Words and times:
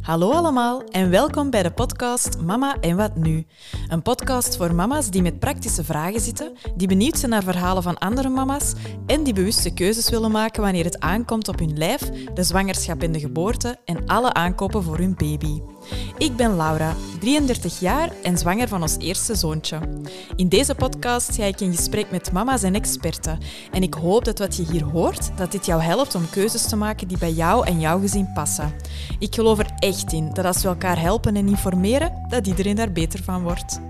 Hallo 0.00 0.30
allemaal 0.30 0.84
en 0.84 1.10
welkom 1.10 1.50
bij 1.50 1.62
de 1.62 1.70
podcast 1.70 2.40
Mama 2.40 2.76
en 2.80 2.96
wat 2.96 3.16
nu? 3.16 3.46
Een 3.88 4.02
podcast 4.02 4.56
voor 4.56 4.74
mama's 4.74 5.10
die 5.10 5.22
met 5.22 5.38
praktische 5.38 5.84
vragen 5.84 6.20
zitten, 6.20 6.52
die 6.74 6.88
benieuwd 6.88 7.18
zijn 7.18 7.30
naar 7.30 7.42
verhalen 7.42 7.82
van 7.82 7.98
andere 7.98 8.28
mama's 8.28 8.72
en 9.06 9.22
die 9.22 9.32
bewuste 9.32 9.74
keuzes 9.74 10.10
willen 10.10 10.30
maken 10.30 10.62
wanneer 10.62 10.84
het 10.84 11.00
aankomt 11.00 11.48
op 11.48 11.58
hun 11.58 11.78
lijf, 11.78 12.10
de 12.34 12.42
zwangerschap 12.42 13.02
en 13.02 13.12
de 13.12 13.20
geboorte 13.20 13.78
en 13.84 14.06
alle 14.06 14.32
aankopen 14.32 14.82
voor 14.82 14.98
hun 14.98 15.14
baby. 15.14 15.60
Ik 16.18 16.36
ben 16.36 16.56
Laura, 16.56 16.94
33 17.20 17.80
jaar 17.80 18.12
en 18.22 18.38
zwanger 18.38 18.68
van 18.68 18.82
ons 18.82 18.96
eerste 18.98 19.34
zoontje. 19.34 19.78
In 20.36 20.48
deze 20.48 20.74
podcast 20.74 21.34
ga 21.34 21.44
ik 21.44 21.60
in 21.60 21.76
gesprek 21.76 22.10
met 22.10 22.32
mama's 22.32 22.62
en 22.62 22.74
experten. 22.74 23.38
En 23.72 23.82
ik 23.82 23.94
hoop 23.94 24.24
dat 24.24 24.38
wat 24.38 24.56
je 24.56 24.66
hier 24.70 24.84
hoort, 24.84 25.36
dat 25.36 25.52
dit 25.52 25.66
jou 25.66 25.82
helpt 25.82 26.14
om 26.14 26.30
keuzes 26.30 26.66
te 26.66 26.76
maken 26.76 27.08
die 27.08 27.18
bij 27.18 27.32
jou 27.32 27.66
en 27.66 27.80
jouw 27.80 28.00
gezin 28.00 28.32
passen. 28.34 28.74
Ik 29.18 29.34
geloof 29.34 29.58
er 29.58 29.70
echt 29.78 30.12
in 30.12 30.30
dat 30.32 30.44
als 30.44 30.62
we 30.62 30.68
elkaar 30.68 31.00
helpen 31.00 31.36
en 31.36 31.48
informeren, 31.48 32.26
dat 32.28 32.46
iedereen 32.46 32.76
daar 32.76 32.92
beter 32.92 33.22
van 33.22 33.42
wordt. 33.42 33.80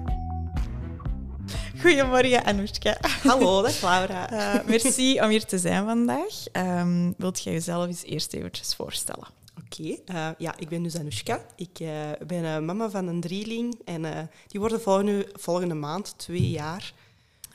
Goedemorgen, 1.80 2.45
Anoushka. 2.45 2.97
Hallo, 3.22 3.62
dag 3.62 3.80
Laura. 3.80 4.33
Uh, 4.33 4.61
merci 4.66 5.20
om 5.20 5.28
hier 5.28 5.45
te 5.45 5.58
zijn 5.58 5.84
vandaag. 5.84 6.45
Um, 6.52 7.14
wilt 7.19 7.42
jij 7.42 7.52
jezelf 7.52 7.86
eens 7.86 8.02
eerst 8.02 8.33
eventjes 8.33 8.74
voorstellen? 8.74 9.27
Oké, 9.58 9.98
okay. 10.08 10.30
uh, 10.30 10.38
ja, 10.38 10.54
ik 10.58 10.68
ben 10.68 10.82
dus 10.82 10.98
Anoushka. 10.98 11.46
Ik 11.56 11.80
uh, 11.80 11.88
ben 12.26 12.44
uh, 12.44 12.58
mama 12.58 12.90
van 12.90 13.06
een 13.06 13.20
drieling 13.20 13.80
en 13.84 14.30
die 14.46 14.60
worden 14.60 14.80
volgende, 14.80 15.28
volgende 15.32 15.74
maand 15.74 16.14
twee 16.16 16.50
jaar. 16.50 16.94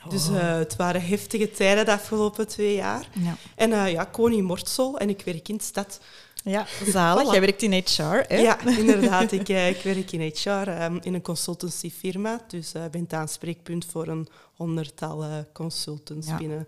Oh. 0.04 0.10
Dus 0.10 0.28
het 0.32 0.76
waren 0.76 1.02
heftige 1.02 1.50
tijden 1.50 1.84
de 1.84 1.92
afgelopen 1.92 2.48
twee 2.48 2.74
jaar. 2.74 3.08
Ja. 3.12 3.36
En 3.56 3.70
ja, 3.90 4.08
in 4.14 4.44
Mortsel 4.44 4.98
en 4.98 5.08
ik 5.08 5.22
werk 5.24 5.48
in 5.48 5.56
de 5.56 5.62
stad. 5.62 6.00
Ja, 6.44 6.66
zalig. 6.86 7.26
Voilà. 7.26 7.30
Jij 7.30 7.40
werkt 7.40 7.62
in 7.62 7.72
HR, 7.72 8.02
hè? 8.02 8.36
Ja, 8.36 8.60
inderdaad. 8.78 9.32
ik, 9.32 9.48
ik 9.48 9.82
werk 9.82 10.12
in 10.12 10.32
HR, 10.34 10.48
um, 10.48 10.98
in 11.02 11.14
een 11.14 11.22
consultancyfirma. 11.22 12.40
Dus 12.48 12.72
ik 12.72 12.90
ben 12.90 13.02
het 13.02 13.12
aanspreekpunt 13.12 13.84
voor 13.84 14.08
een 14.08 14.28
honderdtal 14.54 15.46
consultants 15.52 16.26
ja. 16.26 16.36
binnen 16.36 16.66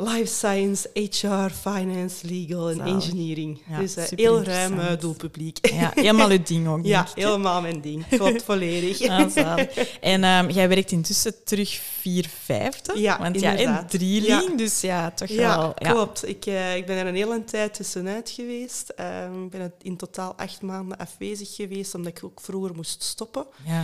life 0.00 0.26
science, 0.26 0.88
HR, 0.94 1.50
finance, 1.50 2.26
legal 2.26 2.70
en 2.70 2.80
engineering. 2.80 3.62
Ja, 3.68 3.78
dus 3.78 3.96
uh, 3.96 4.04
heel 4.04 4.42
ruim 4.42 4.78
uh, 4.78 4.86
doelpubliek. 4.98 5.68
Ja, 5.72 5.90
helemaal 5.94 6.30
uw 6.30 6.42
ding 6.42 6.68
ook. 6.68 6.84
ja, 6.94 7.06
helemaal 7.14 7.60
mijn 7.60 7.80
ding. 7.80 8.08
Klopt 8.08 8.42
volledig. 8.42 8.98
Ah, 9.10 9.58
en 10.00 10.24
um, 10.24 10.50
jij 10.50 10.68
werkt 10.68 10.90
intussen 10.90 11.44
terug 11.44 11.70
vier 11.70 12.28
vijfde. 12.44 13.00
Ja, 13.00 13.18
Want 13.18 13.34
inderdaad. 13.34 13.60
ja, 13.60 13.80
in 13.80 13.86
drieling, 13.86 14.50
ja. 14.50 14.56
dus 14.56 14.80
ja, 14.80 15.10
toch 15.10 15.28
ja, 15.28 15.58
wel. 15.58 15.72
Ja, 15.76 15.92
klopt. 15.92 16.28
Ik, 16.28 16.46
uh, 16.46 16.76
ik 16.76 16.86
ben 16.86 16.96
er 16.96 17.06
een 17.06 17.14
hele 17.14 17.44
tijd 17.44 17.74
tussenuit 17.74 18.30
geweest. 18.30 18.92
Uh, 19.00 19.42
ik 19.44 19.50
ben 19.50 19.72
in 19.82 19.96
totaal 19.96 20.34
acht 20.34 20.62
maanden 20.62 20.98
afwezig 20.98 21.54
geweest, 21.54 21.94
omdat 21.94 22.12
ik 22.16 22.24
ook 22.24 22.40
vroeger 22.40 22.74
moest 22.74 23.02
stoppen. 23.02 23.46
Ja. 23.66 23.80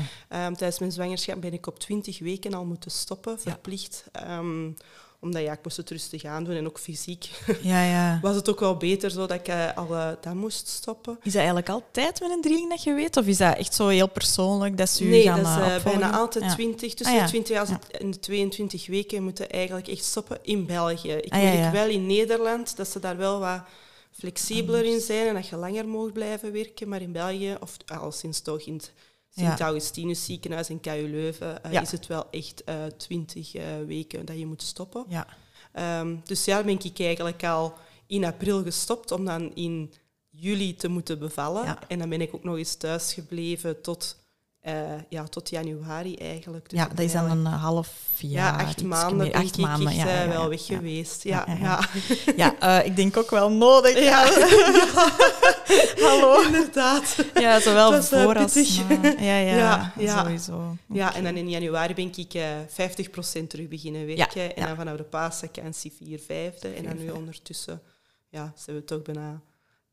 Um, 0.47 0.57
tijdens 0.57 0.79
mijn 0.79 0.93
zwangerschap 0.93 1.41
ben 1.41 1.53
ik 1.53 1.67
op 1.67 1.79
twintig 1.79 2.19
weken 2.19 2.55
al 2.55 2.65
moeten 2.65 2.91
stoppen, 2.91 3.41
verplicht. 3.41 4.05
Um, 4.31 4.77
omdat 5.27 5.43
ja, 5.43 5.53
ik 5.53 5.59
moest 5.63 5.77
het 5.77 5.91
rustig 5.91 6.25
aandoen 6.25 6.55
en 6.55 6.67
ook 6.67 6.79
fysiek 6.79 7.31
ja, 7.63 7.85
ja. 7.85 8.19
was 8.23 8.37
het 8.37 8.51
ook 8.51 8.61
wel 8.61 8.77
beter 8.77 9.11
zo 9.11 9.27
dat 9.27 9.39
ik 9.39 9.49
uh, 9.49 9.77
al 9.77 9.93
uh, 9.93 10.09
dat 10.21 10.35
moest 10.35 10.69
stoppen. 10.69 11.19
Is 11.23 11.33
dat 11.33 11.35
eigenlijk 11.35 11.69
altijd 11.69 12.21
met 12.21 12.31
een 12.31 12.41
drieling 12.41 12.71
dat 12.71 12.83
je 12.83 12.95
weet? 12.95 13.17
Of 13.17 13.27
is 13.27 13.37
dat 13.37 13.57
echt 13.57 13.75
zo 13.75 13.89
heel 13.89 14.09
persoonlijk 14.09 14.79
dat 14.79 14.89
ze 14.89 15.05
u 15.05 15.09
nee, 15.09 15.23
gaan 15.23 15.43
dat 15.43 15.59
is 15.59 15.77
uh, 15.77 15.83
bijna 15.83 16.13
altijd 16.13 16.45
ja. 16.45 16.55
20. 16.55 16.95
Tussen 16.95 17.17
ah, 17.17 17.23
de 17.23 17.29
20 17.29 17.59
als 17.59 17.69
en 17.91 18.11
de 18.11 18.19
22 18.19 18.87
weken 18.87 19.23
moeten 19.23 19.51
eigenlijk 19.51 19.89
echt 19.89 20.05
stoppen 20.05 20.39
in 20.43 20.67
België. 20.67 21.13
Ik 21.13 21.33
ah, 21.33 21.41
weet 21.41 21.71
wel 21.71 21.89
in 21.89 22.07
Nederland 22.07 22.77
dat 22.77 22.89
ze 22.89 23.01
daar 23.01 23.17
wel 23.17 23.41
wat 23.41 23.61
flexibeler 24.13 24.85
in 24.85 25.01
zijn 25.01 25.27
en 25.27 25.35
dat 25.35 25.49
je 25.49 25.57
langer 25.57 25.89
mag 25.89 26.13
blijven 26.13 26.53
werken. 26.53 26.89
Maar 26.89 27.03
in 27.03 27.13
België, 27.13 27.57
of 27.61 27.77
al 27.87 28.13
sinds 28.13 28.41
toch 28.41 28.61
in 28.61 28.75
het 28.75 28.93
Sint-Augustinus 29.37 30.25
ziekenhuis 30.25 30.71
in 30.71 30.81
KU 30.81 31.09
Leuven 31.11 31.61
uh, 31.67 31.73
ja. 31.73 31.81
is 31.81 31.91
het 31.91 32.07
wel 32.07 32.31
echt 32.31 32.65
twintig 32.97 33.55
uh, 33.55 33.81
uh, 33.81 33.87
weken 33.87 34.25
dat 34.25 34.39
je 34.39 34.47
moet 34.47 34.63
stoppen. 34.63 35.05
Ja. 35.09 35.27
Um, 36.01 36.21
dus 36.25 36.45
ja, 36.45 36.63
ben 36.63 36.79
ik 36.85 37.01
eigenlijk 37.01 37.45
al 37.45 37.75
in 38.07 38.25
april 38.25 38.63
gestopt 38.63 39.11
om 39.11 39.25
dan 39.25 39.55
in 39.55 39.93
juli 40.31 40.75
te 40.75 40.89
moeten 40.89 41.19
bevallen. 41.19 41.89
En 41.89 41.99
dan 41.99 42.09
ben 42.09 42.21
ik 42.21 42.35
ook 42.35 42.45
nog 42.45 42.57
eens 42.57 42.75
thuis 42.75 43.13
gebleven 43.13 43.83
tot, 43.83 44.17
ja, 45.09 45.25
tot 45.25 45.51
januari 45.51 46.17
eigenlijk. 46.17 46.71
Dus 46.71 46.79
ja, 46.79 46.89
dat 46.89 46.99
is 46.99 47.13
dan 47.13 47.31
een 47.31 47.45
half 47.45 47.89
jaar. 48.17 48.61
Ja, 48.61 48.67
acht 48.67 48.83
maanden 48.83 49.17
meer, 49.17 49.45
ik 49.45 49.57
maanden, 49.57 49.89
echt 49.89 49.97
ja, 49.97 50.29
wel 50.29 50.49
weg 50.49 50.65
geweest. 50.65 51.23
Ja, 51.23 51.45
ja, 51.61 51.81
ja. 52.37 52.83
ik 52.91 52.97
denk 52.97 53.17
ook 53.17 53.31
wel 53.31 53.51
nodig. 53.51 53.99
Ja. 53.99 54.25
Hallo. 56.07 56.43
Inderdaad. 56.43 57.17
Ja, 57.35 57.61
zowel 57.61 57.95
is, 57.95 58.09
voor 58.09 58.35
uh, 58.37 58.43
als 58.43 58.81
na. 58.89 59.15
Ja, 59.19 59.39
ja, 59.39 59.93
Ja, 59.99 60.23
sowieso. 60.23 60.77
Ja, 60.89 61.15
en 61.15 61.25
dan 61.25 61.37
in 61.37 61.51
januari 61.51 61.95
ben 61.95 62.13
ik 62.17 62.35
uh, 62.35 62.43
50% 63.43 63.47
terug 63.47 63.69
beginnen 63.69 64.07
werken. 64.07 64.57
En 64.57 64.67
dan 64.67 64.77
vanaf 64.77 64.97
de 64.97 65.03
paasvakantie 65.03 65.93
vier 65.97 66.19
vijfde. 66.19 66.69
En 66.69 66.85
dan 66.85 66.97
nu 66.97 67.11
ondertussen 67.11 67.83
ja, 68.29 68.53
zijn 68.57 68.77
we 68.77 68.85
toch 68.85 69.03
bijna 69.03 69.41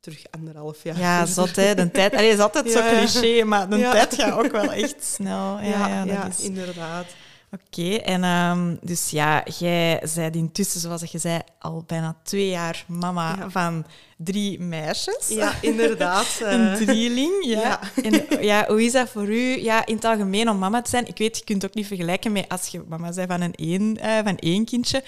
terug 0.03 0.23
anderhalf 0.31 0.83
jaar. 0.83 0.99
Ja, 0.99 1.25
zot 1.25 1.55
hè. 1.55 1.75
De 1.75 1.91
tijd, 1.91 2.13
allee, 2.13 2.29
is 2.31 2.39
altijd 2.39 2.71
zo 2.71 2.81
cliché, 2.81 3.43
maar 3.43 3.69
de 3.69 3.77
Ja. 3.77 3.91
tijd 3.91 4.15
gaat 4.15 4.33
ook 4.45 4.51
wel 4.51 4.71
echt 4.71 5.03
snel. 5.03 5.59
Ja, 5.61 5.87
ja, 5.87 6.05
dat 6.05 6.37
is... 6.37 6.45
inderdaad. 6.45 7.05
Oké, 7.51 7.95
en 7.95 8.23
ehm, 8.23 8.75
dus 8.81 9.09
ja, 9.09 9.43
jij 9.57 10.03
bent 10.15 10.35
intussen, 10.35 10.79
zoals 10.79 11.03
je 11.03 11.17
zei, 11.17 11.39
al 11.59 11.83
bijna 11.87 12.15
twee 12.23 12.49
jaar 12.49 12.85
mama 12.87 13.35
Ja. 13.39 13.49
van 13.49 13.85
drie 14.17 14.59
meisjes. 14.59 15.27
Ja, 15.27 15.53
inderdaad. 15.61 16.39
eh. 16.43 16.51
Een 16.51 16.85
drieling, 16.85 17.45
ja. 17.45 17.61
ja. 17.61 17.79
En 18.03 18.43
ja, 18.45 18.65
hoe 18.67 18.83
is 18.83 18.91
dat 18.91 19.09
voor 19.09 19.27
u 19.27 19.61
ja, 19.63 19.85
in 19.85 19.95
het 19.95 20.05
algemeen 20.05 20.49
om 20.49 20.57
mama 20.57 20.81
te 20.81 20.89
zijn? 20.89 21.07
Ik 21.07 21.17
weet, 21.17 21.37
je 21.37 21.43
kunt 21.43 21.61
het 21.61 21.71
ook 21.71 21.77
niet 21.77 21.87
vergelijken 21.87 22.31
met 22.31 22.49
als 22.49 22.67
je 22.67 22.83
mama 22.87 23.11
bent 23.13 23.31
van 23.31 23.41
een 23.41 23.53
één, 23.55 23.97
eh, 23.97 24.17
van 24.23 24.37
één 24.37 24.65
kindje. 24.65 25.03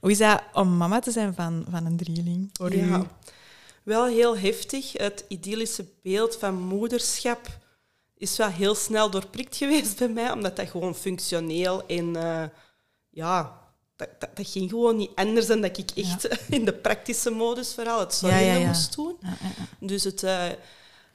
Hoe 0.00 0.10
is 0.10 0.18
dat 0.18 0.42
om 0.52 0.76
mama 0.76 0.98
te 0.98 1.10
zijn 1.10 1.34
van, 1.34 1.64
van 1.70 1.86
een 1.86 1.96
drieling 1.96 2.50
voor 2.52 2.74
u? 2.74 2.92
Wel 3.82 4.06
heel 4.06 4.38
heftig. 4.38 4.92
Het 4.92 5.24
idyllische 5.28 5.84
beeld 6.02 6.36
van 6.36 6.54
moederschap 6.54 7.58
is 8.16 8.36
wel 8.36 8.48
heel 8.48 8.74
snel 8.74 9.10
doorprikt 9.10 9.56
geweest 9.56 9.98
bij 9.98 10.08
mij, 10.08 10.32
omdat 10.32 10.56
dat 10.56 10.68
gewoon 10.68 10.94
functioneel 10.94 11.86
en 11.86 12.16
eh, 12.16 12.44
ja, 13.10 13.58
dat, 13.96 14.08
dat, 14.18 14.36
dat 14.36 14.48
ging 14.48 14.70
gewoon 14.70 14.96
niet 14.96 15.10
anders 15.14 15.46
dan 15.46 15.60
dat 15.60 15.78
ik 15.78 15.90
echt 15.90 16.28
in 16.56 16.64
de 16.64 16.72
praktische 16.72 17.30
modus 17.30 17.74
vooral 17.74 18.00
het 18.00 18.14
zorgen 18.14 18.44
Ja, 18.44 18.66
moest 18.66 18.94
doen. 18.94 19.18
Dus 19.78 20.04
het, 20.04 20.22
eh, 20.22 20.48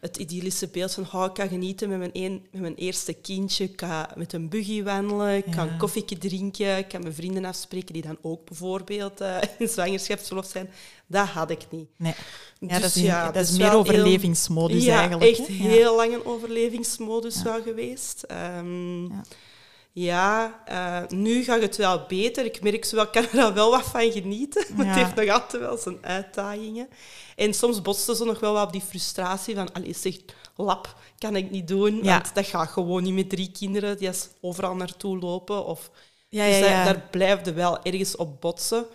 het 0.05 0.17
idyllische 0.17 0.67
beeld 0.67 0.93
van 0.93 1.07
oh, 1.13 1.25
ik 1.25 1.33
kan 1.33 1.47
genieten 1.47 1.89
met 1.89 1.97
mijn, 1.97 2.09
een, 2.13 2.45
met 2.51 2.61
mijn 2.61 2.75
eerste 2.75 3.13
kindje, 3.13 3.63
ik 3.63 3.75
kan 3.75 4.05
met 4.15 4.33
een 4.33 4.49
buggy 4.49 4.83
wandelen, 4.83 5.35
ik 5.35 5.45
kan 5.51 5.67
Ja. 5.67 5.75
koffietje 5.77 6.17
drinken, 6.17 6.77
ik 6.77 6.87
kan 6.87 7.01
mijn 7.01 7.13
vrienden 7.13 7.45
afspreken 7.45 7.93
die 7.93 8.01
dan 8.01 8.17
ook 8.21 8.45
bijvoorbeeld 8.45 9.21
eh, 9.21 9.37
in 9.59 9.67
zwangerschapsverlof 9.67 10.45
zijn. 10.45 10.69
Dat 11.07 11.27
had 11.27 11.49
ik 11.49 11.65
niet. 11.69 11.87
Nee. 11.97 12.13
Ja, 12.59 12.67
Dus 12.67 12.81
dat 12.81 12.95
is, 12.95 13.01
ja, 13.01 13.31
dat 13.31 13.43
is 13.43 13.49
dus 13.49 13.57
meer 13.57 13.69
wel 13.71 13.83
heel- 13.83 13.93
overlevingsmodus 13.93 14.83
ja, 14.83 14.99
eigenlijk. 14.99 15.37
echt 15.37 15.47
heel 15.47 15.95
lang 15.95 16.13
een 16.13 16.25
overlevingsmodus 16.25 17.41
wel 17.43 17.61
geweest. 17.61 18.23
Ehm, 18.23 19.03
Ja. 19.97 20.59
eh, 20.65 21.07
nu 21.17 21.43
gaat 21.43 21.61
het 21.61 21.75
wel 21.75 22.05
beter. 22.07 22.45
Ik 22.45 22.61
merk 22.61 22.85
zo 22.85 22.95
wel, 22.95 23.05
ik 23.05 23.11
kan 23.11 23.39
er 23.39 23.53
wel 23.53 23.71
wat 23.71 23.83
van 23.83 24.11
genieten. 24.11 24.65
Maar 24.75 24.85
het 24.85 24.95
heeft 24.95 25.15
nog 25.15 25.29
altijd 25.29 25.61
wel 25.61 25.77
zijn 25.77 25.97
uitdagingen. 26.01 26.87
En 27.35 27.53
soms 27.53 27.81
botste 27.81 28.15
ze 28.15 28.25
nog 28.25 28.39
wel 28.39 28.53
wat 28.53 28.65
op 28.65 28.71
die 28.71 28.81
frustratie 28.81 29.55
van... 29.55 29.73
Allee, 29.73 29.93
zeg, 29.93 30.15
lap 30.55 30.95
kan 31.17 31.35
ik 31.35 31.51
niet 31.51 31.67
doen, 31.67 32.03
Ja. 32.03 32.11
want 32.19 32.35
dat 32.35 32.45
gaat 32.45 32.69
gewoon 32.69 33.03
niet 33.03 33.13
met 33.13 33.29
drie 33.29 33.51
kinderen 33.51 33.97
die 33.97 34.07
als 34.07 34.29
overal 34.41 34.75
naartoe 34.75 35.19
lopen. 35.19 35.65
Of, 35.65 35.89
Ja, 36.29 36.45
dus 36.45 36.59
ja. 36.59 36.83
daar 36.83 37.07
blijft 37.11 37.53
wel 37.53 37.83
ergens 37.83 38.15
op 38.15 38.41
botsen. 38.41 38.85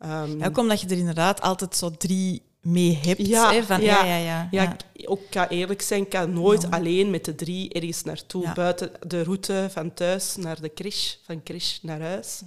Ja, 0.00 0.26
Ook 0.46 0.58
omdat 0.58 0.80
je 0.80 0.86
er 0.88 0.96
inderdaad 0.98 1.40
altijd 1.40 1.76
zo 1.76 1.90
drie 1.90 2.42
mee 2.60 2.98
hebt. 3.02 3.26
Ja, 3.26 3.52
hè, 3.52 3.62
van, 3.62 3.80
ja. 3.82 4.04
ja, 4.04 4.16
ja, 4.16 4.48
ja, 4.50 4.76
ook 5.04 5.20
kan 5.30 5.46
eerlijk 5.46 5.82
zijn, 5.82 6.02
ik 6.02 6.08
kan 6.08 6.32
nooit 6.32 6.62
Ja. 6.62 6.68
alleen 6.68 7.10
met 7.10 7.24
de 7.24 7.34
drie 7.34 7.72
ergens 7.72 8.02
naartoe. 8.02 8.52
Buiten 8.54 8.90
de 9.06 9.22
route 9.22 9.68
van 9.70 9.94
thuis 9.94 10.36
naar 10.36 10.60
de 10.60 10.72
crash, 10.74 11.14
van 11.26 11.42
crash 11.42 11.78
naar 11.82 12.00
huis. 12.00 12.42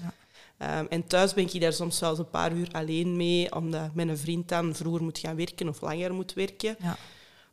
Ehm, 0.57 0.85
en 0.89 1.07
thuis 1.07 1.33
ben 1.33 1.53
ik 1.53 1.61
daar 1.61 1.73
soms 1.73 1.99
wel 1.99 2.09
eens 2.09 2.19
een 2.19 2.29
paar 2.29 2.51
uur 2.53 2.67
alleen 2.71 3.15
mee, 3.17 3.55
omdat 3.55 3.93
mijn 3.93 4.17
vriend 4.17 4.49
dan 4.49 4.75
vroeger 4.75 5.03
moet 5.03 5.17
gaan 5.19 5.35
werken 5.35 5.67
of 5.67 5.81
langer 5.81 6.13
moet 6.13 6.33
werken. 6.33 6.75
Ja. 6.79 6.97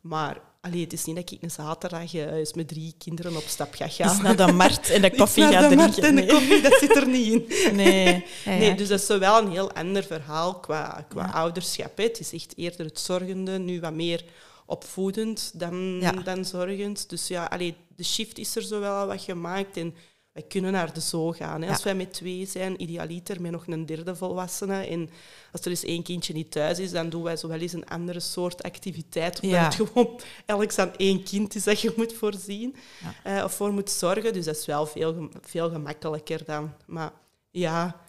Maar 0.01 0.41
allee, 0.61 0.81
het 0.81 0.93
is 0.93 1.05
niet 1.05 1.17
dat 1.17 1.31
ik 1.31 1.43
een 1.43 1.51
zaterdag 1.51 2.15
eh, 2.15 2.33
eens 2.33 2.53
met 2.53 2.69
drie 2.69 2.95
kinderen 2.99 3.37
op 3.37 3.45
stap 3.47 3.75
ga 3.75 3.89
gaan. 3.89 4.15
Is 4.17 4.23
naar 4.23 4.37
de 4.37 4.53
markt 4.53 4.91
en 4.91 5.03
de 5.03 5.11
koffie 5.17 5.45
naar 5.45 5.69
de 5.69 5.77
drinken. 5.77 6.03
en 6.03 6.17
de 6.17 6.27
koffie, 6.27 6.61
dat 6.63 6.79
zit 6.81 6.97
er 6.97 7.09
niet 7.09 7.33
in. 7.33 7.77
Nee. 7.77 8.05
nee. 8.05 8.25
Ja, 8.45 8.53
ja. 8.53 8.59
Nee, 8.59 8.75
dus 8.75 8.89
dat 8.89 9.01
is 9.01 9.07
wel 9.07 9.39
een 9.43 9.51
heel 9.51 9.73
ander 9.73 10.03
verhaal 10.05 10.55
qua, 10.55 11.05
qua 11.09 11.25
Ja. 11.25 11.33
ouderschap. 11.33 11.97
Hè. 11.97 12.05
Het 12.05 12.21
is 12.21 12.33
echt 12.33 12.53
eerder 12.57 12.87
het 12.87 13.01
zorgende, 13.01 13.59
nu 13.59 13.81
wat 13.81 13.93
meer 13.95 14.25
opvoedend 14.67 15.51
dan, 15.55 16.01
dan 16.25 16.45
zorgend. 16.45 17.09
Dus 17.09 17.29
ja, 17.29 17.45
allee, 17.45 17.75
de 17.97 18.05
shift 18.05 18.39
is 18.39 18.57
er 18.57 18.63
zo 18.63 18.81
wel 18.81 19.07
wat 19.07 19.23
gemaakt. 19.23 19.77
En 19.77 19.95
wij 20.41 20.49
kunnen 20.49 20.73
naar 20.73 20.93
de 20.93 21.01
zoo 21.01 21.33
gaan. 21.33 21.63
Hè. 21.63 21.69
Als 21.69 21.83
wij 21.83 21.95
met 21.95 22.13
twee 22.13 22.47
zijn, 22.47 22.83
idealiter 22.83 23.41
met 23.41 23.51
nog 23.51 23.67
een 23.67 23.87
derde 23.87 24.17
volwassene. 24.17 24.87
En 24.87 25.11
als 25.53 25.61
er 25.61 25.71
eens 25.71 25.85
één 25.85 26.03
kindje 26.03 26.33
niet 26.33 26.51
thuis 26.51 26.79
is, 26.79 26.91
dan 26.91 27.09
doen 27.09 27.23
wij 27.23 27.37
zo 27.37 27.49
wel 27.49 27.59
eens 27.59 27.73
een 27.73 27.89
andere 27.89 28.21
soort 28.21 28.63
activiteit. 28.63 29.41
Omdat 29.41 29.61
het 29.61 29.75
gewoon 29.75 30.21
elk 30.47 30.79
aan 30.79 30.97
één 30.97 31.23
kind 31.23 31.55
is 31.55 31.65
dat 31.65 31.81
je 31.81 31.93
moet 31.97 32.13
voorzien 32.13 32.77
eh, 33.25 33.43
of 33.45 33.55
voor 33.55 33.73
moet 33.73 33.91
zorgen. 33.91 34.33
Dus 34.33 34.45
dat 34.45 34.57
is 34.57 34.67
wel 34.67 34.87
veel, 34.87 35.29
veel 35.41 35.71
gemakkelijker 35.71 36.45
dan. 36.45 36.73
Maar 36.87 37.13
ja, 37.51 38.01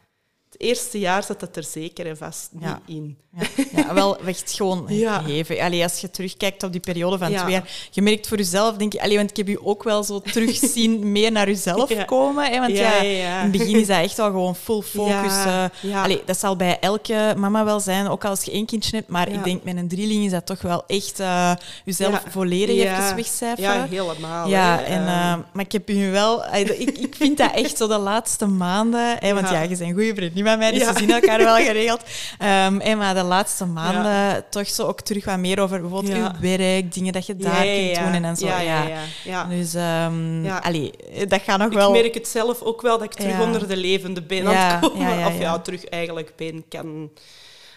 het 0.51 0.62
eerste 0.62 1.00
jaar 1.00 1.24
zat 1.24 1.39
dat 1.39 1.56
er 1.56 1.63
zeker 1.63 2.07
en 2.07 2.18
vast 2.18 2.50
Ja. 2.59 2.80
niet 2.86 2.98
in. 2.98 3.18
Ja, 3.38 3.48
ja, 3.75 3.94
wel 3.94 4.19
echt 4.25 4.53
gewoon 4.56 4.86
Ja. 5.06 5.24
hevig. 5.24 5.59
Allee, 5.59 5.83
als 5.83 6.00
je 6.01 6.09
terugkijkt 6.09 6.63
op 6.63 6.71
die 6.71 6.81
periode 6.81 7.18
van 7.18 7.27
twee 7.36 7.51
jaar, 7.51 7.69
je 7.92 8.01
merkt 8.01 8.27
voor 8.27 8.38
jezelf, 8.38 8.75
denk 8.77 8.94
je, 8.94 9.01
allee, 9.01 9.18
want 9.18 9.30
ik 9.30 9.38
heb 9.38 9.48
je 9.48 9.65
ook 9.65 9.83
wel 9.83 10.03
zo 10.03 10.19
terugzien 10.19 11.00
meer 11.12 11.31
naar 11.31 11.48
jezelf 11.48 12.06
komen. 12.06 12.51
Hè, 12.51 12.59
want 12.59 12.77
ja, 12.77 12.95
in 13.01 13.25
het 13.25 13.51
begin 13.51 13.80
is 13.80 13.88
dat 13.88 13.98
echt 14.03 14.18
wel 14.18 14.25
gewoon 14.25 14.56
full 14.56 14.81
focus. 14.95 15.45
Eh. 15.45 16.03
Allee, 16.03 16.21
dat 16.25 16.39
zal 16.39 16.56
bij 16.56 16.77
elke 16.80 17.33
mama 17.38 17.63
wel 17.63 17.80
zijn, 17.80 18.07
ook 18.07 18.25
als 18.25 18.44
je 18.44 18.51
één 18.51 18.65
kindje 18.65 18.95
hebt. 18.97 19.09
Maar 19.09 19.30
ik 19.30 19.44
denk 19.44 19.63
met 19.63 19.77
een 19.77 19.88
drieling 19.88 20.25
is 20.25 20.31
dat 20.31 20.45
toch 20.45 20.62
wel 20.62 20.83
echt 20.88 21.19
eh 21.19 21.51
jezelf 21.86 22.24
volledig 22.30 22.75
Ja. 22.75 23.04
even 23.04 23.15
wegcijferen. 23.15 23.74
Ja, 23.74 23.88
helemaal. 23.89 24.47
Ja, 24.50 24.77
hè. 24.77 24.83
en, 24.83 25.00
Ehm, 25.01 25.09
eh, 25.09 25.45
maar 25.54 25.65
ik 25.65 25.71
heb 25.71 25.88
je 25.89 26.09
wel... 26.09 26.45
Ik, 26.56 26.69
ik 26.97 27.15
vind 27.15 27.38
dat 27.38 27.51
echt 27.54 27.77
zo 27.77 27.88
de 27.88 27.97
laatste 27.97 28.45
maanden... 28.45 29.15
Hè, 29.19 29.33
want 29.33 29.47
ja, 29.50 29.54
Ja. 29.54 29.62
je 29.62 29.68
bent 29.68 29.80
een 29.80 29.94
goede 29.94 30.15
vriendin 30.15 30.41
bij 30.44 30.58
mij, 30.58 30.72
dus 30.72 30.80
Ja. 30.82 30.94
we 30.94 31.00
zien 31.00 31.12
elkaar 31.12 31.38
wel 31.38 31.56
geregeld. 31.66 32.02
Ehm, 32.40 32.80
hè, 32.80 32.96
maar 32.96 33.14
de 33.14 33.24
laatste 33.24 33.66
maanden 33.66 34.44
toch 34.50 34.68
zo 34.68 34.88
ook 34.88 35.02
terug 35.02 35.26
wat 35.26 35.38
meer 35.38 35.60
over 35.60 35.82
bijvoorbeeld 35.82 36.16
Ja. 36.18 36.36
uw 36.42 36.58
werk, 36.58 36.94
dingen 36.94 37.14
dat 37.14 37.26
je 37.26 37.36
daar 37.36 37.66
ja, 37.66 37.72
ja, 37.72 37.84
kunt 37.86 37.96
ja. 37.98 38.12
doen 38.12 38.24
en 38.24 38.36
zo. 38.38 38.46
Ja, 38.46 38.60
Ja, 38.60 38.82
ja, 38.84 38.88
ja. 38.90 39.00
ja. 39.24 39.44
Dus 39.44 39.72
Ja. 39.72 40.58
allee, 40.58 40.92
dat 41.28 41.42
gaat 41.42 41.58
nog 41.58 41.68
Ik 41.68 41.74
wel... 41.74 41.92
merk 41.92 42.14
het 42.14 42.28
zelf 42.28 42.62
ook 42.62 42.82
wel 42.82 42.98
dat 42.98 43.06
ik 43.06 43.14
terug 43.14 43.32
Ja. 43.32 43.42
onder 43.44 43.68
de 43.68 43.78
levende 43.78 44.22
ben 44.22 44.44
Ja, 44.44 44.70
aan 44.70 44.82
het 44.82 44.92
komen. 44.92 45.08
ja, 45.10 45.20
ja, 45.20 45.28
Of 45.28 45.34
ja, 45.34 45.40
ja. 45.40 45.60
terug 45.60 45.86
eigenlijk 45.86 46.34
ben. 46.36 46.64
Kan... 46.70 47.10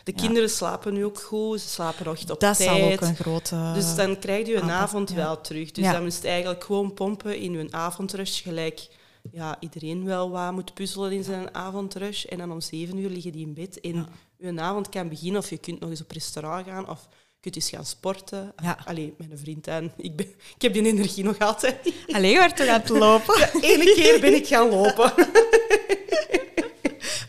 De 0.04 0.12
Ja. 0.16 0.22
kinderen 0.22 0.50
slapen 0.50 0.92
nu 0.92 1.04
ook 1.04 1.18
goed, 1.20 1.60
ze 1.60 1.68
slapen 1.68 2.04
nog 2.04 2.20
op 2.20 2.26
dat 2.26 2.38
tijd. 2.38 2.56
zal 2.56 2.92
ook 2.92 3.00
een 3.00 3.16
grote... 3.16 3.56
Dus 3.74 3.94
dan 3.94 4.18
krijg 4.18 4.46
je 4.46 4.54
een 4.56 4.70
avond 4.70 5.08
ja. 5.10 5.16
wel 5.16 5.40
terug. 5.40 5.70
Dus 5.72 5.84
Ja. 5.84 5.92
dan 5.92 6.06
is 6.06 6.16
het 6.16 6.24
eigenlijk 6.24 6.64
gewoon 6.64 6.94
pompen 6.94 7.38
in 7.38 7.52
je 7.52 7.66
avondrush. 7.70 8.42
Gelijk 8.42 8.86
ja, 9.30 9.56
iedereen 9.60 10.04
wel 10.04 10.30
wat 10.30 10.52
moet 10.52 10.74
puzzelen 10.74 11.12
in 11.12 11.24
zijn 11.24 11.54
avondrush. 11.54 12.24
En 12.24 12.38
dan 12.38 12.52
om 12.52 12.60
zeven 12.60 12.98
uur 12.98 13.08
liggen 13.08 13.32
die 13.32 13.46
in 13.46 13.54
bed. 13.54 13.80
En 13.80 14.06
je 14.38 14.60
avond 14.60 14.88
kan 14.88 15.08
beginnen 15.08 15.40
of 15.40 15.50
je 15.50 15.58
kunt 15.58 15.80
nog 15.80 15.90
eens 15.90 16.02
op 16.02 16.10
restaurant 16.10 16.66
gaan 16.66 16.88
of 16.88 17.08
je 17.10 17.40
kunt 17.40 17.56
eens 17.56 17.70
gaan 17.70 17.84
sporten. 17.84 18.52
Ja. 18.62 18.78
Allee, 18.84 19.14
mijn 19.18 19.38
vriend 19.38 19.66
en 19.66 19.92
ik, 19.96 20.16
ben, 20.16 20.26
ik 20.26 20.62
heb 20.62 20.72
die 20.72 20.86
energie 20.86 21.24
nog 21.24 21.38
altijd. 21.38 21.94
Allee, 22.06 22.32
je 22.32 22.38
werd 22.38 22.56
toch 22.56 22.66
aan 22.66 22.80
het 22.80 22.88
lopen? 22.88 23.50
Ene 23.60 23.94
keer 23.94 24.20
ben 24.20 24.34
ik 24.34 24.46
gaan 24.46 24.68
lopen. 24.68 25.12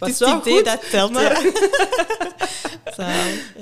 Was 0.07 0.17
Dus 0.17 0.27
wel 0.29 0.39
idee 0.39 0.55
goed, 0.55 0.65
dat 0.65 0.89
telt, 0.89 1.11
maar- 1.11 1.23
ja. 1.43 1.51
Ja. 2.97 3.13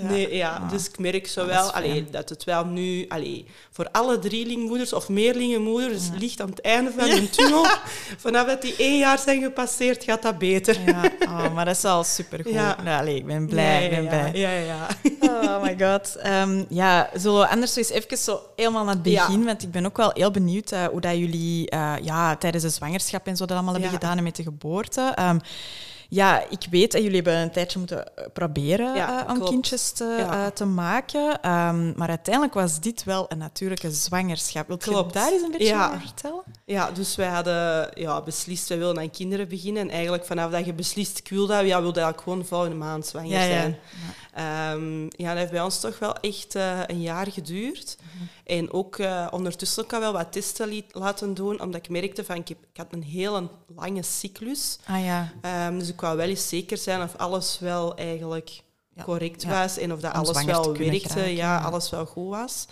Nee, 0.10 0.36
ja, 0.36 0.50
Ah. 0.64 0.70
dus 0.70 0.88
ik 0.88 0.98
merk 1.00 1.28
zo 1.28 1.42
Ah, 1.42 1.48
wel 1.48 1.56
dat 1.64 1.66
is 1.66 1.72
allee, 1.76 2.08
dat 2.12 2.30
het 2.30 2.44
wel 2.44 2.66
nu 2.66 3.06
allee, 3.08 3.46
voor 3.72 3.88
alle 3.92 4.20
drielingmoeders 4.20 4.94
of 4.94 5.10
meerlingenmoeders 5.10 6.04
ligt 6.20 6.42
aan 6.42 6.50
het 6.50 6.62
einde 6.62 6.92
van 6.98 7.10
hun 7.10 7.30
tunnel. 7.30 7.66
Vanaf 8.24 8.48
dat 8.48 8.62
die 8.62 8.76
één 8.78 8.98
jaar 8.98 9.20
zijn 9.20 9.42
gepasseerd, 9.42 10.04
gaat 10.04 10.22
dat 10.22 10.38
beter. 10.38 10.78
Ja, 10.86 11.02
oh, 11.22 11.54
maar 11.54 11.66
dat 11.66 11.76
is 11.76 11.82
wel 11.82 12.04
supergoed. 12.04 12.54
Ja. 12.54 12.78
Ja. 12.84 13.00
allee, 13.00 13.16
ik 13.16 13.26
ben 13.26 13.48
blij, 13.48 13.84
ik 13.84 13.90
ben 13.90 14.04
ja, 14.04 14.10
blij. 14.10 14.32
Ja, 14.34 14.50
ja, 14.52 14.66
ja. 14.66 14.88
Oh 15.34 15.62
my 15.64 15.76
god. 15.80 16.16
Ehm, 16.16 16.64
ja, 16.70 17.10
zullen 17.16 17.40
we 17.40 17.48
anders 17.48 17.76
eens 17.76 17.90
even 17.90 18.18
zo 18.18 18.40
helemaal 18.56 18.84
naar 18.86 18.96
het 18.96 19.06
Ja. 19.06 19.26
begin, 19.26 19.46
want 19.46 19.64
ik 19.64 19.72
ben 19.72 19.86
ook 19.86 19.98
wel 19.98 20.12
heel 20.14 20.32
benieuwd 20.32 20.72
eh, 20.72 20.86
hoe 20.86 21.02
dat 21.02 21.18
jullie 21.18 21.70
eh, 21.70 21.94
ja, 22.02 22.36
tijdens 22.36 22.64
de 22.64 22.70
zwangerschap 22.70 23.28
en 23.28 23.36
zo 23.38 23.46
dat 23.46 23.56
allemaal 23.56 23.74
hebben 23.74 23.92
Ja. 23.92 23.98
gedaan 23.98 24.18
en 24.18 24.24
met 24.24 24.36
de 24.36 24.44
geboorte. 24.44 25.12
Ehm, 25.16 25.40
ja, 26.14 26.44
ik 26.50 26.68
weet 26.70 26.92
dat 26.92 27.02
jullie 27.02 27.16
hebben 27.22 27.36
een 27.42 27.52
tijdje 27.52 27.80
moeten 27.80 28.16
eh, 28.18 28.26
proberen 28.34 28.96
Ja, 28.96 29.28
eh, 29.28 29.34
om 29.34 29.44
kindjes 29.46 29.92
te, 29.92 30.16
Ja. 30.20 30.46
eh, 30.46 30.52
te 30.52 30.66
maken. 30.66 31.42
Ehm, 31.42 31.94
maar 31.96 32.10
uiteindelijk 32.10 32.54
was 32.54 32.80
dit 32.80 33.04
wel 33.04 33.26
een 33.30 33.38
natuurlijke 33.38 33.92
zwangerschap. 33.92 34.68
Wilt 34.68 34.84
je 34.84 34.90
Klopt. 34.90 35.14
daar 35.14 35.32
eens 35.32 35.42
een 35.42 35.52
beetje 35.52 35.68
Ja. 35.68 35.88
over 35.88 36.02
vertellen? 36.02 36.44
Ja, 36.66 36.92
dus 36.92 37.16
wij 37.16 37.28
hadden 37.28 37.90
ja, 37.94 38.22
beslist, 38.22 38.68
we 38.70 38.78
willen 38.78 39.00
aan 39.00 39.12
kinderen 39.12 39.48
beginnen. 39.48 39.82
En 39.82 39.90
eigenlijk 39.90 40.26
vanaf 40.26 40.52
dat 40.52 40.66
je 40.66 40.74
beslist, 40.74 41.18
ik 41.18 41.28
wil 41.30 41.48
dat, 41.48 41.66
ja, 41.66 41.82
wilde 41.82 42.00
eigenlijk 42.00 42.22
gewoon 42.22 42.46
volgende 42.46 42.76
maand 42.76 43.06
zwanger 43.08 43.30
Ja, 43.30 43.42
ja. 43.42 43.46
zijn. 43.62 43.78
Ehm, 44.34 45.02
ja, 45.04 45.30
dat 45.30 45.38
heeft 45.38 45.52
bij 45.52 45.62
ons 45.62 45.80
toch 45.80 46.00
wel 46.00 46.16
echt 46.16 46.56
eh, 46.56 46.80
een 46.88 47.02
jaar 47.02 47.32
geduurd. 47.32 47.98
Mhm. 48.00 48.24
En 48.44 48.72
ook 48.74 48.98
eh, 48.98 49.28
ondertussen 49.32 49.84
ook 49.84 49.94
al 49.94 50.00
wel 50.00 50.14
wat 50.14 50.32
testen 50.32 50.68
liet, 50.68 50.86
laten 50.92 51.34
doen, 51.34 51.62
omdat 51.62 51.82
ik 51.84 51.90
merkte 51.90 52.24
van, 52.24 52.36
ik, 52.36 52.48
heb, 52.48 52.58
ik 52.72 52.78
had 52.78 52.88
een 52.90 53.04
hele 53.04 53.50
lange 53.76 54.04
cyclus. 54.04 54.78
Ah 54.88 55.04
ja, 55.06 55.34
Ehm, 55.42 55.80
dus 55.80 55.90
ik 55.90 56.02
wou 56.02 56.18
wel 56.18 56.28
eens 56.28 56.48
zeker 56.50 56.78
zijn 56.78 57.02
of 57.02 57.16
alles 57.18 57.60
wel 57.60 57.96
eigenlijk 57.96 58.62
Ja. 58.96 59.04
correct 59.04 59.42
Ja. 59.42 59.50
was 59.62 59.78
en 59.78 59.94
of 59.94 60.00
dat 60.00 60.12
Om 60.14 60.18
alles 60.20 60.44
wel 60.46 60.78
werkte, 60.78 61.00
geraken, 61.10 61.32
ja, 61.36 61.58
ja. 61.60 61.64
alles 61.64 61.90
wel 61.90 62.06
goed 62.06 62.30
was. 62.30 62.66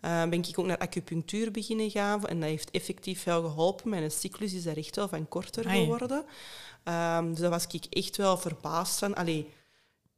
Ehm, 0.00 0.28
ben 0.30 0.38
ik 0.48 0.58
ook 0.58 0.66
naar 0.66 0.78
acupunctuur 0.78 1.50
beginnen 1.50 1.90
gaan 1.90 2.26
en 2.26 2.40
dat 2.40 2.48
heeft 2.48 2.70
effectief 2.70 3.24
wel 3.24 3.42
geholpen. 3.42 3.90
Mijn 3.90 4.10
cyclus 4.10 4.52
is 4.52 4.66
er 4.66 4.76
echt 4.76 4.96
wel 4.96 5.08
van 5.08 5.28
korter 5.28 5.66
Ai. 5.66 5.80
geworden. 5.80 6.24
Dus 7.30 7.38
daar 7.38 7.50
was 7.50 7.66
ik 7.70 7.84
echt 7.90 8.16
wel 8.16 8.38
verbaasd 8.38 8.98
van. 8.98 9.14
Allee, 9.14 9.52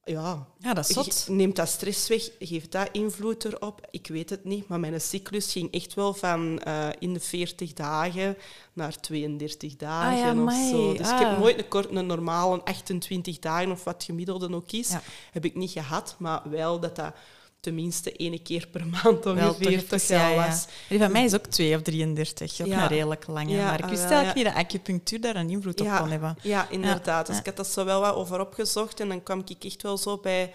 ja, 0.09 0.47
ja, 0.59 0.75
dat 0.75 0.89
is 0.89 0.95
zot. 0.95 1.27
neemt 1.29 1.57
dat 1.57 1.69
stress 1.69 2.09
weg? 2.09 2.31
Geeft 2.39 2.73
dat 2.73 2.89
invloed 2.93 3.45
erop? 3.45 3.87
Ik 3.91 4.07
weet 4.07 4.31
het 4.31 4.45
niet, 4.45 4.69
maar 4.69 4.81
mijn 4.81 5.01
cyclus 5.01 5.53
ging 5.53 5.73
echt 5.73 5.95
wel 5.95 6.15
van 6.15 6.59
eh, 6.61 6.89
in 6.99 7.13
de 7.13 7.21
40 7.21 7.73
dagen 7.73 8.37
naar 8.73 9.01
32 9.01 9.77
dagen 9.77 10.29
Ah 10.29 10.37
ja, 10.37 10.45
of 10.45 10.71
zo. 10.71 10.93
Dus 10.93 11.09
ik 11.09 11.13
Ah. 11.15 11.19
heb 11.31 11.39
nooit 11.39 11.59
een, 11.59 11.69
kort, 11.69 11.91
een 11.91 12.07
normale 12.07 12.63
28 12.65 13.39
dagen 13.39 13.71
of 13.71 13.85
wat 13.85 14.05
gemiddelde 14.05 14.55
ook 14.55 14.73
is, 14.73 14.89
Ja. 14.91 15.03
heb 15.33 15.45
ik 15.45 15.55
niet 15.55 15.71
gehad, 15.71 16.17
maar 16.19 16.43
wel 16.51 16.81
dat 16.81 16.97
dat 16.97 17.15
tenminste 17.69 18.13
één 18.13 18.43
keer 18.43 18.67
per 18.71 18.87
maand 18.95 19.27
ongeveer 19.27 19.87
toch 19.87 20.03
ja, 20.03 20.35
was. 20.35 20.67
Die 20.89 20.99
van 20.99 21.13
mij 21.13 21.25
is 21.25 21.35
ook 21.35 21.47
2 21.47 21.75
of 21.77 21.83
33, 21.83 22.61
ook 22.61 22.67
Ja. 22.67 22.83
een 22.83 22.89
redelijk 22.89 23.27
lange. 23.27 23.57
Maar 23.57 23.79
ik 23.79 23.85
wist 23.85 24.03
wel, 24.03 24.11
eigenlijk 24.11 24.35
niet 24.35 24.45
dat 24.45 24.65
acupunctuur 24.65 25.21
daar 25.21 25.37
een 25.37 25.51
invloed 25.51 25.81
op 25.81 25.97
kon 25.99 26.11
hebben. 26.11 26.37
Ja, 26.43 26.69
inderdaad. 26.71 27.27
Dus 27.27 27.39
ik 27.39 27.47
had 27.47 27.57
dat 27.57 27.67
zo 27.67 27.85
wel 27.85 28.01
wat 28.01 28.15
over 28.15 28.41
opgezocht 28.41 29.01
en 29.01 29.09
dan 29.09 29.23
kwam 29.23 29.43
ik 29.47 29.65
echt 29.65 29.83
wel 29.83 29.97
zo 29.97 30.19
bij, 30.19 30.55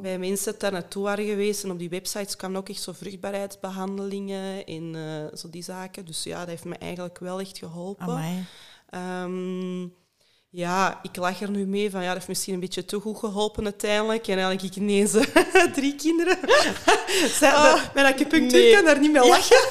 bij 0.00 0.18
mensen 0.18 0.52
dat 0.52 0.60
daar 0.60 0.72
naartoe 0.72 1.02
waren 1.02 1.26
geweest. 1.26 1.64
En 1.64 1.70
op 1.70 1.78
die 1.78 1.88
websites 1.88 2.36
kwamen 2.36 2.56
ook 2.56 2.68
echt 2.68 2.82
zo 2.82 2.92
vruchtbaarheidsbehandelingen 2.92 4.64
en 4.64 4.94
eh, 4.94 5.38
zo 5.38 5.50
die 5.50 5.62
zaken. 5.62 6.04
Dus 6.04 6.22
ja, 6.22 6.38
dat 6.38 6.48
heeft 6.48 6.64
me 6.64 6.76
eigenlijk 6.76 7.18
wel 7.18 7.40
echt 7.40 7.58
geholpen. 7.58 8.06
Amai. 8.90 9.86
Ja, 10.56 11.00
ik 11.02 11.16
lach 11.16 11.40
er 11.40 11.50
nu 11.50 11.66
mee 11.66 11.90
van 11.90 12.00
ja, 12.00 12.06
dat 12.06 12.14
heeft 12.16 12.28
misschien 12.28 12.54
een 12.54 12.60
beetje 12.60 12.84
te 12.84 13.00
goed 13.00 13.18
geholpen 13.18 13.64
uiteindelijk. 13.64 14.26
En 14.28 14.38
eigenlijk 14.38 14.62
ik 14.62 14.76
ineens 14.76 15.14
eh, 15.14 15.62
drie 15.74 15.94
kinderen. 15.94 16.38
Zij, 17.38 17.50
de- 17.50 17.82
mijn 17.94 18.06
acupunctuur 18.06 18.60
nee. 18.60 18.74
kan 18.74 18.84
daar 18.84 19.00
niet 19.00 19.12
mee 19.12 19.28
lachen. 19.28 19.56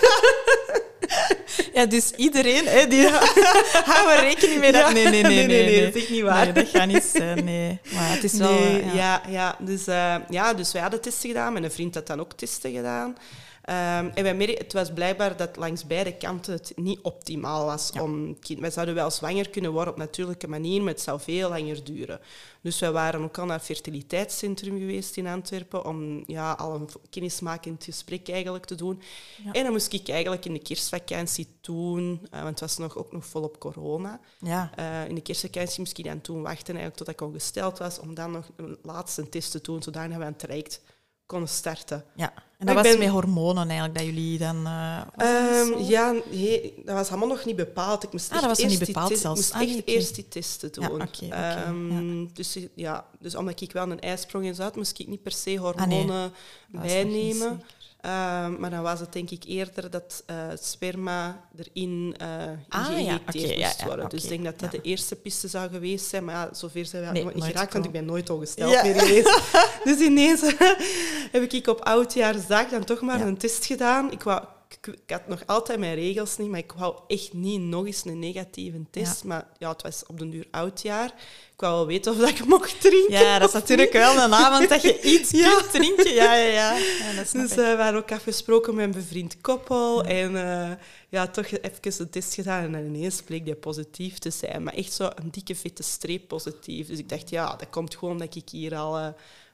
Ja, 1.74 1.86
dus 1.86 2.12
iedereen, 2.12 2.66
hè, 2.66 2.88
die 2.88 3.08
er 3.08 4.20
rekening 4.20 4.60
mee. 4.60 4.72
Dat... 4.72 4.82
Ja. 4.82 4.92
Nee, 4.92 5.04
nee, 5.04 5.22
nee, 5.22 5.24
nee, 5.24 5.48
Nee, 5.48 5.66
nee, 5.66 5.86
dat 5.86 5.96
is 5.96 6.10
niet 6.10 6.22
waar. 6.22 6.44
Nee, 6.44 6.54
dat 6.54 6.68
gaat 6.68 6.88
niet 6.88 7.04
zijn, 7.04 7.44
nee. 7.44 7.80
Maar 7.94 8.10
het 8.10 8.24
is 8.24 8.34
wel... 8.34 8.50
Eh, 8.50 8.96
ja. 8.96 9.22
Ja, 9.30 9.56
dus, 9.60 9.88
eh, 9.88 10.16
ja, 10.30 10.54
dus 10.54 10.72
wij 10.72 10.82
hadden 10.82 11.02
testen 11.02 11.30
gedaan. 11.30 11.54
Mijn 11.54 11.72
vriend 11.72 11.96
had 11.96 12.08
dan 12.08 12.20
ook 12.20 12.34
testen 12.34 12.72
gedaan. 12.72 13.18
Ehm, 13.64 14.10
en 14.14 14.24
wij 14.38 14.56
het 14.58 14.74
was 14.74 14.94
blijkbaar 14.94 15.38
dat 15.38 15.56
langs 15.56 15.88
beide 15.88 16.18
kanten 16.18 16.54
het 16.54 16.72
niet 16.76 17.00
optimaal 17.02 17.66
was 17.66 17.92
om 17.92 18.40
kind. 18.40 18.60
Wij 18.60 18.72
zouden 18.72 18.96
wel 18.96 19.12
zwanger 19.12 19.50
kunnen 19.50 19.72
worden 19.72 19.94
op 19.94 20.00
natuurlijke 20.00 20.48
manier, 20.48 20.82
maar 20.82 20.94
het 20.94 21.02
zou 21.02 21.20
veel 21.20 21.50
langer 21.50 21.84
duren. 21.84 22.20
Dus 22.62 22.80
wij 22.80 22.92
waren 22.92 23.22
ook 23.24 23.38
al 23.38 23.46
naar 23.46 23.58
het 23.58 23.66
fertiliteitscentrum 23.66 24.78
geweest 24.78 25.18
in 25.18 25.28
Antwerpen 25.28 25.86
om 25.86 26.24
ja, 26.28 26.52
al 26.52 26.76
een 26.76 26.90
kennismakend 27.10 27.84
gesprek 27.84 28.30
eigenlijk 28.30 28.66
te 28.66 28.76
doen. 28.76 29.02
Ja. 29.44 29.52
En 29.52 29.64
dan 29.64 29.72
moest 29.72 29.94
ik 29.94 30.10
eigenlijk 30.10 30.46
in 30.46 30.54
de 30.54 30.60
kerstvakantie 30.62 31.48
toen, 31.62 32.28
eh, 32.32 32.38
want 32.42 32.50
het 32.50 32.60
was 32.60 32.78
nog, 32.78 32.98
ook 32.98 33.12
nog 33.12 33.26
volop 33.26 33.60
corona, 33.60 34.20
Ja. 34.40 34.72
eh, 34.76 35.10
in 35.10 35.16
de 35.16 35.22
kerstvakantie 35.22 35.80
moest 35.80 35.98
ik 35.98 36.06
dan 36.06 36.22
toen 36.22 36.42
wachten 36.42 36.76
eigenlijk 36.76 36.96
tot 36.96 37.08
ik 37.08 37.22
ongesteld 37.22 37.78
was, 37.78 38.00
om 38.00 38.14
dan 38.14 38.32
nog 38.32 38.50
een 38.56 38.78
laatste 38.82 39.30
test 39.30 39.52
te 39.52 39.62
doen, 39.62 39.84
zodat 39.84 40.08
we 40.08 40.14
aan 40.14 40.22
het 40.22 40.40
traject 40.40 40.82
konden 41.26 41.50
starten. 41.50 42.06
ja. 42.16 42.34
En 42.58 42.70
dat 42.70 42.78
ik 42.78 42.84
was 42.84 42.92
ben- 42.98 43.04
met 43.06 43.14
hormonen 43.14 43.68
eigenlijk, 43.70 43.98
dat 43.98 44.08
jullie 44.08 44.38
dan... 44.38 44.66
eh, 44.66 45.02
Ehm, 45.16 45.78
ja, 45.84 46.12
nee, 46.32 46.74
dat 46.86 46.96
was 46.96 47.10
allemaal 47.10 47.28
nog 47.28 47.46
niet 47.46 47.56
bepaald. 47.56 48.04
Ik 48.04 48.12
moest 48.12 48.26
Ah, 48.26 48.32
echt 48.32 48.40
dat 48.42 48.50
was 48.50 48.60
nog 48.60 48.70
niet 48.80 48.88
bepaald 48.88 49.10
test- 49.10 49.22
zelfs. 49.22 49.40
Ik 49.40 49.46
moest 49.46 49.56
Ah, 49.64 49.70
echt 49.76 49.86
nee, 49.86 49.96
eerst 49.96 50.16
die 50.16 50.28
testen 50.28 50.72
doen. 50.72 50.84
Ja, 50.84 50.90
oké, 50.90 51.26
Ehm, 51.30 52.26
Dus, 52.34 52.58
ja, 52.76 53.06
dus 53.20 53.36
omdat 53.36 53.62
ik 53.62 53.72
wel 53.72 53.92
een 53.92 54.00
ijsprong 54.00 54.46
in 54.46 54.56
zat, 54.56 54.76
moest 54.76 55.00
ik 55.00 55.08
niet 55.08 55.22
per 55.24 55.32
se 55.32 55.60
Ah, 55.60 55.86
nee. 55.88 55.98
hormonen 55.98 56.32
niet 56.68 56.82
bijnemen. 56.82 57.64
Ehm, 58.04 58.60
maar 58.60 58.70
dan 58.70 58.82
was 58.82 59.00
het 59.00 59.14
denk 59.14 59.30
ik 59.30 59.44
eerder 59.44 59.90
dat 59.90 60.24
eh, 60.26 60.36
sperma 60.62 61.48
erin 61.58 62.16
eh 62.18 62.28
Ah, 62.70 62.86
geïnjecteerd 62.86 63.58
ja, 63.58 63.68
moest 63.68 63.84
worden. 63.84 64.10
Dus 64.10 64.24
ik 64.24 64.30
denk 64.30 64.44
dat 64.44 64.60
dat 64.60 64.72
de 64.72 64.82
eerste 64.82 65.16
piste 65.16 65.48
zou 65.48 65.70
geweest 65.70 66.06
zijn. 66.06 66.26
Maar 66.26 66.36
ja, 66.36 66.54
zover 66.54 66.86
zijn 66.86 67.06
we 67.06 67.12
Nee, 67.12 67.24
nooit 67.24 67.36
niet 67.36 67.44
geraakt, 67.44 67.74
want 67.74 67.86
ik 67.86 67.92
ben 67.92 68.06
nooit 68.06 68.30
ongesteld 68.30 68.84
meer 68.84 69.00
geweest. 69.00 69.42
dus 69.84 70.00
ineens 70.00 70.42
heb 71.32 71.52
ik 71.52 71.68
op 71.68 71.80
oudjaarsdag 71.80 72.70
dan 72.70 72.84
toch 72.84 73.02
maar 73.02 73.22
een 73.22 73.38
test 73.38 73.66
gedaan. 73.66 74.12
Ik, 74.12 74.24
wou, 74.24 74.44
ik 74.82 75.00
had 75.12 75.28
nog 75.28 75.44
altijd 75.46 75.80
mijn 75.80 75.96
regels 75.96 76.38
niet, 76.38 76.50
maar 76.50 76.60
ik 76.60 76.72
wou 76.72 76.96
echt 77.08 77.34
niet 77.34 77.62
nog 77.62 77.86
eens 77.86 78.06
een 78.06 78.20
negatieve 78.20 78.78
test. 78.92 79.24
Maar 79.24 79.48
ja, 79.58 79.70
het 79.72 79.82
was 79.82 80.04
op 80.08 80.20
den 80.20 80.30
duur 80.30 80.48
oudjaar. 80.52 81.06
Ik 81.54 81.60
wou 81.60 81.74
wel 81.74 81.88
weten 81.88 82.12
of 82.12 82.18
dat 82.18 82.30
ik 82.30 82.46
mocht 82.56 82.82
drinken. 82.82 83.20
Ja, 83.20 83.40
dat 83.40 83.48
is 83.48 83.54
natuurlijk 83.54 83.94
niet. 83.94 84.02
wel 84.02 84.18
een 84.24 84.34
avond 84.34 84.70
dat 84.70 84.82
je 84.82 85.02
iets 85.20 85.32
Ja. 85.32 85.56
kunt 85.56 85.72
drinken. 85.72 86.14
Ja, 86.14 86.34
ja, 86.36 86.52
ja. 86.52 86.78
ja 86.78 87.16
dat 87.16 87.28
snap 87.28 87.42
Dus 87.42 87.52
eh, 87.58 87.76
we 87.76 87.82
hadden 87.82 88.02
ook 88.02 88.12
afgesproken 88.12 88.76
met 88.76 88.86
een 88.86 88.92
bevriend 88.92 89.42
koppel. 89.42 90.04
En 90.04 90.36
eh, 90.36 90.72
ja, 91.10 91.28
toch 91.28 91.46
even 91.46 91.94
een 91.98 92.10
test 92.10 92.34
gedaan. 92.34 92.64
En 92.64 92.72
dan 92.72 92.86
ineens 92.96 93.22
bleek 93.22 93.46
die 93.46 93.56
positief 93.56 94.18
te 94.18 94.30
zijn. 94.32 94.64
Maar 94.64 94.74
echt 94.74 94.94
zo 94.94 95.04
een 95.04 95.32
dikke 95.32 95.56
vette 95.56 95.84
streep 95.84 96.28
positief. 96.28 96.88
Dus 96.88 97.00
ik 97.00 97.10
dacht, 97.10 97.30
ja, 97.30 97.56
dat 97.56 97.70
komt 97.70 97.96
gewoon 97.96 98.18
dat 98.18 98.36
ik 98.36 98.50
hier 98.50 98.76
al 98.76 98.98
eh, 98.98 99.08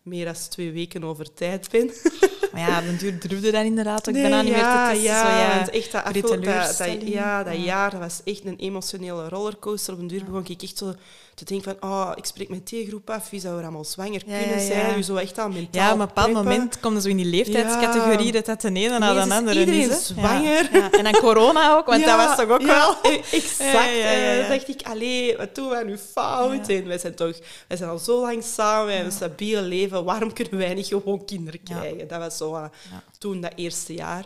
meer 0.04 0.26
dan 0.26 0.34
twee 0.50 0.72
weken 0.72 1.04
over 1.04 1.34
tijd 1.34 1.70
ben. 1.72 1.92
Maar 2.54 2.62
ja, 2.70 2.80
op 2.80 2.86
den 2.86 2.98
duur 2.98 3.20
durfde 3.28 3.52
dat 3.52 3.66
inderdaad 3.66 4.08
ook 4.08 4.14
Nee, 4.14 4.22
bijna 4.24 4.42
niet 4.42 4.54
ja, 4.54 4.86
meer 4.86 4.94
te 4.96 5.00
testen. 5.02 5.14
Ja, 5.14 5.32
zo, 5.32 5.38
ja. 5.52 5.56
want 5.56 5.70
echt 5.70 5.92
dat, 5.92 6.04
afgelopen- 6.04 7.08
ja, 7.12 7.44
dat 7.44 7.54
Ja. 7.56 7.60
jaar 7.64 7.92
dat 7.92 8.00
was 8.00 8.22
echt 8.24 8.46
een 8.46 8.56
emotionele 8.58 9.30
rollercoaster. 9.30 9.94
Op 9.94 10.00
een 10.00 10.08
duur 10.08 10.26
begon 10.26 10.46
ik 10.48 10.62
echt 10.62 10.78
zo 10.78 10.94
te 11.40 11.54
denken 11.54 11.76
van, 11.80 11.90
oh, 11.90 12.12
ik 12.16 12.26
spreek 12.26 12.50
met 12.50 12.68
die 12.68 12.88
groep 12.88 13.10
af, 13.10 13.30
wie 13.30 13.40
zou 13.40 13.58
er 13.58 13.64
allemaal 13.64 13.84
zwanger 13.86 14.22
Ja, 14.26 14.38
kunnen 14.38 14.56
ja, 14.56 14.62
ja. 14.62 14.68
zijn? 14.68 14.96
Nu 14.96 15.02
zo 15.04 15.16
echt 15.16 15.38
al 15.38 15.50
mentaal 15.50 15.82
Ja, 15.82 15.94
op 15.94 16.00
een 16.00 16.06
bepaald 16.06 16.32
moment 16.34 16.80
komt 16.80 16.96
er 16.96 17.02
zo 17.02 17.08
in 17.10 17.18
die 17.18 17.26
leeftijdscategorie 17.26 18.26
Ja. 18.26 18.32
dat 18.32 18.46
dat 18.46 18.62
de 18.62 18.68
ene 18.68 18.96
Ineens 18.96 19.28
de 19.28 19.34
andere 19.34 19.60
iedereen 19.60 19.80
is. 19.82 19.88
hè. 19.88 19.96
zwanger. 20.14 20.70
Ja, 20.74 20.80
ja. 20.80 20.92
En 20.92 21.04
dan 21.04 21.14
corona 21.14 21.76
ook, 21.78 21.86
want 21.86 22.02
Ja, 22.02 22.18
dat 22.18 22.28
was 22.28 22.38
toch 22.38 22.50
ook 22.56 22.62
ja, 22.62 22.66
wel... 23.02 23.12
e- 23.12 23.16
Exact. 23.38 23.58
Ja, 23.72 23.86
ja, 23.86 23.92
ja, 24.12 24.12
ja. 24.12 24.32
En 24.32 24.40
dan 24.40 24.50
dacht 24.58 24.68
ik, 24.68 24.82
allee, 24.88 25.38
wat 25.38 25.56
doen 25.56 25.70
wij 25.70 25.84
nu 25.84 25.98
fout? 25.98 26.68
Ja. 26.68 26.76
En 26.76 26.88
wij 26.88 26.98
zijn 26.98 27.16
toch 27.16 27.38
wij 27.68 27.78
zijn 27.78 27.90
al 27.90 27.98
zo 27.98 28.22
lang 28.22 28.44
samen, 28.44 28.86
we 28.86 28.92
hebben 28.92 29.12
een 29.12 29.18
stabiel 29.18 29.62
leven. 29.62 30.04
Waarom 30.04 30.34
kunnen 30.34 30.58
wij 30.58 30.74
niet 30.74 30.88
gewoon 30.88 31.26
kinderen 31.26 31.60
Ja. 31.64 31.76
krijgen? 31.80 32.08
Dat 32.08 32.20
was 32.20 32.38
zo 32.38 32.56
uh, 32.56 32.64
Ja. 32.92 33.04
toen, 33.18 33.42
dat 33.42 33.52
eerste 33.56 33.94
jaar. 33.94 34.26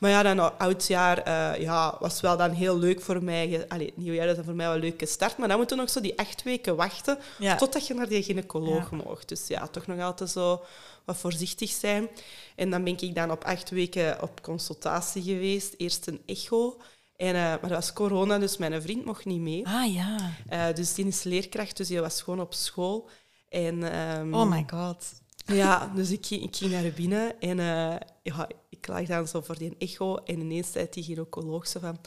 Maar 0.00 0.10
ja, 0.10 0.22
dan 0.22 0.58
oudjaar 0.58 1.18
eh, 1.18 1.60
ja, 1.62 1.96
was 2.00 2.20
wel 2.20 2.36
dan 2.36 2.50
heel 2.50 2.78
leuk 2.78 3.00
voor 3.00 3.22
mij. 3.22 3.64
Allee, 3.68 3.92
nieuwjaar 3.96 4.28
is 4.28 4.34
dan 4.36 4.44
voor 4.44 4.54
mij 4.54 4.66
wel 4.66 4.74
een 4.74 4.80
leuke 4.80 5.06
start. 5.06 5.36
Maar 5.38 5.48
dan 5.48 5.56
moeten 5.56 5.76
we 5.76 5.82
nog 5.82 5.92
zo 5.92 6.00
die 6.00 6.18
acht 6.18 6.42
weken 6.42 6.51
wachten 6.76 7.18
Ja. 7.38 7.56
totdat 7.56 7.86
je 7.86 7.94
naar 7.94 8.08
die 8.08 8.22
gynaecoloog 8.22 8.90
mocht. 8.90 9.28
Dus 9.28 9.46
ja, 9.46 9.66
toch 9.66 9.86
nog 9.86 10.00
altijd 10.00 10.30
zo 10.30 10.60
wat 11.04 11.16
voorzichtig 11.16 11.70
zijn. 11.70 12.08
En 12.56 12.70
dan 12.70 12.84
ben 12.84 13.00
ik 13.00 13.14
dan 13.14 13.30
op 13.30 13.44
acht 13.44 13.70
weken 13.70 14.22
op 14.22 14.42
consultatie 14.42 15.22
geweest. 15.22 15.74
Eerst 15.76 16.06
een 16.06 16.22
echo. 16.26 16.80
En, 17.16 17.34
eh, 17.34 17.40
maar 17.42 17.60
dat 17.60 17.70
was 17.70 17.92
corona, 17.92 18.38
dus 18.38 18.56
mijn 18.56 18.82
vriend 18.82 19.04
mocht 19.04 19.24
niet 19.24 19.40
mee. 19.40 19.66
Ah 19.66 19.92
ja. 19.94 20.16
Eh, 20.48 20.74
dus 20.74 20.94
die 20.94 21.06
is 21.06 21.22
leerkracht, 21.22 21.76
dus 21.76 21.88
die 21.88 22.00
was 22.00 22.22
gewoon 22.22 22.40
op 22.40 22.54
school. 22.54 23.08
En, 23.48 23.92
ehm, 23.92 24.34
Oh 24.34 24.50
my 24.50 24.64
god. 24.70 25.04
ja, 25.46 25.92
dus 25.94 26.10
ik, 26.10 26.26
ging- 26.26 26.42
ik 26.42 26.56
ging 26.56 26.70
naar 26.70 26.92
binnen 26.92 27.40
en 27.40 27.58
eh, 27.58 27.96
ja, 28.22 28.48
ik 28.68 28.86
lag 28.86 29.02
dan 29.06 29.28
zo 29.28 29.40
voor 29.40 29.58
die 29.58 29.74
echo 29.78 30.16
en 30.16 30.40
ineens 30.40 30.72
zei 30.72 30.86
die 30.90 31.02
gynaecoloog 31.04 31.68
van... 31.80 31.98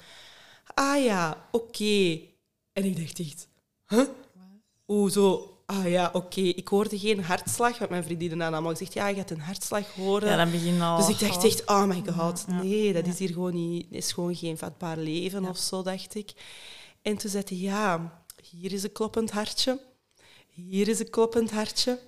Ah 0.73 1.03
ja, 1.03 1.47
oké. 1.51 2.19
En 2.73 2.83
ik 2.83 2.97
dacht 2.97 3.19
echt... 3.19 3.47
Huh? 3.87 4.07
Oeh, 4.87 5.11
zo... 5.11 5.49
Ah 5.65 5.89
ja, 5.89 6.09
oké. 6.13 6.41
Ik 6.41 6.67
hoorde 6.67 6.99
geen 6.99 7.23
hartslag, 7.23 7.77
want 7.77 7.89
mijn 7.89 8.03
vriendinnen 8.03 8.39
hadden 8.39 8.55
allemaal 8.57 8.75
gezegd... 8.77 8.93
Ja, 8.93 9.07
je 9.07 9.15
gaat 9.15 9.29
een 9.29 9.39
hartslag 9.39 9.91
horen. 9.95 10.29
Ja, 10.29 10.37
dan 10.37 10.51
begin 10.51 10.81
al... 10.81 10.97
Dus 10.97 11.09
ik 11.09 11.19
dacht 11.19 11.37
oh. 11.37 11.43
echt, 11.43 11.65
oh 11.65 11.83
my 11.83 12.03
god, 12.17 12.47
nee, 12.47 12.93
dat 12.93 13.07
is 13.07 13.19
hier 13.19 13.29
gewoon 13.33 13.53
niet, 13.53 13.87
is 13.89 14.11
gewoon 14.11 14.35
geen 14.35 14.57
vatbaar 14.57 14.97
leven 14.97 15.45
of 15.45 15.57
zo, 15.57 15.81
dacht 15.81 16.15
ik. 16.15 16.31
En 17.01 17.17
toen 17.17 17.29
zei 17.29 17.43
hij, 17.47 17.57
ja, 17.57 18.21
hier 18.49 18.73
is 18.73 18.83
een 18.83 18.91
kloppend 18.91 19.31
hartje, 19.31 19.79
hier 20.49 20.87
is 20.87 20.99
een 20.99 21.09
kloppend 21.09 21.51
hartje 21.51 21.99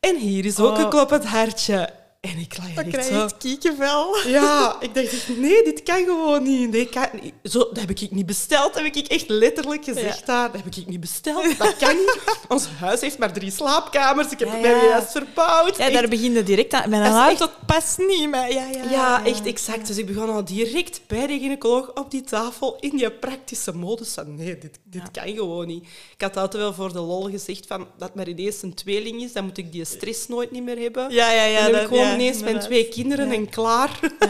en 0.00 0.18
hier 0.18 0.44
is 0.44 0.60
ook 0.60 0.76
Oh. 0.76 0.78
een 0.78 0.90
kloppend 0.90 1.24
hartje. 1.24 1.94
En 2.20 2.38
ik 2.38 2.56
lag 2.58 2.72
Dan 2.74 2.88
krijg 2.88 3.08
je 3.08 3.14
het 3.14 3.36
kiekenvel. 3.36 4.16
Ja, 4.26 4.76
ik 4.80 4.94
dacht 4.94 5.28
nee, 5.36 5.64
dit 5.64 5.82
kan 5.82 6.04
gewoon 6.04 6.42
niet. 6.42 6.70
Nee, 6.70 6.86
kan 6.88 7.06
niet. 7.22 7.32
Zo, 7.42 7.58
dat 7.58 7.76
heb 7.80 7.90
ik 7.90 8.10
niet 8.10 8.26
besteld, 8.26 8.74
heb 8.74 8.84
ik 8.84 8.96
echt 8.96 9.28
letterlijk 9.28 9.84
gezegd 9.84 10.18
Ja. 10.18 10.24
daar. 10.26 10.52
Dat 10.52 10.62
heb 10.64 10.74
ik 10.76 10.86
niet 10.86 11.00
besteld, 11.00 11.58
dat 11.58 11.76
kan 11.76 11.96
niet. 11.96 12.18
Ons 12.48 12.66
huis 12.80 13.00
heeft 13.00 13.18
maar 13.18 13.32
drie 13.32 13.50
slaapkamers, 13.50 14.30
ik 14.30 14.38
heb 14.38 14.48
Ja, 14.48 14.54
ja. 14.56 14.60
mij 14.60 14.88
juist 14.88 15.10
verbouwd. 15.12 15.76
Ja, 15.76 15.84
Echt. 15.84 15.92
daar 15.92 16.08
begin 16.08 16.32
je 16.32 16.42
direct 16.42 16.72
aan. 16.72 16.90
Mijn 16.90 17.02
Dat 17.02 17.12
is 17.12 17.18
auto 17.38 17.48
past 17.66 17.98
niet, 17.98 18.30
maar 18.30 18.52
ja, 18.52 18.68
ja. 18.70 18.90
Ja, 18.90 19.24
echt 19.24 19.46
exact. 19.46 19.86
Dus 19.86 19.96
ik 19.96 20.06
begon 20.06 20.30
al 20.30 20.44
direct 20.44 21.00
bij 21.06 21.26
de 21.26 21.38
gynaecoloog 21.38 21.92
op 21.94 22.10
die 22.10 22.22
tafel 22.22 22.76
in 22.80 22.96
die 22.96 23.10
praktische 23.10 23.72
modus 23.76 24.12
van 24.12 24.34
nee, 24.34 24.58
dit, 24.58 24.78
dit 24.84 25.10
kan 25.10 25.28
gewoon 25.34 25.66
niet. 25.66 25.84
Ik 26.14 26.20
had 26.20 26.36
altijd 26.36 26.62
wel 26.62 26.74
voor 26.74 26.92
de 26.92 27.00
lol 27.00 27.30
gezegd 27.30 27.66
van 27.66 27.86
dat 27.98 28.14
maar 28.14 28.28
ineens 28.28 28.62
een 28.62 28.74
tweeling 28.74 29.22
is, 29.22 29.32
dan 29.32 29.44
moet 29.44 29.58
ik 29.58 29.72
die 29.72 29.84
stress 29.84 30.28
nooit 30.28 30.50
niet 30.50 30.62
meer 30.62 30.78
hebben. 30.78 31.10
Ja, 31.10 31.30
ja, 31.32 31.44
ja. 31.44 31.54
dan 31.54 31.64
heb 31.64 31.72
dat- 31.72 31.82
ik 31.82 31.88
gewoon 31.88 32.05
ineens 32.14 32.34
mijn 32.36 32.46
inderdaad. 32.46 32.64
twee 32.70 32.88
kinderen 32.88 33.30
en 33.30 33.48
klaar. 33.48 33.98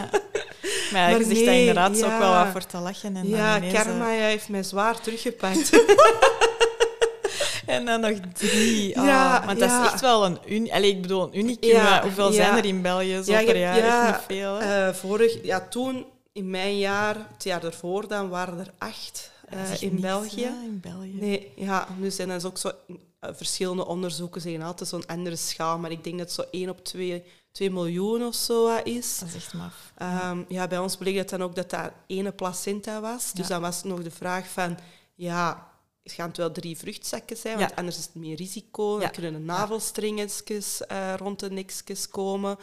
Maar, 0.91 1.01
ja, 1.01 1.09
Maar 1.09 1.19
je 1.19 1.25
zegt 1.25 1.35
dat 1.39 1.45
nee, 1.45 1.59
inderdaad 1.59 1.97
zo 1.97 2.05
ook 2.05 2.17
wel 2.19 2.33
wat 2.33 2.47
voor 2.51 2.65
te 2.65 2.77
lachen. 2.77 3.15
En 3.15 3.27
ja, 3.27 3.57
ineens, 3.57 3.73
eh, 3.73 3.81
karma 3.83 4.11
ja, 4.11 4.25
heeft 4.25 4.49
mij 4.49 4.63
zwaar 4.63 5.01
teruggepakt. 5.01 5.69
En 7.65 7.85
dan 7.85 7.99
nog 8.01 8.17
drie. 8.33 8.95
Oh, 8.95 9.05
Ja, 9.05 9.43
want 9.45 9.59
dat 9.59 9.69
ja. 9.69 9.85
is 9.85 9.91
echt 9.91 10.01
wel 10.01 10.25
een. 10.25 10.71
Allee, 10.71 10.89
ik 10.89 11.01
bedoel, 11.01 11.23
een 11.23 11.37
unicum. 11.39 11.69
Ja, 11.69 11.83
maar 11.83 12.01
hoeveel 12.03 12.31
zijn 12.31 12.57
er 12.57 12.65
in 12.65 12.81
België 12.81 13.21
zo 13.23 13.33
per 13.45 13.57
jaar? 13.57 13.77
ja, 13.77 14.07
Echt 14.07 14.15
niet 14.29 14.37
veel. 14.37 14.59
Eh, 14.59 14.93
vorig, 14.93 15.43
ja, 15.43 15.67
toen, 15.69 16.05
in 16.33 16.49
mijn 16.49 16.77
jaar, 16.77 17.15
het 17.33 17.43
jaar 17.43 17.63
ervoor, 17.63 18.07
dan 18.07 18.29
waren 18.29 18.59
er 18.59 18.71
acht 18.77 19.31
Dat 19.49 19.59
eh, 19.59 19.81
in 19.81 19.89
niks, 19.89 20.01
België. 20.01 20.43
in 20.43 20.79
België. 20.81 21.13
Nee, 21.19 21.51
ja, 21.55 21.87
dus 21.99 22.17
en 22.19 22.27
dat 22.27 22.37
is 22.37 22.45
ook 22.45 22.57
zo... 22.57 22.71
eh, 23.19 23.29
verschillende 23.35 23.85
onderzoeken 23.87 24.41
zeggen 24.41 24.61
altijd 24.61 24.89
zo'n 24.89 25.05
andere 25.05 25.35
schaal, 25.35 25.77
maar 25.77 25.91
ik 25.91 26.03
denk 26.03 26.17
dat 26.17 26.31
zo 26.31 26.43
1 26.51 26.69
op 26.69 26.83
2, 26.83 27.23
2 27.57 27.71
miljoen 27.71 28.25
of 28.25 28.35
zo 28.35 28.75
is. 28.83 29.19
Dat 29.19 29.27
is 29.29 29.35
echt 29.35 29.53
maf. 29.53 29.73
Ehm, 29.97 30.43
ja, 30.47 30.67
bij 30.67 30.77
ons 30.77 30.95
bleek 30.97 31.15
dat 31.15 31.29
dan 31.29 31.43
ook 31.43 31.55
dat 31.55 31.69
dat 31.69 31.91
ene 32.07 32.31
placenta 32.31 33.01
was. 33.01 33.31
Dus 33.33 33.47
Ja. 33.47 33.53
dan 33.53 33.61
was 33.61 33.83
nog 33.83 34.03
de 34.03 34.11
vraag 34.11 34.47
van... 34.47 34.77
Ja, 35.15 35.67
gaan 36.03 36.27
het 36.27 36.37
wel 36.37 36.51
drie 36.51 36.77
vruchtzakken 36.77 37.37
zijn, 37.37 37.57
want 37.57 37.69
Ja. 37.69 37.75
anders 37.75 37.97
is 37.97 38.03
het 38.05 38.15
meer 38.15 38.35
risico. 38.35 38.93
Ja. 38.93 38.99
Dan 38.99 39.11
kunnen 39.11 39.33
de 39.33 39.39
navelstrengetjes 39.39 40.85
eh, 40.85 41.13
rond 41.17 41.39
de 41.39 41.49
nekjes 41.51 42.09
komen. 42.09 42.57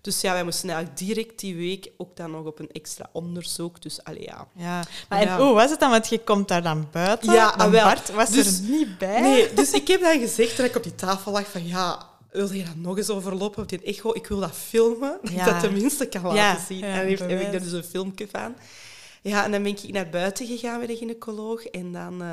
Dus 0.00 0.20
ja, 0.20 0.32
wij 0.32 0.44
moesten 0.44 0.68
eigenlijk 0.70 0.98
direct 0.98 1.40
die 1.40 1.56
week 1.56 1.90
ook 1.96 2.16
dan 2.16 2.30
nog 2.30 2.44
op 2.46 2.58
een 2.58 2.70
extra 2.72 3.08
onderzoek. 3.12 3.82
Dus 3.82 4.04
allee, 4.04 4.22
ja. 4.22 4.46
Ja. 4.54 4.84
Maar 5.08 5.20
en 5.20 5.36
hoe 5.36 5.54
was 5.54 5.70
het 5.70 5.80
dan? 5.80 5.90
Want 5.90 6.08
je 6.08 6.18
komt 6.24 6.48
daar 6.48 6.62
dan 6.62 6.88
buiten. 6.92 7.32
Ja, 7.32 7.56
Dan 7.56 7.70
wel. 7.70 7.84
Bart 7.84 8.10
was 8.10 8.30
Dus- 8.30 8.58
er 8.58 8.64
niet 8.68 8.98
bij. 8.98 9.20
Nee, 9.20 9.52
dus 9.54 9.70
ik 9.70 9.88
heb 9.88 10.00
dan 10.00 10.18
gezegd 10.20 10.56
toen 10.56 10.64
ik 10.64 10.76
op 10.76 10.82
die 10.82 10.94
tafel 10.94 11.32
lag 11.32 11.46
van 11.50 11.66
ja, 11.66 12.09
wil 12.32 12.52
je 12.52 12.64
dat 12.64 12.76
nog 12.76 12.96
eens 12.96 13.10
overlopen 13.10 13.62
op 13.62 13.68
die 13.68 13.82
echo? 13.82 14.14
Ik 14.14 14.26
wil 14.26 14.40
dat 14.40 14.54
filmen, 14.54 15.18
dat 15.22 15.30
ik 15.30 15.44
dat 15.44 15.60
tenminste 15.60 16.06
kan 16.06 16.22
laten 16.22 16.64
zien. 16.66 16.82
en 16.82 17.06
heeft, 17.06 17.20
heb 17.20 17.40
ik 17.40 17.50
daar 17.50 17.62
dus 17.62 17.72
een 17.72 17.84
filmpje 17.84 18.28
van. 18.28 18.54
Ja, 19.22 19.44
en 19.44 19.50
dan 19.50 19.62
ben 19.62 19.72
ik 19.72 19.92
naar 19.92 20.08
buiten 20.08 20.46
gegaan 20.46 20.78
met 20.78 20.88
de 20.88 20.96
gynaecoloog 20.96 21.64
en 21.64 21.92
dan 21.92 22.22
eh, 22.22 22.28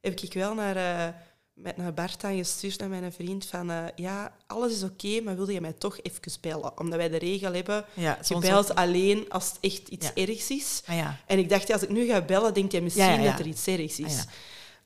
heb 0.00 0.20
ik 0.20 0.32
wel 0.32 0.54
naar, 0.54 0.76
eh, 0.76 1.14
met 1.54 1.76
naar 1.76 1.94
Bart 1.94 2.24
aan 2.24 2.36
gestuurd, 2.36 2.78
naar 2.78 2.88
mijn 2.88 3.12
vriend, 3.12 3.46
van 3.46 3.70
eh, 3.70 3.84
ja, 3.96 4.36
alles 4.46 4.72
is 4.72 4.82
oké, 4.82 5.20
maar 5.20 5.36
wilde 5.36 5.52
je 5.52 5.60
mij 5.60 5.72
toch 5.72 5.98
even 6.02 6.40
bellen? 6.40 6.78
Omdat 6.78 6.98
wij 6.98 7.08
de 7.08 7.18
regel 7.18 7.52
hebben, 7.52 7.84
Ja, 7.94 8.18
je 8.28 8.38
belt 8.38 8.74
alleen 8.74 9.24
als 9.28 9.48
het 9.48 9.58
echt 9.60 9.88
iets 9.88 10.06
Ja. 10.14 10.22
ergs 10.26 10.50
is. 10.50 10.82
Ah, 10.86 10.96
ja. 10.96 11.16
En 11.26 11.38
ik 11.38 11.48
dacht, 11.48 11.72
als 11.72 11.82
ik 11.82 11.88
nu 11.88 12.06
ga 12.06 12.20
bellen, 12.20 12.54
denkt 12.54 12.72
hij 12.72 12.80
misschien 12.80 13.24
dat 13.24 13.38
er 13.38 13.46
iets 13.46 13.66
ergs 13.66 13.98
is. 13.98 14.04
Ah, 14.04 14.10
ja. 14.10 14.24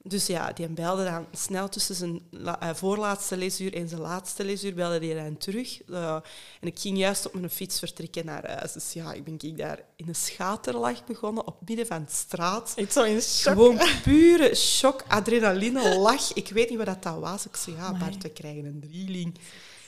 Dus 0.05 0.27
ja, 0.27 0.53
die 0.53 0.69
belde 0.69 1.05
dan 1.05 1.27
snel 1.33 1.69
tussen 1.69 1.95
zijn 1.95 2.21
eh, 2.33 2.75
voorlaatste 2.75 3.37
lesuur 3.37 3.75
en 3.75 3.89
zijn 3.89 4.01
laatste 4.01 4.45
lesuur, 4.45 4.75
belde 4.75 5.07
hij 5.07 5.25
dan 5.25 5.37
terug. 5.37 5.83
Eh, 5.83 6.15
en 6.61 6.69
ik 6.69 6.79
ging 6.79 6.99
juist 6.99 7.27
op 7.27 7.35
mijn 7.35 7.51
fiets 7.51 7.79
vertrekken 7.79 8.27
naar 8.27 8.51
huis. 8.51 8.73
Dus 8.73 8.93
ja, 8.93 9.13
ik 9.13 9.25
ben 9.25 9.37
ik 9.39 9.59
daar 9.59 9.81
in 9.97 10.09
een 10.09 10.15
schaterlach 10.15 11.05
begonnen, 11.05 11.47
op 11.47 11.57
midden 11.67 11.87
van 11.87 12.05
de 12.05 12.13
straat. 12.13 12.73
Echt 12.77 12.93
zo 12.93 13.03
in 13.03 13.21
shock. 13.21 13.53
Gewoon 13.53 13.81
pure 14.03 14.55
shock, 14.55 15.05
adrenaline, 15.09 15.99
lach. 15.99 16.33
Ik 16.33 16.49
weet 16.49 16.69
niet 16.71 16.85
wat 16.85 17.03
dat, 17.03 17.19
was. 17.19 17.47
Ik 17.47 17.57
zei, 17.57 17.77
ja. 17.77 17.99
Bart, 17.99 18.23
we 18.23 18.29
krijgen 18.29 18.65
een 18.65 18.81
drieling. 18.81 19.39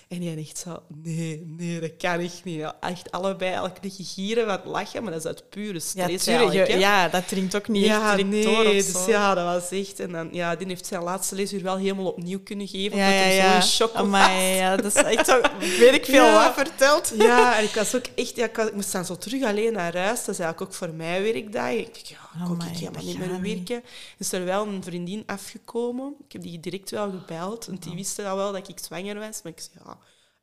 En 0.08 0.20
die 0.20 0.36
echt 0.36 0.58
zo, 0.58 0.82
nee, 1.02 1.44
nee, 1.46 1.80
dat 1.80 1.90
kan 1.98 2.18
echt 2.18 2.44
niet. 2.44 2.54
Ja, 2.54 2.76
echt 2.80 3.10
allebei 3.10 3.50
eigenlijk 3.50 3.78
liggen 3.84 4.04
gieren 4.04 4.48
het 4.50 4.64
lachen, 4.64 5.02
maar 5.02 5.12
dat 5.12 5.20
is 5.20 5.26
uit 5.26 5.48
pure 5.50 5.72
Ja, 5.72 5.78
stress 5.80 6.24
tuurlijk. 6.24 6.26
eigenlijk, 6.26 6.66
je- 6.66 6.72
hè. 6.72 6.78
ja, 6.78 7.08
dat 7.08 7.28
dringt 7.28 7.56
ook 7.56 7.68
niet 7.68 7.84
Ja, 7.84 8.02
echt 8.06 8.16
direct 8.16 8.28
nee, 8.34 8.44
door 8.44 8.64
dus 8.64 9.04
ja, 9.06 9.34
dat 9.34 9.44
was 9.44 9.70
echt... 9.80 10.00
En 10.00 10.12
dan, 10.12 10.28
ja, 10.32 10.56
die 10.56 10.66
heeft 10.66 10.86
zijn 10.86 11.02
laatste 11.02 11.34
lesuur 11.34 11.62
wel 11.62 11.76
helemaal 11.76 12.06
opnieuw 12.06 12.40
kunnen 12.42 12.68
geven, 12.68 12.96
ja, 12.98 13.04
omdat 13.06 13.18
ja, 13.24 13.28
ja. 13.30 13.50
zo 13.50 13.56
in 13.56 13.62
shock 13.62 13.92
was. 13.92 14.02
Amai, 14.02 14.54
ja, 14.56 14.76
dat 14.76 14.84
is 14.96 15.02
echt 15.02 15.26
zo... 15.26 15.40
Weet 15.58 15.94
ik 15.94 16.04
veel 16.04 16.24
Ja. 16.24 16.44
wat 16.44 16.66
verteld. 16.66 17.12
Ja, 17.18 17.56
en 17.58 17.64
ik 17.64 17.74
was 17.74 17.94
ook 17.94 18.06
echt... 18.14 18.36
Ja, 18.36 18.44
ik, 18.44 18.56
was- 18.56 18.66
ik 18.68 18.74
moest 18.74 18.92
dan 18.92 19.04
zo 19.04 19.16
terug 19.16 19.42
alleen 19.44 19.72
naar 19.72 19.96
huis. 19.96 20.18
Dat 20.24 20.34
is 20.34 20.38
eigenlijk 20.40 20.60
ook 20.60 20.74
voor 20.74 20.94
mij 20.94 21.22
werkdag. 21.22 21.70
Ik 21.70 21.86
dacht, 21.94 22.08
ja, 22.08 22.44
kon 22.44 22.62
ik 22.70 22.76
helemaal 22.78 23.04
niet 23.04 23.18
meer 23.18 23.40
werken. 23.40 23.82
Is 24.18 24.32
er 24.32 24.44
wel 24.44 24.66
een 24.66 24.82
vriendin 24.82 25.22
afgekomen. 25.26 26.14
Ik 26.26 26.32
heb 26.32 26.42
die 26.42 26.60
direct 26.60 26.90
wel 26.90 27.10
gebeld, 27.10 27.66
want 27.66 27.82
die 27.82 27.94
wisten 27.94 28.26
al 28.26 28.36
wel 28.36 28.52
dat 28.52 28.68
ik 28.68 28.78
zwanger 28.82 29.14
was. 29.18 29.40
Maar 29.42 29.52
ik 29.52 29.60
zei, 29.60 29.84
ja, 29.86 29.98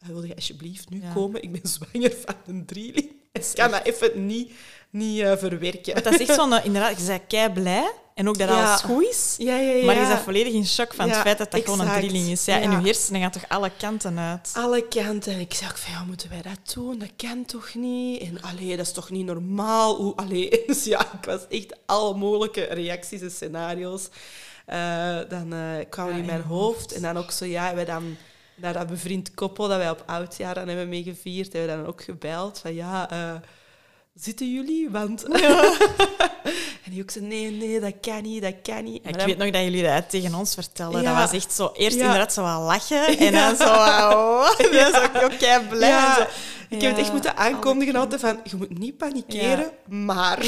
wil 0.07 0.23
je 0.23 0.35
alsjeblieft 0.35 0.89
nu 0.89 1.01
Ja. 1.01 1.13
komen? 1.13 1.43
Ik 1.43 1.51
ben 1.51 1.61
zwanger 1.63 2.13
van 2.25 2.35
een 2.47 2.65
drieling. 2.65 3.11
Ik 3.31 3.51
kan 3.53 3.71
dat 3.71 3.83
even 3.83 4.25
niet 4.25 4.51
niet 4.89 5.19
uh, 5.21 5.37
verwerken. 5.37 5.93
Maar 5.93 6.03
dat 6.03 6.13
is 6.13 6.19
echt 6.27 6.33
zo'n, 6.39 6.51
uh, 6.51 6.65
inderdaad, 6.65 6.99
je 6.99 7.05
bent 7.05 7.21
kei 7.27 7.49
blij 7.49 7.91
en 8.15 8.27
ook 8.29 8.37
dat 8.37 8.49
Ja. 8.49 8.65
alles 8.67 8.81
goed 8.81 9.03
is. 9.03 9.35
Ja, 9.37 9.55
ja, 9.57 9.71
ja. 9.71 9.85
Maar 9.85 9.99
je 10.01 10.07
bent 10.07 10.19
volledig 10.19 10.53
in 10.53 10.65
shock 10.67 10.93
van 10.93 11.09
het 11.09 11.17
feit 11.17 11.37
dat 11.37 11.51
dat 11.51 11.63
gewoon 11.63 11.79
een 11.79 11.85
exact. 11.85 12.03
drilling 12.07 12.27
is. 12.31 12.45
Ja, 12.45 12.61
En 12.61 12.71
je 12.71 12.77
hersenen 12.87 13.21
gaan 13.21 13.31
toch 13.31 13.45
alle 13.49 13.71
kanten 13.77 14.19
uit. 14.19 14.51
alle 14.53 14.87
kanten. 14.87 15.33
En 15.33 15.39
ik 15.39 15.53
zei 15.53 15.69
ook 15.69 15.77
van, 15.77 15.91
ja, 15.93 16.03
moeten 16.03 16.29
wij 16.29 16.41
dat 16.41 16.73
doen? 16.73 16.99
Dat 16.99 17.09
kan 17.15 17.45
toch 17.45 17.73
niet? 17.73 18.21
En 18.21 18.41
allee, 18.41 18.77
dat 18.77 18.85
is 18.85 18.91
toch 18.91 19.09
niet 19.09 19.25
normaal? 19.25 19.95
Hoe, 19.95 20.15
allee. 20.15 20.49
Dus 20.67 20.83
ja, 20.83 20.99
ik 21.01 21.25
was 21.25 21.47
echt 21.49 21.75
alle 21.85 22.15
mogelijke 22.15 22.61
reacties 22.63 23.21
en 23.21 23.31
scenario's. 23.31 24.09
eh, 24.65 25.17
dan 25.29 25.53
eh 25.53 25.59
kwamen 25.89 26.13
Ja, 26.13 26.19
in 26.19 26.25
mijn 26.25 26.41
hoofd. 26.41 26.91
En 26.93 27.01
dan 27.01 27.17
ook 27.17 27.31
zo, 27.31 27.45
ja, 27.45 27.75
wij 27.75 27.85
dan 27.85 28.15
naar 28.55 28.73
dat 28.73 28.87
bevriend 28.87 29.33
koppel 29.33 29.67
dat 29.67 29.77
wij 29.77 29.89
op 29.89 30.03
oudjaar 30.05 30.53
dan 30.53 30.67
hebben 30.67 30.89
meegevierd, 30.89 31.53
hebben 31.53 31.75
we 31.75 31.81
dan 31.81 31.91
ook 31.91 32.03
gebeld 32.03 32.59
van, 32.59 32.73
ja, 32.73 33.09
eh, 33.09 33.33
zitten 34.13 34.53
jullie? 34.53 34.89
Want... 34.89 35.23
en 36.85 36.91
die 36.91 37.01
ook 37.01 37.11
zei, 37.11 37.25
nee, 37.25 37.51
nee, 37.51 37.79
dat 37.79 37.93
kan 38.01 38.21
niet, 38.21 38.41
dat 38.41 38.55
kan 38.63 38.83
niet. 38.83 39.03
Ja, 39.03 39.09
ik 39.09 39.17
dan- 39.17 39.25
weet 39.25 39.37
nog 39.37 39.49
dat 39.49 39.61
jullie 39.61 39.83
dat 39.83 40.09
tegen 40.09 40.35
ons 40.35 40.53
vertelden. 40.53 41.01
Ja. 41.01 41.13
Dat 41.13 41.29
was 41.29 41.39
echt 41.39 41.53
zo... 41.53 41.71
Eerst 41.73 41.97
inderdaad 41.97 42.33
zo 42.33 42.41
wat 42.41 42.61
lachen 42.61 43.17
en 43.17 43.31
dan 43.31 43.55
zo... 43.55 43.63
Oh, 43.63 44.57
dat 44.57 44.71
is 44.71 45.21
ook 45.23 45.69
blij. 45.69 46.13
Zo. 46.15 46.21
ik 46.69 46.81
heb 46.81 46.91
het 46.91 46.99
echt 46.99 47.11
moeten 47.11 47.37
aankondigen 47.37 47.95
altijd 47.95 48.21
van, 48.21 48.39
je 48.43 48.55
moet 48.55 48.79
niet 48.79 48.97
panikeren, 48.97 49.71
maar... 49.89 50.39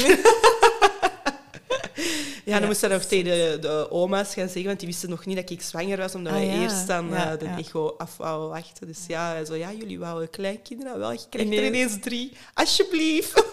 Ja, 2.44 2.58
dan 2.58 2.68
moest 2.68 2.80
dat 2.80 2.90
nog 2.90 3.02
tegen 3.02 3.24
de, 3.24 3.58
de 3.60 3.90
oma's 3.90 4.34
gaan 4.34 4.44
zeggen, 4.46 4.64
want 4.64 4.78
die 4.78 4.88
wisten 4.88 5.10
nog 5.10 5.26
niet 5.26 5.36
dat 5.36 5.50
ik 5.50 5.62
zwanger 5.62 5.96
was, 5.98 6.14
omdat 6.14 6.32
Ah, 6.32 6.38
we 6.38 6.44
ja. 6.44 6.52
eerst 6.60 6.86
dan 6.86 7.14
eh, 7.14 7.30
de 7.38 7.46
echo 7.58 7.94
af 7.98 8.16
wouden 8.16 8.48
wachten. 8.48 8.86
Dus 8.86 8.98
ja, 9.08 9.44
zo, 9.44 9.54
ja, 9.54 9.72
jullie 9.72 9.98
wouden 9.98 10.30
kleinkinderen, 10.30 10.98
wel, 10.98 11.12
je 11.12 11.18
krijgt 11.30 11.52
er 11.52 11.64
Ineens. 11.64 11.96
drie. 12.00 12.32
Alsjeblieft. 12.54 13.44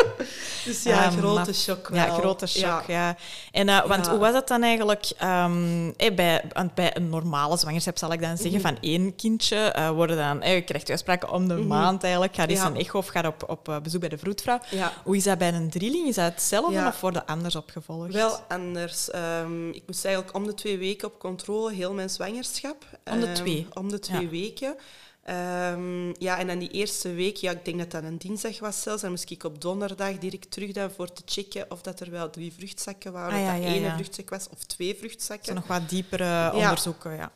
dus 0.64 0.82
ja, 0.82 1.04
Ah, 1.04 1.12
grote 1.12 1.34
maar- 1.44 1.54
shock 1.54 1.88
wel. 1.88 1.98
Ja, 2.04 2.14
grote 2.14 2.46
shock, 2.46 2.82
ja. 2.86 3.16
En, 3.52 3.68
eh, 3.68 3.86
want 3.86 4.06
hoe 4.08 4.18
was 4.18 4.32
dat 4.32 4.48
dan 4.48 4.62
eigenlijk 4.62 5.10
ehm, 5.18 5.90
eh, 5.96 6.14
bij, 6.14 6.44
bij 6.74 6.96
een 6.96 7.08
normale 7.08 7.56
zwangerschap, 7.56 7.98
zal 7.98 8.12
ik 8.12 8.20
dan 8.20 8.36
zeggen, 8.36 8.60
Mhm. 8.60 8.68
van 8.68 8.78
één 8.80 9.16
kindje, 9.16 9.90
worden 9.94 10.16
dan, 10.16 10.42
eh, 10.42 10.54
je 10.54 10.62
krijgt 10.62 10.90
uitspraken 10.90 11.30
om 11.30 11.48
de 11.48 11.54
maand 11.54 12.02
eigenlijk, 12.02 12.34
gaat 12.34 12.48
eens 12.48 12.58
Mhm. 12.58 12.68
Ja. 12.68 12.74
een 12.74 12.80
echo 12.80 12.98
of 12.98 13.06
gaat 13.06 13.26
op, 13.26 13.44
op 13.46 13.80
bezoek 13.82 14.00
bij 14.00 14.08
de 14.08 14.18
vroedvrouw. 14.18 14.60
Ja. 14.70 14.92
Hoe 15.04 15.16
is 15.16 15.24
dat 15.24 15.38
bij 15.38 15.52
een 15.52 15.70
drilling? 15.70 16.08
Is 16.08 16.14
dat 16.14 16.24
hetzelfde 16.32 16.72
Ja. 16.74 16.86
of 16.88 17.00
worden 17.00 17.26
anders 17.26 17.56
opgevolgd? 17.56 18.12
Wel 18.12 18.31
anders. 18.48 19.10
Ehm, 19.10 19.68
ik 19.70 19.82
moest 19.86 20.04
eigenlijk 20.04 20.36
om 20.36 20.46
de 20.46 20.54
twee 20.54 20.78
weken 20.78 21.08
op 21.08 21.18
controle, 21.18 21.72
heel 21.72 21.92
mijn 21.94 22.10
zwangerschap. 22.10 22.84
Om 23.10 23.20
de 23.20 23.26
Ehm, 23.26 23.34
twee? 23.34 23.66
om 23.74 23.88
de 23.90 23.98
twee 23.98 24.20
Ja. 24.22 24.28
weken. 24.28 24.76
Ehm, 25.22 26.08
ja, 26.22 26.38
en 26.38 26.46
dan 26.46 26.58
die 26.58 26.70
eerste 26.70 27.12
week, 27.14 27.36
ja, 27.36 27.50
ik 27.50 27.64
denk 27.64 27.78
dat 27.78 27.90
dat 27.90 28.02
een 28.02 28.18
dinsdag 28.18 28.58
was 28.58 28.82
zelfs, 28.82 29.02
dan 29.02 29.10
moest 29.10 29.30
ik 29.30 29.44
op 29.44 29.60
donderdag 29.60 30.18
direct 30.18 30.50
terug 30.50 30.72
dan 30.72 30.90
voor 30.90 31.12
te 31.12 31.22
checken 31.24 31.70
of 31.70 31.82
dat 31.82 32.00
er 32.00 32.10
wel 32.10 32.30
drie 32.30 32.52
vruchtzakken 32.52 33.12
waren, 33.12 33.38
Ah, 33.38 33.44
of 33.46 33.54
dat 33.54 33.62
ja, 33.64 33.68
één 33.74 33.82
ja. 33.82 33.94
vruchtzak 33.94 34.30
was 34.30 34.48
of 34.48 34.64
twee 34.64 34.94
vruchtzakken. 34.96 35.54
nog 35.54 35.66
wat 35.66 35.88
diepere 35.88 36.52
onderzoeken, 36.52 37.12
ja. 37.16 37.32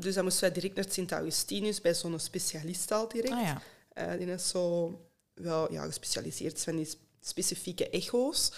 Dus 0.00 0.14
dan 0.14 0.24
moesten 0.24 0.42
wij 0.42 0.52
direct 0.52 0.74
naar 0.74 0.84
Sint-Augustinus 0.88 1.80
bij 1.80 1.94
zo'n 1.94 2.18
specialist 2.20 2.92
al 2.92 3.08
direct. 3.08 3.32
Ah. 3.32 3.50
Eh, 3.92 4.18
die 4.18 4.26
is 4.26 4.48
zo 4.48 4.92
wel 5.34 5.72
ja, 5.72 5.84
gespecialiseerd 5.84 6.62
van 6.64 6.76
die 6.76 6.88
specifieke 7.20 7.90
echo's. 7.90 8.52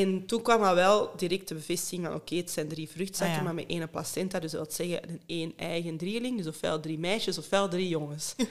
En 0.00 0.26
toen 0.26 0.42
kwam 0.42 0.62
al 0.62 0.74
wel 0.74 1.12
direct 1.16 1.48
de 1.48 1.54
bevestiging 1.54 2.04
van 2.06 2.14
oké, 2.14 2.34
het 2.36 2.50
zijn 2.50 2.68
drie 2.68 2.88
vruchtzakken, 2.88 3.26
Ah, 3.36 3.36
ja. 3.36 3.42
maar 3.42 3.54
met 3.54 3.64
één 3.68 3.90
placenta. 3.90 4.38
Dus 4.40 4.50
dat 4.50 4.60
wil 4.66 4.86
zeggen 4.86 5.08
een 5.10 5.20
één 5.26 5.52
eigen 5.56 5.96
drieling. 5.96 6.36
Dus 6.36 6.46
ofwel 6.46 6.80
drie 6.80 6.98
meisjes, 6.98 7.38
ofwel 7.38 7.68
drie 7.68 7.88
jongens. 7.88 8.34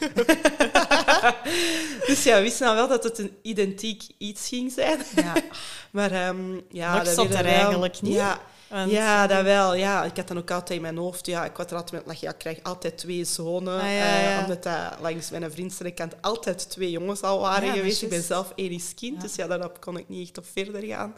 dus 2.08 2.24
ja, 2.24 2.36
we 2.36 2.42
wisten 2.42 2.68
al 2.68 2.76
wel 2.76 2.88
dat 2.88 3.04
het 3.04 3.20
een 3.20 3.32
identiek 3.42 4.04
iets 4.18 4.48
ging 4.48 4.72
zijn. 4.72 5.00
ja. 5.16 5.34
Maar 5.92 6.12
ehm, 6.12 6.60
ja, 6.70 6.98
dat 7.04 7.14
zotter 7.14 7.34
werden 7.34 7.52
wel- 7.54 7.62
eigenlijk 7.62 8.02
niet. 8.02 8.14
Ja, 8.14 8.42
Want- 8.70 8.92
ja, 8.92 9.28
dat 9.28 9.44
wel. 9.44 9.74
Ja, 9.76 10.04
ik 10.04 10.18
had 10.18 10.28
dan 10.28 10.38
ook 10.38 10.52
altijd 10.52 10.72
in 10.72 10.82
mijn 10.82 10.98
hoofd... 10.98 11.26
Ja, 11.26 11.46
ik 11.46 11.56
had 11.58 11.72
er 11.72 11.78
altijd 11.78 11.92
met 11.94 12.06
lachen. 12.06 12.28
Ja, 12.28 12.34
ik 12.34 12.40
krijg 12.40 12.64
altijd 12.64 12.98
twee 12.98 13.26
zonen. 13.26 13.80
Ah, 13.80 13.84
ja, 13.84 14.20
ja. 14.20 14.36
eh, 14.36 14.40
omdat 14.44 14.64
dat 14.64 15.00
langs 15.02 15.30
mijn 15.30 15.52
vriendste 15.52 15.92
kant 15.92 16.22
altijd 16.22 16.70
twee 16.70 16.92
jongens 16.92 17.22
al 17.22 17.40
waren 17.40 17.68
Ja, 17.68 17.74
geweest. 17.74 18.02
Ik 18.02 18.10
ben 18.10 18.24
zelf 18.24 18.52
enisch 18.56 18.94
kind, 18.94 19.22
dus 19.22 19.36
ja, 19.36 19.48
daarop 19.48 19.82
kon 19.82 19.98
ik 19.98 20.10
niet 20.10 20.28
echt 20.28 20.38
op 20.38 20.46
verder 20.54 20.84
gaan. 20.84 21.16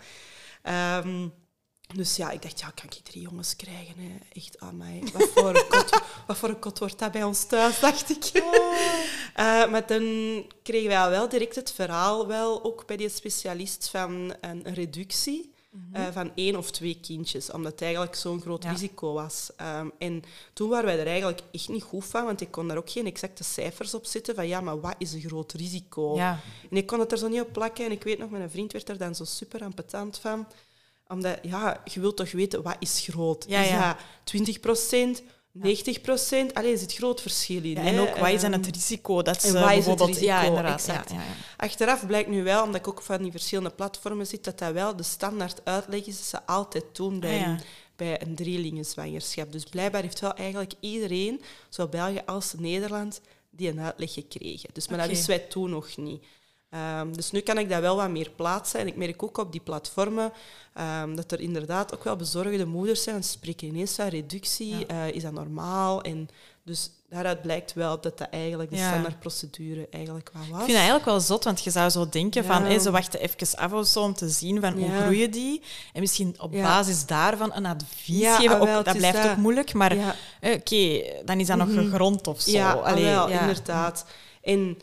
Ehm, 0.61 1.27
dus 1.95 2.15
ja, 2.15 2.29
ik 2.31 2.41
dacht, 2.41 2.59
ja, 2.59 2.69
kan 2.75 2.85
ik 2.85 3.03
drie 3.03 3.21
jongens 3.21 3.55
krijgen? 3.55 3.95
Hè? 3.97 4.39
Echt, 4.39 4.59
aan 4.59 4.77
mij. 4.77 5.03
Wat 5.13 5.29
voor, 5.33 5.49
een 5.49 5.67
kot, 5.69 6.01
wat 6.27 6.37
voor 6.37 6.49
een 6.49 6.59
kot 6.59 6.79
wordt 6.79 6.99
dat 6.99 7.11
bij 7.11 7.23
ons 7.23 7.45
thuis, 7.45 7.79
dacht 7.79 8.09
ik. 8.09 8.31
Eh, 9.33 9.69
maar 9.69 9.87
dan 9.87 10.03
kregen 10.63 10.87
wij 10.87 10.99
al 10.99 11.09
wel 11.09 11.29
direct 11.29 11.55
het 11.55 11.71
verhaal 11.71 12.27
wel 12.27 12.63
ook 12.63 12.85
bij 12.87 12.97
die 12.97 13.09
specialist 13.09 13.89
van 13.89 14.35
een 14.41 14.73
reductie 14.73 15.53
eh, 15.91 16.05
van 16.11 16.31
één 16.35 16.55
of 16.55 16.71
twee 16.71 16.99
kindjes, 17.01 17.51
omdat 17.51 17.71
het 17.71 17.81
eigenlijk 17.81 18.15
zo'n 18.15 18.41
groot 18.41 18.63
Ja. 18.63 18.71
risico 18.71 19.13
was. 19.13 19.49
Ehm, 19.55 19.87
en 19.97 20.23
toen 20.53 20.69
waren 20.69 20.85
wij 20.85 20.99
er 20.99 21.07
eigenlijk 21.07 21.41
echt 21.51 21.69
niet 21.69 21.83
goed 21.83 22.05
van, 22.05 22.25
want 22.25 22.41
ik 22.41 22.51
kon 22.51 22.67
daar 22.67 22.77
ook 22.77 22.89
geen 22.89 23.05
exacte 23.05 23.43
cijfers 23.43 23.93
op 23.93 24.05
zetten 24.05 24.35
van 24.35 24.47
ja, 24.47 24.61
maar 24.61 24.79
wat 24.79 24.95
is 24.97 25.13
een 25.13 25.21
groot 25.21 25.51
risico? 25.53 26.15
Ja. 26.15 26.39
En 26.71 26.77
ik 26.77 26.85
kon 26.85 26.99
het 26.99 27.11
er 27.11 27.17
zo 27.17 27.27
niet 27.27 27.41
op 27.41 27.51
plakken. 27.53 27.85
En 27.85 27.91
ik 27.91 28.03
weet 28.03 28.17
nog, 28.19 28.29
mijn 28.29 28.49
vriend 28.49 28.71
werd 28.71 28.89
er 28.89 28.97
dan 28.97 29.15
zo 29.15 29.23
super 29.23 29.61
ampetant 29.63 30.17
van. 30.17 30.47
Omdat, 31.07 31.39
ja, 31.41 31.81
je 31.85 31.99
wilt 31.99 32.17
toch 32.17 32.31
weten, 32.31 32.63
wat 32.63 32.75
is 32.79 32.99
groot? 33.09 33.45
Ja, 33.47 33.61
is 33.61 33.69
ja. 33.69 33.87
dat 33.93 34.03
20 34.23 34.59
procent, 34.59 35.21
90 35.61 36.01
procent? 36.01 36.53
Allee, 36.53 36.71
er 36.71 36.77
zit 36.77 36.93
groot 36.93 37.21
verschil 37.21 37.63
in. 37.63 37.69
Ja, 37.69 37.81
en 37.81 37.99
ook, 37.99 38.17
wat 38.17 38.29
is 38.29 38.41
dan 38.41 38.53
Ehm, 38.53 38.61
het 38.61 38.75
risico 38.75 39.21
dat 39.21 39.41
ze 39.41 39.47
is 39.47 39.53
het 39.53 39.63
bijvoorbeeld... 39.65 40.19
Ja, 40.19 40.35
risico? 40.39 40.55
inderdaad. 40.55 40.79
Exact. 40.87 41.09
Ja, 41.09 41.15
ja, 41.15 41.21
ja. 41.21 41.33
Achteraf 41.57 42.05
blijkt 42.07 42.29
nu 42.29 42.43
wel, 42.43 42.63
omdat 42.63 42.79
ik 42.81 42.87
ook 42.87 43.01
van 43.01 43.21
die 43.21 43.31
verschillende 43.31 43.69
platformen 43.69 44.27
zit, 44.27 44.43
dat 44.43 44.59
dat 44.59 44.73
wel 44.73 44.95
de 44.95 45.03
standaard 45.03 45.61
uitleg 45.63 46.05
is 46.05 46.17
dat 46.17 46.25
ze 46.25 46.45
altijd 46.45 46.83
doen 46.91 47.19
bij, 47.19 47.35
Ah, 47.35 47.39
ja. 47.39 47.47
een, 47.49 47.59
bij 47.95 48.21
een 48.21 48.35
drielingenzwangerschap. 48.35 49.51
Dus 49.51 49.63
blijkbaar 49.63 50.01
heeft 50.01 50.19
wel 50.19 50.33
eigenlijk 50.33 50.73
iedereen, 50.79 51.41
zowel 51.69 51.91
België 51.91 52.21
als 52.25 52.53
Nederland, 52.57 53.21
die 53.49 53.69
een 53.69 53.79
uitleg 53.79 54.13
gekregen. 54.13 54.69
Dus, 54.73 54.87
maar 54.87 54.97
dat 54.97 55.07
wisten 55.07 55.29
wij 55.29 55.39
toen 55.39 55.69
nog 55.69 55.97
niet. 55.97 56.23
Ehm, 56.69 57.11
dus 57.13 57.31
nu 57.31 57.39
kan 57.39 57.57
ik 57.57 57.69
dat 57.69 57.79
wel 57.81 57.95
wat 57.95 58.09
meer 58.09 58.29
plaatsen. 58.35 58.79
En 58.79 58.87
ik 58.87 58.95
merk 58.95 59.23
ook 59.23 59.37
op 59.37 59.51
die 59.51 59.61
platformen 59.61 60.31
ehm, 60.73 61.15
dat 61.15 61.31
er 61.31 61.39
inderdaad 61.39 61.93
ook 61.93 62.03
wel 62.03 62.15
bezorgde 62.15 62.65
moeders 62.65 63.03
zijn. 63.03 63.23
Ze 63.23 63.29
spreken 63.29 63.67
ineens 63.67 63.95
van 63.95 64.07
reductie. 64.07 64.75
Ja. 64.77 64.85
eh, 64.87 65.07
is 65.15 65.21
dat 65.21 65.31
normaal? 65.31 66.01
En 66.01 66.29
dus 66.63 66.89
daaruit 67.09 67.41
blijkt 67.41 67.73
wel 67.73 68.01
dat 68.01 68.17
dat 68.17 68.27
eigenlijk 68.29 68.69
de 68.69 68.75
Ja. 68.75 68.87
standaardprocedure 68.89 69.87
eigenlijk 69.91 70.29
wel 70.33 70.41
was. 70.41 70.49
Ik 70.49 70.55
vind 70.55 70.67
dat 70.67 70.75
eigenlijk 70.77 71.05
wel 71.05 71.19
zot, 71.19 71.43
want 71.43 71.63
je 71.63 71.69
zou 71.71 71.89
zo 71.89 72.09
denken 72.09 72.43
Ja. 72.43 72.47
van, 72.53 72.63
hé, 72.63 72.79
ze 72.79 72.91
wachten 72.91 73.19
even 73.19 73.57
af 73.57 73.73
of 73.73 73.87
zo 73.87 74.01
om 74.01 74.13
te 74.13 74.29
zien 74.29 74.61
van 74.61 74.73
hoe 74.73 74.89
groeien 75.01 75.31
die. 75.31 75.61
En 75.93 76.01
misschien 76.01 76.35
op 76.39 76.51
basis 76.51 77.05
daarvan 77.05 77.51
een 77.53 77.65
advies 77.65 78.35
geven. 78.35 78.59
Ook, 78.59 78.85
dat 78.85 78.97
blijft 78.97 79.21
dat. 79.23 79.31
ook 79.31 79.37
moeilijk, 79.37 79.73
maar 79.73 79.91
eh, 80.39 80.53
oké, 80.53 81.03
dan 81.25 81.39
is 81.39 81.47
dat 81.47 81.57
nog 81.57 81.67
Mhm. 81.67 81.77
gegrond 81.89 82.27
of 82.27 82.41
zo. 82.41 82.51
Ja, 82.51 82.71
Allee, 82.73 83.39
inderdaad. 83.39 84.05
En 84.41 84.77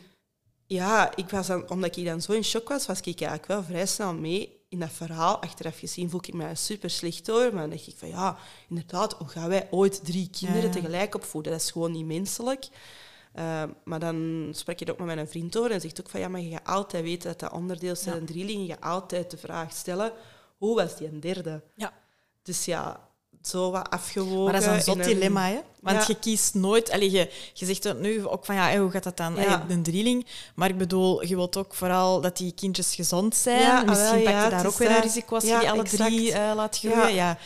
ja, 0.67 1.15
ik 1.15 1.29
was 1.29 1.47
dan, 1.47 1.69
omdat 1.69 1.95
ik 1.97 2.05
dan 2.05 2.21
zo 2.21 2.31
in 2.31 2.43
shock 2.43 2.69
was, 2.69 2.85
was 2.85 2.99
ik 2.99 3.05
eigenlijk 3.21 3.45
wel 3.47 3.63
vrij 3.63 3.85
snel 3.85 4.13
mee 4.13 4.59
in 4.69 4.79
dat 4.79 4.91
verhaal. 4.91 5.41
Achteraf 5.41 5.79
gezien 5.79 6.09
voel 6.09 6.19
ik 6.25 6.33
me 6.33 6.55
super 6.55 6.89
slecht 6.89 7.25
door. 7.25 7.53
Maar 7.53 7.61
dan 7.61 7.69
dacht 7.69 7.87
ik 7.87 7.95
van 7.97 8.07
ja, 8.07 8.37
inderdaad, 8.69 9.13
hoe 9.13 9.27
gaan 9.27 9.49
wij 9.49 9.67
ooit 9.71 10.05
drie 10.05 10.29
kinderen 10.29 10.61
Ja, 10.61 10.67
ja. 10.67 10.73
tegelijk 10.73 11.15
opvoeden? 11.15 11.51
Dat 11.51 11.61
is 11.61 11.71
gewoon 11.71 11.91
niet 11.91 12.05
menselijk. 12.05 12.67
Eh, 13.33 13.63
maar 13.83 13.99
dan 13.99 14.47
sprak 14.51 14.79
je 14.79 14.85
er 14.85 14.91
ook 14.91 14.97
met 14.97 15.15
mijn 15.15 15.27
vriend 15.27 15.57
over 15.57 15.71
en 15.71 15.81
zegt 15.81 15.99
ook 15.99 16.09
van 16.09 16.19
ja, 16.19 16.27
maar 16.27 16.41
je 16.41 16.49
gaat 16.51 16.67
altijd 16.67 17.03
weten 17.03 17.29
dat 17.29 17.39
dat 17.39 17.51
onderdeel 17.51 17.95
van 17.95 18.13
Ja. 18.13 18.19
een 18.19 18.25
drieling. 18.25 18.61
Je 18.67 18.73
gaat 18.73 18.81
altijd 18.83 19.31
de 19.31 19.37
vraag 19.37 19.71
stellen, 19.73 20.11
hoe 20.57 20.75
was 20.75 20.97
die 20.97 21.07
een 21.07 21.19
derde? 21.19 21.61
Ja. 21.75 21.93
Dus 22.43 22.65
ja, 22.65 23.04
zo 23.47 23.71
wat 23.71 23.89
afgewogen. 23.89 24.43
Maar 24.43 24.53
dat 24.53 24.61
is 24.61 24.67
een 24.67 24.81
zot 24.81 25.03
dilemma, 25.03 25.47
hè? 25.47 25.59
Want 25.81 25.97
Ja. 25.97 26.03
je 26.07 26.19
kiest 26.19 26.53
nooit... 26.53 26.91
Allee, 26.91 27.11
je, 27.11 27.29
je 27.53 27.65
zegt 27.65 27.99
nu 27.99 28.27
ook 28.27 28.45
van, 28.45 28.55
ja, 28.55 28.77
hoe 28.77 28.91
gaat 28.91 29.03
dat 29.03 29.17
dan? 29.17 29.35
Ja. 29.35 29.43
Allee, 29.43 29.57
een 29.75 29.83
drieling. 29.83 30.25
Maar 30.55 30.69
ik 30.69 30.77
bedoel, 30.77 31.25
je 31.25 31.35
wilt 31.35 31.57
ook 31.57 31.73
vooral 31.73 32.21
dat 32.21 32.37
die 32.37 32.51
kindjes 32.51 32.95
gezond 32.95 33.35
zijn. 33.35 33.59
Ja, 33.59 33.83
Misschien 33.83 34.23
pak 34.23 34.43
je 34.43 34.49
daar 34.49 34.65
ook 34.65 34.77
weer 34.77 34.89
een 34.89 35.01
risico 35.01 35.35
als 35.35 35.43
je 35.43 35.57
die 35.59 35.69
alle 35.69 35.81
exact. 35.81 36.03
drie 36.09 36.31
eh, 36.33 36.51
laat 36.55 36.77
groeien. 36.77 37.13
Ja. 37.13 37.27
Ja. 37.27 37.37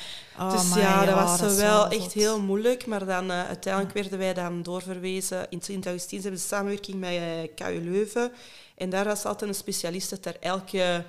Oh, 0.45 0.51
dus 0.51 0.62
amai, 0.62 0.81
ja, 0.81 1.05
dat 1.05 1.13
was 1.15 1.39
dat 1.39 1.55
wel 1.55 1.81
zot. 1.81 1.93
echt 1.93 2.13
heel 2.13 2.41
moeilijk. 2.41 2.85
Maar 2.85 3.05
dan 3.05 3.31
eh, 3.31 3.47
uiteindelijk 3.47 3.93
werden 3.93 4.17
wij 4.19 4.33
dan 4.33 4.63
doorverwezen. 4.63 5.45
In 5.49 5.62
Sint-Augustins 5.62 6.21
hebben 6.23 6.41
ze 6.41 6.47
samenwerking 6.47 6.99
met 6.99 7.09
eh, 7.09 7.21
KU 7.55 7.79
Leuven. 7.91 8.31
En 8.77 8.89
daar 8.89 9.05
was 9.05 9.25
altijd 9.25 9.49
een 9.49 9.55
specialist 9.55 10.09
dat 10.09 10.23
daar 10.23 10.35
elke 10.39 11.03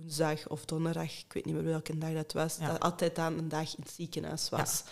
woensdag 0.00 0.48
of 0.48 0.64
donderdag, 0.64 1.18
ik 1.18 1.32
weet 1.32 1.44
niet 1.44 1.54
meer 1.54 1.64
welke 1.64 1.98
dag 1.98 2.12
dat 2.12 2.32
was, 2.32 2.56
Ja. 2.60 2.66
dat 2.66 2.80
altijd 2.80 3.16
dan 3.16 3.38
een 3.38 3.48
dag 3.48 3.76
in 3.76 3.82
het 3.82 3.90
ziekenhuis 3.96 4.48
was. 4.48 4.82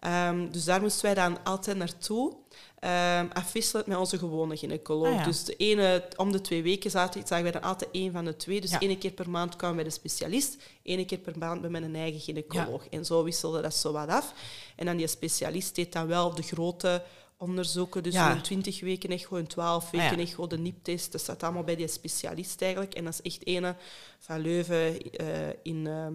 Ehm, 0.00 0.50
dus 0.50 0.64
daar 0.64 0.80
moesten 0.80 1.04
wij 1.04 1.14
dan 1.14 1.44
altijd 1.44 1.76
naartoe. 1.76 2.36
ehm 2.80 3.26
afwisselend 3.32 3.86
met 3.86 3.96
onze 3.96 4.18
gewone 4.18 4.56
gynaecoloog. 4.56 5.08
Ah, 5.08 5.14
ja. 5.14 5.24
Dus 5.24 5.44
de 5.44 5.56
ene, 5.56 6.08
om 6.16 6.32
de 6.32 6.40
twee 6.40 6.62
weken 6.62 6.90
zaten, 6.90 7.26
zagen 7.26 7.42
wij 7.42 7.52
dan 7.52 7.62
altijd 7.62 7.90
één 7.92 8.12
van 8.12 8.24
de 8.24 8.36
twee. 8.36 8.60
Dus 8.60 8.70
één 8.78 8.98
keer 8.98 9.10
per 9.10 9.30
maand 9.30 9.56
kwamen 9.56 9.76
we 9.76 9.82
bij 9.82 9.90
de 9.92 9.98
specialist, 9.98 10.56
één 10.82 11.06
keer 11.06 11.18
per 11.18 11.38
maand 11.38 11.60
bij 11.60 11.70
mijn 11.70 11.94
eigen 11.96 12.20
gynaecoloog. 12.20 12.88
En 12.88 13.04
zo 13.04 13.22
wisselde 13.22 13.60
dat 13.62 13.74
zo 13.74 13.92
wat 13.92 14.08
af. 14.08 14.32
En 14.76 14.86
dan 14.86 14.96
die 14.96 15.06
specialist 15.06 15.74
deed 15.74 15.92
dan 15.92 16.06
wel 16.06 16.34
de 16.34 16.42
grote 16.42 17.02
onderzoeken. 17.36 18.02
Dus 18.02 18.14
Ja. 18.14 18.34
in 18.34 18.42
20 18.42 18.80
weken 18.80 19.10
echo, 19.10 19.36
in 19.36 19.46
12 19.46 19.92
ja. 19.92 19.98
weken 19.98 20.18
echo, 20.18 20.46
de 20.46 20.58
NIP-test. 20.58 21.12
Dat 21.12 21.20
staat 21.20 21.42
allemaal 21.42 21.64
bij 21.64 21.76
die 21.76 21.88
specialist 21.88 22.62
eigenlijk. 22.62 22.94
En 22.94 23.04
dat 23.04 23.12
is 23.12 23.32
echt 23.32 23.46
ene 23.46 23.76
van 24.18 24.40
Leuven 24.40 25.10
eh, 25.12 25.48
in 25.62 25.86
ehm 25.86 26.14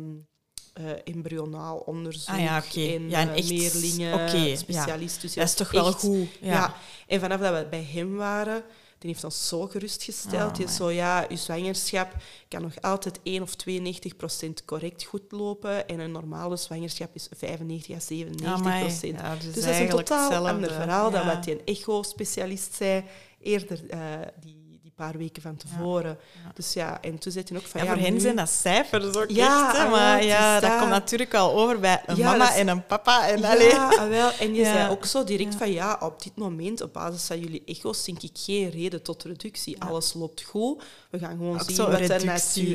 eh, 0.73 0.91
embryonaal 1.03 1.77
onderzoek. 1.77 2.35
Ah 2.35 2.39
ja, 2.41 2.57
oké. 2.57 2.81
En 2.93 3.09
Ja, 3.09 3.19
en 3.19 3.29
eh, 3.29 3.37
echt- 3.37 3.49
meerlingen, 3.49 4.39
ja. 4.39 4.55
specialist. 4.55 5.21
Dus 5.21 5.33
Dat 5.33 5.43
is 5.45 5.51
ja, 5.51 5.57
toch 5.57 5.71
wel 5.71 5.91
goed. 5.91 6.27
Ja. 6.41 6.51
Ja. 6.51 6.75
en 7.07 7.19
vanaf 7.19 7.39
dat 7.39 7.53
we 7.63 7.67
bij 7.69 7.83
hem 7.91 8.15
waren, 8.15 8.63
die 9.01 9.09
heeft 9.09 9.23
ons 9.23 9.47
zo 9.47 9.67
gerustgesteld. 9.67 10.49
Oh, 10.51 10.55
die 10.55 10.65
is 10.65 10.75
zo, 10.75 10.89
ja, 10.91 11.25
uw 11.29 11.35
zwangerschap 11.35 12.15
kan 12.47 12.61
nog 12.61 12.81
altijd 12.81 13.19
1 13.23 13.41
of 13.41 13.55
92 13.55 14.15
procent 14.15 14.65
correct 14.65 15.03
goed 15.03 15.21
lopen. 15.31 15.87
En 15.87 15.99
een 15.99 16.11
normale 16.11 16.57
zwangerschap 16.57 17.15
is 17.15 17.27
95 17.37 17.95
à 17.95 17.99
97 17.99 18.53
Amai. 18.59 18.81
procent. 18.81 19.19
Ja, 19.19 19.35
dus 19.35 19.53
Dus 19.53 19.63
dat 19.63 19.73
is 19.73 19.79
een 19.79 19.89
totaal 19.89 20.23
hetzelfde. 20.23 20.49
ander 20.51 20.71
verhaal 20.71 21.11
dan 21.11 21.21
Ja. 21.25 21.33
wat 21.35 21.43
die 21.43 21.53
een 21.53 21.65
echo-specialist 21.65 22.73
zei 22.75 23.03
eerder 23.39 23.89
eh, 23.89 23.99
die 24.39 24.60
paar 25.07 25.17
weken 25.17 25.41
van 25.41 25.55
tevoren. 25.57 26.17
Ja. 26.43 26.51
Dus 26.53 26.73
ja, 26.73 27.01
en 27.01 27.17
toen 27.19 27.31
zei 27.31 27.45
hij 27.47 27.57
ook 27.57 27.63
van... 27.65 27.83
Ja, 27.83 27.93
voor 27.93 28.01
hen 28.03 28.13
nu- 28.13 28.19
zijn 28.19 28.35
dat 28.35 28.49
cijfers 28.49 29.15
ook 29.15 29.25
Ja, 29.29 29.67
echt, 29.67 29.77
hè, 29.77 29.83
ah, 29.83 29.91
maar 29.91 30.23
ja, 30.23 30.59
dat 30.59 30.69
dat. 30.69 30.79
komt 30.79 30.91
natuurlijk 30.91 31.31
wel 31.31 31.53
over 31.59 31.79
bij 31.79 32.01
een 32.05 32.19
mama 32.19 32.49
is- 32.51 32.57
en 32.57 32.67
een 32.67 32.85
papa. 32.85 33.27
En. 33.29 33.39
Ja, 33.39 33.87
ah, 33.89 34.07
wel. 34.09 34.31
En 34.39 34.53
je 34.53 34.63
zei 34.73 34.89
ook 34.89 35.05
zo 35.05 35.23
direct 35.23 35.55
van 35.55 35.71
ja, 35.71 35.97
op 36.01 36.23
dit 36.23 36.35
moment, 36.35 36.81
op 36.81 36.93
basis 36.93 37.23
van 37.23 37.39
jullie 37.39 37.61
echo's, 37.65 38.03
zie 38.03 38.15
ik 38.21 38.29
geen 38.33 38.69
reden 38.69 39.01
tot 39.01 39.23
reductie. 39.23 39.81
Alles 39.83 40.13
loopt 40.13 40.41
goed. 40.41 40.83
We 41.09 41.19
gaan 41.19 41.29
gewoon 41.37 41.59
Ook 41.59 41.69
zien 41.69 41.77
wat 41.77 41.91
de 41.91 41.97
reductie. 41.97 42.25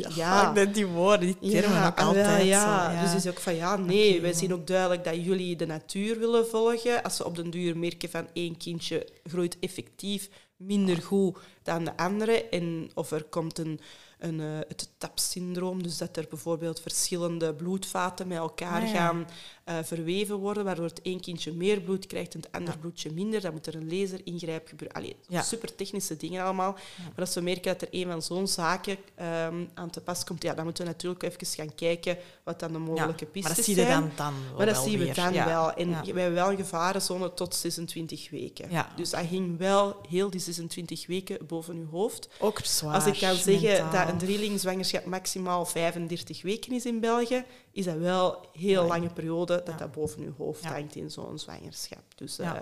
natuur... 0.01 0.17
Ja. 0.17 0.53
Ja, 0.55 0.65
die 0.65 0.87
woorden, 0.87 1.35
die 1.41 1.51
termen 1.61 1.87
ook 1.87 1.99
wel, 1.99 2.07
altijd. 2.07 2.47
ja. 2.47 3.03
Dus 3.03 3.15
is 3.25 3.31
ook 3.31 3.41
van 3.41 3.55
ja, 3.55 3.77
nee, 3.77 4.11
Oké, 4.13 4.21
wij 4.21 4.33
zien 4.33 4.53
ook 4.53 4.67
duidelijk 4.67 5.05
dat 5.05 5.25
jullie 5.25 5.57
de 5.57 5.67
natuur 5.67 6.19
willen 6.19 6.47
volgen. 6.47 7.03
Als 7.03 7.17
ze 7.17 7.25
op 7.25 7.37
den 7.37 7.51
duur 7.51 7.77
merken 7.77 8.11
van 8.11 8.27
één 8.33 8.57
kindje 8.57 9.07
groeit 9.25 9.57
effectief 9.61 10.29
minder 10.57 11.03
goed 11.03 11.39
dan 11.63 11.85
de 11.85 11.97
andere. 11.97 12.49
En 12.49 12.91
of 12.95 13.11
er 13.11 13.25
komt 13.25 13.59
een, 13.59 13.81
een, 14.19 14.41
eh, 14.41 14.59
het 14.69 14.89
TAP-syndroom, 14.99 15.83
dus 15.83 15.99
dat 15.99 16.17
er 16.17 16.27
bijvoorbeeld 16.31 16.81
verschillende 16.81 17.55
bloedvaten 17.55 18.29
met 18.29 18.39
elkaar 18.39 18.83
Ah, 18.83 18.89
ja. 18.89 18.95
gaan 18.95 19.27
eh, 19.67 19.77
verweven 19.83 20.37
worden, 20.37 20.65
waardoor 20.65 20.85
het 20.85 21.03
één 21.03 21.21
kindje 21.21 21.53
meer 21.53 21.81
bloed 21.81 22.07
krijgt 22.07 22.35
en 22.35 22.41
het 22.41 22.53
ander 22.53 22.79
bloedje 22.79 23.13
minder. 23.13 23.41
Dan 23.41 23.53
moet 23.53 23.67
er 23.67 23.75
een 23.75 23.89
laseringrijp 23.99 24.69
gebeuren. 24.69 24.97
Allee, 24.97 25.17
Ja. 25.29 25.43
super 25.43 25.75
technische 25.75 26.17
dingen 26.17 26.45
allemaal. 26.45 26.73
Maar 26.99 27.21
als 27.25 27.35
we 27.35 27.41
merken 27.41 27.73
dat 27.73 27.83
er 27.83 27.89
een 27.91 28.07
van 28.07 28.23
zo'n 28.23 28.49
zaken 28.49 28.97
ehm, 29.15 29.65
aan 29.75 29.91
te 29.91 30.01
pas 30.01 30.25
komt, 30.25 30.43
ja, 30.43 30.55
dan 30.55 30.65
moeten 30.65 30.85
we 30.85 30.91
natuurlijk 30.91 31.23
even 31.23 31.47
gaan 31.47 31.75
kijken 31.75 32.19
wat 32.45 32.61
dan 32.61 32.73
de 32.73 32.79
mogelijke 32.79 33.27
pistes 33.27 33.43
Maar 33.43 33.55
dat 33.57 33.65
zie 33.65 33.75
je 33.77 33.81
zijn. 33.83 34.01
dan, 34.01 34.11
dan 34.17 34.35
wel 34.49 34.57
Maar 34.57 34.67
dat 34.67 34.77
zien 34.85 34.99
we 34.99 35.13
dan 35.15 35.33
wel. 35.33 35.73
En 35.73 35.89
Ja. 35.89 36.01
we 36.01 36.07
hebben 36.21 36.33
wel 36.35 36.51
een 36.51 36.57
gevarenzone 36.57 37.35
tot 37.35 37.55
26 37.55 38.31
weken. 38.31 38.71
Ja. 38.71 38.93
Dus 38.97 39.11
dat 39.11 39.27
ging 39.27 39.59
wel 39.59 39.97
heel 40.09 40.31
die 40.31 40.41
26 40.41 41.07
weken 41.07 41.47
boven 41.47 41.77
uw 41.77 41.89
hoofd. 41.91 42.29
Ook 42.39 42.59
zwaar. 42.63 42.95
Als 42.95 43.07
ik 43.07 43.19
kan 43.19 43.35
zeggen 43.35 43.69
mentaal. 43.83 43.93
dat 43.93 44.09
een 44.09 44.19
drielingzwangerschap 44.19 45.05
maximaal 45.05 45.67
35 45.67 46.43
weken 46.43 46.73
is 46.73 46.85
in 46.87 47.01
België, 47.01 47.45
is 47.77 47.85
dat 47.85 47.97
wel 47.97 48.37
een 48.37 48.61
heel 48.61 48.85
Lang. 48.85 48.89
lange 48.89 49.13
periode 49.13 49.63
dat 49.65 49.79
dat 49.79 49.93
boven 49.93 50.23
uw 50.23 50.35
hoofd 50.37 50.65
hangt 50.65 50.95
in 50.95 51.11
zo'n 51.11 51.39
zwangerschap. 51.39 52.03
Dus, 52.15 52.39
eh, 52.39 52.53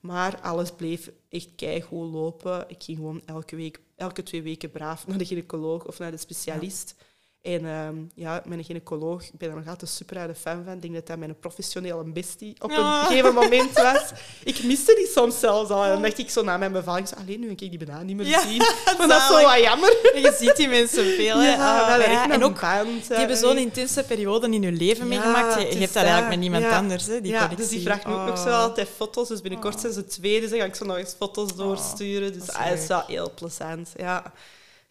maar 0.00 0.40
alles 0.40 0.72
bleef 0.72 1.10
echt 1.28 1.48
keigoed 1.56 2.12
lopen. 2.12 2.64
Ik 2.68 2.82
ging 2.82 2.96
gewoon 2.98 3.22
elke, 3.26 3.56
week, 3.56 3.80
elke 3.96 4.22
twee 4.22 4.42
weken 4.42 4.70
braaf 4.70 5.06
naar 5.06 5.18
de 5.18 5.24
gynaecoloog 5.24 5.86
of 5.86 5.98
naar 5.98 6.10
de 6.10 6.16
specialist. 6.16 6.94
En 7.42 7.66
ehm, 7.66 7.94
ja, 8.14 8.42
mijn 8.44 8.64
gynaecoloog, 8.64 9.22
ik 9.22 9.38
ben 9.38 9.48
er 9.50 9.54
nog 9.56 9.68
altijd 9.68 9.90
super 9.90 10.18
uit 10.18 10.28
de 10.28 10.34
fan 10.34 10.62
van. 10.64 10.72
Ik 10.74 10.82
denk 10.82 10.94
dat 10.94 11.06
dat 11.06 11.18
mijn 11.18 11.38
professionele 11.38 12.04
bestie 12.04 12.54
op 12.58 12.70
Ja. 12.70 13.00
een 13.00 13.06
gegeven 13.06 13.34
moment 13.34 13.72
was. 13.72 14.02
Ik 14.52 14.62
miste 14.62 14.94
die 14.94 15.06
soms 15.06 15.40
zelfs 15.40 15.70
al. 15.70 15.82
En 15.84 15.88
dan 15.88 16.02
dacht 16.02 16.18
ik 16.18 16.30
zo 16.30 16.42
na 16.42 16.56
mijn 16.56 16.72
bevalling, 16.72 17.08
zo, 17.08 17.14
alleen 17.14 17.40
nu 17.40 17.46
kan 17.46 17.56
ik 17.66 17.78
die 17.78 17.78
bijna 17.84 18.02
niet 18.02 18.16
meer 18.16 18.26
Ja, 18.26 18.40
zien. 18.40 18.56
Maar 18.98 19.08
dat 19.08 19.20
is 19.20 19.26
zo 19.26 19.42
wat 19.42 19.58
jammer. 19.62 19.96
En 20.14 20.20
je 20.20 20.36
ziet 20.38 20.56
die 20.56 20.68
mensen 20.68 21.04
veel. 21.14 21.38
hè. 21.38 21.52
Ja, 21.52 21.80
Ah, 21.96 22.32
En 22.32 22.44
ook, 22.44 22.60
band, 22.60 23.06
die 23.08 23.16
hebben 23.16 23.36
eh, 23.36 23.42
zo'n 23.42 23.58
intense 23.58 24.04
periode 24.04 24.48
in 24.50 24.64
hun 24.64 24.76
leven 24.76 25.08
meegemaakt. 25.08 25.54
Je, 25.72 25.78
hebt 25.78 25.94
dat 25.94 26.02
eigenlijk 26.02 26.28
met 26.28 26.38
niemand 26.38 26.64
anders, 26.64 27.06
hè, 27.06 27.20
die 27.20 27.32
connectie. 27.32 27.56
dus 27.56 27.68
die 27.68 27.80
vraagt 27.82 28.06
nu 28.06 28.12
ook 28.12 28.26
nog 28.26 28.38
zo 28.38 28.48
Oh. 28.48 28.58
altijd 28.58 28.88
foto's. 28.96 29.28
Dus 29.28 29.40
binnenkort 29.40 29.80
zijn 29.80 29.92
ze 29.92 30.04
twee, 30.04 30.40
dus 30.40 30.50
dan 30.50 30.58
ga 30.58 30.64
ik 30.64 30.74
zo 30.74 30.84
nog 30.84 30.96
eens 30.96 31.14
foto's 31.18 31.54
doorsturen. 31.54 32.32
Dus 32.32 32.46
dat 32.46 32.56
is 32.74 32.80
ah, 32.82 32.88
wel 32.88 33.02
heel 33.06 33.30
plezant. 33.34 33.92
Ja, 33.96 34.32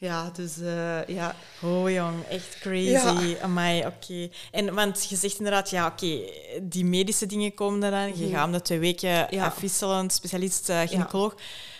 ja 0.02 0.30
dus 0.36 0.58
eh, 0.60 1.06
ja. 1.08 1.36
Oh 1.62 1.90
jong, 1.92 2.24
echt 2.30 2.58
crazy. 2.60 2.90
Ja. 2.90 3.38
Amai, 3.42 3.86
oké. 3.86 4.30
En 4.52 4.74
want 4.74 5.10
je 5.10 5.16
zegt 5.16 5.38
inderdaad, 5.38 5.70
ja 5.70 5.88
oké, 5.88 6.20
die 6.62 6.86
medische 6.86 7.26
dingen 7.26 7.54
komen 7.54 7.84
er 7.84 7.92
dan. 7.92 8.18
Je 8.18 8.26
Mhm. 8.26 8.36
gaat 8.36 8.46
om 8.46 8.52
de 8.52 8.62
twee 8.62 8.80
weken 8.80 9.28
Ja. 9.30 9.46
afwisselen, 9.46 10.10
specialist, 10.10 10.70
eh, 10.70 10.80
gynaecoloog. 10.82 11.36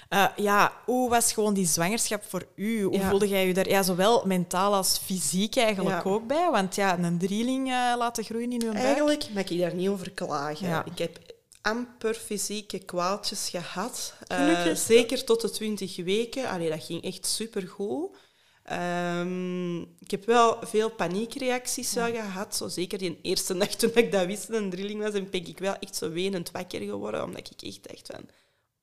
Ja. 0.10 0.34
ja, 0.36 0.72
hoe 0.86 1.10
was 1.10 1.34
gewoon 1.34 1.54
die 1.54 1.66
zwangerschap 1.68 2.24
voor 2.28 2.46
u? 2.56 2.84
Hoe 2.84 2.98
Ja. 2.98 3.10
voelde 3.10 3.28
jij 3.28 3.48
je 3.48 3.54
daar 3.54 3.70
ja, 3.70 3.84
zowel 3.84 4.24
mentaal 4.26 4.74
als 4.74 4.98
fysiek 5.06 5.56
eigenlijk 5.56 6.04
Ja. 6.04 6.10
ook 6.12 6.28
bij? 6.28 6.50
Want 6.52 6.76
ja, 6.76 6.98
een 7.00 7.18
drieling 7.18 7.68
eh, 7.72 7.94
laten 7.98 8.24
groeien 8.24 8.52
in 8.52 8.62
uw 8.64 8.72
buik. 8.72 8.84
Eigenlijk 8.86 9.28
mag 9.34 9.50
ik 9.50 9.60
daar 9.60 9.74
niet 9.76 9.90
over 9.90 10.12
klagen. 10.12 10.68
Ja. 10.68 10.86
Ik 10.86 10.98
heb 10.98 11.20
amper 11.62 12.14
fysieke 12.14 12.80
kwaaltjes 12.80 13.50
gehad. 13.50 14.14
Eh, 14.28 14.76
zeker 14.76 15.24
tot 15.24 15.42
de 15.42 15.50
20 15.50 15.96
weken. 16.04 16.50
Allee, 16.50 16.70
dat 16.70 16.84
ging 16.84 17.04
echt 17.04 17.26
supergoed. 17.26 18.18
Ehm 18.64 19.82
ik 19.82 20.12
heb 20.12 20.26
wel 20.26 20.58
veel 20.62 20.90
paniekreacties 20.90 21.92
gehad. 21.92 22.56
Zo 22.56 22.68
zeker 22.68 22.98
die 22.98 23.20
eerste 23.22 23.54
nacht 23.54 23.80
toen 23.80 23.92
ik 23.94 24.12
dat 24.12 24.26
wist 24.26 24.48
dat 24.48 24.62
een 24.62 24.70
drilling 24.70 25.02
was, 25.02 25.14
en 25.14 25.30
ben 25.30 25.48
ik 25.48 25.60
wel 25.60 25.76
echt 25.80 25.96
zo 25.96 26.10
wenend 26.10 26.52
wakker 26.52 26.82
geworden. 26.82 27.24
Omdat 27.24 27.52
ik 27.52 27.62
echt 27.62 27.88
dacht 27.88 28.08
van... 28.08 28.26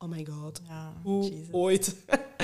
Oh 0.01 0.09
my 0.09 0.27
god. 0.29 0.61
Ja, 0.67 0.93
Hoe 1.03 1.23
Jesus. 1.23 1.47
ooit? 1.51 1.95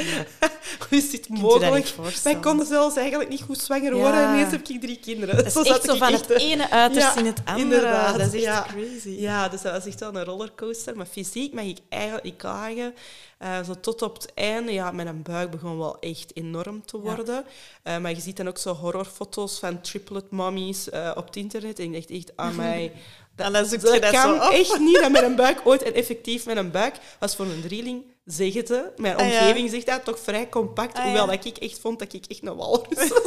Hoe 0.90 0.98
is 0.98 1.10
dit 1.10 1.30
mogelijk? 1.30 1.96
Wij 2.24 2.40
konden 2.40 2.66
zelfs 2.66 2.96
eigenlijk 2.96 3.30
niet 3.30 3.42
goed 3.42 3.58
zwanger 3.58 3.94
worden 3.94 4.24
en 4.28 4.34
ineens 4.34 4.52
heb 4.52 4.68
ik 4.68 4.82
drie 4.82 5.00
kinderen. 5.00 5.36
Dat 5.36 5.46
is 5.46 5.56
echt 5.56 5.66
zat 5.68 5.84
zo 5.84 5.92
ik 5.92 5.98
van 5.98 6.14
echt, 6.14 6.28
het 6.28 6.38
ene 6.40 6.70
uiterst 6.70 7.14
Ja, 7.14 7.20
in 7.20 7.26
het 7.26 7.42
andere. 7.46 7.62
inderdaad, 7.64 8.20
Dat 8.20 8.34
is 8.34 8.44
echt 8.44 8.66
crazy. 8.66 9.10
Ja, 9.10 9.50
dus 9.50 9.62
dat 9.62 9.72
was 9.74 9.86
echt 9.86 10.00
wel 10.00 10.16
een 10.16 10.24
rollercoaster. 10.24 10.98
Maar 10.98 11.06
fysiek 11.06 11.54
mag 11.54 11.64
ik 11.64 11.80
eigenlijk 11.90 12.24
niet 12.24 12.36
klagen. 12.36 12.94
Eh, 13.38 13.64
zo 13.64 13.80
tot 13.80 14.02
op 14.02 14.14
het 14.14 14.34
einde, 14.34 14.72
ja, 14.72 14.92
mijn 14.92 15.22
buik 15.24 15.52
begon 15.52 15.78
wel 15.78 16.00
echt 16.00 16.32
enorm 16.36 16.86
te 16.86 17.00
worden. 17.00 17.46
Eh, 17.84 17.98
maar 17.98 18.12
je 18.12 18.22
ziet 18.22 18.38
dan 18.38 18.48
ook 18.48 18.58
zo 18.58 18.74
horrorfoto's 18.74 19.60
van 19.60 19.82
triplet 19.82 20.32
mommies 20.32 20.90
eh, 20.90 21.12
op 21.16 21.26
het 21.26 21.36
internet. 21.36 21.80
En 21.80 21.86
ik 21.86 21.94
dacht 21.94 22.10
echt, 22.10 22.32
aan 22.36 22.56
mij... 22.66 22.92
En 23.36 23.54
dan 23.54 23.66
zoek 23.66 23.82
je 23.82 23.86
Dat 23.88 24.02
dat 24.02 24.12
kan 24.12 24.36
zo 24.40 24.46
op. 24.46 24.52
echt 24.52 24.80
niet 24.80 25.00
dat 25.02 25.12
mijn 25.12 25.36
buik 25.36 25.62
ooit... 25.68 25.84
En 25.84 25.94
effectief, 25.94 26.46
mijn 26.46 26.72
buik 26.72 26.96
was 27.20 27.36
voor 27.36 27.46
een 27.46 27.62
drieling, 27.62 28.04
zeggen 28.26 28.68
ze. 28.68 28.92
Mijn 28.98 29.16
Ah, 29.16 29.32
ja. 29.32 29.40
omgeving 29.40 29.70
zegt 29.70 29.86
dat, 29.86 30.04
toch 30.06 30.20
vrij 30.20 30.50
compact. 30.50 30.98
Ah, 30.98 31.04
ja. 31.04 31.04
hoewel 31.04 31.26
dat 31.26 31.46
ik 31.46 31.58
echt 31.58 31.80
vond 31.80 32.00
dat 32.00 32.14
ik 32.14 32.26
echt 32.26 32.46
een 32.46 32.56
walrus 32.56 33.12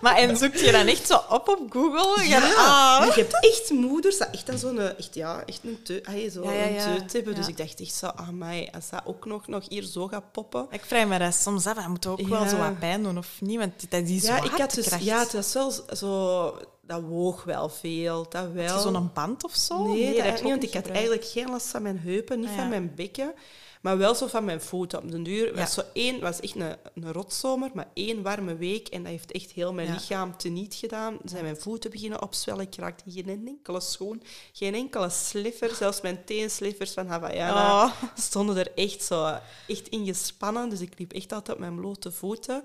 Maar 0.00 0.16
en 0.16 0.36
zoek 0.36 0.54
je 0.54 0.72
dan 0.72 0.86
echt 0.86 1.06
zo 1.06 1.20
op 1.28 1.48
op 1.48 1.60
Google? 1.70 2.28
Ja, 2.28 2.38
ah. 2.38 2.98
maar 2.98 3.06
je 3.06 3.12
hebt 3.12 3.44
echt 3.44 3.70
moeders 3.70 4.18
dat 4.18 4.28
echt 4.30 4.50
zo'n 4.60 4.78
echt, 4.78 5.14
ja, 5.14 5.42
echt 5.46 5.60
een 5.64 5.82
teut, 5.82 6.06
ah, 6.06 6.30
zo 6.30 6.42
een 6.42 6.76
teut 6.76 7.12
hebben. 7.12 7.34
Dus 7.34 7.48
ik 7.48 7.56
dacht 7.56 7.80
echt 7.80 7.94
zo, 7.94 8.06
ah 8.06 8.28
mij, 8.28 8.70
als 8.74 8.90
dat 8.90 9.02
ook 9.04 9.26
nog, 9.26 9.46
nog 9.46 9.64
hier 9.68 9.82
zo 9.82 10.06
gaat 10.06 10.32
poppen. 10.32 10.66
Ik 10.70 10.84
vraag 10.84 11.06
me 11.06 11.18
dat 11.18 11.34
soms 11.34 11.66
af. 11.66 11.74
Dat 11.74 11.88
moet 11.88 12.06
ook 12.06 12.28
wel 12.28 12.48
zo 12.48 12.56
wat 12.56 12.78
pijn 12.78 13.02
doen, 13.02 13.18
of 13.18 13.28
niet? 13.40 13.58
Want 13.58 13.90
dat 13.90 14.08
is 14.08 14.22
Ja, 14.22 14.42
ik 14.42 14.50
had 14.50 14.74
dus, 14.74 14.88
ja, 15.00 15.18
het 15.18 15.32
was 15.32 15.52
wel 15.52 15.72
zo, 15.96 16.54
dat 16.86 17.02
woog 17.02 17.44
wel 17.44 17.68
veel. 17.68 18.26
Dat 18.28 18.52
wel. 18.52 18.74
Je 18.76 18.80
zo'n 18.80 19.10
band 19.14 19.44
of 19.44 19.54
zo? 19.54 19.86
Nee, 19.86 20.14
dat 20.22 20.24
je 20.26 20.32
niet, 20.32 20.42
want 20.42 20.62
ik 20.62 20.74
had 20.74 20.86
eigenlijk 20.88 21.24
geen 21.24 21.50
last 21.50 21.66
van 21.66 21.82
mijn 21.82 21.98
heupen, 21.98 22.40
niet 22.40 22.48
Ah, 22.48 22.54
van 22.56 22.68
mijn 22.68 22.92
bekken, 22.94 23.34
maar 23.82 23.98
wel 23.98 24.14
zo 24.14 24.26
van 24.26 24.44
mijn 24.44 24.60
voeten. 24.60 25.02
Op 25.02 25.10
den 25.10 25.22
duur 25.22 25.46
Ja. 25.46 25.54
was 25.60 25.74
zo 25.74 25.80
één, 25.92 26.20
was 26.20 26.40
echt 26.40 26.54
een, 26.54 26.76
een 26.94 27.12
rotzomer, 27.12 27.70
maar 27.74 27.88
één 27.94 28.22
warme 28.22 28.56
week 28.56 28.88
en 28.88 29.02
dat 29.02 29.10
heeft 29.12 29.32
echt 29.32 29.50
heel 29.50 29.72
mijn 29.72 29.86
Ja. 29.88 29.92
lichaam 29.94 30.36
teniet 30.36 30.74
gedaan. 30.74 31.16
Zijn 31.24 31.42
mijn 31.42 31.56
voeten 31.56 31.90
beginnen 31.90 32.22
opzwellen, 32.22 32.66
ik 32.66 32.74
raakte 32.76 33.10
geen 33.10 33.46
enkele 33.46 33.80
schoen, 33.80 34.22
geen 34.52 34.74
enkele 34.74 35.10
sliffer, 35.10 35.74
zelfs 35.74 36.00
mijn 36.00 36.24
teensliffers 36.24 36.92
van 36.92 37.06
Havaiana 37.06 37.84
Oh. 37.84 37.92
stonden 38.14 38.56
er 38.56 38.72
echt 38.74 39.02
zo 39.02 39.38
echt 39.66 39.88
ingespannen, 39.88 40.68
dus 40.68 40.80
ik 40.80 40.98
liep 40.98 41.12
echt 41.12 41.32
altijd 41.32 41.56
op 41.56 41.62
mijn 41.62 41.76
blote 41.76 42.12
voeten. 42.12 42.64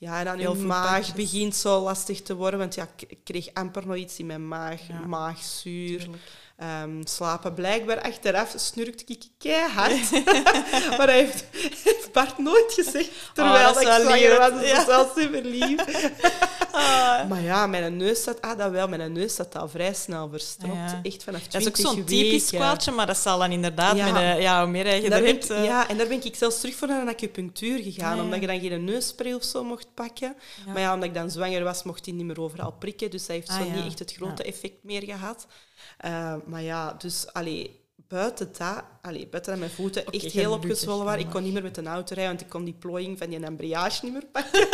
Ja, 0.00 0.18
en 0.18 0.24
dan 0.24 0.38
Veel 0.38 0.56
je 0.56 0.62
maag 0.64 1.14
begint 1.14 1.56
zo 1.56 1.80
lastig 1.82 2.22
te 2.22 2.34
worden, 2.34 2.58
want 2.58 2.74
ja, 2.74 2.88
ik 3.08 3.18
kreeg 3.24 3.48
amper 3.54 3.86
nog 3.86 3.96
iets 3.96 4.18
in 4.18 4.26
mijn 4.26 4.48
maag, 4.48 4.80
Ja. 4.88 4.98
maagzuur. 5.06 6.08
Ehm, 6.56 7.04
slapen. 7.04 7.54
Blijkbaar 7.54 8.00
achteraf 8.02 8.52
snurkte 8.56 9.04
ik 9.06 9.24
keihard. 9.38 10.10
maar 10.98 11.06
hij 11.06 11.16
heeft, 11.18 11.44
heeft 11.84 12.12
Bart 12.12 12.38
nooit 12.38 12.72
gezegd, 12.72 13.10
terwijl 13.34 13.68
Oh, 13.68 13.74
dat 13.74 13.82
ik 13.82 13.88
zwanger 13.88 14.38
was. 14.38 14.60
Dus 14.60 14.68
Ja. 14.70 14.74
dat 14.74 14.80
is 14.80 14.86
wel 14.86 15.10
super 15.16 15.44
lief. 15.44 15.84
Maar 17.28 17.40
ja, 17.42 17.66
mijn 17.66 17.96
neus 17.96 18.22
zat... 18.22 18.40
Ah, 18.42 18.58
dat 18.58 18.70
wel. 18.70 18.88
Mijn 18.88 19.12
neus 19.12 19.34
zat 19.34 19.56
al 19.56 19.68
vrij 19.68 19.94
snel 19.94 20.28
verstopt. 20.28 20.72
Ja. 20.72 21.00
Echt 21.02 21.24
vanaf 21.24 21.42
Dat 21.46 21.60
is 21.60 21.66
ook 21.68 21.74
20 21.74 21.94
zo'n 21.94 22.04
typisch 22.04 22.50
kwaaltje, 22.50 22.90
maar 22.92 23.06
dat 23.06 23.16
zal 23.16 23.38
dan 23.38 23.50
inderdaad 23.52 23.96
Ja. 23.96 24.04
met 24.04 24.14
de, 24.14 24.42
ja, 24.42 24.62
hoe 24.62 24.70
meer 24.70 24.86
je 24.86 25.02
En 25.02 25.10
daar 25.10 25.20
ben 25.22 25.30
hebt... 25.30 25.44
ik, 25.44 25.50
eh, 25.50 25.64
ja, 25.64 25.88
en 25.88 25.96
daar 25.96 26.06
ben 26.06 26.24
ik 26.24 26.34
zelfs 26.36 26.60
terug 26.60 26.74
voor 26.74 26.88
naar 26.88 27.00
een 27.02 27.08
acupunctuur 27.08 27.78
gegaan, 27.82 28.20
omdat 28.20 28.40
je 28.40 28.46
dan 28.46 28.60
geen 28.60 28.84
neusspray 28.84 29.32
of 29.32 29.44
zo 29.44 29.64
mocht 29.64 29.94
pakken. 29.94 30.34
Ja. 30.66 30.72
Maar 30.72 30.82
ja, 30.82 30.94
omdat 30.94 31.08
ik 31.08 31.14
dan 31.14 31.30
zwanger 31.30 31.64
was, 31.64 31.82
mocht 31.82 32.04
hij 32.06 32.14
niet 32.14 32.26
meer 32.26 32.40
overal 32.40 32.72
prikken, 32.72 33.10
dus 33.10 33.26
dat 33.26 33.36
heeft 33.36 33.48
Ah, 33.48 33.56
zo 33.56 33.62
niet 33.70 33.86
echt 33.86 33.98
het 33.98 34.12
grote 34.12 34.42
effect 34.42 34.76
meer 34.84 35.02
gehad. 35.02 35.46
Eh, 35.98 36.34
maar 36.46 36.62
ja, 36.62 36.94
dus 36.98 37.32
allee, 37.32 37.79
buiten 38.10 38.48
dat, 38.58 38.84
allee, 39.02 39.26
buiten 39.28 39.52
dat 39.52 39.60
mijn 39.60 39.70
voeten 39.70 40.04
echt 40.06 40.24
heel 40.32 40.52
opgezwollen 40.52 41.04
waren. 41.04 41.20
Ik 41.24 41.30
kon 41.30 41.42
niet 41.42 41.52
meer 41.52 41.62
met 41.62 41.76
een 41.76 41.86
auto 41.86 42.14
rijden, 42.14 42.32
want 42.34 42.40
ik 42.44 42.48
kon 42.50 42.64
die 42.64 42.74
plooiing 42.74 43.18
van 43.18 43.28
die 43.30 43.44
embrayage 43.44 44.04
niet 44.04 44.12
meer 44.12 44.26
pakken. 44.32 44.68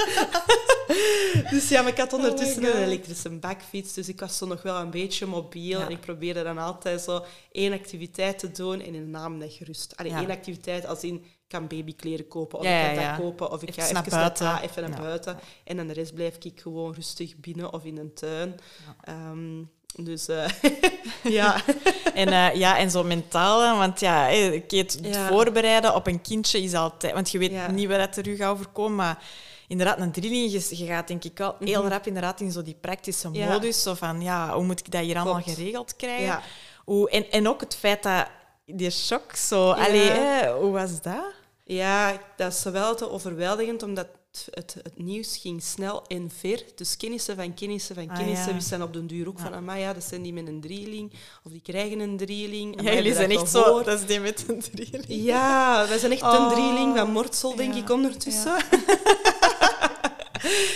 dus 1.51 1.68
ja, 1.68 1.83
maar 1.83 1.90
ik 1.92 1.99
had 1.99 2.12
ondertussen 2.12 2.62
Oh 2.62 2.68
God. 2.68 2.77
een 2.77 2.83
elektrische 2.83 3.31
bakfiets, 3.31 3.92
dus 3.94 4.09
ik 4.09 4.20
was 4.20 4.37
zo 4.38 4.46
nog 4.46 4.62
wel 4.62 4.77
een 4.81 4.90
beetje 4.90 5.27
mobiel. 5.27 5.79
Ja. 5.79 5.85
En 5.85 5.90
ik 5.90 6.01
probeerde 6.01 6.42
dan 6.42 6.59
altijd 6.59 7.01
zo 7.01 7.25
één 7.53 7.72
activiteit 7.72 8.38
te 8.38 8.51
doen 8.51 8.81
en 8.81 8.94
in 8.94 9.05
de 9.05 9.11
namiddag 9.11 9.57
gerust. 9.57 9.96
Allee, 9.96 10.12
Ja. 10.12 10.18
één 10.20 10.31
activiteit 10.31 10.87
als 10.87 11.05
in, 11.05 11.14
ik 11.14 11.53
kan 11.53 11.66
babykleren 11.66 12.29
kopen, 12.29 12.59
of 12.59 12.64
Ja, 12.64 12.88
ik 12.90 12.96
kan 12.96 13.05
dat 13.05 13.16
kopen, 13.16 13.51
of 13.51 13.62
ik 13.62 13.68
Even 13.68 13.83
ga 13.83 13.92
naar 13.92 14.05
even 14.07 14.18
buiten. 14.18 14.44
naar 14.44 14.61
dat, 14.61 14.70
even 14.70 14.90
naar 14.90 15.01
buiten. 15.01 15.38
En 15.64 15.77
dan 15.77 15.87
de 15.87 15.92
rest 15.92 16.14
blijf 16.14 16.37
ik 16.42 16.61
gewoon 16.61 16.94
rustig 16.94 17.37
binnen 17.37 17.72
of 17.72 17.85
in 17.85 17.96
een 17.99 18.14
tuin. 18.14 18.55
Ehm, 19.01 19.62
dus 19.98 20.28
eh, 20.28 20.48
ja. 21.38 21.56
En, 22.14 22.28
eh, 22.28 22.54
ja, 22.54 22.78
en 22.78 22.90
zo 22.90 23.02
mentaal, 23.04 23.76
want 23.78 24.00
ja, 24.00 24.26
het, 24.68 24.98
Ja. 25.02 25.26
voorbereiden 25.28 25.94
op 25.94 26.06
een 26.06 26.20
kindje 26.22 26.62
is 26.62 26.74
altijd... 26.74 27.12
Want 27.14 27.30
je 27.30 27.38
weet 27.38 27.50
Ja. 27.50 27.70
niet 27.70 27.88
wat 27.88 28.16
er 28.16 28.28
u 28.28 28.37
gaat 28.37 28.50
overkomen, 28.52 28.94
maar 28.96 29.18
inderdaad, 29.68 29.98
een 30.00 30.12
drilling, 30.12 30.52
je, 30.52 30.76
je 30.76 30.87
gaat 30.87 31.09
denk 31.09 31.24
ik 31.24 31.38
wel 31.38 31.56
heel 31.61 31.82
Mhm. 31.82 31.90
rap 31.92 32.06
inderdaad 32.06 32.40
in 32.40 32.52
zo 32.52 32.62
die 32.62 32.76
praktische 32.80 33.28
Ja. 33.32 33.52
modus, 33.52 33.82
zo 33.82 33.94
van, 33.94 34.20
ja, 34.22 34.54
hoe 34.54 34.64
moet 34.64 34.80
ik 34.80 34.90
dat 34.90 35.00
hier 35.02 35.16
allemaal 35.16 35.42
geregeld 35.42 35.96
krijgen? 35.96 36.40
Hoe, 36.85 37.11
en, 37.11 37.30
en 37.30 37.48
ook 37.48 37.61
het 37.61 37.76
feit 37.76 38.02
dat 38.02 38.26
die 38.66 38.90
shock 38.90 39.35
zo... 39.37 39.70
Allee, 39.70 40.11
hè, 40.11 40.52
hoe 40.52 40.70
was 40.72 41.00
dat? 41.02 41.24
Ja, 41.64 42.20
dat 42.37 42.52
is 42.52 42.62
wel 42.62 42.94
te 42.94 43.11
overweldigend, 43.11 43.82
omdat 43.82 44.06
het, 44.44 44.49
het, 44.51 44.75
het 44.83 44.99
nieuws 44.99 45.37
ging 45.37 45.62
snel 45.62 46.03
en 46.07 46.31
ver. 46.38 46.62
Dus 46.75 46.96
kennissen 46.96 47.37
van 47.37 47.55
kennissen 47.55 47.94
van 47.94 48.09
Ah, 48.11 48.16
kennissen 48.16 48.49
ja. 48.49 48.55
wisten 48.55 48.83
op 48.83 48.92
den 48.92 49.07
duur 49.07 49.29
ook 49.29 49.37
Ja. 49.38 49.42
van, 49.44 49.55
amai, 49.55 49.81
ja, 49.81 49.92
dat 49.92 50.05
zijn 50.05 50.22
die 50.22 50.33
met 50.33 50.46
een 50.46 50.61
drieling, 50.61 51.12
of 51.44 51.53
die 51.53 51.61
krijgen 51.62 52.01
een 52.01 52.16
drieling. 52.16 52.83
Ja, 52.83 52.92
jullie 52.94 53.14
zijn 53.14 53.31
echt 53.31 53.51
zo... 53.51 53.83
Dat 53.83 54.01
is 54.01 54.07
die 54.07 54.20
met 54.20 54.44
een 54.49 54.61
drilling. 54.75 55.05
Ja, 55.09 55.87
wij 55.88 55.99
zijn 55.99 56.12
echt 56.12 56.22
Oh. 56.22 56.35
een 56.40 56.49
drieling 56.49 56.96
van 56.96 57.11
Mortsel, 57.11 57.57
denk 57.57 57.75
ik, 57.75 57.90
ondertussen. 57.90 58.57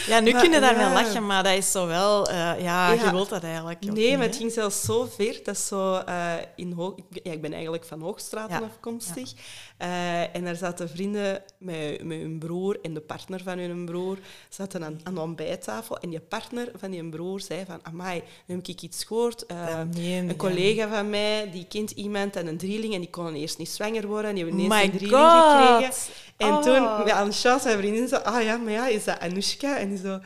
Ja, 0.06 0.20
nu 0.20 0.32
kunnen 0.32 0.60
daar 0.60 0.76
wel 0.76 0.90
lachen, 0.92 1.26
maar 1.26 1.42
dat 1.42 1.52
is 1.52 1.70
zo 1.70 1.86
wel... 1.86 2.28
eh, 2.28 2.62
ja, 2.62 2.92
je 2.92 3.10
wilt 3.10 3.28
dat 3.28 3.42
eigenlijk 3.42 3.80
Nee, 3.84 4.08
niet, 4.08 4.16
maar 4.18 4.26
het 4.26 4.36
ging 4.36 4.52
zelfs 4.52 4.80
zo 4.82 5.08
ver. 5.16 5.40
Dat 5.44 5.58
zo 5.58 5.94
eh, 5.94 6.32
in 6.56 6.72
Hoog... 6.72 6.92
ik- 6.96 7.20
Ja, 7.24 7.32
ik 7.32 7.40
ben 7.40 7.52
eigenlijk 7.52 7.84
van 7.84 8.00
Hoogstraten 8.00 8.60
Ja. 8.60 8.66
afkomstig. 8.66 9.32
Eh, 9.80 10.36
en 10.36 10.44
daar 10.44 10.56
zaten 10.56 10.88
vrienden 10.88 11.42
met, 11.58 12.04
met 12.04 12.20
hun 12.20 12.38
broer 12.38 12.78
en 12.82 12.94
de 12.94 13.00
partner 13.00 13.42
van 13.42 13.58
hun 13.58 13.84
broer 13.84 14.18
zaten 14.48 14.84
aan, 14.84 15.00
aan 15.02 15.14
de 15.14 15.20
ontbijttafel. 15.20 15.98
En 15.98 16.10
die 16.10 16.20
partner 16.20 16.70
van 16.76 16.90
die 16.90 17.08
broer 17.08 17.40
zei 17.40 17.64
van... 17.66 17.78
Amai, 17.82 18.22
nu 18.46 18.54
heb 18.54 18.66
ik 18.66 18.82
iets 18.82 19.04
gehoord. 19.04 19.46
Eh, 19.46 19.80
nee, 19.94 20.18
een 20.18 20.26
ja. 20.26 20.34
collega 20.34 20.88
van 20.88 21.10
mij, 21.10 21.50
die 21.52 21.66
kent 21.68 21.90
iemand 21.90 22.36
en 22.36 22.46
een 22.46 22.58
drieling. 22.58 22.94
En 22.94 23.00
die 23.00 23.10
kon 23.10 23.34
eerst 23.34 23.58
niet 23.58 23.68
zwanger 23.68 24.06
worden. 24.06 24.28
En 24.28 24.34
die 24.34 24.44
hebben 24.44 24.62
ineens 24.62 24.80
My 24.80 24.84
een 24.84 24.98
drieling 24.98 25.22
God. 25.22 25.52
gekregen. 25.52 25.94
En 26.36 26.48
Oh. 26.48 26.62
toen, 26.62 27.06
ja, 27.06 27.12
aan 27.12 27.32
chance, 27.32 27.66
mijn 27.66 27.78
vriendin 27.78 28.08
zo... 28.08 28.16
Ah 28.16 28.42
ja, 28.42 28.56
maar 28.56 28.72
ja, 28.72 28.86
is 28.88 29.04
dat 29.04 29.18
Anoushka? 29.20 29.78
En 29.78 29.88
die 29.88 29.98
zo... 29.98 30.18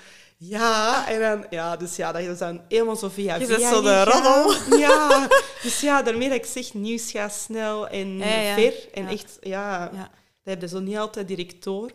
Ja, 0.48 1.08
en 1.08 1.20
dan, 1.20 1.46
ja, 1.50 1.76
dus 1.76 1.96
ja, 1.96 2.12
dat 2.12 2.22
is 2.22 2.38
dan 2.38 2.60
helemaal 2.68 2.96
zo 2.96 3.08
via 3.08 3.34
Je 3.34 3.46
via 3.46 3.70
zo 3.70 3.82
de 3.82 4.04
roddel. 4.04 4.52
Ja, 4.78 5.28
dus 5.62 5.80
ja, 5.80 6.02
daarmee 6.02 6.28
dat 6.28 6.38
ik 6.38 6.44
zeg, 6.44 6.74
nieuws 6.74 7.10
gaat 7.10 7.32
snel 7.32 7.88
en 7.88 8.18
Ja, 8.18 8.40
ja. 8.40 8.54
ver. 8.54 8.74
En 8.92 9.02
Ja. 9.02 9.10
echt, 9.10 9.36
ja, 9.40 9.88
dat 9.88 10.08
heb 10.44 10.60
je 10.60 10.68
zo 10.68 10.80
niet 10.80 10.96
altijd 10.96 11.28
direct 11.28 11.64
door. 11.64 11.90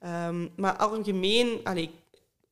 Ehm, 0.00 0.48
maar 0.56 0.76
algemeen, 0.76 1.60
allee, 1.64 1.90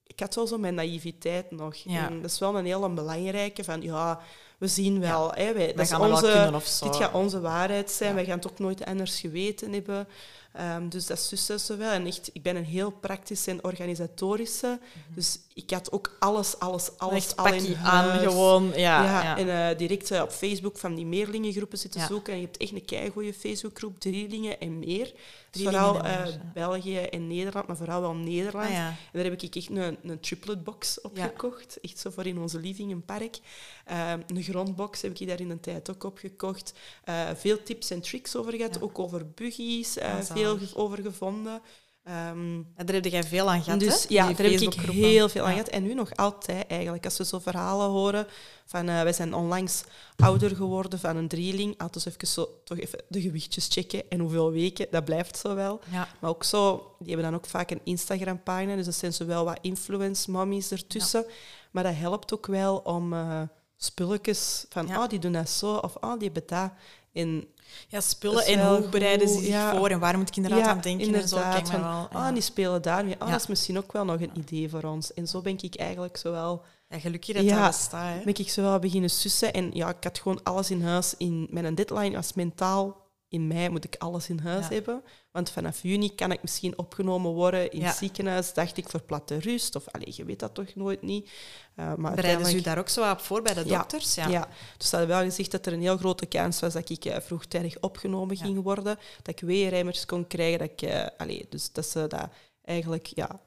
ik 0.06 0.20
had 0.20 0.34
wel 0.34 0.46
zo 0.46 0.58
mijn 0.58 0.74
naïviteit 0.74 1.50
nog. 1.50 1.74
En 1.86 2.22
dat 2.22 2.30
is 2.30 2.38
wel 2.38 2.56
een 2.56 2.64
heel 2.64 2.94
belangrijke 2.94 3.64
van, 3.64 3.82
ja, 3.82 4.20
we 4.58 4.66
zien 4.66 5.00
wel. 5.00 5.32
Hè, 5.32 5.52
wij, 5.52 5.72
dat 5.72 5.88
gaan 5.88 6.00
onze, 6.00 6.22
kunnen 6.32 6.54
of 6.54 6.66
zo. 6.66 6.84
Dit 6.84 6.96
gaat 6.96 7.14
onze 7.14 7.40
waarheid 7.40 7.90
zijn. 7.90 8.14
Wij 8.14 8.24
gaan 8.24 8.36
het 8.36 8.50
ook 8.50 8.58
nooit 8.58 8.84
anders 8.84 9.20
geweten 9.20 9.72
hebben. 9.72 10.08
Ehm, 10.52 10.88
dus 10.88 11.06
dat 11.06 11.28
is 11.32 11.66
zo 11.66 11.76
wel. 11.76 11.90
En 11.90 12.06
echt, 12.06 12.30
ik 12.32 12.42
ben 12.42 12.56
een 12.56 12.64
heel 12.64 12.90
praktische 12.90 13.50
en 13.50 13.64
organisatorische. 13.64 14.78
Dus 15.14 15.38
ik 15.54 15.70
had 15.70 15.92
ook 15.92 16.16
alles, 16.18 16.58
alles, 16.58 16.90
alles 16.98 17.12
Mhm. 17.12 17.16
Echt 17.16 17.36
al 17.36 17.52
in 17.70 17.76
aan, 17.76 18.18
gewoon. 18.18 18.64
Ja, 18.66 19.04
Ja, 19.04 19.22
ja. 19.22 19.36
en 19.38 19.70
eh, 19.70 19.78
direct 19.78 20.10
eh, 20.10 20.22
op 20.22 20.30
Facebook 20.30 20.78
van 20.78 20.94
die 20.94 21.06
meerlingengroepen 21.06 21.78
zitten 21.78 22.00
Ja. 22.00 22.06
zoeken. 22.06 22.32
En 22.32 22.38
je 22.38 22.44
hebt 22.44 22.56
echt 22.56 22.72
een 22.72 22.84
keigoede 22.84 23.34
Facebookgroep, 23.34 23.98
drielingen 24.00 24.60
en 24.60 24.78
meer. 24.78 25.12
Dus 25.50 25.62
vooral 25.62 26.02
en 26.04 26.22
meer, 26.22 26.32
eh. 26.32 26.40
België 26.54 26.96
en 26.98 27.26
Nederland, 27.26 27.66
maar 27.66 27.76
vooral 27.76 28.00
wel 28.00 28.14
Nederland. 28.14 28.68
Ah. 28.68 28.76
En 28.86 28.96
daar 29.12 29.24
heb 29.24 29.42
ik 29.42 29.54
echt 29.56 29.70
een, 29.70 29.96
een 30.02 30.20
triplet 30.20 30.64
box 30.64 31.00
op 31.00 31.18
gekocht. 31.18 31.78
Echt 31.80 31.98
zo 31.98 32.10
voor 32.10 32.26
in 32.26 32.38
onze 32.38 32.58
living, 32.60 32.92
een 32.92 33.04
park. 33.04 33.38
Ehm, 33.84 34.20
een 34.26 34.42
grondbox 34.42 35.02
heb 35.02 35.18
ik 35.18 35.28
daar 35.28 35.40
in 35.40 35.48
de 35.48 35.60
tijd 35.60 35.90
ook 35.90 36.04
opgekocht. 36.04 36.72
Eh 37.04 37.28
veel 37.34 37.62
tips 37.62 37.90
en 37.90 38.00
tricks 38.00 38.36
over 38.36 38.52
gehad, 38.52 38.82
ook 38.82 38.98
over 38.98 39.26
buggies, 39.30 39.98
Ah, 39.98 40.20
veel 40.22 40.39
zalig. 40.44 40.74
over 40.76 40.98
gevonden. 40.98 41.60
Ehm, 42.04 42.54
En 42.74 42.86
daar 42.86 42.94
heb 42.94 43.04
jij 43.04 43.24
veel 43.24 43.50
aan 43.50 43.62
gehad, 43.62 43.80
dus 43.80 44.02
hè? 44.02 44.14
ja, 44.14 44.26
daar 44.32 44.46
heb 44.46 44.60
ik 44.60 44.72
heel 44.74 45.28
veel 45.28 45.42
aan 45.42 45.48
Ja. 45.48 45.56
gehad. 45.56 45.68
En 45.68 45.82
nu 45.82 45.94
nog 45.94 46.16
altijd 46.16 46.66
eigenlijk. 46.66 47.04
Als 47.04 47.18
we 47.18 47.24
zo 47.24 47.38
verhalen 47.38 47.88
horen 47.88 48.26
van... 48.66 48.88
eh, 48.88 49.02
wij 49.02 49.12
zijn 49.12 49.34
onlangs 49.34 49.82
ouder 50.16 50.56
geworden 50.56 50.98
van 50.98 51.16
een 51.16 51.28
drieling. 51.28 51.78
Altijd 51.78 52.06
even 52.06 52.26
zo, 52.26 52.48
toch 52.64 52.78
even 52.78 53.02
de 53.08 53.20
gewichtjes 53.20 53.66
checken. 53.70 54.02
En 54.08 54.20
hoeveel 54.20 54.50
weken, 54.50 54.86
dat 54.90 55.04
blijft 55.04 55.36
zo 55.38 55.54
wel. 55.54 55.80
Ja. 55.90 56.08
Maar 56.20 56.30
ook 56.30 56.44
zo... 56.44 56.94
Die 56.98 57.08
hebben 57.12 57.30
dan 57.30 57.40
ook 57.40 57.46
vaak 57.46 57.70
een 57.70 57.80
Instagram-pagina. 57.84 58.76
Dus 58.76 58.84
dat 58.84 58.94
zijn 58.94 59.12
zowel 59.12 59.44
wat 59.44 59.58
influence-mommies 59.60 60.70
ertussen. 60.70 61.24
Maar 61.70 61.82
dat 61.84 61.94
helpt 61.96 62.34
ook 62.34 62.46
wel 62.46 62.76
om... 62.76 63.12
eh 63.12 63.42
spulletjes 63.82 64.64
van, 64.68 64.86
Ja. 64.86 65.02
oh, 65.02 65.08
die 65.08 65.18
doen 65.18 65.32
dat 65.32 65.48
zo. 65.50 65.74
Of, 65.74 65.94
oh, 66.00 66.12
die 66.18 66.30
hebben 66.32 66.42
dat. 66.46 66.70
En 67.12 67.44
ja, 67.88 68.00
spullen 68.00 68.44
en 68.46 68.68
hoe 68.68 68.88
bereiden 68.88 69.28
ze 69.28 69.34
zich 69.38 69.46
ja. 69.48 69.76
voor 69.76 69.88
en 69.88 69.98
waar 69.98 70.18
moet 70.18 70.28
ik 70.28 70.36
inderdaad 70.36 70.66
aan 70.66 70.80
denken 70.80 71.14
en 71.14 71.28
zo. 71.28 71.36
inderdaad, 71.36 71.54
Kijk 71.54 71.66
maar 71.66 71.80
van, 71.80 71.90
wel. 71.90 72.20
ah, 72.20 72.26
ja. 72.26 72.32
die 72.32 72.42
spelen 72.42 72.82
daar 72.82 73.04
mee. 73.04 73.14
Ah, 73.18 73.26
Ja. 73.26 73.32
dat 73.32 73.40
is 73.42 73.46
misschien 73.46 73.78
ook 73.78 73.92
wel 73.92 74.04
nog 74.04 74.20
een 74.20 74.30
idee 74.34 74.68
voor 74.70 74.82
ons. 74.82 75.14
En 75.14 75.26
zo 75.26 75.40
ben 75.40 75.58
ik 75.60 75.74
eigenlijk 75.76 76.16
zo 76.16 76.30
wel, 76.30 76.62
Ja, 76.88 76.98
gelukkig 76.98 77.34
dat 77.34 77.44
Ja. 77.44 77.56
dat 77.62 77.66
bestaat, 77.66 78.14
hè? 78.14 78.24
ben 78.24 78.34
ik 78.38 78.50
zo 78.50 78.62
wel 78.62 78.78
beginnen 78.78 79.10
sussen. 79.10 79.52
En 79.52 79.70
ja, 79.72 79.88
ik 79.88 80.04
had 80.04 80.18
gewoon 80.18 80.40
alles 80.42 80.70
in 80.70 80.82
huis. 80.82 81.14
In, 81.18 81.46
mijn 81.50 81.74
deadline 81.74 82.14
was 82.16 82.32
mentaal, 82.32 82.99
in 83.30 83.46
mei 83.46 83.68
moet 83.68 83.84
ik 83.84 83.94
alles 83.98 84.28
in 84.28 84.38
huis 84.38 84.68
Ja. 84.68 84.74
hebben. 84.74 85.02
Want 85.30 85.50
vanaf 85.50 85.82
juni 85.82 86.14
kan 86.14 86.32
ik 86.32 86.42
misschien 86.42 86.78
opgenomen 86.78 87.30
worden 87.32 87.70
in 87.70 87.80
Ja. 87.80 87.86
het 87.86 87.96
ziekenhuis, 87.96 88.52
dacht 88.52 88.76
ik, 88.76 88.88
voor 88.88 89.02
platte 89.02 89.38
rust. 89.38 89.76
Of, 89.76 89.88
allez, 89.88 90.16
je 90.16 90.24
weet 90.24 90.38
dat 90.38 90.54
toch 90.54 90.74
nooit 90.74 91.02
niet. 91.02 91.30
Uh, 91.76 91.94
maar 91.94 92.14
Bereiden 92.14 92.46
ze 92.46 92.56
u 92.56 92.60
daar 92.60 92.78
ook 92.78 92.88
zo 92.88 93.10
op 93.10 93.20
voor 93.20 93.42
bij 93.42 93.54
de 93.54 93.64
dokters? 93.64 94.14
Ja. 94.14 94.48
dus 94.76 94.88
ze 94.88 94.96
hadden 94.96 95.16
wel 95.16 95.24
gezegd 95.24 95.50
dat 95.50 95.66
er 95.66 95.72
een 95.72 95.80
heel 95.80 95.96
grote 95.96 96.26
kans 96.26 96.60
was 96.60 96.72
dat 96.72 96.88
ik 96.90 97.04
eh, 97.04 97.20
vroegtijdig 97.20 97.80
opgenomen 97.80 98.36
ging 98.36 98.62
worden. 98.62 98.98
Dat 99.22 99.34
ik 99.34 99.40
weerrijmers 99.40 100.06
kon 100.06 100.26
krijgen. 100.26 100.58
Dat 100.58 100.70
ik, 100.82 101.10
allee, 101.16 101.46
dus 101.48 101.72
dat 101.72 101.86
ze 101.86 102.06
dat 102.06 102.28
eigenlijk, 102.64 103.06
ja, 103.06 103.40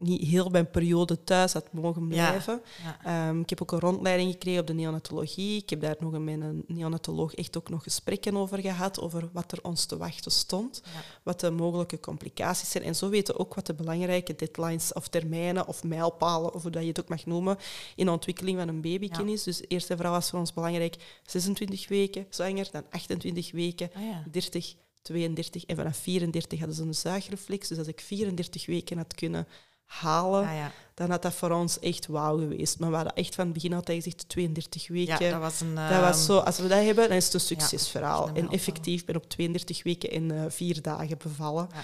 niet 0.00 0.22
heel 0.28 0.48
mijn 0.48 0.70
periode 0.70 1.24
thuis 1.24 1.52
had 1.52 1.72
mogen 1.72 2.08
blijven. 2.08 2.62
Ja. 2.82 3.28
Ehm, 3.28 3.40
ik 3.40 3.48
heb 3.50 3.62
ook 3.62 3.72
een 3.72 3.78
rondleiding 3.80 4.30
gekregen 4.32 4.60
op 4.60 4.66
de 4.66 4.72
neonatologie. 4.72 5.62
Ik 5.62 5.70
heb 5.70 5.80
daar 5.80 5.96
nog 5.98 6.18
met 6.18 6.40
een 6.40 6.64
neonatoloog 6.66 7.34
echt 7.34 7.56
ook 7.56 7.68
nog 7.68 7.82
gesprekken 7.82 8.36
over 8.36 8.58
gehad, 8.60 9.00
over 9.00 9.28
wat 9.32 9.52
er 9.52 9.58
ons 9.62 9.84
te 9.84 9.96
wachten 9.96 10.32
stond, 10.32 10.80
Ja. 10.84 10.90
wat 11.22 11.40
de 11.40 11.50
mogelijke 11.50 12.00
complicaties 12.00 12.70
zijn. 12.70 12.84
En 12.84 12.94
zo 12.96 13.08
weten 13.08 13.34
we 13.34 13.40
ook 13.40 13.54
wat 13.54 13.66
de 13.66 13.74
belangrijke 13.74 14.34
deadlines 14.36 14.92
of 14.92 15.08
termijnen 15.08 15.66
of 15.66 15.84
mijlpalen, 15.84 16.54
of 16.54 16.62
hoe 16.62 16.70
dat 16.70 16.82
je 16.82 16.88
het 16.88 17.00
ook 17.00 17.08
mag 17.08 17.26
noemen, 17.26 17.56
in 17.96 18.04
de 18.06 18.12
ontwikkeling 18.12 18.58
van 18.58 18.68
een 18.68 18.80
babykin 18.80 19.28
is. 19.28 19.42
Dus 19.42 19.62
eerst 19.68 19.90
en 19.90 19.96
vooral 19.96 20.14
was 20.14 20.30
voor 20.30 20.38
ons 20.38 20.52
belangrijk 20.52 20.96
26 21.26 21.88
weken 21.88 22.26
zwanger, 22.30 22.68
dan 22.72 22.84
28 22.90 23.52
weken, 23.52 23.90
Ah, 23.94 24.02
ja. 24.02 24.24
30, 24.30 24.74
32 25.02 25.64
en 25.64 25.76
vanaf 25.76 25.96
34 25.96 26.58
hadden 26.58 26.76
ze 26.76 26.82
een 26.82 26.94
zuigreflex. 26.94 27.68
Dus 27.68 27.78
als 27.78 27.86
ik 27.86 28.00
34 28.00 28.66
weken 28.66 28.96
had 28.96 29.14
kunnen 29.14 29.46
halen, 29.90 30.46
Ah, 30.48 30.54
ja. 30.54 30.72
dan 30.94 31.10
had 31.10 31.22
dat 31.22 31.34
voor 31.34 31.50
ons 31.50 31.78
echt 31.78 32.06
wauw 32.06 32.38
geweest. 32.38 32.78
Maar 32.78 32.90
we 32.90 32.96
hadden 32.96 33.14
echt 33.14 33.34
van 33.34 33.44
het 33.44 33.52
begin 33.54 33.72
altijd 33.72 34.02
gezegd 34.02 34.28
32 34.28 34.86
ja, 34.86 34.92
weken. 34.94 35.30
dat 35.30 35.40
was 35.40 35.60
een... 35.60 35.74
dat 35.74 35.90
ehm, 35.90 36.00
was 36.00 36.24
zo, 36.24 36.38
als 36.38 36.58
we 36.58 36.68
dat 36.68 36.84
hebben, 36.84 37.08
dan 37.08 37.16
is 37.16 37.24
het 37.24 37.34
een 37.34 37.40
succesverhaal. 37.40 38.30
en 38.34 38.48
effectief 38.48 39.04
ben 39.04 39.14
ik 39.14 39.22
op 39.22 39.28
32 39.30 39.82
weken 39.82 40.10
en 40.10 40.30
eh, 40.30 40.44
vier 40.48 40.82
dagen 40.82 41.18
bevallen. 41.18 41.68
Ja. 41.74 41.80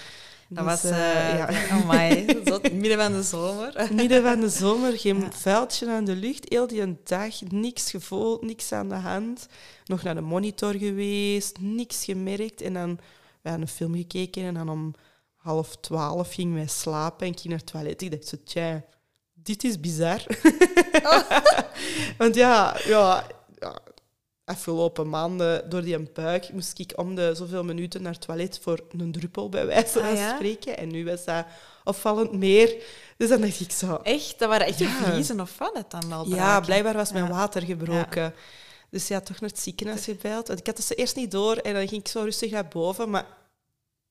Dat 0.49 0.65
Dus, 0.65 0.83
was... 0.83 0.91
eh, 0.93 1.31
eh 1.33 1.39
ja. 1.39 1.51
ja. 1.51 1.69
Amai, 1.83 2.27
zo 2.47 2.59
midden 2.73 2.99
van 2.99 3.13
de 3.13 3.23
zomer. 3.23 3.89
Midden 3.93 4.23
van 4.23 4.41
de 4.41 4.49
zomer, 4.49 4.99
geen 4.99 5.21
Ja. 5.31 5.31
vuiltje 5.33 5.91
aan 5.91 6.05
de 6.05 6.17
lucht. 6.17 6.45
Heel 6.49 6.67
die 6.67 6.97
dag, 7.05 7.41
niks 7.49 7.91
gevoeld, 7.91 8.43
niks 8.43 8.73
aan 8.73 8.89
de 8.89 8.95
hand. 8.95 9.47
Nog 9.85 10.03
naar 10.03 10.15
de 10.15 10.21
monitor 10.21 10.75
geweest, 10.75 11.59
niks 11.61 12.05
gemerkt. 12.05 12.61
En 12.61 12.73
dan, 12.73 12.95
we 13.43 13.49
hadden 13.49 13.61
een 13.67 13.75
film 13.75 13.95
gekeken 13.95 14.43
en 14.45 14.55
dan 14.55 14.69
om 14.69 14.95
half 15.47 15.77
twaalf 15.81 16.33
gingen 16.35 16.55
wij 16.55 16.67
slapen 16.67 17.27
en 17.27 17.33
ik 17.33 17.39
ging 17.41 17.49
naar 17.49 17.63
het 17.63 17.73
toilet. 17.73 18.03
Ik 18.03 18.11
dacht 18.11 18.27
zo, 18.27 18.37
tja, 18.45 18.85
dit 19.35 19.65
is 19.65 19.81
bizar. 19.81 20.23
Want 22.19 22.35
ja, 22.35 22.77
ja, 22.85 23.27
ja, 23.59 23.79
afgelopen 24.45 25.09
maanden 25.09 25.71
door 25.71 25.83
die 25.83 25.99
buik 26.13 26.53
moest 26.53 26.79
ik 26.79 26.93
om 26.97 27.15
de 27.15 27.35
zoveel 27.35 27.65
minuten 27.65 28.03
naar 28.03 28.13
het 28.13 28.21
toilet 28.21 28.59
voor 28.63 28.81
een 28.99 29.13
druppel, 29.13 29.49
bij 29.49 29.67
wijze 29.67 29.89
van 29.89 30.03
Ah, 30.03 30.17
ja? 30.17 30.35
spreken. 30.35 30.77
En 30.79 30.89
nu 30.89 31.05
was 31.05 31.25
dat 31.25 31.45
opvallend 31.85 32.33
meer. 32.33 32.83
Dus 33.17 33.29
dan 33.29 33.41
dacht 33.41 33.61
ik 33.61 33.71
zo, 33.73 33.95
Echt? 34.03 34.39
Dat 34.39 34.49
waren 34.49 34.67
echt 34.67 34.79
Ja. 34.79 34.89
vliezen 34.89 35.41
of 35.41 35.59
wat 35.59 35.85
dan 35.91 36.09
wel 36.09 36.27
ja, 36.27 36.61
blijkbaar 36.61 36.95
was 36.95 37.13
mijn 37.13 37.29
water 37.29 37.63
gebroken. 37.63 38.35
Dus 38.91 39.09
ja, 39.09 39.21
toch 39.21 39.41
naar 39.41 39.51
het 39.51 39.59
ziekenhuis 39.61 40.05
gebeld. 40.05 40.47
Want 40.49 40.59
ik 40.61 40.67
had 40.67 40.79
het 40.79 40.89
dus 40.89 40.97
eerst 40.97 41.17
niet 41.17 41.31
door 41.31 41.57
en 41.57 41.75
dan 41.75 41.89
ging 41.89 42.01
ik 42.01 42.09
zo 42.09 42.21
rustig 42.23 42.51
naar 42.51 42.69
boven. 42.69 43.11
Maar 43.11 43.27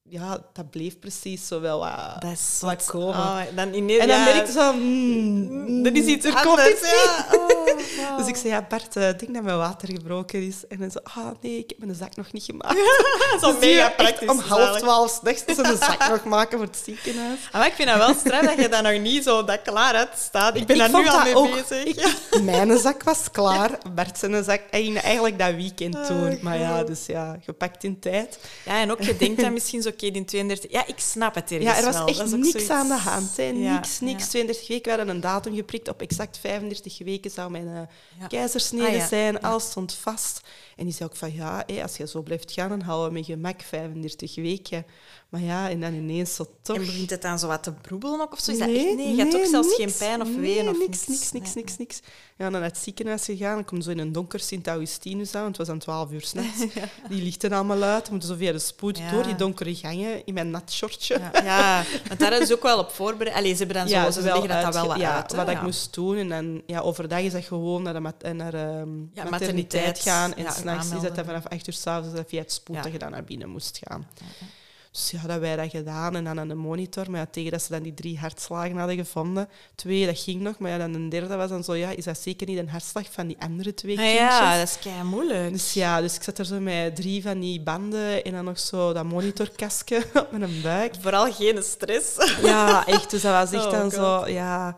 ja, 0.10 0.38
dat 0.54 0.70
bleef 0.70 1.00
precies 1.00 1.48
zo 1.48 1.62
wel 1.62 1.80
wat 1.80 2.22
Dat 2.22 2.32
is 2.32 2.58
wat 2.62 2.84
zot. 2.84 2.92
komen. 2.92 3.16
Oh, 3.18 3.40
dan 3.56 3.74
ineens, 3.74 4.00
en 4.02 4.08
dan 4.08 4.18
ja. 4.18 4.24
merkte 4.24 4.52
ik 4.52 4.58
zo, 4.58 4.74
mm, 4.74 5.86
er 5.86 5.96
is 5.96 6.06
iets 6.06 6.26
Er 6.26 6.42
komt 6.44 6.60
iets, 6.60 6.90
ja. 6.92 7.26
Oh. 7.38 8.18
Dus 8.18 8.28
ik 8.28 8.36
zei, 8.36 8.48
ja 8.50 8.66
Bart, 8.70 8.96
eh, 8.96 9.10
ik 9.10 9.20
denk 9.20 9.34
dat 9.34 9.44
mijn 9.44 9.58
water 9.58 9.88
gebroken 9.90 10.48
is. 10.48 10.56
En 10.70 10.80
dan 10.80 10.92
zo, 10.92 11.00
ah 11.04 11.26
nee, 11.42 11.58
ik 11.58 11.70
heb 11.70 11.78
mijn 11.80 11.96
zak 11.96 12.16
nog 12.16 12.32
niet 12.32 12.44
gemaakt. 12.44 12.78
Zo 13.42 13.52
Dus 13.52 13.60
mega 13.60 13.90
praktisch. 13.90 14.30
Om 14.30 14.40
half 14.40 14.62
zalig. 14.62 14.80
twaalf 14.82 15.10
s'nachts 15.22 15.46
de 15.56 15.78
zak 15.80 16.10
nog 16.10 16.24
maken 16.24 16.58
voor 16.58 16.68
het 16.68 16.78
ziekenhuis. 16.84 17.40
Ah, 17.52 17.54
Maar 17.54 17.68
ik 17.68 17.74
vind 17.74 17.88
dat 17.90 17.98
wel 17.98 18.14
straf 18.14 18.42
dat 18.46 18.56
je 18.58 18.70
dat 18.70 18.84
nog 18.84 19.00
niet 19.00 19.24
zo 19.24 19.44
dat 19.44 19.62
klaar 19.62 19.96
hebt 19.96 20.20
staan. 20.20 20.56
Ik 20.56 20.66
ben 20.66 20.76
Ik 20.76 20.82
daar 20.82 21.02
nu 21.02 21.08
al 21.10 21.16
dat 21.16 21.24
mee 21.24 21.36
ook. 21.36 21.68
bezig. 21.70 21.84
Ik- 21.86 22.42
Mijn 22.42 22.78
zak 22.78 23.04
was 23.04 23.32
klaar. 23.32 23.70
Bart 23.96 24.18
zijn 24.18 24.44
zak 24.44 24.62
eigenlijk 24.70 25.40
dat 25.40 25.54
weekend 25.56 25.96
Ah, 25.96 26.08
doen. 26.08 26.40
maar 26.42 26.60
ja, 26.60 26.84
dus 26.84 27.06
ja, 27.06 27.38
gepakt 27.44 27.84
in 27.84 28.00
tijd. 28.00 28.40
Ja, 28.66 28.80
en 28.82 28.92
ook 28.92 29.02
je 29.02 29.18
denkt 29.18 29.42
dan 29.42 29.54
misschien 29.54 29.82
zo, 29.82 29.92
oké, 29.96 30.12
die 30.12 30.26
32... 30.26 30.72
Ja, 30.72 30.88
ik 30.88 31.00
snap 31.00 31.36
het 31.36 31.52
ergens 31.52 31.70
Ja, 31.72 31.78
er 31.78 31.86
was 31.86 31.96
wel. 31.96 32.08
echt 32.08 32.36
niks 32.36 32.52
zoiets- 32.52 32.70
aan 32.70 32.88
de 32.88 32.94
hand. 32.94 33.38
Hè. 33.38 33.44
Ja, 33.44 33.74
Niks, 33.74 34.00
niks. 34.00 34.24
ja. 34.24 34.30
32 34.30 34.68
weken, 34.68 34.92
we 34.92 34.98
hadden 34.98 35.16
een 35.16 35.22
datum 35.22 35.56
geprikt. 35.56 35.88
Op 35.90 36.02
exact 36.02 36.38
35 36.38 36.98
weken 36.98 37.32
zou 37.32 37.52
mijn 37.52 37.68
eh, 37.68 38.28
keizersnede 38.28 39.02
Ah, 39.02 39.08
zijn. 39.08 39.42
Alles 39.42 39.64
stond 39.64 39.94
vast. 39.94 40.42
En 40.76 40.86
die 40.86 40.94
zei 40.94 41.10
ook 41.10 41.16
van, 41.16 41.34
ja, 41.34 41.64
hé, 41.68 41.82
als 41.82 41.98
je 41.98 42.08
zo 42.08 42.22
blijft 42.22 42.52
gaan, 42.52 42.70
dan 42.70 42.82
houden 42.82 43.08
we 43.08 43.14
met 43.14 43.26
gemak 43.26 43.62
35 43.62 44.36
weken. 44.36 44.86
Maar 45.30 45.42
ja, 45.42 45.70
en 45.70 45.80
dan 45.82 45.94
ineens 45.94 46.36
zo 46.36 46.46
toch... 46.62 46.76
En 46.76 46.86
begint 46.86 47.10
het 47.10 47.22
dan 47.22 47.40
zo 47.40 47.48
wat 47.48 47.64
te 47.64 47.74
broebelen 47.74 48.22
ook? 48.22 48.32
Of 48.34 48.40
zo? 48.40 48.52
Is 48.52 48.58
dat 48.58 48.68
Nee, 48.68 48.88
echt, 48.88 48.96
nee, 48.96 49.10
je 49.16 49.16
hebt 49.22 49.34
ook 49.36 49.42
nee, 49.42 49.50
zelfs 49.50 49.78
niks. 49.78 49.98
geen 49.98 50.08
pijn 50.08 50.22
of 50.22 50.28
Nee, 50.28 50.40
ween 50.56 50.70
of 50.70 50.78
niks, 50.78 51.08
niks. 51.08 51.32
niks, 51.32 51.54
niks, 51.54 51.78
Nee. 51.78 51.88
niks. 51.88 52.00
Ja, 52.38 52.44
dan 52.50 52.52
naar 52.52 52.70
het 52.70 52.78
ziekenhuis 52.78 53.26
gegaan. 53.26 53.60
Ik 53.60 53.66
kom 53.66 53.82
zo 53.82 53.90
in 53.90 54.00
een 54.00 54.12
donker 54.12 54.40
Sint-Augustinus 54.40 55.36
aan, 55.36 55.42
want 55.44 55.58
het 55.58 55.68
was 55.68 55.76
aan 55.76 55.82
12 55.82 56.12
uur 56.12 56.22
s'nachts. 56.22 56.60
Die 57.10 57.22
lichten 57.24 57.52
allemaal 57.52 57.84
uit. 57.84 58.06
We 58.06 58.12
moeten 58.12 58.30
zo 58.30 58.36
via 58.36 58.52
de 58.52 58.60
spoed 58.60 58.98
Ja. 58.98 59.12
door 59.12 59.24
die 59.24 59.36
donkere 59.36 59.76
gangen 59.76 60.26
in 60.26 60.34
mijn 60.34 60.50
nat 60.50 60.72
shortje. 60.72 61.20
Ja, 61.20 61.44
ja, 61.44 61.84
want 62.08 62.20
daar 62.20 62.42
is 62.42 62.54
ook 62.54 62.64
wel 62.64 62.80
op 62.80 62.90
voorbereid. 62.92 63.36
Allee, 63.38 63.52
ze 63.52 63.58
hebben 63.58 63.76
dan 63.76 63.88
zo, 63.88 63.94
Ja, 63.96 64.02
wel 64.12 64.24
leggen 64.42 64.48
dat, 64.64 64.74
dat 64.74 64.86
wel 64.86 64.98
ja, 64.98 65.16
uit. 65.16 65.34
wat 65.36 65.48
ja. 65.48 65.52
ik 65.52 65.62
moest 65.62 65.94
doen. 65.94 66.18
En 66.18 66.30
dan, 66.30 66.62
ja, 66.66 66.80
overdag 66.80 67.20
is 67.20 67.32
dat 67.32 67.44
gewoon 67.44 67.84
naar 67.84 67.94
de 67.94 68.00
mat- 68.00 68.34
naar, 68.34 68.54
ehm, 68.54 69.30
materniteit, 69.30 70.00
gaan. 70.00 70.36
En 70.36 70.44
ja, 70.44 70.52
s'nachts 70.74 70.92
is 70.92 71.02
dat 71.02 71.16
dan 71.16 71.26
vanaf 71.26 71.46
8 71.48 71.68
uur 71.68 71.74
s'avonds 71.74 72.20
via 72.28 72.42
het 72.42 72.52
spoed 72.52 72.84
dat 72.84 72.92
je 72.92 72.98
dan 73.00 73.12
naar 73.12 73.24
binnen 73.24 73.50
moest 73.50 73.80
gaan. 73.84 74.08
Dus 74.92 75.12
ja, 75.12 75.28
dat 75.28 75.40
wij 75.40 75.56
dat 75.56 75.70
gedaan 75.70 76.16
en 76.16 76.24
dan 76.24 76.40
aan 76.40 76.48
de 76.48 76.54
monitor. 76.56 77.12
Maar 77.12 77.20
ja, 77.20 77.28
tegen 77.32 77.52
dat 77.52 77.62
ze 77.62 77.72
dan 77.72 77.84
die 77.84 77.94
drie 77.94 78.18
hartslagen 78.20 78.78
hadden 78.78 78.96
gevonden. 78.96 79.50
Twee, 79.76 80.06
dat 80.06 80.20
ging 80.20 80.42
nog. 80.42 80.58
Maar 80.58 80.72
ja, 80.72 80.78
dan 80.78 80.94
een 80.94 81.10
derde 81.10 81.36
was 81.36 81.50
dan 81.50 81.64
zo, 81.64 81.74
ja, 81.76 81.90
is 81.90 82.04
dat 82.04 82.20
zeker 82.20 82.48
niet 82.48 82.58
een 82.58 82.70
hartslag 82.70 83.06
van 83.12 83.28
die 83.28 83.36
andere 83.40 83.74
twee 83.74 83.98
Ah, 83.98 84.04
kindjes? 84.04 84.20
ja, 84.22 84.58
dat 84.58 84.68
is 84.68 84.80
kei 84.80 85.04
moeilijk. 85.04 85.52
Dus 85.52 85.74
ja, 85.74 86.02
dus 86.02 86.16
ik 86.16 86.24
zat 86.24 86.38
er 86.38 86.46
zo 86.46 86.60
met 86.60 86.96
drie 86.96 87.22
van 87.22 87.40
die 87.40 87.62
banden 87.62 88.24
en 88.24 88.32
dan 88.32 88.46
nog 88.46 88.60
zo 88.60 88.94
dat 88.94 89.04
monitorkastje 89.06 90.04
op 90.14 90.32
mijn 90.32 90.62
buik. 90.62 90.94
Vooral 91.00 91.34
geen 91.34 91.64
stress. 91.64 92.38
Ja, 92.42 92.86
echt. 92.88 93.10
Dus 93.10 93.22
dat 93.22 93.32
was 93.34 93.52
echt 93.52 93.66
Oh, 93.72 93.72
dan 93.72 93.82
God. 93.82 93.94
zo, 93.94 94.28
ja. 94.28 94.78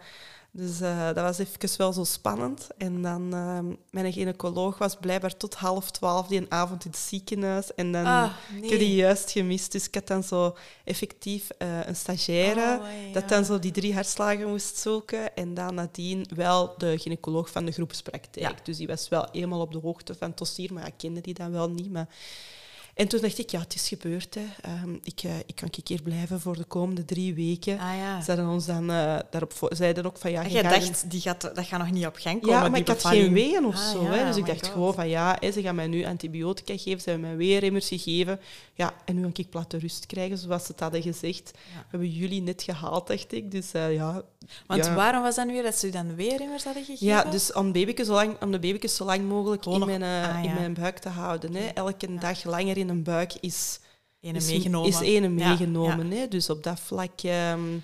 Dus 0.57 0.81
eh, 0.81 1.05
dat 1.05 1.15
was 1.15 1.37
even 1.37 1.77
wel 1.77 1.93
zo 1.93 2.03
spannend. 2.03 2.67
En 2.77 3.01
dan, 3.01 3.33
ehm, 3.33 3.65
mijn 3.89 4.13
gynaecoloog 4.13 4.77
was 4.77 4.95
blijkbaar 4.95 5.37
tot 5.37 5.53
half 5.55 5.91
twaalf 5.91 6.27
die 6.27 6.45
avond 6.49 6.85
in 6.85 6.91
het 6.91 6.99
ziekenhuis. 6.99 7.73
En 7.73 7.91
dan, 7.91 8.05
Ah, 8.05 8.31
ik 8.61 8.69
heb 8.69 8.79
die 8.79 8.95
juist 8.95 9.31
gemist. 9.31 9.71
Dus 9.71 9.87
ik 9.87 9.93
had 9.95 10.07
dan 10.07 10.23
zo 10.23 10.55
effectief 10.83 11.49
eh, 11.49 11.85
een 11.85 11.95
stagiaire 11.95 12.79
Oh, 12.79 12.85
ja. 13.07 13.13
dat 13.13 13.29
dan 13.29 13.45
zo 13.45 13.59
die 13.59 13.71
drie 13.71 13.93
hartslagen 13.93 14.47
moest 14.47 14.77
zoeken. 14.77 15.35
En 15.35 15.53
dan 15.53 15.75
nadien 15.75 16.25
wel 16.35 16.73
de 16.77 16.97
gynaecoloog 16.97 17.51
van 17.51 17.65
de 17.65 17.71
groepspraktijk. 17.71 18.45
Ja. 18.45 18.63
Dus 18.63 18.77
die 18.77 18.87
was 18.87 19.09
wel 19.09 19.27
eenmaal 19.31 19.61
op 19.61 19.71
de 19.71 19.79
hoogte 19.79 20.15
van 20.15 20.27
het 20.29 20.37
dossier, 20.37 20.73
maar 20.73 20.87
ik 20.87 20.93
kende 20.97 21.21
die 21.21 21.33
dan 21.33 21.51
wel 21.51 21.69
niet. 21.69 21.91
Maar... 21.91 22.07
En 22.97 23.07
toen 23.07 23.21
dacht 23.21 23.37
ik, 23.37 23.49
ja, 23.49 23.59
het 23.59 23.75
is 23.75 23.87
gebeurd. 23.87 24.35
Hè. 24.35 24.41
Ehm, 24.61 24.93
ik, 25.03 25.21
eh, 25.23 25.31
ik 25.45 25.55
kan 25.55 25.69
hier 25.85 26.01
blijven 26.01 26.39
voor 26.41 26.55
de 26.57 26.63
komende 26.63 27.05
drie 27.05 27.33
weken. 27.33 27.79
Ah 27.79 27.95
ja. 27.97 28.21
Ze 28.21 28.31
hadden 28.31 28.49
ons 28.49 28.65
dan 28.65 28.91
eh, 28.91 29.19
daarop 29.31 29.53
zeiden 29.69 30.05
ook 30.05 30.17
van 30.17 30.31
ja, 30.31 30.43
En 30.43 30.49
jij 30.49 30.61
dacht, 30.61 31.11
die 31.11 31.21
gaat, 31.21 31.41
dat 31.41 31.65
gaat 31.65 31.79
nog 31.79 31.91
niet 31.91 32.05
op 32.05 32.15
gang 32.19 32.41
komen, 32.41 32.55
ja, 32.63 32.69
maar 32.69 32.79
ik 32.79 32.87
had 32.87 33.05
geen 33.05 33.33
weeën 33.33 33.65
of 33.65 33.75
Ah, 33.75 33.91
zo. 33.91 34.03
ja, 34.03 34.09
hè. 34.11 34.25
Dus 34.25 34.33
oh 34.33 34.39
ik 34.39 34.45
dacht 34.45 34.63
God. 34.65 34.71
gewoon 34.73 34.93
van 34.93 35.09
ja, 35.09 35.37
hè, 35.39 35.51
ze 35.51 35.61
gaan 35.61 35.75
mij 35.75 35.87
nu 35.87 36.05
antibiotica 36.05 36.77
geven, 36.77 37.01
ze 37.01 37.09
hebben 37.09 37.27
mij 37.27 37.37
weerimmers 37.37 37.87
gegeven. 37.87 38.39
Ja, 38.73 38.93
en 39.05 39.15
nu 39.15 39.21
kan 39.21 39.31
ik 39.35 39.49
platte 39.49 39.77
rust 39.77 40.05
krijgen, 40.05 40.37
zoals 40.37 40.65
ze 40.65 40.71
het 40.71 40.79
hadden 40.79 41.01
gezegd. 41.01 41.51
Ja. 41.55 41.79
We 41.79 41.85
hebben 41.89 42.09
jullie 42.09 42.41
net 42.41 42.63
gehaald, 42.63 43.07
dacht 43.07 43.31
ik. 43.33 43.51
Dus 43.51 43.71
eh, 43.71 43.93
ja. 43.93 44.21
Want 44.67 44.85
ja. 44.85 44.95
waarom 44.95 45.21
was 45.21 45.35
dat 45.35 45.45
nu 45.45 45.53
weer 45.53 45.63
dat 45.63 45.75
ze 45.77 45.87
u 45.87 45.91
dan 45.91 46.15
weer 46.15 46.41
immers 46.41 46.63
hadden 46.63 46.83
gegeven? 46.83 47.07
Ja, 47.07 47.23
dus 47.23 47.53
om, 47.53 47.71
babyke 47.71 48.05
zo 48.05 48.13
lang, 48.13 48.41
om 48.41 48.51
de 48.51 48.59
babyke 48.59 48.87
zo 48.87 49.05
lang 49.05 49.23
mogelijk 49.23 49.63
Gewoon 49.63 49.89
in 49.89 49.99
mijn, 49.99 50.23
eh, 50.23 50.35
ah, 50.37 50.43
in 50.43 50.53
mijn 50.53 50.73
buik 50.73 50.97
te 50.97 51.09
houden. 51.09 51.55
Hè. 51.55 51.67
Elke 51.67 52.15
dag 52.15 52.43
langer 52.43 52.77
in 52.77 52.89
een 52.89 53.03
buik 53.03 53.33
is 53.39 53.79
Ene 54.19 54.37
is, 54.37 54.47
meegenomen. 54.47 54.89
is 54.89 54.99
ene 54.99 55.29
meegenomen. 55.29 56.11
Hè? 56.11 56.27
Dus 56.27 56.49
op 56.49 56.63
dat 56.63 56.79
vlak 56.79 57.21
ehm, 57.21 57.77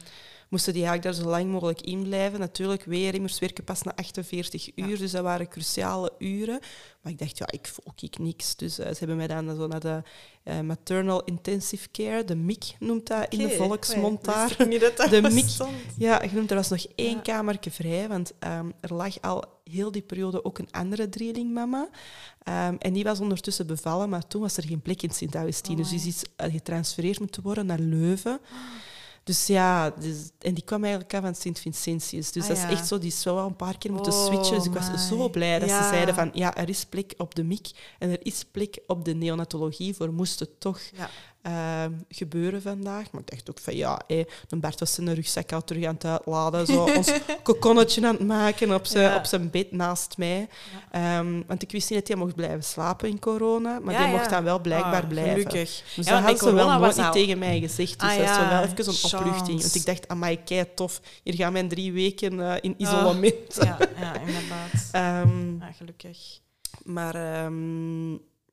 moesten 0.54 0.74
die 0.74 0.84
eigenlijk 0.86 1.16
daar 1.16 1.26
zo 1.26 1.30
lang 1.32 1.52
mogelijk 1.52 1.82
in 1.82 2.04
blijven. 2.04 2.39
Natuurlijk, 2.39 2.84
weerimmers 2.84 3.39
werken 3.39 3.63
pas 3.63 3.82
na 3.82 3.96
48 3.96 4.70
uur, 4.76 4.98
dus 4.98 5.12
dat 5.12 5.24
waren 5.24 5.48
cruciale 5.48 6.12
uren. 6.18 6.60
Maar 7.02 7.12
ik 7.12 7.18
dacht, 7.20 7.38
ja, 7.38 7.46
ik 7.52 7.68
voel 7.68 7.94
ik 8.02 8.18
niks. 8.18 8.56
Dus 8.56 8.80
eh, 8.80 8.88
ze 8.88 8.98
hebben 8.98 9.18
mij 9.18 9.28
dan 9.28 9.56
zo 9.56 9.68
naar 9.68 9.80
de 9.80 10.02
eh, 10.44 10.60
Maternal 10.60 11.24
Intensive 11.24 11.92
Care, 11.92 12.24
de 12.24 12.36
MIC 12.36 12.76
noemt 12.80 13.08
dat 13.08 13.26
in 13.34 13.38
de 13.39 13.50
volksmond 13.50 14.24
daar. 14.24 14.56
niet 14.68 14.82
dat 14.82 14.98
dat 14.98 15.10
De 15.10 15.22
bestond. 15.22 15.72
Ja, 15.98 16.28
genoemd, 16.28 16.50
er 16.50 16.56
was 16.56 16.70
nog 16.70 16.86
één 16.96 17.16
Ja. 17.16 17.22
kamertje 17.22 17.72
vrij, 17.72 18.08
want 18.08 18.34
ehm, 18.39 18.70
er 18.80 18.94
lag 18.94 19.22
al 19.22 19.44
heel 19.63 19.92
die 19.92 20.02
periode 20.02 20.46
ook 20.46 20.58
een 20.58 20.72
andere 20.72 21.10
drielingmama. 21.10 21.89
Ehm, 22.44 22.76
en 22.80 22.94
die 22.94 23.04
was 23.04 23.20
ondertussen 23.20 23.68
bevallen, 23.68 24.10
maar 24.10 24.28
toen 24.28 24.42
was 24.42 24.58
er 24.58 24.63
geen 24.68 24.82
plek 24.82 25.02
in 25.02 25.12
Sint-Augustinus. 25.12 25.86
Oh, 25.86 25.92
dus 25.94 26.02
die 26.04 26.12
is 26.13 26.24
eh, 26.36 26.52
getransfereerd 26.52 27.20
moeten 27.20 27.44
worden 27.44 27.66
naar 27.66 27.80
Leuven. 27.80 28.39
Dus 29.24 29.48
ja, 29.48 29.90
dus, 29.90 30.30
en 30.40 30.54
die 30.54 30.64
kwam 30.64 30.84
eigenlijk 30.84 31.14
af 31.14 31.22
van 31.22 31.36
Sint-Vincentius. 31.36 32.32
Dus 32.32 32.44
Ah, 32.44 32.48
dat 32.50 32.58
is 32.58 32.64
ja. 32.64 32.70
echt 32.70 32.88
zo, 32.88 32.98
die 32.98 33.08
is 33.08 33.24
wel 33.24 33.38
een 33.46 33.56
paar 33.56 33.78
keer 33.78 33.92
moeten 33.92 34.14
Oh, 34.14 34.26
switchen. 34.26 34.56
Dus 34.58 34.66
ik 34.66 34.74
was 34.74 34.90
my. 34.92 34.98
zo 34.98 35.30
blij 35.30 35.60
dat 35.60 35.70
Ja. 35.70 35.84
ze 35.84 35.90
zeiden 35.90 36.16
van, 36.16 36.30
ja, 36.34 36.56
er 36.56 36.70
is 36.70 36.86
plek 36.86 37.14
op 37.18 37.36
de 37.36 37.44
MIC 37.44 37.72
en 38.00 38.10
er 38.10 38.26
is 38.26 38.44
plek 38.52 38.80
op 38.88 39.06
de 39.06 39.14
neonatologie 39.16 39.96
voor 39.96 40.14
moest 40.14 40.40
het 40.40 40.60
toch 40.60 40.80
Ja. 40.96 41.10
Ehm, 41.44 41.92
gebeuren 42.10 42.62
vandaag. 42.62 43.12
Maar 43.12 43.22
ik 43.22 43.30
dacht 43.32 43.50
ook 43.50 43.60
van 43.60 43.76
ja, 43.76 44.02
hé, 44.08 44.24
de 44.48 44.56
Bart 44.56 44.80
was 44.80 44.94
zijn 44.94 45.14
rugzak 45.14 45.52
al 45.52 45.64
terug 45.64 45.86
aan 45.86 45.94
het 45.94 46.06
uitladen. 46.06 46.66
Zo 46.66 46.84
ons 46.96 47.12
kokonnetje 47.44 48.08
aan 48.08 48.16
het 48.16 48.26
maken 48.28 48.74
op 48.74 48.86
zijn, 48.86 49.10
Ja. 49.12 49.16
op 49.18 49.26
zijn 49.26 49.50
bed 49.50 49.72
naast 49.72 50.18
mij. 50.18 50.48
Ehm, 50.92 51.42
want 51.48 51.62
ik 51.62 51.72
wist 51.72 51.90
niet 51.90 52.00
dat 52.00 52.08
hij 52.08 52.18
mocht 52.18 52.36
blijven 52.36 52.64
slapen 52.64 53.10
in 53.10 53.20
corona. 53.20 53.80
Maar 53.80 53.94
Ja, 53.94 54.04
die 54.06 54.16
mocht 54.16 54.30
dan 54.30 54.44
wel 54.44 54.60
blijkbaar 54.60 55.02
Ah, 55.02 55.08
blijven. 55.08 55.32
Gelukkig. 55.34 55.84
Dus 55.96 56.06
Ja, 56.06 56.14
dat 56.16 56.24
bij 56.26 56.36
ze 56.36 56.54
wel 56.54 56.80
nooit 56.80 57.12
tegen 57.12 57.38
mij 57.40 57.60
gezegd. 57.60 58.00
Dus 58.00 58.10
Ah, 58.10 58.18
dat 58.18 58.30
is 58.30 58.36
wel 58.38 58.62
even 58.64 58.78
een 58.88 58.94
chance. 58.94 59.18
opluchting. 59.18 59.62
Want 59.62 59.76
ik 59.76 59.86
dacht, 59.86 60.08
amai, 60.08 60.44
kei 60.44 60.66
tof. 60.76 61.02
Hier 61.24 61.34
gaan 61.36 61.54
mijn 61.54 61.68
drie 61.68 61.92
weken 61.94 62.40
eh, 62.40 62.56
in 62.62 62.74
isolement. 62.78 63.56
Ja, 63.56 63.78
ja, 64.00 64.20
inderdaad. 64.20 64.90
Ja, 64.92 65.72
gelukkig. 65.78 66.40
maar 66.84 67.16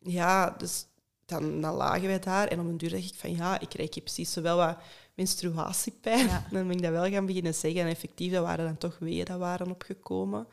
ja, 0.02 0.54
dus 0.58 0.86
dan, 1.30 1.60
dan 1.60 1.74
lagen 1.74 2.06
wij 2.06 2.18
daar 2.18 2.48
en 2.48 2.60
op 2.60 2.66
een 2.66 2.76
duur 2.76 2.90
dacht 2.90 3.04
ik 3.04 3.14
van 3.14 3.36
ja, 3.36 3.60
ik 3.60 3.68
krijg 3.68 3.94
hier 3.94 4.02
precies 4.02 4.32
zowel 4.32 4.56
wat 4.56 4.76
menstruatiepijn. 5.14 6.26
Ja. 6.26 6.46
Dan 6.50 6.66
ben 6.66 6.76
ik 6.76 6.82
dat 6.82 6.90
wel 6.90 7.10
gaan 7.10 7.26
beginnen 7.26 7.54
zeggen. 7.54 7.80
En 7.80 7.86
effectief, 7.86 8.32
dat 8.32 8.44
waren 8.44 8.64
dan 8.64 8.78
toch 8.78 8.98
weeën 8.98 9.24
dat 9.24 9.38
waren 9.38 9.70
opgekomen. 9.70 10.46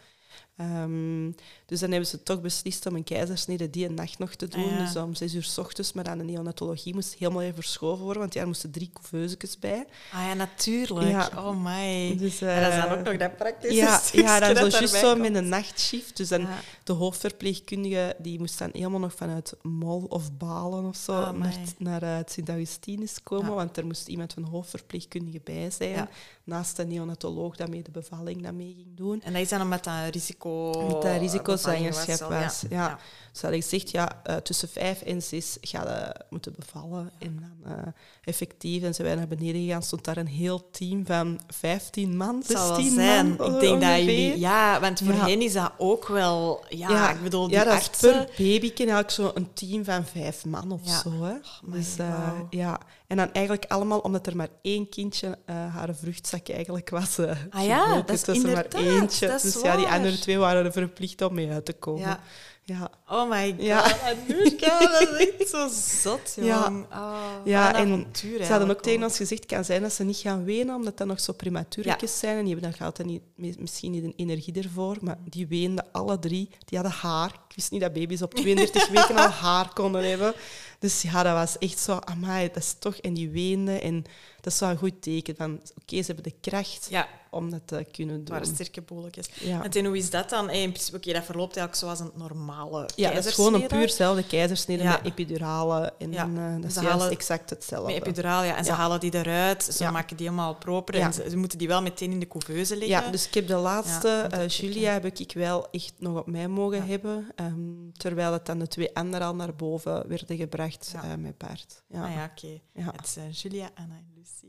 Ehm, 0.57 1.31
dus 1.67 1.79
dan 1.79 1.89
hebben 1.89 2.07
ze 2.09 2.23
toch 2.23 2.41
beslist 2.41 2.85
om 2.85 2.95
een 2.95 3.03
keizersnede 3.03 3.69
die 3.69 3.85
een 3.85 3.93
nacht 3.93 4.19
nog 4.19 4.35
te 4.35 4.47
doen. 4.47 4.63
Ah, 4.63 4.71
ja. 4.71 4.85
Dus 4.85 4.95
om 4.95 5.15
zes 5.15 5.33
uur 5.33 5.43
s 5.43 5.57
ochtends. 5.57 5.93
Maar 5.93 6.05
aan 6.05 6.17
de 6.17 6.23
neonatologie 6.23 6.93
moest 6.93 7.15
helemaal 7.19 7.41
even 7.41 7.55
verschoven 7.55 8.03
worden, 8.03 8.21
want 8.21 8.33
daar 8.33 8.47
moesten 8.47 8.71
drie 8.71 8.89
couveusjes 8.93 9.59
bij. 9.59 9.85
Ah 10.13 10.19
ja, 10.27 10.33
natuurlijk. 10.33 11.09
Ja. 11.09 11.29
Oh 11.35 11.63
my. 11.63 12.15
Dus, 12.17 12.39
dat 12.39 12.49
is 12.49 12.75
dan 12.75 12.87
eh, 12.89 12.91
ook 12.91 13.03
nog 13.03 13.17
dat 13.17 13.37
praktische 13.37 13.75
ja, 13.75 14.01
ja, 14.11 14.39
dan 14.39 14.53
dat 14.53 14.71
zo 14.73 14.77
juist 14.79 14.95
zo 14.95 15.09
komt. 15.09 15.21
met 15.21 15.35
een 15.35 15.49
nachtshift. 15.49 16.17
Dus 16.17 16.27
dan 16.27 16.41
Ja. 16.41 16.59
de 16.83 16.93
hoofdverpleegkundige 16.93 18.15
die 18.17 18.39
moest 18.39 18.59
dan 18.59 18.69
helemaal 18.73 18.99
nog 18.99 19.13
vanuit 19.13 19.53
Mol 19.61 20.05
of 20.09 20.33
Balen 20.37 20.85
of 20.85 20.95
zo 20.95 21.11
Ah, 21.11 21.33
naar, 21.77 22.03
eh, 22.03 22.15
het 22.17 22.31
Sint-Augustinus 22.31 23.23
komen. 23.23 23.49
Ja. 23.49 23.53
Want 23.55 23.77
er 23.77 23.85
moest 23.85 24.07
iemand 24.07 24.33
van 24.33 24.43
de 24.43 24.49
hoofdverpleegkundige 24.49 25.41
bij 25.43 25.69
zijn. 25.71 25.89
Ja. 25.89 26.09
Naast 26.43 26.75
de 26.75 26.85
neonatoloog 26.85 27.55
dat 27.55 27.69
mee 27.69 27.81
de 27.83 27.91
bevalling 27.91 28.43
dat 28.43 28.53
mee 28.53 28.73
ging 28.75 28.95
doen. 28.95 29.21
En 29.21 29.33
dat 29.33 29.41
is 29.41 29.49
dan 29.49 29.69
dat 29.69 29.89
risico... 30.11 30.71
Met 30.87 31.01
dat 31.01 31.03
risicozwangerschap 31.03 31.55
bevalling 31.63 31.95
was. 32.19 32.63
al, 32.63 32.69
Ja. 32.69 32.99
Ze 33.31 33.43
hadden 33.45 33.61
gezegd, 33.61 33.91
ja, 33.91 34.21
eh, 34.23 34.35
tussen 34.35 34.69
vijf 34.69 35.01
en 35.01 35.21
zes 35.21 35.57
ga 35.61 35.81
je 35.83 36.15
moeten 36.29 36.53
bevallen. 36.57 37.11
En 37.19 37.39
dan 37.63 37.71
eh, 37.77 37.83
effectief, 38.23 38.83
en 38.83 38.93
zijn 38.95 39.07
wij 39.07 39.15
naar 39.15 39.27
beneden 39.27 39.61
gegaan, 39.61 39.83
stond 39.83 40.03
daar 40.05 40.17
een 40.17 40.27
heel 40.27 40.69
team 40.71 41.05
van 41.05 41.39
15 41.47 42.17
man, 42.17 42.35
Het 42.37 42.45
zal 42.47 42.67
wel 42.67 42.75
16 42.75 42.93
zijn. 42.93 43.35
man 43.37 43.53
ik 43.55 43.59
denk 43.59 43.81
dat 43.81 43.97
jullie... 43.97 44.39
Ja, 44.39 44.79
want 44.79 44.99
voor 44.99 45.13
Ja. 45.13 45.25
hen 45.27 45.41
is 45.41 45.53
dat 45.53 45.71
ook 45.77 46.07
wel... 46.07 46.65
Ja, 46.69 47.11
ik 47.11 47.21
bedoel, 47.23 47.47
die 47.47 47.55
ja, 47.57 47.63
dat 47.63 47.97
per 48.01 48.29
babyke 48.37 48.77
eigenlijk 48.77 49.11
zo 49.11 49.31
een 49.33 49.53
team 49.53 49.83
van 49.85 50.05
vijf 50.05 50.45
man 50.45 50.71
of 50.71 50.81
Ja. 50.83 50.99
zo. 51.01 51.09
Hè. 51.23 51.33
my, 51.61 51.77
dus, 51.77 51.97
eh, 51.97 52.31
ja. 52.49 52.79
En 53.07 53.17
dan 53.17 53.31
eigenlijk 53.33 53.65
allemaal, 53.67 53.99
omdat 53.99 54.27
er 54.27 54.35
maar 54.35 54.47
één 54.61 54.89
kindje 54.89 55.27
uh, 55.27 55.35
haar 55.75 55.95
vruchtzak 55.95 56.49
eigenlijk 56.49 56.89
was. 56.89 57.19
Uh, 57.19 57.31
ah 57.49 57.65
ja, 57.65 57.95
dat 57.95 58.09
is 58.09 58.23
dus 58.23 58.43
er 58.43 58.51
maar 58.51 58.65
eentje. 58.75 59.27
Dus 59.27 59.55
waar. 59.55 59.63
ja, 59.65 59.75
die 59.77 59.87
andere 59.87 60.19
twee 60.19 60.37
waren 60.37 60.71
verplicht 60.71 61.21
om 61.21 61.33
mee 61.33 61.51
uit 61.51 61.65
te 61.65 61.73
komen. 61.73 62.01
Ja. 62.01 62.19
Ja. 62.63 62.89
Oh 63.09 63.29
my 63.29 63.49
god, 63.57 63.61
Ja. 63.65 63.83
Anoushka, 64.29 64.79
dat 64.79 65.01
is 65.01 65.27
echt 65.39 65.49
zo 65.49 65.67
zot, 66.01 66.33
Ja. 66.35 66.63
jong. 66.63 66.85
Oh, 66.91 67.17
Ja, 67.43 67.79
een 67.79 67.91
en 67.91 68.07
Ze 68.45 68.45
hadden 68.51 68.69
ook 68.69 68.81
tegen 68.81 69.03
ons 69.03 69.17
gezegd, 69.17 69.41
het 69.41 69.51
kan 69.51 69.65
zijn 69.65 69.81
dat 69.81 69.93
ze 69.93 70.03
niet 70.03 70.17
gaan 70.17 70.43
wenen, 70.43 70.75
omdat 70.75 70.97
dat 70.97 71.07
nog 71.07 71.19
zo 71.19 71.33
prematuurtjes 71.33 72.19
zijn. 72.19 72.37
En 72.37 72.43
die 72.45 72.53
hebben 72.53 72.71
dan 72.71 72.87
altijd 72.87 73.07
niet, 73.07 73.21
mi- 73.35 73.55
misschien 73.59 73.91
niet 73.91 74.03
de 74.03 74.13
energie 74.15 74.53
ervoor. 74.53 74.97
Maar 75.01 75.17
die 75.29 75.47
weenden 75.47 75.85
alle 75.91 76.19
drie. 76.19 76.49
Die 76.65 76.79
hadden 76.79 76.97
haar. 77.01 77.29
Ik 77.49 77.55
wist 77.55 77.71
niet 77.71 77.81
dat 77.81 77.93
baby's 77.93 78.21
op 78.21 78.33
32 78.41 78.89
weken 78.89 79.15
al 79.15 79.27
haar 79.29 79.73
konden 79.73 80.09
hebben. 80.09 80.33
Dus 80.79 81.01
ja, 81.01 81.23
dat 81.23 81.33
was 81.33 81.57
echt 81.57 81.79
zo, 81.79 81.99
amai, 81.99 82.47
dat 82.47 82.57
is 82.63 82.75
toch... 82.79 82.95
En 82.95 83.13
die 83.13 83.29
weenden. 83.29 83.81
En 83.81 84.03
dat 84.47 84.55
is 84.55 84.59
wel 84.59 84.69
een 84.69 84.77
goed 84.77 85.01
teken 85.01 85.35
van, 85.35 85.53
oké, 85.81 85.95
ze 86.01 86.05
hebben 86.05 86.23
de 86.23 86.33
kracht 86.41 86.87
Ja, 86.89 87.07
om 87.31 87.49
dat 87.51 87.61
te 87.65 87.85
kunnen 87.91 88.15
doen. 88.15 88.25
waren 88.27 88.45
sterke 88.53 88.81
bolletjes. 88.81 89.27
Ja. 89.39 89.63
En 89.63 89.69
ten, 89.69 89.85
hoe 89.85 89.97
is 89.97 90.09
dat 90.09 90.29
dan? 90.29 90.43
Oké, 90.45 91.13
dat 91.13 91.23
verloopt 91.25 91.57
eigenlijk 91.57 91.75
zoals 91.75 91.99
een 91.99 92.11
normale 92.15 92.89
Ja, 92.95 93.13
dat 93.13 93.25
is 93.25 93.33
gewoon 93.33 93.53
een 93.53 93.67
puur 93.67 93.89
zelfde 93.89 94.27
keizersnede 94.27 94.83
Ja. 94.83 94.91
met 94.91 95.05
epidurale. 95.05 95.93
En 95.99 96.13
eh, 96.13 96.61
dat 96.61 96.73
Ze 96.73 96.79
is 96.79 96.85
halen- 96.85 97.09
exact 97.11 97.49
hetzelfde. 97.49 97.93
Met 97.93 98.01
epiduraal, 98.01 98.43
ja. 98.43 98.55
En 98.55 98.65
ze 98.65 98.71
halen 98.71 98.99
die 98.99 99.13
eruit, 99.15 99.63
ze 99.63 99.91
maken 99.91 100.17
die 100.17 100.25
helemaal 100.25 100.55
proper 100.55 100.95
en 100.95 101.13
ze, 101.13 101.29
ze 101.29 101.37
moeten 101.37 101.57
die 101.57 101.67
wel 101.67 101.81
meteen 101.81 102.11
in 102.11 102.19
de 102.19 102.27
couveuse 102.27 102.77
leggen. 102.77 103.03
Ja, 103.05 103.11
dus 103.11 103.27
ik 103.27 103.33
heb 103.33 103.47
de 103.47 103.55
laatste, 103.55 104.09
eh. 104.31 104.47
Julia, 104.47 104.91
heb 104.91 105.05
ik 105.05 105.31
wel 105.33 105.67
echt 105.71 105.93
nog 105.97 106.17
op 106.19 106.27
mij 106.27 106.47
mogen 106.47 106.85
hebben. 106.87 107.27
ehm, 107.35 107.55
terwijl 107.97 108.33
het 108.33 108.45
dan 108.45 108.59
de 108.59 108.67
twee 108.67 108.95
anderen 108.95 109.27
al 109.27 109.35
naar 109.35 109.55
boven 109.55 110.07
werden 110.07 110.37
gebracht 110.37 110.91
eh, 110.95 111.01
met 111.17 111.37
paard. 111.37 111.83
Ja, 111.87 112.03
Ah 112.03 112.11
ja, 112.13 112.31
oké. 112.35 112.59
Het 112.91 113.07
zijn 113.07 113.29
Julia, 113.31 113.69
en 113.75 113.87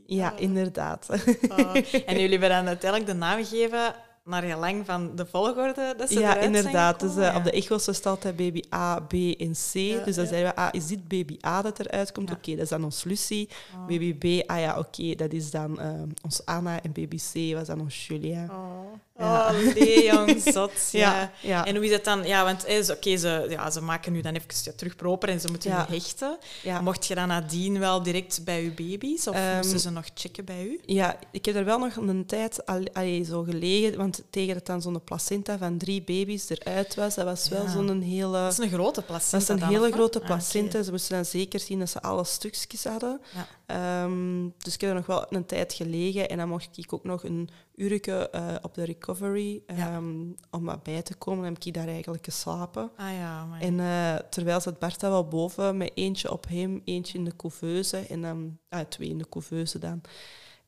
Ja, 0.05 0.27
Ah. 0.29 0.41
inderdaad. 0.41 1.07
Ah. 1.49 1.75
En 2.05 2.19
jullie 2.19 2.29
hebben 2.29 2.49
dan 2.49 2.67
uiteindelijk 2.67 3.11
de 3.11 3.17
naam 3.17 3.45
gegeven 3.45 3.93
naar 4.25 4.43
gelang 4.43 4.85
van 4.85 5.15
de 5.15 5.25
volgorde 5.25 5.93
dat 5.97 6.09
ze 6.11 6.19
ja, 6.19 6.37
inderdaad. 6.37 6.99
Dus, 6.99 7.15
eh, 7.17 7.35
Op 7.35 7.43
de 7.43 7.49
Ja. 7.51 7.55
echo's 7.57 7.81
staat 7.83 8.05
altijd 8.05 8.35
baby 8.35 8.61
A, 8.73 8.99
B 8.99 9.13
en 9.13 9.51
C. 9.51 9.73
Ja, 9.73 10.03
dus 10.03 10.15
dan 10.15 10.23
ja. 10.23 10.29
zeiden 10.29 10.49
we, 10.49 10.55
ah, 10.55 10.67
is 10.71 10.87
dit 10.87 11.07
baby 11.07 11.37
A 11.45 11.61
dat 11.61 11.79
eruit 11.79 12.11
komt? 12.11 12.31
Oké, 12.31 12.51
dat 12.51 12.59
is 12.63 12.69
dan 12.69 12.83
ons 12.83 13.03
Lucie. 13.03 13.49
Oh. 13.75 13.85
Baby 13.87 14.13
B, 14.15 14.49
ah 14.49 14.59
ja, 14.59 14.77
oké, 14.79 15.15
dat 15.15 15.31
is 15.33 15.51
dan 15.51 15.79
eh, 15.79 15.89
ons 16.23 16.45
Anna. 16.45 16.81
En 16.81 16.91
baby 16.91 17.17
C 17.17 17.53
was 17.55 17.67
dan 17.67 17.79
ons 17.81 18.07
Julia. 18.07 18.45
Oh. 18.49 18.93
Oh 19.19 19.49
nee, 19.75 20.03
jong, 20.05 20.41
zot. 20.53 20.71
Ja. 20.91 21.31
En 21.65 21.75
hoe 21.75 21.85
is 21.85 21.91
dat 21.91 22.03
dan? 22.03 22.23
Ja, 22.25 22.43
want 22.43 22.63
eh, 22.65 22.81
ze- 22.83 22.93
oké, 22.93 23.17
ze, 23.17 23.45
ja, 23.49 23.69
ze 23.71 23.81
maken 23.81 24.11
nu 24.11 24.21
dan 24.21 24.33
even 24.33 24.47
ja, 24.63 24.71
terug 24.75 24.95
proper 24.95 25.29
en 25.29 25.39
ze 25.39 25.47
moeten 25.49 25.69
Ja. 25.69 25.85
nu 25.89 25.95
hechten. 25.95 26.37
ja. 26.63 26.81
Mocht 26.81 27.05
je 27.07 27.15
dan 27.15 27.27
nadien 27.27 27.79
wel 27.79 28.03
direct 28.03 28.41
bij 28.43 28.61
uw 28.63 28.73
baby's? 28.73 29.27
Of 29.27 29.35
Ehm, 29.35 29.55
moesten 29.55 29.79
ze 29.79 29.89
nog 29.89 30.05
checken 30.13 30.45
bij 30.45 30.63
u? 30.63 30.79
Ja, 30.85 31.17
ik 31.31 31.45
heb 31.45 31.55
er 31.55 31.65
wel 31.65 31.79
nog 31.79 31.95
een 31.95 32.25
tijd 32.25 32.65
al, 32.65 32.83
allee, 32.93 33.23
zo 33.23 33.43
gelegen, 33.43 33.97
want 33.97 34.21
tegen 34.29 34.53
dat 34.53 34.65
dan 34.65 34.81
zo'n 34.81 35.03
placenta 35.03 35.57
van 35.57 35.77
drie 35.77 36.01
baby's 36.01 36.49
eruit 36.49 36.95
was, 36.95 37.15
dat 37.15 37.25
was 37.25 37.49
wel 37.49 37.67
zo'n 37.67 38.01
hele... 38.01 38.31
Dat 38.31 38.51
is 38.51 38.57
een 38.57 38.69
grote 38.69 39.01
placenta 39.01 39.31
Dat 39.37 39.41
is 39.41 39.47
een 39.49 39.59
dan, 39.59 39.69
hele 39.81 39.91
grote 39.91 40.19
Ah, 40.19 40.25
placenta. 40.25 40.83
Ze 40.83 40.91
moesten 40.91 41.15
dan 41.15 41.25
zeker 41.25 41.59
zien 41.59 41.79
dat 41.79 41.89
ze 41.89 42.01
alle 42.01 42.23
stukjes 42.25 42.83
hadden. 42.83 43.21
Ehm, 43.69 44.49
dus 44.57 44.73
ik 44.73 44.81
heb 44.81 44.89
er 44.89 44.95
nog 44.95 45.05
wel 45.05 45.25
een 45.29 45.45
tijd 45.45 45.73
gelegen 45.73 46.29
en 46.29 46.37
dan 46.37 46.49
mocht 46.49 46.77
ik 46.77 46.93
ook 46.93 47.03
nog 47.03 47.23
een 47.23 47.49
uurtje 47.75 48.29
eh, 48.29 48.55
op 48.61 48.73
de 48.73 48.83
recovery 48.83 49.61
Ja. 49.67 49.75
ehm, 49.75 50.15
om 50.51 50.65
wat 50.65 50.83
bij 50.83 51.01
te 51.01 51.15
komen. 51.15 51.43
Dan 51.43 51.53
heb 51.53 51.63
ik 51.63 51.73
daar 51.73 51.87
eigenlijk 51.87 52.25
geslapen. 52.25 52.91
Ah 52.97 53.13
ja, 53.13 53.45
maar... 53.45 53.61
En 53.61 53.79
eh, 53.79 54.15
terwijl 54.29 54.61
zat 54.61 54.79
Bertha 54.79 55.09
wel 55.09 55.27
boven 55.27 55.77
met 55.77 55.91
eentje 55.93 56.31
op 56.31 56.47
hem, 56.47 56.81
eentje 56.85 57.17
in 57.17 57.25
de 57.25 57.35
couveuse 57.35 57.97
en 57.97 58.21
dan 58.21 58.57
ah, 58.69 58.79
twee 58.89 59.09
in 59.09 59.17
de 59.17 59.29
couveuse 59.29 59.79
dan. 59.79 60.01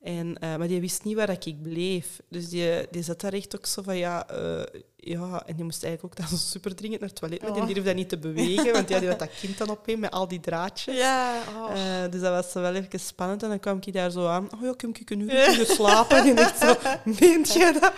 En, 0.02 0.38
eh, 0.40 0.56
maar 0.56 0.68
die 0.68 0.80
wist 0.80 1.04
niet 1.04 1.16
waar 1.16 1.28
dat 1.28 1.46
ik 1.46 1.62
bleef. 1.62 2.20
Dus 2.30 2.50
die, 2.50 2.88
die 2.92 3.04
zat 3.04 3.22
daar 3.22 3.34
echt 3.34 3.56
ook 3.56 3.66
zo 3.66 3.82
van 3.82 3.98
ja, 3.98 4.28
eh, 4.30 4.82
ja. 4.96 5.44
En 5.46 5.56
die 5.56 5.64
moest 5.64 5.84
eigenlijk 5.84 6.20
ook 6.20 6.30
dan 6.30 6.38
super 6.52 6.76
dringend 6.76 7.00
naar 7.00 7.10
het 7.10 7.20
toilet, 7.20 7.42
maar 7.42 7.52
die 7.52 7.62
Oh. 7.62 7.68
durfde 7.68 7.84
dat 7.84 7.96
niet 7.96 8.10
te 8.10 8.18
bewegen, 8.18 8.72
want 8.74 8.90
ja, 8.90 9.00
die 9.00 9.10
had 9.10 9.20
dat 9.20 9.30
kind 9.40 9.58
dan 9.58 9.70
op 9.70 9.86
hem 9.86 10.00
met 10.00 10.12
al 10.12 10.28
die 10.28 10.40
draadjes. 10.40 10.98
Ja, 10.98 11.42
oh. 11.58 11.72
Eh, 11.72 12.12
dus 12.12 12.22
dat 12.22 12.32
was 12.32 12.54
wel 12.54 12.74
even 12.74 13.00
spannend. 13.00 13.44
En 13.44 13.50
dan 13.50 13.60
kwam 13.60 13.80
ik 13.82 13.94
daar 13.94 14.12
zo 14.12 14.28
aan. 14.28 14.50
Oh 14.54 14.62
ja, 14.62 14.74
kom 14.78 14.90
ik 15.00 15.10
een 15.10 15.20
uur 15.20 15.66
slapen? 15.66 16.18
En 16.18 16.38
echt 16.38 16.60
zo, 16.60 16.76
meent 17.20 17.54
je 17.54 17.78
dat? 17.80 17.94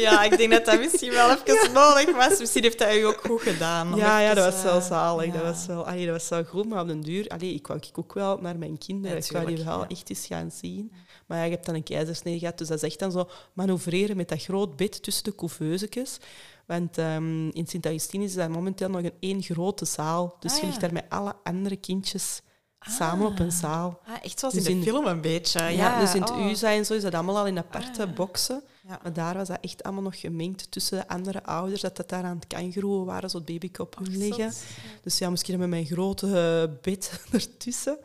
ja, 0.00 0.22
ik 0.22 0.36
denk 0.36 0.50
dat 0.50 0.64
dat 0.64 0.78
misschien 0.78 1.12
wel 1.12 1.30
even 1.44 1.72
nodig 1.72 2.16
was. 2.16 2.38
Misschien 2.38 2.62
heeft 2.62 2.78
hij 2.78 3.00
u 3.00 3.02
ook 3.02 3.20
goed 3.26 3.42
gedaan. 3.42 3.96
Ja, 3.96 4.20
ja, 4.20 4.34
dat 4.34 4.52
was 4.52 4.62
wel 4.62 4.80
zalig. 4.80 5.32
Dat, 5.32 5.42
was 5.42 5.66
wel, 5.66 5.86
allee, 5.86 6.06
dat 6.06 6.14
was 6.14 6.28
wel 6.28 6.44
goed, 6.44 6.68
maar 6.68 6.80
op 6.80 6.88
den 6.88 7.00
duur... 7.00 7.28
Allee, 7.28 7.54
ik 7.54 7.66
wou 7.66 7.80
ik 7.82 7.98
ook 7.98 8.14
wel 8.14 8.38
naar 8.40 8.58
mijn 8.58 8.78
kinderen. 8.78 9.16
Ja, 9.16 9.24
ik 9.24 9.32
wou 9.32 9.46
die 9.46 9.64
wel 9.64 9.86
echt 9.86 10.10
eens 10.10 10.26
gaan 10.26 10.50
zien. 10.50 10.92
Maar 11.26 11.38
ja, 11.38 11.44
je 11.44 11.50
hebt 11.50 11.66
dan 11.66 11.74
een 11.74 11.82
keizersnee 11.82 12.38
gehad, 12.38 12.58
dus 12.58 12.68
dat 12.68 12.76
is 12.82 12.88
echt 12.90 12.98
dan 12.98 13.12
zo 13.12 13.28
manoeuvreren 13.52 14.16
met 14.16 14.28
dat 14.28 14.42
groot 14.42 14.76
bed 14.76 15.02
tussen 15.02 15.24
de 15.24 15.34
couveusjes. 15.34 16.18
Want 16.66 16.98
ehm, 16.98 17.48
in 17.48 17.66
Sint-Augustinus 17.66 18.28
is 18.28 18.34
dat 18.34 18.48
momenteel 18.48 18.88
nog 18.88 19.02
een 19.02 19.12
één 19.20 19.42
grote 19.42 19.84
zaal. 19.84 20.36
Dus 20.40 20.52
Ah, 20.54 20.60
je 20.60 20.66
ligt 20.66 20.80
daar 20.80 20.92
met 20.92 21.04
alle 21.08 21.34
andere 21.42 21.76
kindjes 21.76 22.40
samen 22.88 23.26
op 23.26 23.38
een 23.38 23.52
zaal. 23.52 24.00
Ah, 24.06 24.14
echt 24.22 24.38
zoals 24.38 24.54
Dus 24.54 24.66
in 24.66 24.78
de 24.80 24.86
film 24.86 25.06
een 25.06 25.20
beetje. 25.20 25.58
Ja, 25.58 25.68
Ja, 25.68 26.00
dus 26.00 26.14
in 26.14 26.20
het 26.20 26.30
oh. 26.30 26.46
USA 26.50 26.72
en 26.72 26.86
zo 26.86 26.94
is 26.94 27.02
dat 27.02 27.14
allemaal 27.14 27.38
al 27.38 27.46
in 27.46 27.58
aparte 27.58 28.02
Ah. 28.02 28.14
boxen. 28.14 28.62
Ja. 28.88 28.98
Maar 29.02 29.12
daar 29.12 29.34
was 29.34 29.48
dat 29.48 29.58
echt 29.60 29.82
allemaal 29.82 30.02
nog 30.02 30.20
gemengd 30.20 30.70
tussen 30.70 30.98
de 30.98 31.08
andere 31.08 31.42
ouders. 31.44 31.80
Dat 31.80 31.96
dat 31.96 32.08
daar 32.08 32.24
aan 32.24 32.36
het 32.36 32.46
kangeroeën 32.46 33.04
waren, 33.04 33.30
zo 33.30 33.36
het 33.36 33.46
babyke 33.46 33.82
op 33.82 33.96
hun 33.98 34.16
liggen. 34.16 34.52
Zot. 34.52 34.62
Dus 35.02 35.18
ja, 35.18 35.30
misschien 35.30 35.58
met 35.58 35.68
mijn 35.68 35.86
grote 35.86 36.26
eh, 36.26 36.82
bed 36.82 37.20
ertussen. 37.32 37.98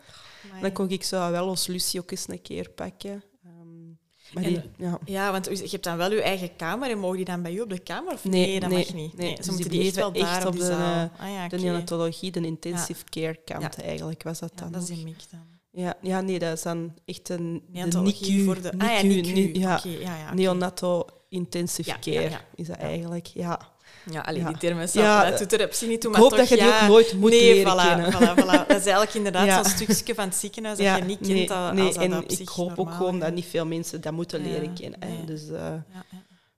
Amai. 0.48 0.62
Dan 0.62 0.72
kon 0.72 0.90
ik 0.90 1.04
zo 1.04 1.32
wel 1.32 1.48
als 1.48 1.68
Lucie 1.68 2.00
ook 2.00 2.12
eens 2.12 2.28
een 2.28 2.42
keer 2.42 2.70
pakken. 2.70 3.24
Ehm, 3.44 3.88
maar 4.34 4.44
En- 4.44 4.54
die, 4.54 4.62
ja. 4.78 5.00
Ja, 5.06 5.32
want 5.32 5.46
je 5.46 5.68
hebt 5.70 5.84
dan 5.84 5.98
wel 5.98 6.12
je 6.12 6.22
eigen 6.22 6.56
kamer 6.56 6.90
en 6.90 7.00
mogen 7.00 7.16
die 7.16 7.26
dan 7.26 7.42
bij 7.42 7.54
u 7.54 7.60
op 7.62 7.70
de 7.70 7.80
kamer? 7.80 8.14
Of 8.14 8.24
Nee, 8.24 8.46
nee, 8.48 8.60
dat 8.60 8.70
nee, 8.70 8.78
mag 8.86 8.94
niet. 8.94 9.14
nee. 9.18 9.26
Nee, 9.28 9.36
Dus 9.36 9.46
ze 9.46 9.52
die 9.52 9.60
moeten 9.60 9.78
die 9.80 9.88
echt 9.88 9.96
wel 9.96 10.12
bleven 10.12 10.30
echt 10.30 10.38
daar 10.40 10.48
op 10.48 10.54
die 10.54 10.62
de, 10.62 10.68
zaal. 10.68 11.10
Ah 11.20 11.30
ja, 11.34 11.48
De 11.48 11.58
neonatologie, 11.58 12.32
de 12.32 12.42
intensive 12.46 13.04
care 13.10 13.40
kant 13.46 13.76
Ja. 13.78 13.84
eigenlijk 13.84 14.24
was 14.24 14.40
dat 14.40 14.52
Ja, 14.56 14.62
dan 14.62 14.72
dat 14.72 14.82
is 14.82 14.90
in 14.90 15.04
Mik 15.04 15.18
dan. 15.32 15.48
Ja, 15.72 15.94
ja, 16.02 16.22
nee, 16.22 16.40
dat 16.40 16.54
is 16.58 16.62
dan 16.64 16.94
echt 17.06 17.30
een 17.30 17.54
de 17.54 17.72
Neonatologie 17.72 18.32
NICU. 18.32 18.44
voor 18.46 18.62
de... 18.62 18.72
Ah 18.78 18.90
ja, 18.92 19.02
NICU. 19.02 19.32
ni- 19.32 19.60
ja, 19.60 20.34
neonato 20.34 21.06
intensive 21.30 21.90
Ja, 21.90 21.98
ja, 22.02 22.12
care 22.20 22.30
ja. 22.30 22.42
is 22.56 22.68
dat 22.68 22.76
Ja. 22.76 22.82
eigenlijk. 22.82 23.26
Ja. 23.26 23.72
Ja, 24.12 24.20
allee, 24.22 24.42
Ja. 24.42 24.48
die 24.48 24.58
termen 24.58 24.88
Ja, 24.92 25.02
ja, 25.24 25.30
dat 25.30 25.40
doet 25.40 25.54
er 25.54 25.66
op 25.66 25.74
zich 25.74 25.88
niet 25.88 26.02
toe, 26.02 26.10
Ik 26.10 26.16
maar 26.16 26.26
hoop 26.26 26.38
toch, 26.38 26.40
dat 26.48 26.50
je 26.50 26.56
die 26.66 26.66
ook 26.82 26.88
nooit 26.88 27.14
moet 27.14 27.30
nee, 27.30 27.54
leren 27.54 27.74
voilà, 27.74 27.86
kennen. 27.88 28.14
Voilà, 28.14 28.40
voilà. 28.44 28.68
Dat 28.68 28.78
is 28.78 28.86
eigenlijk 28.86 29.14
inderdaad 29.14 29.66
zo'n 29.66 29.74
stukje 29.88 30.16
van 30.16 30.26
het 30.26 30.36
ziekenhuis 30.36 30.78
dat 30.78 30.98
je 30.98 31.04
niet 31.04 31.18
kent 31.20 31.30
nee, 31.32 31.52
als 31.52 31.74
nee, 31.74 31.86
als 31.86 31.96
dat 31.96 32.04
en 32.04 32.18
op 32.18 32.24
zich 32.28 32.40
ik 32.40 32.48
hoop 32.50 32.80
ook 32.80 32.92
gewoon 32.92 33.20
dat 33.20 33.34
niet 33.34 33.46
veel 33.46 33.66
mensen 33.66 34.02
dat 34.02 34.14
moeten 34.14 34.42
leren 34.42 34.74
kennen. 34.74 35.00
hè. 35.06 35.26
Dus, 35.26 35.50
eh, 35.50 35.74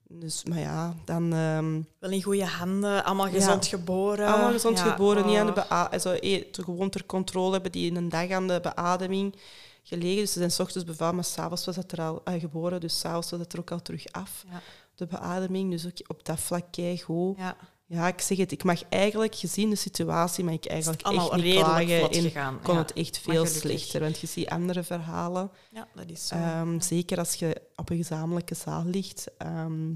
dus, 0.08 0.44
maar 0.44 0.60
ja, 0.60 0.94
dan... 1.06 1.34
ehm, 1.34 1.82
Wel 2.00 2.10
in 2.12 2.24
goede 2.24 2.46
handen, 2.46 3.04
allemaal 3.06 3.28
Ja. 3.28 3.32
gezond 3.34 3.66
geboren. 3.68 4.28
allemaal 4.28 4.52
gezond 4.52 4.78
Ja, 4.78 4.84
geboren, 4.92 5.26
niet 5.26 5.38
aan 5.38 5.46
de 5.54 5.54
oh. 5.70 5.86
also, 5.92 6.12
eh, 6.12 6.44
te- 6.52 6.64
gewoon 6.64 6.90
ter 6.90 7.06
controle 7.06 7.52
hebben 7.52 7.72
die 7.72 7.96
een 7.96 8.10
dag 8.10 8.30
aan 8.30 8.48
de 8.48 8.60
beademing 8.62 9.36
gelegen. 9.84 10.22
Dus 10.22 10.32
ze 10.32 10.38
zijn 10.40 10.52
's 10.52 10.60
ochtends 10.60 10.88
bevallen, 10.88 11.16
maar 11.16 11.24
s'avonds 11.24 11.66
was 11.66 11.76
het 11.76 11.92
er 11.92 12.02
al 12.02 12.22
eh, 12.24 12.40
geboren. 12.40 12.80
Dus 12.80 13.00
s'avonds 13.00 13.30
was 13.32 13.40
het 13.40 13.54
er 13.54 13.60
ook 13.60 13.72
al 13.72 13.82
terug 13.82 14.04
af, 14.12 14.44
Ja. 14.52 14.62
De 14.96 15.06
beademing. 15.06 15.72
Dus 15.72 15.86
ook 15.86 16.10
op 16.10 16.26
dat 16.26 16.40
vlak 16.40 16.76
goed. 16.98 17.38
Ja, 17.38 17.58
Ja, 17.94 18.08
ik 18.08 18.22
zeg 18.22 18.38
het, 18.38 18.52
ik 18.52 18.64
mag 18.64 18.82
eigenlijk, 18.90 19.36
gezien 19.36 19.70
de 19.70 19.76
situatie, 19.76 20.44
mag 20.44 20.54
ik 20.54 20.66
eigenlijk 20.66 21.02
echt 21.02 21.34
niet 21.36 21.54
klagen. 21.56 22.12
En 22.12 22.22
gegaan. 22.22 22.60
kon 22.64 22.74
ja. 22.74 22.80
het 22.82 22.94
echt 22.94 23.22
maar 23.26 23.36
veel 23.36 23.46
slechter. 23.46 24.00
Want 24.02 24.20
je 24.20 24.28
ziet 24.28 24.50
andere 24.50 24.84
verhalen. 24.84 25.52
Ja, 25.70 25.88
dat 25.96 26.06
is 26.08 26.28
zo. 26.28 26.36
Ehm, 26.36 26.80
zeker 26.80 27.18
als 27.18 27.34
je 27.34 27.62
op 27.76 27.90
een 27.90 27.98
gezamenlijke 27.98 28.56
zaal 28.56 28.84
ligt. 28.86 29.26
Ehm, 29.38 29.92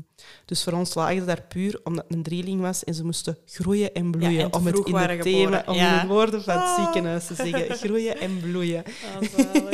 dus 0.45 0.63
voor 0.63 0.73
ons 0.73 0.93
lagen 0.93 1.19
ze 1.19 1.25
daar 1.25 1.41
puur 1.41 1.79
omdat 1.83 2.03
het 2.07 2.17
een 2.17 2.23
drieling 2.23 2.61
was 2.61 2.83
en 2.83 2.93
ze 2.93 3.03
moesten 3.05 3.37
groeien 3.45 3.93
en 3.93 4.11
bloeien. 4.11 4.39
En 4.41 4.53
om 4.53 4.65
het 4.65 4.77
in 4.87 4.95
het 4.95 5.21
thema, 5.21 5.63
om 5.67 5.73
de 5.77 6.03
woorden 6.07 6.43
van 6.43 6.53
het 6.53 6.63
Ah. 6.63 6.83
ziekenhuis 6.83 7.25
te 7.25 7.35
zeggen. 7.35 7.75
Groeien 7.87 8.19
en 8.19 8.39
bloeien. 8.39 8.83
Ah. 8.85 9.73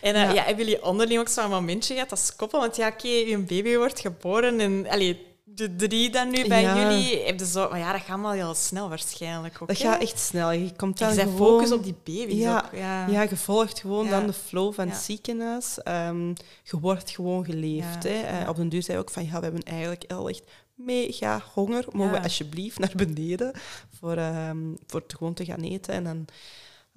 En 0.00 0.14
eh, 0.14 0.34
Ja. 0.34 0.42
hebben 0.44 0.64
jullie 0.64 0.84
onderling 0.84 1.20
ook 1.20 1.28
zo'n 1.28 1.50
momentje 1.50 1.94
gehad 1.94 2.10
als 2.10 2.36
koppel? 2.36 2.60
Want 2.60 2.76
ja, 2.76 2.88
oké, 2.88 3.08
je 3.08 3.38
baby 3.38 3.76
wordt 3.76 4.00
geboren 4.00 4.60
en 4.60 4.86
allee, 4.88 5.26
de 5.58 5.76
drie 5.76 6.10
dan 6.10 6.30
nu 6.30 6.48
bij 6.48 6.62
Ja. 6.62 6.90
jullie. 6.90 7.22
Heb 7.24 7.38
je 7.38 7.46
zo, 7.46 7.68
maar 7.68 7.78
ja, 7.78 7.92
dat 7.92 8.00
gaat 8.00 8.10
allemaal 8.10 8.32
heel 8.32 8.54
snel 8.54 8.88
waarschijnlijk 8.88 9.62
ook. 9.62 9.68
Dat 9.68 9.76
gaat 9.78 10.00
echt 10.02 10.18
snel. 10.18 10.50
Je 10.52 10.72
komt 10.76 10.98
dan 10.98 11.14
Je 11.14 11.20
gewoon... 11.20 11.36
focus 11.36 11.72
op 11.72 11.84
die 11.84 11.94
baby's 12.04 12.38
Ja, 12.38 12.64
ook. 12.66 12.78
Ja. 13.10 13.28
Volgt 13.36 13.80
gewoon 13.80 14.04
Ja. 14.04 14.10
dan 14.10 14.26
de 14.26 14.32
flow 14.32 14.72
van 14.74 14.88
het 14.88 14.98
ziekenhuis. 14.98 15.82
Ehm, 15.82 16.28
je 16.62 16.78
wordt 16.80 17.10
gewoon 17.10 17.44
geleefd. 17.44 18.02
Hè. 18.02 18.20
Eh. 18.20 18.48
Op 18.48 18.56
den 18.56 18.68
duur 18.68 18.82
zei 18.82 18.98
ook 18.98 19.10
van, 19.10 19.24
ja, 19.24 19.38
we 19.38 19.44
hebben 19.44 19.62
eigenlijk 19.62 20.02
echt 20.28 20.42
mega 20.74 21.42
honger. 21.54 21.84
Mogen 21.92 22.12
we 22.12 22.22
alsjeblieft 22.22 22.78
naar 22.78 22.92
beneden 22.96 23.52
voor, 23.98 24.16
ehm, 24.16 24.58
voor 24.86 25.02
gewoon 25.06 25.34
te 25.34 25.44
gaan 25.44 25.60
eten? 25.60 25.94
En 25.94 26.04
dan 26.04 26.24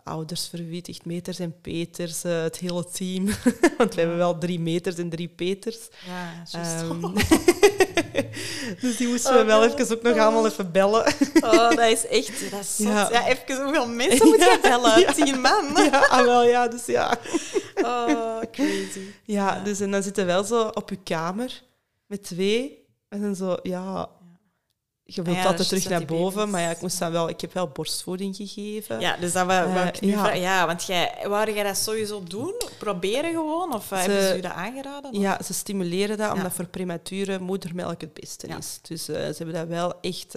ouders 0.03 0.47
verwittigd, 0.47 1.05
meters 1.05 1.39
en 1.39 1.61
peters, 1.61 2.23
eh, 2.23 2.41
het 2.41 2.57
hele 2.57 2.85
team. 2.85 3.25
Want 3.77 3.93
we 3.93 3.99
hebben 3.99 4.17
wel 4.17 4.37
drie 4.37 4.59
meters 4.59 4.97
en 4.97 5.09
drie 5.09 5.27
peters. 5.27 5.77
Ja. 6.51 6.59
Ehm, 6.59 7.01
dus 8.81 8.97
die 8.97 9.07
moesten 9.07 9.37
we 9.37 9.43
wel 9.43 9.65
even 9.65 9.97
ook 9.97 10.01
nog 10.01 10.17
allemaal 10.17 10.45
even 10.45 10.71
bellen. 10.71 11.13
Oh, 11.41 11.69
dat 11.69 11.79
is 11.79 12.07
echt... 12.07 12.51
Dat 12.51 12.59
is. 12.59 12.77
Ja. 12.77 13.09
Ja. 13.11 13.27
even 13.27 13.63
hoeveel 13.63 13.87
mensen 13.87 14.27
moet 14.27 14.39
je 14.39 14.59
bellen? 14.61 14.99
Ja. 14.99 15.11
Tien 15.11 15.41
man? 15.41 15.65
Ja, 15.75 16.05
ah, 16.09 16.23
wel, 16.23 16.43
ja, 16.43 16.67
dus 16.67 16.85
ja. 16.85 17.17
Oh, 17.75 18.39
crazy. 18.51 18.99
Ja, 19.23 19.55
Ja. 19.55 19.63
dus 19.63 19.79
en 19.79 19.91
dan 19.91 20.03
zitten 20.03 20.25
we 20.25 20.31
wel 20.31 20.43
zo 20.43 20.67
op 20.67 20.89
je 20.89 20.97
kamer 21.03 21.63
met 22.05 22.23
twee. 22.23 22.85
En 23.09 23.21
dan 23.21 23.35
zo, 23.35 23.57
ja... 23.63 24.09
Je 25.15 25.21
wilt 25.21 25.35
Ah 25.37 25.41
ja, 25.43 25.49
altijd 25.49 25.69
dat 25.69 25.77
is 25.77 25.83
terug 25.83 25.97
naar 25.99 26.07
boven, 26.17 26.49
maar 26.49 26.61
ja, 26.61 26.69
ik, 26.69 26.81
moest 26.81 26.99
dan 26.99 27.11
wel, 27.11 27.29
ik 27.29 27.41
heb 27.41 27.53
wel 27.53 27.67
borstvoeding 27.67 28.35
gegeven. 28.35 28.99
Ja, 28.99 29.17
dus 29.17 29.31
dat 29.31 29.45
wou 29.45 29.75
Eh, 29.77 29.87
ik 29.87 30.01
nu 30.01 30.09
ja. 30.09 30.65
want 30.65 30.83
jij, 30.83 31.15
wou 31.27 31.53
jij 31.53 31.63
dat 31.63 31.77
sowieso 31.77 32.23
doen? 32.23 32.53
Proberen 32.79 33.31
gewoon? 33.31 33.73
Of 33.75 33.91
eh, 33.91 33.97
Ze- 34.01 34.09
hebben 34.09 34.27
ze 34.29 34.37
u 34.37 34.41
dat 34.41 34.51
aangeraden? 34.51 35.11
Of- 35.11 35.17
Ja, 35.21 35.39
ze 35.43 35.53
stimuleren 35.53 36.17
dat, 36.17 36.33
omdat 36.33 36.53
voor 36.53 36.65
premature 36.65 37.39
moedermelk 37.39 38.01
het 38.01 38.13
beste 38.13 38.47
is. 38.47 38.79
Dus 38.81 39.07
eh, 39.09 39.15
ze 39.15 39.33
hebben 39.37 39.53
dat 39.55 39.67
wel 39.67 39.93
echt 40.01 40.35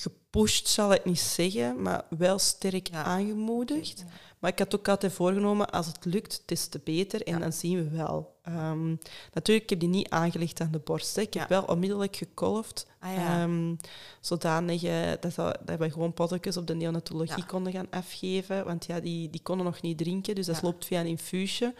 gepusht, 0.00 0.68
zal 0.68 0.92
ik 0.92 1.04
niet 1.04 1.20
zeggen, 1.20 1.82
maar 1.82 2.04
wel 2.18 2.38
sterk 2.38 2.88
Ja. 2.88 3.02
aangemoedigd. 3.04 3.98
Ja. 3.98 4.04
Maar 4.38 4.50
ik 4.50 4.58
had 4.58 4.74
ook 4.74 4.88
altijd 4.88 5.12
voorgenomen, 5.12 5.70
als 5.70 5.86
het 5.86 6.04
lukt, 6.04 6.42
des 6.46 6.66
te 6.66 6.80
beter. 6.84 7.22
En 7.22 7.32
Ja. 7.32 7.38
dan 7.38 7.52
zien 7.52 7.76
we 7.76 7.96
wel. 7.96 8.34
Ehm, 8.42 8.88
natuurlijk, 9.32 9.64
ik 9.64 9.70
heb 9.70 9.80
die 9.80 9.88
niet 9.88 10.08
aangelegd 10.10 10.60
aan 10.60 10.70
de 10.70 10.78
borst. 10.78 11.16
Hè. 11.16 11.22
Ik 11.22 11.34
heb 11.34 11.48
wel 11.48 11.62
onmiddellijk 11.62 12.16
gekolfd. 12.16 12.86
Ah. 12.98 13.16
Ehm, 13.16 13.74
zodanig 14.20 14.82
eh, 14.82 15.10
dat, 15.20 15.34
dat, 15.64 15.78
we 15.78 15.90
gewoon 15.90 16.12
pottekjes 16.12 16.56
op 16.56 16.66
de 16.66 16.74
neonatologie 16.74 17.46
konden 17.46 17.72
gaan 17.72 17.90
afgeven. 17.90 18.64
Want 18.64 18.86
ja, 18.86 19.00
die, 19.00 19.30
die 19.30 19.42
konden 19.42 19.66
nog 19.66 19.80
niet 19.80 19.98
drinken, 19.98 20.34
dus 20.34 20.46
dat 20.46 20.62
loopt 20.62 20.84
via 20.84 21.00
een 21.00 21.06
infuusje. 21.06 21.74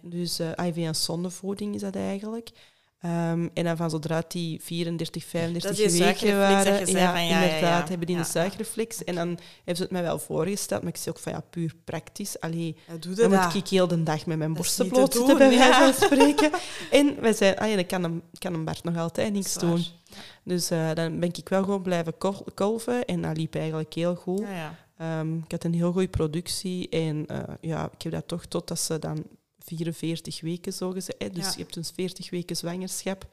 Dus 0.00 0.38
eh 0.38 0.52
ah, 0.52 0.72
via 0.74 0.88
een 0.88 0.94
zondevoeding 0.94 1.74
is 1.74 1.80
dat 1.80 1.96
eigenlijk. 1.96 2.50
Ehm, 3.02 3.48
en 3.54 3.64
dan 3.64 3.76
van 3.76 3.90
zodra 3.90 4.22
die 4.28 4.60
34, 4.62 5.24
35 5.24 5.70
Dat 5.70 5.78
is 5.86 5.92
die 5.92 6.02
weken 6.02 6.18
suikerreflex 6.18 6.64
dat 6.64 6.64
waren, 6.64 6.86
je 6.86 6.92
zei 6.92 7.12
van 7.12 7.26
ja, 7.26 7.40
ja, 7.40 7.44
inderdaad, 7.44 7.82
ja. 7.82 7.88
hebben 7.88 8.06
die 8.06 8.16
een 8.16 8.22
Ja. 8.22 8.28
suikerreflex. 8.28 9.04
En 9.04 9.14
dan 9.14 9.28
hebben 9.56 9.76
ze 9.76 9.82
het 9.82 9.90
mij 9.90 10.02
wel 10.02 10.18
voorgesteld, 10.18 10.82
maar 10.82 10.90
ik 10.90 10.96
zei 10.96 11.14
ook 11.16 11.20
van 11.22 11.32
ja, 11.32 11.40
puur 11.50 11.74
praktisch. 11.84 12.40
Allee, 12.40 12.76
Ja, 12.88 12.96
doe 12.96 13.14
dan 13.14 13.30
dat. 13.30 13.44
moet 13.44 13.54
ik 13.54 13.68
heel 13.68 13.88
de 13.88 14.02
dag 14.02 14.26
met 14.26 14.38
mijn 14.38 14.54
Dat 14.54 14.64
is 14.64 14.76
borsten 14.76 14.88
bloot 14.88 15.14
zitten, 15.14 15.38
bij 15.38 15.48
wijze 15.48 15.64
ja. 15.64 15.92
van 15.92 16.04
spreken. 16.08 16.50
En 16.90 17.20
wij 17.20 17.32
zeiden, 17.32 17.60
ah 17.62 17.68
ja, 17.68 17.74
dan 17.74 17.86
kan 17.86 18.04
een, 18.04 18.22
kan 18.38 18.54
een 18.54 18.64
Bart 18.64 18.84
nog 18.84 18.96
altijd 18.96 19.32
niks 19.32 19.54
doen. 19.54 19.84
Dus 20.44 20.70
eh, 20.70 20.92
dan 20.94 21.20
ben 21.20 21.28
ik 21.32 21.48
wel 21.48 21.62
gewoon 21.64 21.82
blijven 21.82 22.18
kol- 22.18 22.46
kolven 22.54 23.04
en 23.04 23.22
dat 23.22 23.36
liep 23.36 23.54
eigenlijk 23.54 23.94
heel 23.94 24.14
goed. 24.14 24.40
Ja, 24.40 24.50
ja. 24.54 24.74
Ehm, 25.20 25.36
ik 25.36 25.50
had 25.50 25.64
een 25.64 25.74
heel 25.74 25.92
goede 25.92 26.08
productie 26.08 26.88
en 26.88 27.26
eh, 27.26 27.38
ja, 27.60 27.90
ik 27.94 28.02
heb 28.02 28.12
dat 28.12 28.28
toch 28.28 28.44
totdat 28.46 28.78
ze 28.80 28.98
dan 28.98 29.24
44 29.64 30.40
weken 30.40 30.72
zo 30.72 30.90
gezegd. 30.90 31.18
hè. 31.22 31.30
Dus 31.30 31.44
Ja. 31.44 31.50
je 31.50 31.58
hebt 31.62 31.74
dus 31.74 31.90
40 31.90 32.30
weken 32.30 32.56
zwangerschap. 32.56 33.26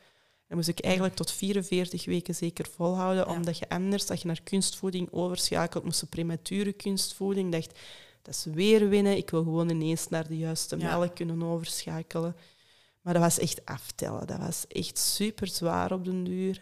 Dan 0.47 0.57
moest 0.57 0.69
ik 0.69 0.79
eigenlijk 0.79 1.15
tot 1.15 1.31
44 1.31 2.05
weken 2.05 2.35
zeker 2.35 2.65
volhouden, 2.75 3.25
Ja. 3.27 3.33
omdat 3.35 3.57
je 3.57 3.69
anders, 3.69 4.05
dat 4.05 4.21
je 4.21 4.27
naar 4.27 4.41
kunstvoeding 4.43 5.11
overschakelt, 5.11 5.83
moest 5.83 5.99
je 5.99 6.05
premature 6.07 6.73
kunstvoeding. 6.73 7.51
Dacht, 7.51 7.79
dat 8.21 8.33
is 8.35 8.45
weer 8.53 8.89
winnen. 8.89 9.17
Ik 9.17 9.29
wil 9.29 9.43
gewoon 9.43 9.69
ineens 9.69 10.07
naar 10.07 10.27
de 10.27 10.37
juiste 10.37 10.77
Ja. 10.77 10.97
melk 10.97 11.15
kunnen 11.15 11.43
overschakelen. 11.43 12.35
Maar 13.01 13.13
dat 13.13 13.23
was 13.23 13.39
echt 13.39 13.65
aftellen. 13.65 14.27
Dat 14.27 14.37
was 14.39 14.67
echt 14.67 14.97
super 14.97 15.47
zwaar 15.47 15.91
op 15.91 16.05
den 16.05 16.23
duur. 16.23 16.59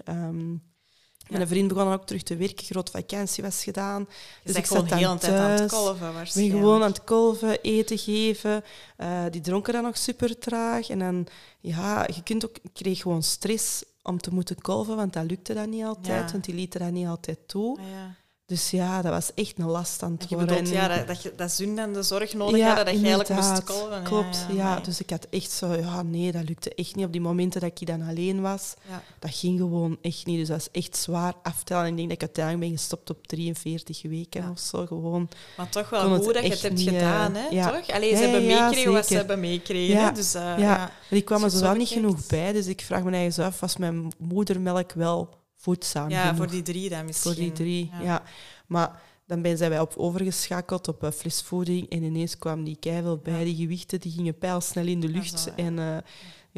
Mijn 1.29 1.47
vriend 1.47 1.67
begon 1.67 1.83
dan 1.83 1.93
ook 1.93 2.05
terug 2.05 2.23
te 2.23 2.35
werken, 2.35 2.65
grote 2.65 2.91
vakantie 2.91 3.43
was 3.43 3.63
gedaan. 3.63 3.99
Je 3.99 4.47
Dus 4.47 4.55
ik 4.55 4.65
zat 4.65 4.89
heel 4.93 5.07
dan 5.07 5.13
de 5.15 5.19
tijd 5.21 5.39
aan 5.39 5.49
het 5.51 5.71
kolven 5.71 6.13
ben 6.13 6.49
gewoon 6.49 6.81
aan 6.83 6.89
het 6.89 7.03
kolven, 7.03 7.61
eten 7.61 7.97
geven. 7.97 8.63
Eh, 8.97 9.23
die 9.31 9.41
dronken 9.41 9.73
dan 9.73 9.83
nog 9.83 9.97
super 9.97 10.37
traag. 10.39 10.89
En 10.89 10.99
dan, 10.99 11.27
ja, 11.59 12.07
je 12.15 12.23
kunt 12.23 12.45
ook, 12.45 12.57
ik 12.61 12.73
kreeg 12.73 13.01
gewoon 13.01 13.23
stress 13.23 13.83
om 14.03 14.19
te 14.21 14.33
moeten 14.33 14.61
kolven, 14.61 14.95
want 14.95 15.13
dat 15.13 15.23
lukte 15.29 15.53
dan 15.53 15.69
niet 15.69 15.83
altijd, 15.83 16.25
Ja. 16.25 16.31
want 16.31 16.43
die 16.45 16.55
lieten 16.55 16.79
dat 16.79 16.91
niet 16.91 17.07
altijd 17.07 17.37
toe. 17.47 17.77
Ah, 17.79 17.83
ja. 17.89 18.15
Dus 18.47 18.69
ja, 18.71 19.01
dat 19.01 19.11
was 19.11 19.31
echt 19.35 19.59
een 19.59 19.65
last 19.65 20.03
aan 20.03 20.11
het 20.19 20.29
je 20.29 20.35
worden. 20.35 20.55
bedoelt 20.55 20.73
ja, 20.75 20.87
dat, 20.87 21.07
dat, 21.07 21.21
je, 21.21 21.33
dat 21.35 21.57
hun 21.57 21.75
dan 21.75 21.93
de 21.93 22.03
zorg 22.03 22.33
nodig 22.33 22.57
Ja, 22.59 22.65
hadden, 22.67 22.85
dat 22.85 22.93
je 22.99 23.05
eigenlijk 23.07 23.41
moest 23.41 23.63
kolven. 23.63 24.03
Klopt, 24.03 24.45
ja, 24.53 24.65
amai. 24.67 24.83
Dus 24.83 24.99
ik 24.99 25.09
had 25.09 25.27
echt 25.29 25.51
zo, 25.51 25.73
ja, 25.73 26.01
nee, 26.01 26.31
dat 26.31 26.47
lukte 26.47 26.73
echt 26.75 26.95
niet. 26.95 27.05
Op 27.05 27.11
die 27.11 27.21
momenten 27.21 27.61
dat 27.61 27.71
ik 27.81 27.87
dan 27.87 28.01
alleen 28.01 28.41
was, 28.41 28.73
Ja. 28.89 29.01
dat 29.19 29.33
ging 29.33 29.59
gewoon 29.59 29.97
echt 30.01 30.25
niet. 30.25 30.37
Dus 30.37 30.47
dat 30.47 30.59
is 30.59 30.67
echt 30.71 30.97
zwaar 30.97 31.33
aftellen. 31.43 31.83
En 31.83 31.89
ik 31.89 31.95
denk 31.97 32.07
dat 32.09 32.17
ik 32.17 32.23
uiteindelijk 32.23 32.65
ben 32.69 32.77
gestopt 32.79 33.09
op 33.09 33.27
43 33.27 34.01
weken 34.01 34.41
Ja. 34.41 34.49
of 34.51 34.59
zo. 34.59 34.85
Gewoon. 34.85 35.29
Maar 35.57 35.69
toch 35.69 35.89
wel 35.89 36.15
goed 36.23 36.33
dat 36.33 36.43
je 36.43 36.49
het 36.49 36.61
hebt 36.61 36.75
niet, 36.75 36.87
eh, 36.87 36.93
gedaan, 36.93 37.35
hè? 37.35 37.47
ja. 37.49 37.71
toch? 37.71 37.89
Allee, 37.95 38.09
Ja, 38.11 38.17
ze 38.17 38.23
hebben 38.23 38.41
ja, 38.41 38.49
ja, 38.49 38.55
meegekregen 38.59 38.91
wat 38.93 39.07
ze 39.07 39.15
hebben 39.15 39.39
meegekregen. 39.39 39.95
Ja, 39.95 40.05
hè, 40.05 40.11
Dus, 40.11 40.35
uh, 40.35 40.41
ja. 40.41 40.57
ja. 40.57 40.77
Maar 40.77 41.19
ik 41.19 41.25
kwam 41.25 41.43
er 41.43 41.49
zo 41.49 41.59
wel 41.59 41.75
niet 41.75 41.87
genoeg 41.87 42.27
bij. 42.27 42.51
Dus 42.53 42.67
ik 42.67 42.81
vraag 42.81 43.03
me 43.03 43.11
eigen 43.11 43.43
af, 43.45 43.59
was 43.59 43.77
mijn 43.77 44.07
moedermelk 44.17 44.91
wel 44.93 45.29
voedzaam 45.57 46.09
Ja, 46.09 46.21
genoeg? 46.21 46.37
voor 46.37 46.47
die 46.47 46.61
drie 46.61 46.89
dan 46.89 47.05
misschien. 47.05 47.33
Voor 47.33 47.41
die 47.41 47.51
drie, 47.51 47.91
ja. 48.01 48.23
Maar 48.67 49.01
dan 49.27 49.57
zijn 49.57 49.69
wij 49.69 49.79
op 49.79 49.93
overgeschakeld 49.97 50.87
op 50.87 51.03
uh, 51.03 51.11
flesvoeding 51.11 51.89
en 51.89 52.03
ineens 52.03 52.37
kwamen 52.37 52.63
die 52.63 52.77
keiveel 52.79 53.17
bij. 53.17 53.39
Ja. 53.39 53.43
Die 53.43 53.55
gewichten 53.55 53.99
die 53.99 54.11
gingen 54.11 54.37
pijlsnel 54.37 54.85
in 54.85 54.99
de 54.99 55.07
lucht. 55.07 55.51
En 55.55 55.79
eh, 55.79 55.97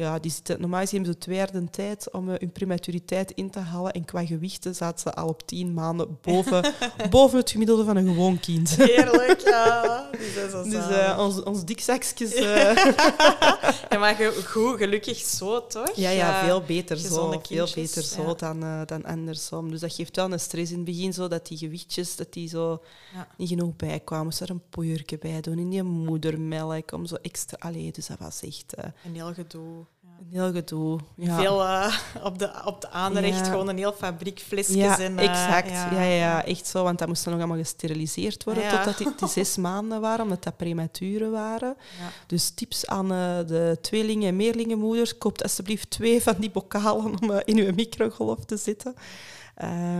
ja, 0.00 0.18
die 0.18 0.30
zitten, 0.30 0.60
normaal 0.60 0.80
gezien 0.80 0.96
hebben 0.96 1.14
ze 1.14 1.24
twee 1.24 1.36
jaar 1.36 1.52
de 1.52 1.70
tijd 1.70 2.10
om 2.12 2.30
eh, 2.30 2.38
hun 2.38 2.52
prematuriteit 2.52 3.30
in 3.30 3.50
te 3.50 3.58
halen. 3.58 3.92
En 3.92 4.04
qua 4.04 4.26
gewichten 4.26 4.74
zaten 4.74 5.00
ze 5.00 5.14
al 5.14 5.28
op 5.28 5.46
tien 5.46 5.74
maanden 5.74 6.18
boven, 6.20 6.72
boven 7.10 7.38
het 7.38 7.50
gemiddelde 7.50 7.84
van 7.84 7.96
een 7.96 8.06
gewoon 8.06 8.40
kind. 8.40 8.76
Heerlijk, 8.76 9.40
ja. 9.40 10.08
Dus, 10.34 10.70
Dus 10.70 10.88
eh, 10.88 11.16
ons, 11.18 11.42
ons 11.42 11.64
dikzakjes... 11.64 12.34
ja, 13.90 13.98
maar 13.98 14.16
goed, 14.44 14.76
gelukkig 14.76 15.16
zo, 15.16 15.66
toch? 15.66 15.92
Ja, 15.94 16.10
ja, 16.10 16.44
veel 16.44 16.62
beter 16.62 16.96
zo. 16.96 17.40
Veel 17.42 17.68
beter 17.74 18.02
zo 18.02 18.22
ja. 18.22 18.34
dan, 18.34 18.86
dan 18.86 19.04
andersom. 19.04 19.70
Dus 19.70 19.80
dat 19.80 19.94
geeft 19.94 20.16
wel 20.16 20.32
een 20.32 20.40
stress 20.40 20.70
in 20.70 20.76
het 20.76 20.86
begin, 20.86 21.12
zo, 21.12 21.28
dat 21.28 21.46
die 21.46 21.58
gewichtjes 21.58 22.16
dat 22.16 22.32
die 22.32 22.48
zo 22.48 22.82
Ja. 23.14 23.28
niet 23.36 23.48
genoeg 23.48 23.76
bijkwamen. 23.76 24.24
Moest 24.24 24.40
er 24.40 24.50
een 24.50 24.62
poeiertje 24.70 25.18
bij 25.18 25.40
doen 25.40 25.58
in 25.58 25.70
die 25.70 25.82
moedermelk, 25.82 26.92
om 26.92 27.06
zo 27.06 27.14
extra... 27.14 27.56
Allee, 27.60 27.92
dus 27.92 28.06
dat 28.06 28.18
was 28.18 28.42
echt 28.42 28.74
Een 29.04 29.14
heel 29.14 29.34
gedoe. 29.34 29.84
Een 30.20 30.26
heel 30.30 30.52
gedoe. 30.52 30.98
Ja. 31.14 31.36
Veel 31.40 31.62
eh, 31.64 31.96
op, 32.24 32.38
de, 32.38 32.50
op 32.64 32.80
de 32.80 32.90
aanrecht, 32.90 33.48
gewoon 33.48 33.68
een 33.68 33.76
heel 33.78 33.92
fabriek 33.92 34.40
flesjes. 34.40 34.74
ja, 34.74 34.98
en, 34.98 35.18
eh, 35.18 35.24
exact. 35.28 35.70
ja. 35.70 36.02
Ja. 36.02 36.44
Echt 36.44 36.66
zo. 36.66 36.82
Want 36.82 36.98
dat 36.98 37.08
moest 37.08 37.24
dan 37.24 37.32
nog 37.32 37.42
allemaal 37.42 37.62
gesteriliseerd 37.62 38.44
worden 38.44 38.68
totdat 38.70 38.98
die, 38.98 39.08
die 39.16 39.28
zes 39.44 39.56
maanden 39.56 40.00
waren, 40.00 40.24
omdat 40.24 40.42
dat 40.42 40.56
premature 40.56 41.30
waren. 41.30 41.76
Dus 42.26 42.50
tips 42.50 42.86
aan 42.86 43.12
eh, 43.12 43.38
de 43.46 43.78
tweelingen- 43.80 44.28
en 44.28 44.36
meerlingenmoeders. 44.36 45.18
Koopt 45.18 45.42
alsjeblieft 45.42 45.90
twee 45.90 46.22
van 46.22 46.34
die 46.38 46.50
bokalen 46.50 47.20
om 47.20 47.32
in 47.44 47.58
uw 47.58 47.74
microgolf 47.74 48.44
te 48.44 48.56
zitten. 48.56 48.94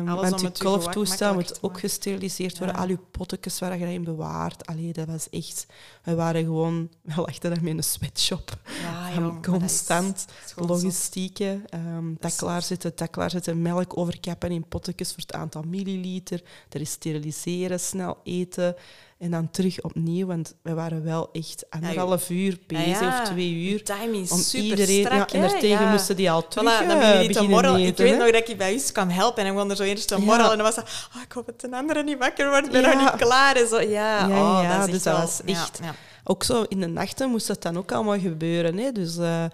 Alles 0.07 0.31
want 0.31 0.59
kolftoestel 0.59 1.27
makkelijk 1.27 1.49
moet 1.51 1.57
ook 1.57 1.73
maken. 1.73 1.89
gesteriliseerd 1.89 2.59
worden. 2.59 2.77
Ja. 2.77 2.83
Al 2.83 2.89
uw 2.89 2.99
pottekjes 3.11 3.59
waar 3.59 3.73
je 3.73 3.79
daarin 3.79 4.05
bewaart. 4.05 4.67
Allee, 4.67 4.93
dat 4.93 5.07
was 5.07 5.29
echt... 5.31 5.67
We 6.03 6.15
waren 6.15 6.45
gewoon... 6.45 6.91
We 7.03 7.21
lachten 7.21 7.51
daarmee 7.51 7.71
in 7.71 7.77
een 7.77 7.85
sweatshop. 7.85 8.59
Ja, 8.83 9.15
jong, 9.15 9.43
constant 9.47 10.27
dat 10.27 10.37
is 10.45 10.53
gewoon 10.53 10.69
zo. 10.69 10.75
logistieke. 10.75 11.61
ehm 11.69 12.15
Dat 12.19 12.37
klaarzetten, 12.37 12.93
dat 12.95 13.11
klaarzetten, 13.11 13.63
melk 13.63 13.97
overkappen 13.97 14.51
in 14.51 14.69
pottekjes 14.69 15.09
voor 15.09 15.21
het 15.21 15.33
aantal 15.33 15.63
milliliter. 15.63 16.43
Er 16.69 16.81
is 16.81 16.91
steriliseren, 16.91 17.81
snel 17.81 18.19
eten. 18.25 18.75
En 19.21 19.31
dan 19.31 19.51
terug 19.51 19.81
opnieuw, 19.83 20.27
want 20.27 20.55
we 20.63 20.75
waren 20.75 21.05
wel 21.05 21.29
echt 21.33 21.65
anderhalf 21.71 22.31
uur 22.31 22.59
bezig, 22.67 23.01
Ja, 23.01 23.21
of 23.21 23.29
twee 23.29 23.53
uur. 23.53 23.85
Timing 23.85 24.25
is 24.25 24.31
Om 24.31 24.39
super 24.39 24.67
iedereen... 24.67 25.05
strak, 25.05 25.31
ja, 25.31 25.35
en 25.35 25.41
daartegen 25.49 25.85
Ja. 25.85 25.91
moesten 25.91 26.17
die 26.17 26.31
al 26.31 26.49
terug 26.49 26.65
Voilà, 26.83 26.87
dan 26.87 26.99
eh, 27.01 27.19
niet 27.21 27.33
te. 27.33 27.43
Ik 27.43 27.97
weet 27.97 28.19
nog 28.19 28.31
dat 28.31 28.49
ik 28.49 28.59
bij 28.59 28.75
u 28.75 28.81
kwam 28.93 29.09
helpen 29.09 29.43
en 29.43 29.49
ik 29.49 29.55
begon 29.55 29.71
er 29.71 29.77
zo 29.77 29.83
eerst 29.83 30.09
te 30.09 30.15
Ja. 30.17 30.21
morrelen. 30.25 30.51
En 30.51 30.57
dan 30.57 30.67
was 30.67 30.75
dat, 30.75 30.85
oh, 31.17 31.23
ik 31.23 31.33
hoop 31.33 31.47
dat 31.47 31.55
een 31.63 31.75
andere 31.75 32.03
niet 32.03 32.19
wakker 32.19 32.49
wordt, 32.49 32.67
ik 32.67 32.73
ben 32.73 32.81
Ja. 32.83 32.93
nog 32.93 33.13
niet 33.13 33.21
klaar. 33.21 33.57
En 33.57 33.69
zo. 33.69 33.81
Ja, 33.81 33.89
Ja, 33.89 34.25
oh, 34.27 34.61
ja, 34.63 34.79
dat 34.79 34.87
is 34.87 34.93
dus 34.93 35.03
dat 35.03 35.13
wel- 35.17 35.23
was 35.23 35.41
ja, 35.45 35.53
echt- 35.53 35.79
ja. 35.83 35.95
Ook 36.25 36.43
zo 36.45 36.63
in 36.69 36.81
de 36.81 36.87
nachten 36.87 37.31
moest 37.31 37.47
dat 37.47 37.63
dan 37.63 37.79
ook 37.79 37.93
allemaal 37.93 38.19
gebeuren. 38.19 38.77
Hè. 38.79 38.93
Dus 38.93 39.17
eh, 39.17 39.45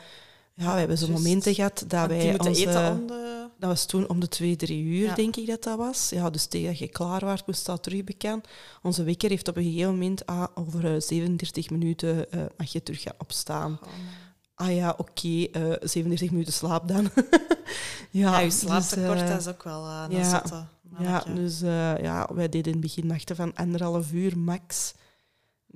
ja, 0.55 0.73
we 0.73 0.79
hebben 0.79 0.99
zo 0.99 1.07
juist. 1.07 1.23
momenten 1.23 1.55
gehad 1.55 1.85
dat 1.87 2.07
wij 2.09 2.35
onze... 2.39 2.61
eten 2.67 2.91
om 2.91 3.07
de... 3.07 3.36
Dat 3.59 3.69
was 3.69 3.87
toen 3.87 4.09
om 4.09 4.21
de 4.21 4.29
twee, 4.29 4.57
drie 4.57 4.85
uur, 4.85 5.07
Ja. 5.07 5.15
denk 5.15 5.37
ik 5.37 5.47
dat 5.47 5.63
dat 5.63 5.79
was. 5.79 6.09
Ja, 6.11 6.31
dus 6.31 6.47
tegen 6.47 6.67
dat 6.69 6.79
je 6.79 6.89
klaar 6.89 7.25
was, 7.25 7.43
moest 7.47 7.67
dat 7.67 7.83
terug 7.83 8.05
bekend. 8.05 8.47
Onze 8.83 9.03
wekker 9.05 9.31
heeft 9.31 9.49
op 9.49 9.57
een 9.57 9.65
gegeven 9.65 9.93
moment, 9.93 10.27
ah, 10.27 10.47
over 10.55 10.95
eh, 10.95 11.01
37 11.01 11.71
minuten 11.71 12.31
eh, 12.33 12.41
mag 12.57 12.73
je 12.73 12.83
terug 12.83 13.03
gaan 13.03 13.15
opstaan. 13.19 13.79
Oh, 13.83 13.89
Ah 14.59 14.75
ja, 14.75 14.95
oké, 14.97 15.45
eh 15.53 15.73
37 15.81 16.31
minuten 16.31 16.53
slaap 16.53 16.89
dan. 16.89 17.05
ja, 18.11 18.31
ja, 18.31 18.39
je 18.39 18.45
dus, 18.45 18.59
slaaptekort, 18.59 19.21
eh, 19.21 19.29
dat 19.29 19.41
is 19.41 19.47
ook 19.49 19.63
wel 19.63 19.85
uh, 19.85 20.05
een 20.09 20.17
ja, 20.17 20.25
zotte 20.31 20.65
Ja, 20.99 21.25
dus 21.35 21.63
eh, 21.63 21.99
ja, 22.03 22.29
wij 22.35 22.49
deden 22.49 22.73
in 22.73 22.79
het 22.79 22.81
begin 22.81 23.07
nachten 23.07 23.37
van 23.37 23.55
anderhalf 23.55 24.13
uur 24.13 24.39
max. 24.39 24.95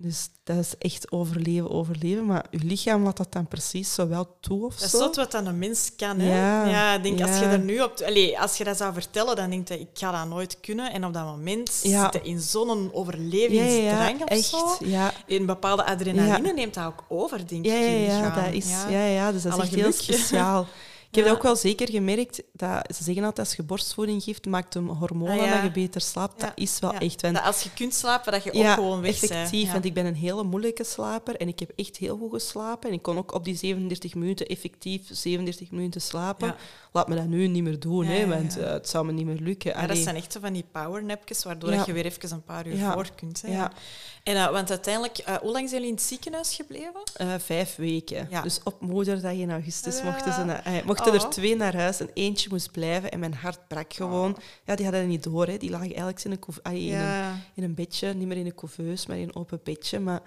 Dus 0.02 0.28
dat 0.44 0.56
is 0.58 0.74
echt 0.78 1.12
overleven, 1.12 1.70
overleven. 1.70 2.26
Maar 2.26 2.44
je 2.50 2.58
lichaam 2.58 3.02
laat 3.02 3.16
dat 3.16 3.32
dan 3.32 3.48
precies 3.48 3.94
zo 3.94 4.08
wel 4.08 4.36
toe 4.40 4.64
of 4.66 4.74
Dat 4.74 4.82
is 4.84 4.90
zo. 4.90 4.98
zot 4.98 5.16
wat 5.16 5.30
dan 5.30 5.46
een 5.46 5.58
mens 5.58 5.90
kan. 5.96 6.18
Hè? 6.18 6.36
Ja, 6.36 6.66
Ja, 6.68 6.94
ik 6.94 7.02
denk 7.02 7.20
als 7.20 7.38
je 7.38 7.44
er 7.44 7.58
nu 7.58 7.80
op... 7.80 8.00
Als 8.40 8.56
je 8.56 8.64
dat 8.64 8.76
zou 8.76 8.92
vertellen, 8.92 9.36
dan 9.36 9.50
denk 9.50 9.68
je, 9.68 9.80
ik 9.80 9.88
ga 9.94 10.10
dat 10.20 10.28
nooit 10.28 10.60
kunnen. 10.60 10.92
En 10.92 11.04
op 11.04 11.12
dat 11.14 11.24
moment 11.24 11.80
Ja. 11.82 12.10
zit 12.12 12.22
je 12.22 12.28
in 12.30 12.40
zo'n 12.40 12.90
overlevingsdrang 12.92 14.18
ja, 14.18 14.24
of 14.24 14.30
echt. 14.30 14.44
zo. 14.44 14.76
Ja. 14.80 15.12
Een 15.26 15.46
bepaalde 15.46 15.84
adrenaline 15.84 16.52
neemt 16.52 16.74
dat 16.74 16.84
ook 16.84 17.04
over, 17.08 17.46
denk 17.46 17.64
ik. 17.64 17.70
ja, 17.70 17.76
in 17.78 17.92
je 17.92 18.00
ja, 18.06 18.16
lichaam. 18.20 18.44
dat 18.44 18.52
is, 18.54 18.70
Ja. 18.70 18.88
ja. 18.88 19.04
Ja, 19.06 19.32
dus 19.32 19.42
dat 19.42 19.52
is 19.52 19.58
Alle 19.58 19.66
echt 19.68 19.74
heel 19.74 19.92
speciaal. 19.92 20.66
Ik 21.10 21.16
heb 21.16 21.24
dat 21.24 21.34
ook 21.34 21.42
wel 21.42 21.56
zeker 21.56 21.90
gemerkt. 21.90 22.42
Dat, 22.52 22.94
ze 22.96 23.04
zeggen 23.04 23.24
altijd, 23.24 23.46
als 23.46 23.56
je 23.56 23.62
borstvoeding 23.62 24.22
geeft, 24.22 24.46
maakt 24.46 24.74
hem 24.74 24.88
hormonen 24.88 25.40
Ah, 25.40 25.50
dat 25.52 25.62
je 25.62 25.70
beter 25.70 26.00
slaapt. 26.00 26.40
Dat 26.40 26.52
is 26.54 26.78
wel 26.78 26.92
echt. 26.94 27.22
Want 27.22 27.34
Dat 27.34 27.44
als 27.44 27.62
je 27.62 27.70
kunt 27.74 27.94
slapen, 27.94 28.32
dat 28.32 28.44
je 28.44 28.52
ook 28.52 28.66
gewoon 28.74 29.00
weg 29.00 29.20
bent. 29.20 29.32
effectief. 29.32 29.72
Want 29.72 29.84
ik 29.84 29.94
ben 29.94 30.06
een 30.06 30.14
hele 30.14 30.42
moeilijke 30.42 30.84
slaper 30.84 31.36
en 31.36 31.48
ik 31.48 31.58
heb 31.58 31.72
echt 31.76 31.96
heel 31.96 32.16
goed 32.16 32.32
geslapen. 32.32 32.88
En 32.88 32.94
ik 32.94 33.02
kon 33.02 33.18
ook 33.18 33.34
op 33.34 33.44
die 33.44 33.56
37 33.56 34.14
minuten 34.14 34.46
effectief 34.46 35.02
37 35.10 35.70
minuten 35.70 36.00
slapen. 36.00 36.54
Laat 36.92 37.08
me 37.08 37.14
dat 37.14 37.26
nu 37.26 37.46
niet 37.46 37.62
meer 37.62 37.80
doen, 37.80 38.04
hè, 38.04 38.26
want 38.26 38.58
eh, 38.58 38.70
het 38.70 38.88
zou 38.88 39.06
me 39.06 39.12
niet 39.12 39.26
meer 39.26 39.38
lukken. 39.40 39.70
Ja, 39.70 39.86
dat 39.86 39.96
zijn 39.96 40.16
echt 40.16 40.32
zo 40.32 40.40
van 40.40 40.52
die 40.52 40.64
powernapjes, 40.72 41.44
waardoor 41.44 41.72
je 41.86 41.92
weer 41.92 42.04
even 42.04 42.32
een 42.32 42.42
paar 42.44 42.66
uur 42.66 42.76
voor 42.92 43.08
kunt. 43.14 43.42
Hè. 43.42 43.52
En, 44.22 44.36
eh, 44.36 44.50
want 44.50 44.70
uiteindelijk, 44.70 45.18
eh, 45.18 45.34
hoe 45.36 45.50
lang 45.52 45.68
zijn 45.68 45.70
jullie 45.80 45.88
in 45.88 45.94
het 45.94 46.02
ziekenhuis 46.02 46.54
gebleven? 46.54 47.00
Eh, 47.14 47.34
vijf 47.38 47.76
weken. 47.76 48.26
Ja. 48.30 48.42
Dus 48.42 48.60
op 48.64 48.80
moederdag 48.80 49.32
in 49.32 49.50
augustus 49.50 49.98
Ja. 49.98 50.04
mochten, 50.04 50.32
ze 50.32 50.44
naar, 50.44 50.82
mochten 50.84 51.12
Oh. 51.14 51.22
er 51.22 51.28
twee 51.30 51.56
naar 51.56 51.76
huis 51.76 52.00
en 52.00 52.10
eentje 52.14 52.48
moest 52.50 52.70
blijven. 52.70 53.10
En 53.10 53.18
mijn 53.18 53.34
hart 53.34 53.68
brak 53.68 53.92
gewoon. 53.94 54.36
Ja, 54.64 54.74
die 54.74 54.84
hadden 54.84 55.02
dat 55.02 55.10
niet 55.10 55.22
door. 55.22 55.46
Hè. 55.46 55.56
Die 55.56 55.70
lagen 55.70 55.86
eigenlijk 55.86 56.24
in 56.24 56.30
een, 56.30 56.38
couve- 56.38 56.62
ah, 56.62 56.72
in, 56.72 56.94
een, 56.94 57.42
in 57.54 57.62
een 57.62 57.74
bedje. 57.74 58.14
Niet 58.14 58.26
meer 58.28 58.36
in 58.36 58.46
een 58.46 58.54
couveuse, 58.54 59.08
maar 59.08 59.16
in 59.16 59.22
een 59.22 59.36
open 59.36 59.60
bedje. 59.64 60.00
Maar 60.00 60.20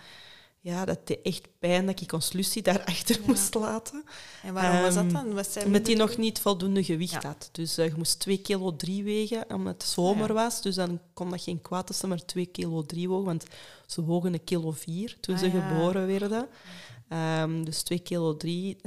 ja, 0.66 0.86
dat 0.86 1.08
deed 1.08 1.22
echt 1.24 1.48
pijn 1.60 1.86
dat 1.86 2.02
ik 2.02 2.12
ons 2.14 2.32
Lucie 2.32 2.62
daarachter 2.62 3.20
moest 3.28 3.54
laten. 3.54 4.04
En 4.44 4.54
waarom 4.54 4.82
was 4.82 4.94
dat 4.96 5.04
Ehm, 5.04 5.14
dan? 5.14 5.34
Was 5.34 5.54
zij 5.54 5.68
Met 5.68 5.86
die 5.86 5.96
minder 5.96 6.16
nog 6.16 6.26
niet 6.26 6.40
voldoende 6.40 6.84
gewicht 6.84 7.12
Ja. 7.24 7.28
had. 7.28 7.50
Dus 7.52 7.78
eh, 7.78 7.86
je 7.88 7.94
moest 7.98 8.20
2 8.20 8.38
kilo 8.42 8.76
3 8.76 9.04
wegen, 9.04 9.46
omdat 9.50 9.74
het 9.74 9.84
zomer 9.92 10.22
Ah, 10.22 10.28
ja. 10.28 10.34
was. 10.34 10.62
Dus 10.62 10.76
dan 10.76 11.00
kon 11.14 11.30
dat 11.30 11.42
geen 11.42 11.62
kwaad 11.62 11.96
ze 11.96 12.08
maar 12.08 12.26
2 12.26 12.46
kilo 12.46 12.82
3 12.86 13.10
wogen. 13.10 13.26
Want 13.26 13.46
ze 13.88 14.04
wogen 14.04 14.34
een 14.34 14.44
kilo 14.44 14.72
4 14.72 15.18
toen 15.20 15.36
Ah, 15.36 15.42
ze 15.42 15.50
geboren 15.50 16.08
werden. 16.08 16.48
Ehm, 17.14 17.64
dus 17.64 17.82
2 17.82 18.00
kilo 18.00 18.38
3 18.38 18.78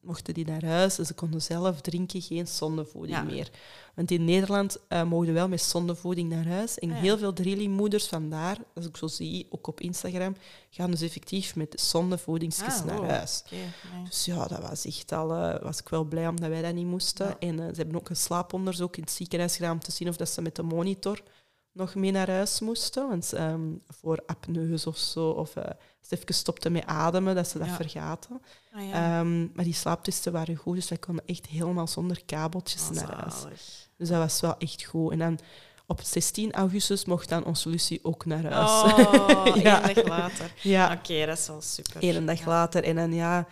mochten 0.00 0.34
die 0.34 0.46
naar 0.46 0.64
huis. 0.64 0.98
En 0.98 1.06
ze 1.06 1.14
konden 1.14 1.42
zelf 1.42 1.80
drinken, 1.80 2.22
geen 2.22 2.46
zondevoeding 2.46 3.16
Ja. 3.18 3.22
meer. 3.22 3.50
Want 3.94 4.10
in 4.10 4.24
Nederland 4.24 4.78
eh 4.88 5.02
mogen 5.04 5.26
we 5.26 5.32
wel 5.32 5.48
met 5.48 5.60
zondevoeding 5.62 6.28
naar 6.30 6.46
huis. 6.46 6.78
En 6.78 6.88
Ah, 6.90 6.96
ja. 6.96 7.02
heel 7.02 7.18
veel 7.18 7.32
drillingmoeders 7.32 8.06
vandaar, 8.06 8.56
als 8.74 8.86
ik 8.86 8.96
zo 8.96 9.06
zie, 9.06 9.46
ook 9.50 9.66
op 9.66 9.80
Instagram, 9.80 10.36
gaan 10.70 10.90
dus 10.90 11.00
effectief 11.02 11.56
met 11.56 11.80
zondevoedingsjes 11.80 12.74
Ah, 12.80 12.84
naar 12.84 12.96
wow. 13.00 13.10
huis. 13.10 13.42
Nee. 13.50 14.04
Dus 14.04 14.24
ja, 14.24 14.46
dat 14.46 14.60
was 14.68 14.84
echt 14.86 15.12
al, 15.12 15.32
eh, 15.32 15.62
was 15.62 15.78
ik 15.80 15.88
wel 15.88 16.04
blij 16.04 16.28
omdat 16.28 16.48
wij 16.48 16.62
dat 16.62 16.74
niet 16.74 16.86
moesten. 16.86 17.26
Ja. 17.26 17.36
En 17.38 17.60
eh, 17.60 17.66
ze 17.68 17.74
hebben 17.76 17.96
ook 17.96 18.08
een 18.08 18.16
slaaponderzoek 18.16 18.96
in 18.96 19.02
het 19.02 19.12
ziekenhuis 19.12 19.56
gedaan 19.56 19.72
om 19.72 19.80
te 19.80 19.92
zien 19.92 20.08
of 20.08 20.16
dat 20.16 20.28
ze 20.28 20.42
met 20.42 20.56
de 20.56 20.62
monitor 20.62 21.22
nog 21.74 21.94
mee 21.94 22.10
naar 22.10 22.30
huis 22.30 22.60
moesten. 22.60 23.08
Want 23.08 23.32
ehm, 23.32 23.60
voor 23.88 24.22
apneus 24.26 24.86
of 24.86 24.96
zo, 24.96 25.28
of 25.28 25.56
als 25.56 26.08
ze 26.08 26.16
even 26.16 26.34
stopten 26.34 26.72
met 26.72 26.86
ademen, 26.86 27.34
dat 27.34 27.48
ze 27.48 27.58
dat 27.58 27.66
Ja. 27.66 27.74
vergaten. 27.74 28.40
Ah, 28.74 28.88
ja. 28.88 28.92
Ehm, 29.20 29.40
maar 29.54 29.64
die 29.64 29.74
slaaptesten 29.74 30.32
waren 30.32 30.56
goed, 30.56 30.74
dus 30.74 30.88
wij 30.88 30.98
konden 30.98 31.24
echt 31.26 31.46
helemaal 31.46 31.86
zonder 31.86 32.24
kabeltjes 32.24 32.82
Oh, 32.82 32.90
naar 32.90 33.14
huis. 33.20 33.40
zalig. 33.40 33.60
Dus 33.96 34.08
dat 34.08 34.18
was 34.18 34.40
wel 34.40 34.58
echt 34.58 34.84
goed. 34.84 35.12
En 35.12 35.18
dan 35.18 35.38
op 35.86 36.00
16 36.02 36.52
augustus 36.52 37.04
mocht 37.04 37.28
dan 37.28 37.44
onze 37.44 37.68
Lucie 37.68 38.00
ook 38.02 38.24
naar 38.26 38.52
huis. 38.52 38.70
Oh, 38.92 39.56
Ja. 39.62 39.82
één 39.88 39.94
dag 39.94 40.04
later. 40.04 40.52
ja. 40.62 40.92
Oké, 40.92 41.26
dat 41.26 41.38
is 41.38 41.46
wel 41.46 41.60
super. 41.60 41.96
Eén 42.04 42.26
dag 42.26 42.44
later. 42.46 42.84
En 42.84 42.96
dan 42.96 43.12
ja, 43.12 43.46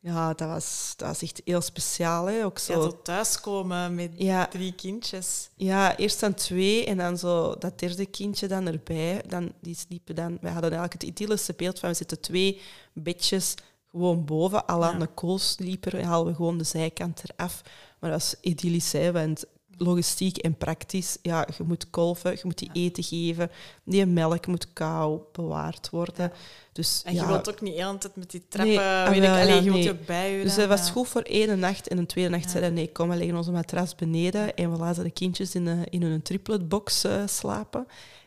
ja 0.00 0.34
dat, 0.34 0.48
was, 0.48 0.92
dat 0.96 1.08
was 1.08 1.22
echt 1.22 1.40
heel 1.44 1.60
speciaal. 1.60 2.26
Hè. 2.26 2.44
Ook 2.44 2.58
Ja, 2.58 2.64
zo. 2.74 2.88
tot 2.88 3.04
thuiskomen 3.04 3.94
met 3.94 4.12
Ja, 4.16 4.46
drie 4.46 4.72
kindjes. 4.72 5.48
ja, 5.56 5.96
eerst 5.96 6.20
dan 6.20 6.34
twee 6.34 6.84
en 6.86 6.96
dan 6.96 7.18
zo 7.18 7.54
dat 7.58 7.78
derde 7.78 8.06
kindje 8.06 8.48
dan 8.48 8.66
erbij. 8.66 9.22
Dan, 9.26 9.52
die 9.60 9.74
sliepen 9.76 10.14
dan... 10.14 10.38
We 10.40 10.48
hadden 10.48 10.70
eigenlijk 10.72 10.92
het 10.92 11.02
idyllische 11.02 11.54
beeld 11.56 11.78
van 11.78 11.88
we 11.88 11.94
zitten 11.94 12.20
twee 12.20 12.60
bedjes 12.92 13.54
gewoon 13.90 14.24
boven. 14.24 14.66
Al 14.66 14.84
aan 14.84 14.92
Ja. 14.92 14.98
de 14.98 15.06
koolslieper 15.06 15.94
en 15.98 16.04
halen 16.04 16.26
we 16.26 16.34
gewoon 16.34 16.58
de 16.58 16.64
zijkant 16.64 17.22
eraf. 17.24 17.62
Maar 18.00 18.10
dat 18.10 18.20
is 18.20 18.34
idyllisch, 18.40 18.92
hè, 18.92 19.12
want 19.12 19.44
logistiek 19.78 20.36
en 20.36 20.56
praktisch, 20.56 21.18
ja, 21.22 21.46
je 21.56 21.64
moet 21.64 21.90
kolven, 21.90 22.32
je 22.32 22.40
moet 22.42 22.58
die 22.58 22.70
eten 22.72 23.02
geven. 23.02 23.50
Die 23.84 24.06
melk 24.06 24.46
moet 24.46 24.72
kou 24.72 25.20
bewaard 25.32 25.90
worden. 25.90 26.32
Dus, 26.72 27.02
En 27.04 27.14
ja, 27.14 27.22
je 27.22 27.26
wilt 27.28 27.50
ook 27.50 27.60
niet 27.60 27.76
de 27.76 27.82
hele 27.82 27.98
tijd 27.98 28.16
met 28.16 28.30
die 28.30 28.42
trappen... 28.48 28.74
Nee, 28.74 28.84
ah, 28.84 29.08
weet 29.08 29.22
ik, 29.22 29.28
allee, 29.28 29.62
je 29.62 29.70
nee. 29.70 29.82
je 29.82 29.90
ook 29.90 30.06
bijhouden. 30.06 30.44
Dus 30.44 30.54
dat 30.54 30.68
was 30.68 30.90
goed 30.90 31.08
voor 31.08 31.22
één 31.22 31.58
nacht. 31.58 31.88
En 31.88 31.98
een 31.98 32.06
tweede 32.06 32.30
nacht 32.30 32.44
Ja. 32.44 32.50
zeiden 32.50 32.74
nee, 32.74 32.92
kom, 32.92 33.08
we 33.08 33.16
leggen 33.16 33.36
onze 33.36 33.50
matras 33.50 33.94
beneden. 33.94 34.54
En 34.56 34.72
we 34.72 34.78
laten 34.78 35.04
de 35.04 35.10
kindjes 35.10 35.54
in, 35.54 35.66
een 35.66 35.84
in 35.90 36.02
een 36.02 36.22
tripletbox 36.22 37.04
eh, 37.04 37.22
slapen. 37.26 37.86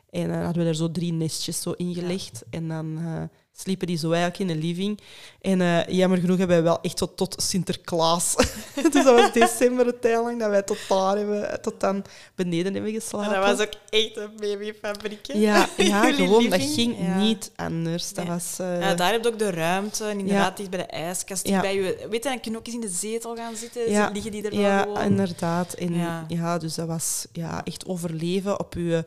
En 0.09 0.27
dan 0.27 0.41
hadden 0.41 0.63
we 0.63 0.69
er 0.69 0.75
zo 0.75 0.91
drie 0.91 1.13
nestjes 1.13 1.61
zo 1.61 1.71
ingelegd. 1.71 2.43
En 2.49 2.67
dan 2.67 2.97
eh, 2.97 3.23
sliepen 3.61 3.87
die 3.87 3.97
zo 3.97 4.11
eigenlijk 4.11 4.39
in 4.39 4.47
de 4.47 4.67
living. 4.67 4.99
En 5.41 5.61
eh, 5.61 5.87
jammer 5.87 6.17
genoeg 6.19 6.37
hebben 6.37 6.55
wij 6.55 6.65
wel 6.65 6.81
echt 6.81 6.97
tot, 6.97 7.17
tot 7.17 7.35
Sinterklaas. 7.43 8.35
dus 8.91 8.93
dat 9.03 9.05
was 9.05 9.31
december 9.33 9.85
het 9.85 10.03
lang 10.03 10.39
dat 10.39 10.49
wij 10.49 10.61
tot 10.61 10.77
daar 10.89 11.17
hebben, 11.17 11.61
tot 11.61 11.79
dan 11.79 12.03
beneden 12.35 12.73
hebben 12.73 12.91
geslapen. 12.91 13.29
Maar 13.31 13.47
dat 13.47 13.57
was 13.57 13.67
ook 13.67 13.73
echt 13.89 14.17
een 14.17 14.29
babyfabriek. 14.39 15.27
hè? 15.27 15.39
Ja, 15.39 15.67
ja 15.77 16.11
gewoon, 16.13 16.49
dat 16.49 16.61
ging 16.61 16.95
Ja. 16.99 17.17
niet 17.17 17.51
anders. 17.55 18.13
Dat 18.13 18.23
Nee. 18.25 18.33
was... 18.33 18.57
eh, 18.59 18.79
Ja, 18.81 18.93
daar 18.95 19.11
heb 19.11 19.23
je 19.23 19.29
ook 19.31 19.39
de 19.39 19.49
ruimte. 19.51 20.03
En 20.05 20.19
inderdaad, 20.19 20.57
dicht 20.57 20.69
bij 20.69 20.79
de 20.79 20.85
ijskast. 20.85 21.47
Ja. 21.47 21.61
Bij 21.61 21.75
je, 21.75 21.81
weet 22.09 22.23
je, 22.23 22.29
dan 22.29 22.39
kun 22.39 22.51
je 22.51 22.57
ook 22.57 22.65
eens 22.65 22.75
in 22.75 22.81
de 22.81 22.89
zetel 22.89 23.35
gaan 23.35 23.55
zitten. 23.55 24.11
Liggen 24.13 24.31
die 24.31 24.43
er 24.43 24.51
wel 24.51 24.59
Ja, 24.59 24.81
gewoon. 24.81 25.01
inderdaad. 25.01 25.73
En 25.73 25.93
Ja. 25.95 26.25
ja. 26.27 26.57
dus 26.57 26.75
dat 26.75 26.87
was 26.87 27.25
ja, 27.31 27.61
echt 27.63 27.85
overleven 27.85 28.59
op 28.59 28.73
uw 28.75 29.01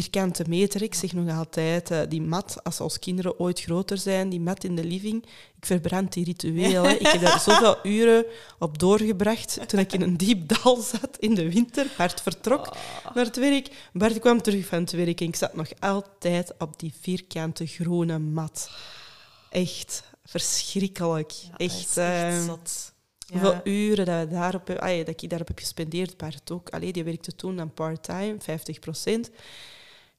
vierkante 0.00 0.44
meter. 0.48 0.82
Ik 0.82 0.94
zeg 0.94 1.12
nog 1.12 1.36
altijd, 1.38 1.90
eh, 1.90 2.00
die 2.08 2.22
mat, 2.22 2.56
als 2.64 2.80
als 2.80 2.98
kinderen 2.98 3.38
ooit 3.38 3.60
groter 3.60 3.98
zijn, 3.98 4.28
die 4.28 4.40
mat 4.40 4.64
in 4.64 4.76
de 4.76 4.84
living, 4.84 5.22
ik 5.56 5.66
verbrand 5.66 6.12
die 6.12 6.24
ritueel. 6.24 6.82
hè. 6.84 6.90
Ik 6.92 7.06
heb 7.06 7.20
daar 7.20 7.40
zoveel 7.40 7.76
uren 7.98 8.24
op 8.58 8.78
doorgebracht 8.78 9.58
toen 9.68 9.80
ik 9.80 9.92
in 9.92 10.02
een 10.02 10.16
diep 10.16 10.48
dal 10.48 10.76
zat 10.76 11.16
in 11.18 11.34
de 11.34 11.52
winter. 11.52 11.86
Bart 11.96 12.20
vertrok 12.20 12.66
Oh. 12.66 13.14
naar 13.14 13.24
het 13.24 13.36
werk. 13.36 13.68
Bart 13.92 14.18
kwam 14.18 14.42
terug 14.42 14.66
van 14.66 14.78
het 14.80 14.92
werk 14.92 15.20
en 15.20 15.26
ik 15.26 15.36
zat 15.36 15.54
nog 15.54 15.68
altijd 15.78 16.54
op 16.58 16.78
die 16.78 16.92
vierkante 17.00 17.66
groene 17.66 18.18
mat. 18.18 18.70
Echt 19.50 20.02
verschrikkelijk. 20.24 21.30
Ja, 21.32 21.56
echt... 21.56 21.76
echt 21.76 21.96
ehm. 21.96 22.56
Hoeveel 23.32 23.52
Ja. 23.52 23.60
uren 23.64 24.04
dat, 24.06 24.28
we 24.28 24.34
daarop, 24.34 24.70
ah, 24.70 25.06
dat 25.06 25.22
ik 25.22 25.28
daarop 25.30 25.48
heb 25.48 25.58
gespendeerd, 25.58 26.16
Bart 26.16 26.50
ook. 26.50 26.68
Allee, 26.70 26.92
die 26.92 27.04
werkte 27.04 27.34
toen 27.34 27.56
dan 27.56 27.74
part-time, 27.74 28.36
50 28.38 28.78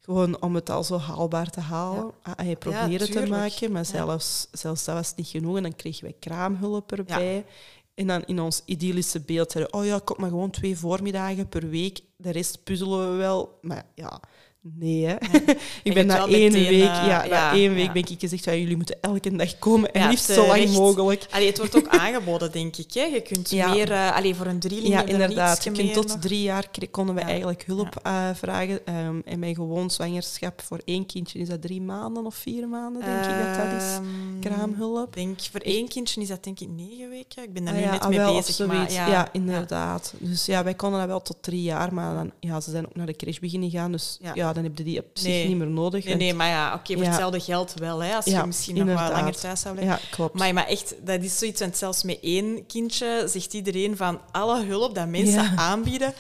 Gewoon 0.06 0.42
om 0.42 0.56
het 0.56 0.70
al 0.70 0.84
zo 0.84 0.98
haalbaar 0.98 1.50
te 1.50 1.60
halen. 1.60 2.12
Ah, 2.22 2.34
hij 2.36 2.56
probeerde 2.56 3.08
te 3.08 3.28
maken, 3.28 3.72
maar 3.72 3.86
zelfs, 3.86 4.48
zelfs 4.52 4.84
dat 4.84 4.96
was 4.96 5.16
niet 5.16 5.28
genoeg. 5.28 5.58
En 5.58 5.64
dan 5.64 5.76
kregen 5.76 6.04
wij 6.04 6.16
kraamhulp 6.20 6.92
erbij. 6.92 7.46
En 7.94 8.08
dan 8.08 8.24
in 8.26 8.40
ons 8.40 8.62
idyllische 8.66 9.20
beeld 9.20 9.52
zeiden 9.52 9.74
oh 9.74 9.86
ja, 9.86 10.00
kom 10.04 10.16
maar 10.20 10.30
gewoon 10.30 10.50
twee 10.50 10.78
voormiddagen 10.78 11.50
per 11.50 11.70
week. 11.70 12.00
De 12.16 12.32
rest 12.32 12.64
puzzelen 12.64 13.12
we 13.12 13.18
wel. 13.18 13.58
Maar 13.62 13.86
ja, 13.96 14.20
nee 14.64 15.06
hè. 15.06 15.16
ik 15.84 15.94
ben 15.94 16.06
na 16.06 16.18
wel 16.18 16.28
één 16.28 16.52
meteen, 16.52 16.70
week, 16.70 16.82
eh, 16.82 17.08
ja, 17.08 17.24
ja, 17.24 17.30
na 17.30 17.52
één 17.52 17.74
week 17.74 17.86
ja. 17.86 17.92
ben 17.92 18.02
ik 18.02 18.20
gezegd, 18.20 18.44
ja, 18.44 18.54
jullie 18.54 18.76
moeten 18.76 18.98
elke 19.02 19.36
dag 19.36 19.60
komen. 19.60 19.92
En 19.92 20.02
Ja, 20.02 20.10
liefst 20.10 20.26
zo 20.26 20.48
lang 20.48 20.72
mogelijk. 20.72 21.26
Allee, 21.32 21.48
het 21.48 21.58
wordt 21.58 21.76
ook 21.76 21.88
aangeboden, 22.04 22.52
denk 22.52 22.78
ik. 22.78 22.94
Hè? 22.94 23.04
Je 23.04 23.22
kunt 23.22 23.52
meer... 23.52 23.92
eh 23.92 24.16
allee, 24.16 24.36
voor 24.36 24.46
een 24.46 24.60
drieling 24.60 24.88
Ja, 24.88 25.02
er 25.02 25.10
inderdaad. 25.10 25.64
Je 25.64 25.72
kunt 25.72 25.94
tot 25.94 26.08
nog. 26.08 26.20
drie 26.20 26.42
jaar 26.42 26.68
konden 26.92 27.16
we 27.16 27.22
eigenlijk 27.22 27.64
hulp 27.66 28.00
eh, 28.04 28.30
vragen. 28.34 28.86
Ehm, 28.86 29.20
en 29.26 29.40
mijn 29.40 29.56
gewoon 29.56 29.92
zwangerschap 29.92 30.62
voor 30.62 30.82
één 30.86 31.06
kindje 31.06 31.40
is 31.40 31.48
dat 31.48 31.62
drie 31.62 31.82
maanden 31.82 32.26
of 32.26 32.36
vier 32.36 32.68
maanden, 32.68 33.02
denk 33.02 33.26
ik 33.26 33.46
dat 33.46 33.56
dat 33.56 33.82
is. 33.82 33.92
Ehm, 33.94 34.40
Kraamhulp. 34.40 35.14
Denk, 35.14 35.40
voor 35.52 35.60
één 35.60 35.88
kindje 35.88 36.22
is 36.22 36.28
dat 36.28 36.44
denk 36.44 36.60
ik 36.60 36.70
negen 36.70 37.10
weken. 37.10 37.44
Ik 37.44 37.54
ben 37.54 37.66
daar 37.66 37.74
Ah 37.74 37.80
nu 37.80 37.86
net 37.86 38.02
ah, 38.02 38.10
mee 38.10 38.18
wel, 38.18 38.36
bezig. 38.36 38.68
Maar, 38.68 38.92
ja, 38.92 39.30
inderdaad. 39.32 40.14
Dus 40.18 40.46
ja, 40.46 40.64
wij 40.64 40.74
konden 40.74 41.00
dat 41.00 41.08
wel 41.08 41.22
tot 41.22 41.38
drie 41.42 41.62
jaar, 41.62 41.94
maar 41.94 42.16
dan, 42.16 42.32
ja, 42.40 42.62
ze 42.62 42.72
zijn 42.72 42.86
ook 42.86 42.96
naar 42.96 43.06
de 43.06 43.16
crash 43.16 43.40
beginnen 43.40 43.70
gaan. 43.70 43.92
Dus 43.92 44.18
Ja. 44.22 44.53
Ja, 44.56 44.62
dan 44.62 44.64
heb 44.64 44.78
je 44.78 44.84
die 44.84 45.00
op 45.00 45.06
zich 45.14 45.28
Nee. 45.28 45.48
niet 45.48 45.58
meer 45.58 45.68
nodig. 45.68 46.06
Nee, 46.06 46.16
nee, 46.16 46.34
maar 46.34 46.48
ja, 46.50 46.74
oké, 46.74 46.94
voor 46.94 47.04
Ja. 47.04 47.10
hetzelfde 47.10 47.40
geld 47.40 47.74
wel. 47.76 48.04
Hè, 48.04 48.16
als 48.16 48.26
Ja, 48.26 48.40
je 48.40 48.46
misschien 48.46 48.74
nog 48.76 48.82
inderdaad. 48.84 49.08
wat 49.12 49.18
langer 49.20 49.36
thuis 49.40 49.62
zou 49.62 49.76
blijven. 49.76 49.98
Ja, 50.02 50.08
klopt. 50.16 50.34
Maar, 50.40 50.54
maar 50.54 50.68
echt, 50.68 50.96
dat 51.06 51.22
is 51.24 51.38
zoiets, 51.38 51.60
want 51.60 51.78
zelfs 51.78 52.04
met 52.04 52.18
één 52.22 52.66
kindje 52.66 53.24
zegt 53.28 53.54
iedereen 53.54 53.98
van 53.98 54.20
alle 54.32 54.64
hulp 54.66 54.96
dat 54.96 55.08
mensen 55.08 55.58
aanbieden, 55.58 56.14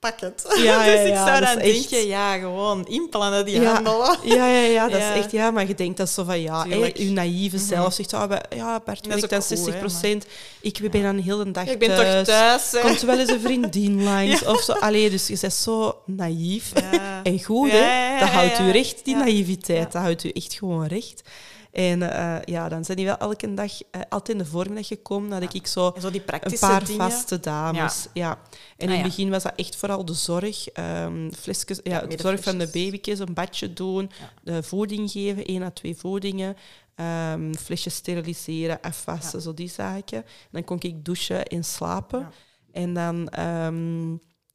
pak 0.00 0.20
het. 0.20 0.44
Ja, 0.56 0.62
ja, 0.62 0.84
dus 0.96 1.00
ik 1.08 1.12
ja, 1.14 1.26
zou 1.26 1.40
dat 1.40 1.54
dan 1.54 1.60
is 1.64 1.78
echt- 1.80 1.90
denken, 1.90 2.08
ja, 2.08 2.38
gewoon 2.38 2.86
inplannen 2.86 3.44
die 3.44 3.60
Ja. 3.60 3.72
handelen. 3.72 4.16
Ja, 4.24 4.46
ja, 4.46 4.60
ja, 4.60 4.88
dat 4.88 5.00
is 5.00 5.06
echt... 5.22 5.30
Ja, 5.32 5.50
maar 5.50 5.68
je 5.68 5.74
denkt 5.74 5.96
dat 5.96 6.08
zo 6.10 6.24
van... 6.24 6.40
Ja, 6.40 6.66
hè, 6.68 6.90
je 6.94 7.10
naïeve 7.10 7.58
zelf 7.58 7.94
zegt... 7.94 8.10
wij- 8.10 8.42
ja, 8.54 8.80
Bart 8.84 9.06
werkt 9.06 9.28
dan 9.30 9.38
ook 9.38 9.44
goed, 9.44 9.56
60 9.58 9.74
hè, 9.74 9.80
procent. 9.80 10.26
Ik 10.60 10.90
ben 10.90 11.02
dan 11.02 11.18
heel 11.18 11.36
de 11.44 11.50
dag 11.50 11.66
Ik 11.66 11.78
ben 11.78 11.88
thuis. 11.88 12.26
toch 12.26 12.34
thuis. 12.36 12.70
hè? 12.72 12.80
Komt 12.80 13.00
wel 13.00 13.18
eens 13.18 13.30
een 13.30 13.40
vriendin 13.40 14.02
langs 14.10 14.44
of 14.44 14.60
zo. 14.60 14.72
Allee, 14.72 15.10
dus 15.10 15.26
je 15.26 15.38
bent 15.40 15.52
zo 15.54 15.98
naïef. 16.06 16.72
En 17.22 17.44
goed, 17.44 17.70
hè? 17.70 18.18
Dat 18.20 18.28
houdt 18.28 18.58
u 18.58 18.70
recht, 18.70 19.04
die 19.04 19.16
naïviteit. 19.16 19.92
Dat 19.92 20.02
houdt 20.02 20.24
u 20.24 20.28
echt 20.28 20.54
gewoon 20.54 20.86
recht. 20.86 21.22
En 21.72 22.02
eh, 22.02 22.36
ja, 22.44 22.68
dan 22.68 22.84
zijn 22.84 22.96
die 22.96 23.06
wel 23.06 23.16
elke 23.18 23.54
dag, 23.54 23.72
eh, 23.90 24.00
altijd 24.08 24.38
in 24.38 24.44
de 24.44 24.50
voormiddag 24.50 24.86
gekomen, 24.86 25.40
dat 25.40 25.54
ik 25.54 25.66
zo 25.66 25.94
zo 26.00 26.10
die 26.10 26.20
een 26.20 26.58
paar 26.58 26.84
dingen. 26.84 27.10
vaste 27.10 27.40
dames. 27.40 28.06
Ja. 28.14 28.30
En 28.76 28.88
Ah, 28.88 28.94
in 28.94 29.00
het 29.00 29.02
begin 29.02 29.30
was 29.30 29.42
dat 29.42 29.52
echt 29.56 29.76
vooral 29.76 30.04
de 30.04 30.12
zorg. 30.14 30.68
ehm 30.68 31.30
flesjes, 31.32 31.80
ja, 31.82 32.00
de 32.00 32.18
zorg 32.20 32.42
van 32.42 32.58
de 32.58 32.70
babytjes, 32.72 33.18
een 33.18 33.34
badje 33.34 33.72
doen, 33.72 34.10
de 34.42 34.62
voeding 34.62 35.10
geven, 35.10 35.44
één 35.44 35.62
à 35.62 35.70
twee 35.70 35.96
voedingen. 35.96 36.56
ehm, 36.94 37.52
flesjes 37.54 37.94
steriliseren, 37.94 38.80
afwassen, 38.80 39.40
zo 39.40 39.54
die 39.54 39.68
zaken. 39.68 40.24
Dan 40.50 40.64
kon 40.64 40.76
ik 40.80 41.04
douchen 41.04 41.44
en 41.46 41.64
slapen. 41.64 42.28
En 42.72 42.94
dan 42.94 43.28
ehm, 43.28 44.12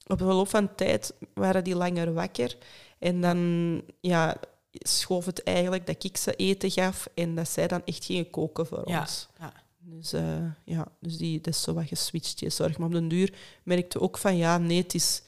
op 0.07 0.17
de 0.17 0.23
loop 0.23 0.49
van 0.49 0.63
de 0.65 0.75
tijd 0.75 1.13
waren 1.33 1.63
die 1.63 1.75
langer 1.75 2.13
wakker. 2.13 2.57
En 2.99 3.21
dan 3.21 3.81
ja, 4.01 4.35
schoof 4.79 5.25
het 5.25 5.43
eigenlijk 5.43 5.87
dat 5.87 6.03
ik 6.03 6.17
ze 6.17 6.35
eten 6.35 6.71
gaf 6.71 7.07
en 7.15 7.35
dat 7.35 7.49
zij 7.49 7.67
dan 7.67 7.81
echt 7.85 8.05
gingen 8.05 8.29
koken 8.29 8.65
voor 8.67 8.89
Ja. 8.89 8.99
ons. 8.99 9.27
Ja. 9.39 9.53
Dus, 9.87 10.13
eh, 10.13 10.45
ja, 10.65 10.87
dus 10.99 11.17
die, 11.17 11.41
dat 11.41 11.53
is 11.53 11.61
zo 11.61 11.73
wat 11.73 11.87
geswitcht, 11.87 12.39
je 12.39 12.49
zorg. 12.49 12.77
Maar 12.77 12.87
op 12.87 12.93
den 12.93 13.07
duur 13.07 13.33
merkte 13.63 13.99
ook 14.01 14.17
van, 14.17 14.37
ja, 14.37 14.57
nee, 14.57 14.81
het 14.81 14.93
is, 14.93 15.21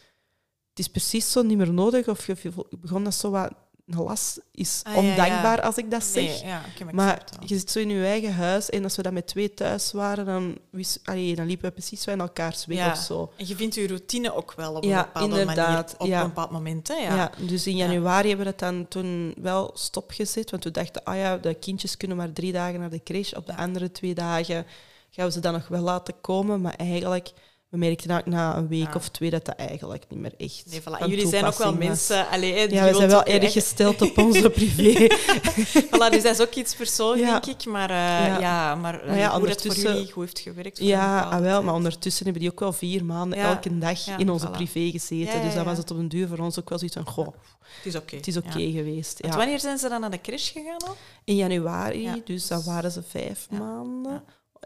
het 0.69 0.79
is 0.79 0.87
precies 0.87 1.31
zo 1.31 1.41
niet 1.41 1.57
meer 1.57 1.73
nodig. 1.73 2.07
Of 2.07 2.25
je 2.27 2.35
begon 2.79 3.03
dat 3.03 3.13
zo 3.15 3.29
wat 3.29 3.53
een 3.87 4.03
last 4.03 4.41
is 4.51 4.81
Ah, 4.83 4.93
ja, 4.95 5.01
ja. 5.01 5.09
ondankbaar 5.09 5.61
als 5.61 5.77
ik 5.77 5.91
dat 5.91 6.03
zeg. 6.03 6.23
Nee, 6.23 6.45
ja, 6.45 6.61
maar 6.91 7.23
ik 7.41 7.49
je 7.49 7.57
zit 7.57 7.71
zo 7.71 7.79
in 7.79 7.89
je 7.89 8.05
eigen 8.05 8.33
huis 8.33 8.69
en 8.69 8.83
als 8.83 8.95
we 8.95 9.01
dan 9.01 9.13
met 9.13 9.27
twee 9.27 9.53
thuis 9.53 9.91
waren, 9.91 10.25
dan, 10.25 10.57
wist, 10.69 10.99
allee, 11.03 11.35
dan 11.35 11.45
liepen 11.45 11.65
we 11.65 11.71
precies 11.71 12.01
zo 12.01 12.11
in 12.11 12.19
elkaars 12.19 12.65
weg 12.65 12.91
of 12.91 12.97
zo. 12.97 13.31
En 13.37 13.47
je 13.47 13.55
vindt 13.55 13.75
je 13.75 13.87
routine 13.87 14.35
ook 14.35 14.53
wel 14.53 14.73
op 14.75 14.83
een 14.83 14.89
bepaalde 14.89 15.27
manier. 15.29 15.39
inderdaad, 15.39 15.95
Op 15.97 16.07
ja. 16.07 16.21
een 16.21 16.27
bepaald 16.27 16.51
moment, 16.51 16.87
hè? 16.87 16.93
Ja. 16.95 17.15
Ja. 17.15 17.31
dus 17.47 17.67
in 17.67 17.75
Ja. 17.75 17.85
januari 17.85 18.27
hebben 18.27 18.45
we 18.45 18.51
dat 18.51 18.59
dan 18.59 18.87
toen 18.87 19.33
wel 19.41 19.71
stopgezet, 19.73 20.51
want 20.51 20.63
we 20.63 20.71
dachten, 20.71 21.03
ah 21.03 21.15
ja, 21.17 21.37
de 21.37 21.53
kindjes 21.53 21.97
kunnen 21.97 22.17
maar 22.17 22.31
drie 22.33 22.51
dagen 22.51 22.79
naar 22.79 22.89
de 22.89 23.03
crash. 23.03 23.33
Op 23.33 23.45
de 23.45 23.55
andere 23.55 23.91
twee 23.91 24.13
dagen 24.15 24.65
gaan 25.09 25.25
we 25.25 25.31
ze 25.31 25.39
dan 25.39 25.53
nog 25.53 25.67
wel 25.67 25.81
laten 25.81 26.13
komen, 26.21 26.61
maar 26.61 26.73
eigenlijk, 26.75 27.31
we 27.69 27.77
merkten 27.77 28.21
na 28.25 28.57
een 28.57 28.67
week 28.67 28.87
Ja. 28.87 28.93
of 28.95 29.09
twee 29.09 29.29
dat 29.29 29.45
dat 29.45 29.55
eigenlijk 29.55 30.03
niet 30.09 30.19
meer 30.19 30.33
echt 30.37 30.63
Nee, 30.69 30.81
voilà. 30.81 31.05
Jullie 31.09 31.27
zijn 31.27 31.45
ook 31.45 31.57
wel 31.57 31.75
was. 31.75 31.85
mensen... 31.85 32.27
Allee, 32.29 32.67
die 32.67 32.77
Ja, 32.77 32.85
we 32.89 32.95
zijn 32.95 33.09
wel 33.09 33.23
erg 33.23 33.51
gesteld 33.51 34.01
op 34.01 34.17
onze 34.25 34.49
privé. 34.49 35.07
Voilà, 35.91 36.09
dus 36.11 36.23
dat 36.23 36.25
is 36.25 36.41
ook 36.41 36.53
iets 36.53 36.75
persoonlijks, 36.75 37.27
Ja. 37.29 37.39
denk 37.39 37.59
ik. 37.61 37.65
Maar, 37.67 37.89
eh, 37.89 37.95
Ja. 38.27 38.39
ja. 38.39 38.75
maar, 38.75 39.01
Maar 39.05 39.17
ja, 39.17 39.21
hoe 39.21 39.21
dat 39.21 39.31
voor 39.31 39.39
ondertussen- 39.39 39.93
jullie 39.93 40.11
goed 40.11 40.23
heeft 40.23 40.39
gewerkt. 40.39 40.77
Ja, 40.77 41.21
ah, 41.21 41.39
wel, 41.39 41.63
maar 41.63 41.73
ondertussen 41.73 42.23
hebben 42.23 42.41
die 42.41 42.51
ook 42.51 42.59
wel 42.59 42.73
vier 42.73 43.05
maanden 43.05 43.39
elke 43.39 43.77
dag 43.77 44.17
in 44.17 44.29
onze 44.29 44.47
voilà. 44.47 44.51
privé 44.51 44.89
gezeten. 44.91 45.41
Dus 45.41 45.53
dat 45.53 45.65
was 45.65 45.77
het 45.77 45.91
op 45.91 45.97
een 45.97 46.09
duur 46.09 46.27
voor 46.27 46.37
ons 46.39 46.59
ook 46.59 46.69
wel 46.69 46.77
zoiets 46.77 46.95
van, 46.97 47.07
goh, 47.07 47.27
Het 47.27 47.85
is 47.85 47.95
oké. 47.95 48.15
het 48.15 48.27
is 48.27 48.37
oké 48.37 48.71
geweest. 48.71 49.21
Want 49.21 49.35
wanneer 49.35 49.59
zijn 49.59 49.77
ze 49.77 49.89
dan 49.89 50.01
naar 50.01 50.11
de 50.11 50.21
crash 50.21 50.51
gegaan 50.51 50.77
al? 50.87 50.95
In 51.23 51.35
januari, 51.35 52.01
Ja, 52.01 52.15
dus 52.25 52.47
dat 52.47 52.63
waren 52.63 52.91
ze 52.91 53.01
vijf 53.07 53.47
maanden. 53.49 53.96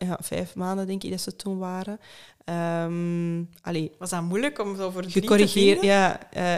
Ja. 0.05 0.17
Vijf 0.21 0.55
maanden 0.55 0.87
denk 0.87 1.03
ik 1.03 1.09
dat 1.09 1.21
ze 1.21 1.35
toen 1.35 1.57
waren. 1.57 1.99
Ehm 2.45 3.43
allee, 3.61 3.91
Was 3.97 4.09
dat 4.09 4.21
moeilijk 4.21 4.59
om 4.59 4.75
zo 4.75 4.89
voor 4.89 5.01
drie 5.01 5.27
te 5.27 5.47
vinden? 5.47 5.85
Ja, 5.85 6.31
eh, 6.31 6.55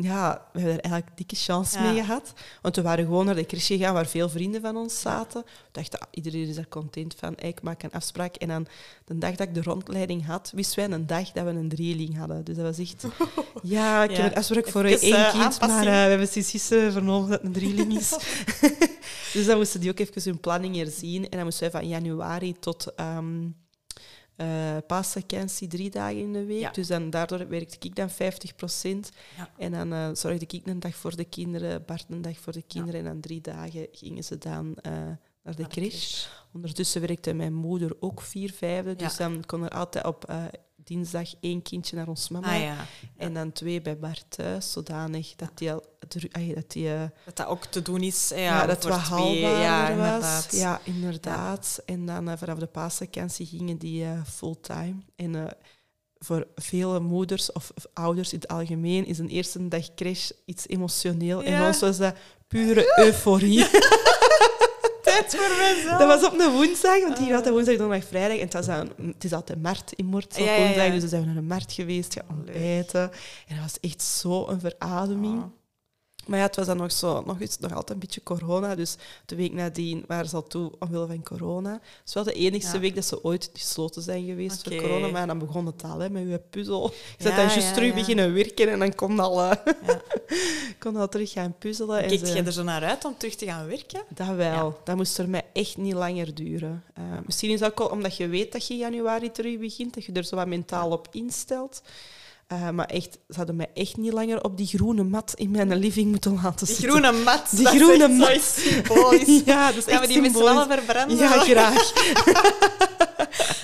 ja, 0.00 0.46
we 0.52 0.58
hebben 0.60 0.76
er 0.78 0.84
eigenlijk 0.84 1.16
dikke 1.16 1.36
chance 1.36 1.78
Ja. 1.78 1.84
mee 1.92 2.00
gehad. 2.02 2.32
Want 2.62 2.76
we 2.76 2.82
waren 2.82 3.04
gewoon 3.04 3.24
naar 3.26 3.34
de 3.34 3.46
crash 3.46 3.66
gegaan 3.66 3.94
waar 3.94 4.06
veel 4.06 4.28
vrienden 4.28 4.60
van 4.60 4.76
ons 4.76 5.00
zaten. 5.00 5.42
We 5.44 5.50
dachten, 5.72 5.98
ah, 6.00 6.06
iedereen 6.10 6.48
is 6.48 6.56
er 6.56 6.68
content 6.68 7.14
van. 7.18 7.34
Ik 7.38 7.62
maak 7.62 7.82
een 7.82 7.92
afspraak. 7.92 8.34
En 8.36 8.48
dan 8.48 8.66
de 9.04 9.18
dag 9.18 9.34
dat 9.34 9.48
ik 9.48 9.54
de 9.54 9.62
rondleiding 9.62 10.26
had, 10.26 10.52
wisten 10.54 10.88
wij 10.88 10.98
een 10.98 11.06
dag 11.06 11.30
dat 11.32 11.44
we 11.44 11.50
een 11.50 11.68
drieling 11.68 12.16
hadden. 12.18 12.44
Dus 12.44 12.56
dat 12.56 12.64
was 12.64 12.78
echt... 12.78 13.04
Ja, 13.62 14.02
ik 14.04 14.10
Ja. 14.10 14.16
heb 14.22 14.30
een 14.30 14.38
afspraak 14.38 14.68
voor 14.68 14.84
Even, 14.84 15.00
één 15.00 15.26
eh, 15.26 15.30
kind, 15.40 15.60
maar 15.60 15.78
eh, 15.78 15.84
we 15.84 15.90
hebben 15.90 16.28
sinds 16.28 16.50
gisteren 16.50 16.92
vernomen 16.92 17.28
dat 17.30 17.38
het 17.38 17.46
een 17.46 17.52
drieling 17.52 17.96
is. 17.98 18.10
dus 19.32 19.46
dan 19.46 19.56
moesten 19.56 19.80
die 19.80 19.90
ook 19.90 19.98
even 19.98 20.22
hun 20.24 20.40
planning 20.40 20.76
herzien. 20.76 21.22
En 21.22 21.36
dan 21.36 21.44
moesten 21.44 21.70
wij 21.70 21.80
van 21.80 21.88
januari 21.88 22.58
tot 22.58 22.94
ehm 22.96 23.46
eh 24.36 24.76
paasvakantie 24.86 25.68
drie 25.68 25.90
dagen 25.90 26.18
in 26.18 26.32
de 26.32 26.44
week. 26.44 26.60
Ja. 26.60 26.70
Dus 26.70 26.86
dan, 26.86 27.10
daardoor 27.10 27.48
werkte 27.48 27.76
ik 27.80 27.96
dan 27.96 28.10
50 28.10 28.54
procent. 28.54 29.10
Ja. 29.36 29.50
En 29.58 29.72
dan 29.72 29.92
eh, 29.92 30.08
zorgde 30.12 30.46
ik 30.48 30.66
een 30.66 30.80
dag 30.80 30.94
voor 30.94 31.16
de 31.16 31.24
kinderen, 31.24 31.84
Bart 31.84 32.04
een 32.08 32.22
dag 32.22 32.38
voor 32.38 32.52
de 32.52 32.62
kinderen. 32.62 33.00
En 33.00 33.06
dan 33.06 33.20
drie 33.20 33.40
dagen 33.40 33.86
gingen 33.92 34.24
ze 34.24 34.38
dan 34.38 34.76
eh, 34.76 34.92
naar 35.42 35.56
de 35.56 35.66
crash. 35.66 36.26
Ondertussen 36.52 37.00
werkte 37.00 37.32
mijn 37.32 37.54
moeder 37.54 37.96
ook 38.00 38.20
vier 38.20 38.52
vijfde. 38.52 38.96
Dus 38.96 39.16
dan 39.16 39.44
kon 39.46 39.62
er 39.62 39.70
altijd 39.70 40.04
op 40.04 40.32
dinsdag 40.84 41.28
één 41.40 41.62
kindje 41.62 41.96
naar 41.96 42.08
ons 42.08 42.28
mama. 42.28 42.54
Ah 42.54 42.60
ja, 42.60 42.76
En 43.16 43.34
dan 43.34 43.52
twee 43.52 43.80
bij 43.82 43.98
Bart 43.98 44.24
thuis, 44.28 44.72
zodanig 44.72 45.34
dat 45.36 45.50
die, 45.54 45.72
al, 45.72 45.84
dat 46.54 46.70
die 46.72 46.92
eh, 46.92 47.00
dat 47.24 47.36
dat 47.36 47.46
ook 47.46 47.64
te 47.66 47.82
doen 47.82 48.00
is. 48.02 48.28
ja, 48.28 48.36
Ja, 48.38 48.66
dat 48.66 48.82
het 48.82 48.92
wat 48.92 49.04
twee. 49.04 49.44
haalbaarder 49.44 49.62
Ja, 49.62 49.96
was. 49.96 49.96
inderdaad. 49.96 50.52
Ja, 50.56 50.80
inderdaad. 50.84 51.82
En 51.86 52.06
dan 52.06 52.28
eh, 52.28 52.36
vanaf 52.38 52.58
de 52.58 52.66
paasvakantie 52.66 53.46
gingen 53.46 53.78
die 53.78 54.04
eh, 54.04 54.20
fulltime. 54.26 54.94
En 55.16 55.56
voor 56.18 56.46
vele 56.54 57.00
moeders 57.00 57.52
of, 57.52 57.72
of 57.76 57.86
ouders 57.92 58.32
in 58.32 58.38
het 58.38 58.48
algemeen 58.48 59.06
is 59.06 59.18
een 59.18 59.28
eerste 59.28 59.68
dag 59.68 59.94
crash 59.94 60.30
iets 60.44 60.68
emotioneel. 60.68 61.42
En 61.42 61.56
voor 61.58 61.66
ons 61.66 61.80
was 61.80 61.96
dat 61.96 62.14
pure 62.48 62.92
euforie. 62.96 63.66
Tijd 65.14 65.36
voor 65.36 65.56
mezelf. 65.56 65.98
Dat 65.98 66.20
was 66.20 66.30
op 66.30 66.40
een 66.40 66.52
woensdag, 66.52 67.00
want 67.00 67.18
hier 67.18 67.34
had 67.34 67.48
woensdag, 67.48 67.76
donderdag, 67.76 68.08
vrijdag. 68.08 68.36
En 68.36 68.44
het, 68.44 68.54
was 68.54 68.66
het 68.66 69.24
is 69.24 69.32
altijd 69.32 69.62
markt 69.62 69.92
in 69.92 70.06
Moort 70.06 70.36
op 70.38 70.44
Ja, 70.44 70.54
ja, 70.54 70.84
ja. 70.84 70.90
dus 70.90 71.02
we 71.02 71.08
zijn 71.08 71.24
naar 71.24 71.34
de 71.34 71.42
markt 71.42 71.72
geweest, 71.72 72.12
gaan 72.12 72.36
ontbijten. 72.36 73.02
En 73.46 73.56
dat 73.56 73.60
was 73.60 73.80
echt 73.80 74.02
zo 74.02 74.48
een 74.48 74.60
verademing. 74.60 75.42
Oh. 75.42 75.63
Maar 76.26 76.38
ja, 76.38 76.44
het 76.44 76.56
was 76.56 76.66
dan 76.66 76.76
nog, 76.76 76.92
zo, 76.92 77.22
nog, 77.26 77.40
iets, 77.40 77.58
nog 77.58 77.70
altijd 77.72 77.90
een 77.90 77.98
beetje 77.98 78.22
corona. 78.22 78.74
Dus 78.74 78.96
de 79.26 79.36
week 79.36 79.52
nadien 79.52 80.04
waren 80.06 80.28
ze 80.28 80.36
al 80.36 80.42
toe 80.46 80.72
omwille 80.78 81.06
van 81.06 81.22
corona. 81.22 81.72
Het 81.72 81.80
is 82.08 82.14
wel 82.14 82.24
de 82.24 82.32
enigste 82.32 82.74
Ja. 82.74 82.80
week 82.80 82.94
dat 82.94 83.04
ze 83.04 83.24
ooit 83.24 83.50
gesloten 83.52 84.02
zijn 84.02 84.24
geweest 84.24 84.62
voor 84.62 84.76
corona. 84.76 85.08
Maar 85.08 85.26
dan 85.26 85.38
begon 85.38 85.66
het 85.66 85.82
al 85.84 85.98
hè, 85.98 86.10
met 86.10 86.22
je 86.28 86.40
puzzel. 86.50 86.90
Je 86.92 87.24
Ja, 87.24 87.24
zat 87.28 87.36
dan 87.36 87.46
juist 87.46 87.68
ja, 87.68 87.72
terug 87.74 87.94
beginnen 87.94 88.34
werken 88.34 88.68
en 88.68 88.78
dan 88.78 88.94
kon 88.94 89.18
al, 89.20 89.40
eh, 89.42 89.50
Ja. 89.86 90.00
kon 90.78 90.96
al 90.96 91.08
terug 91.08 91.30
gaan 91.32 91.54
puzzelen. 91.58 92.02
En 92.02 92.08
Kijkt 92.08 92.28
ze- 92.28 92.34
je 92.36 92.42
er 92.42 92.52
zo 92.52 92.62
naar 92.62 92.84
uit 92.84 93.04
om 93.04 93.14
terug 93.16 93.34
te 93.34 93.44
gaan 93.46 93.66
werken? 93.66 94.02
dat 94.08 94.28
wel. 94.36 94.78
Dat 94.84 94.96
moest 94.96 95.18
er 95.18 95.28
mij 95.28 95.42
echt 95.52 95.76
niet 95.76 95.92
langer 95.94 96.34
duren. 96.34 96.84
Eh, 96.94 97.02
misschien 97.26 97.50
is 97.50 97.60
dat 97.60 97.70
ook 97.70 97.78
wel 97.78 97.88
omdat 97.88 98.16
je 98.16 98.28
weet 98.28 98.52
dat 98.52 98.66
je 98.66 98.72
in 98.74 98.80
januari 98.80 99.30
terug 99.32 99.58
begint, 99.58 99.94
dat 99.94 100.04
je 100.04 100.12
er 100.12 100.24
zo 100.24 100.36
wat 100.36 100.46
mentaal 100.46 100.90
op 100.90 101.08
instelt. 101.10 101.82
Eh, 102.46 102.70
maar 102.70 102.86
echt, 102.86 103.12
ze 103.28 103.36
hadden 103.36 103.56
mij 103.56 103.70
echt 103.74 103.96
niet 103.96 104.12
langer 104.12 104.44
op 104.44 104.56
die 104.56 104.66
groene 104.66 105.02
mat 105.02 105.32
in 105.36 105.50
mijn 105.50 105.76
living 105.76 106.10
moeten 106.10 106.34
laten 106.42 106.66
Die 106.66 106.74
zitten. 106.74 106.88
groene 106.98 107.12
mat. 107.24 107.46
Die 107.50 107.64
dat 107.64 107.74
is 107.74 107.80
groene 107.80 107.98
zo 108.08 108.08
mat. 108.08 108.40
symbolisch. 108.42 109.42
ja, 109.52 109.72
dat 109.72 109.86
is 109.86 109.92
Gaan 109.92 110.00
we 110.00 110.06
die 110.06 110.20
met 110.20 110.30
z'n 110.30 110.36
symbolisch. 110.36 110.62
allen 110.64 110.76
verbranden? 110.78 111.16
Ja, 111.16 111.28
graag. 111.28 111.92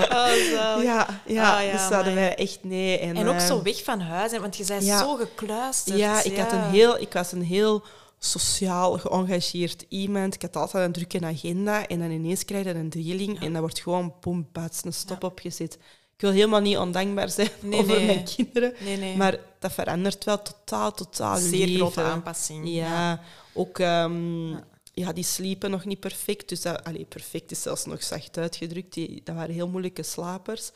Oh. 0.01 0.83
Ja, 0.83 1.07
ja, 1.27 1.57
Ah, 1.57 1.65
ja, 1.65 1.73
dus 1.73 1.81
hadden 1.81 2.15
mij 2.15 2.35
echt 2.35 2.59
nee. 2.63 2.99
En, 2.99 3.17
En 3.17 3.27
ook 3.29 3.35
eh, 3.35 3.47
zo 3.47 3.63
weg 3.63 3.85
van 3.85 4.01
huis, 4.01 4.39
want 4.39 4.57
je 4.57 4.65
bent 4.65 4.85
ja. 4.85 4.99
zo 4.99 5.15
gekluisterd. 5.15 5.99
Ja, 5.99 6.23
ik, 6.23 6.37
Had 6.37 6.53
een 6.53 6.61
heel, 6.71 7.01
ik 7.01 7.13
was 7.13 7.33
een 7.33 7.43
heel 7.43 7.83
sociaal 8.19 8.99
geëngageerd 8.99 9.85
iemand. 9.89 10.35
Ik 10.35 10.43
had 10.43 10.57
altijd 10.57 10.87
een 10.87 10.93
drukke 10.93 11.27
agenda 11.27 11.87
en 11.87 11.99
dan 11.99 12.11
ineens 12.11 12.45
krijg 12.45 12.65
je 12.65 12.75
een 12.75 12.91
drieling 12.91 13.41
en 13.41 13.53
dan 13.53 13.61
wordt 13.61 13.81
gewoon 13.81 14.15
bats, 14.53 14.85
een 14.85 14.93
stop 14.93 15.25
opgezet. 15.25 15.79
Ik 16.21 16.27
wil 16.27 16.35
helemaal 16.35 16.61
niet 16.61 16.77
ondankbaar 16.77 17.29
zijn 17.31 17.49
Nee, 17.61 17.81
over 17.81 17.97
nee. 17.97 18.07
mijn 18.07 18.25
kinderen, 18.25 18.75
Nee, 18.81 18.97
nee. 18.97 19.17
maar 19.17 19.39
dat 19.59 19.73
verandert 19.73 20.25
wel 20.25 20.43
totaal, 20.43 20.93
totaal 20.93 21.37
Zeer 21.37 21.67
leven. 21.67 21.77
grote 21.77 22.01
aanpassing. 22.03 22.69
Ja, 22.69 23.21
ook... 23.53 23.79
ehm, 23.79 24.51
ja. 24.93 25.13
die 25.15 25.25
sliepen 25.25 25.71
nog 25.71 25.85
niet 25.85 26.01
perfect. 26.01 26.49
Dus 26.49 26.61
dat, 26.63 26.83
perfect 27.09 27.51
is 27.51 27.63
zelfs 27.63 27.85
nog 27.85 28.03
zacht 28.03 28.39
uitgedrukt. 28.39 28.95
Die, 28.95 29.21
dat 29.25 29.35
waren 29.35 29.55
heel 29.55 29.69
moeilijke 29.69 30.03
slapers. 30.03 30.71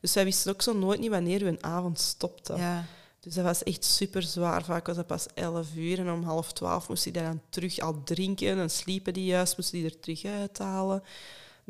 Dus 0.00 0.14
wij 0.14 0.24
wisten 0.24 0.52
ook 0.52 0.62
zo 0.62 0.72
nooit 0.72 1.00
niet 1.00 1.10
wanneer 1.10 1.40
hun 1.40 1.64
avond 1.64 2.00
stopte. 2.00 2.56
Ja. 2.56 2.84
Dus 3.20 3.34
dat 3.34 3.44
was 3.44 3.62
echt 3.62 3.84
super 3.84 4.22
zwaar. 4.22 4.64
Vaak 4.64 4.86
was 4.86 4.96
dat 4.96 5.06
pas 5.06 5.26
11 5.34 5.66
uur 5.76 5.98
en 5.98 6.10
om 6.10 6.22
half 6.22 6.52
twaalf 6.52 6.88
moest 6.88 7.04
hij 7.04 7.12
dan 7.12 7.40
terug 7.48 7.78
al 7.78 8.02
drinken. 8.04 8.58
En 8.58 8.70
sliepen 8.70 9.12
die 9.12 9.24
juist, 9.24 9.56
moesten 9.56 9.78
die 9.78 9.86
er 9.90 10.00
terug 10.00 10.24
uithalen. 10.24 11.02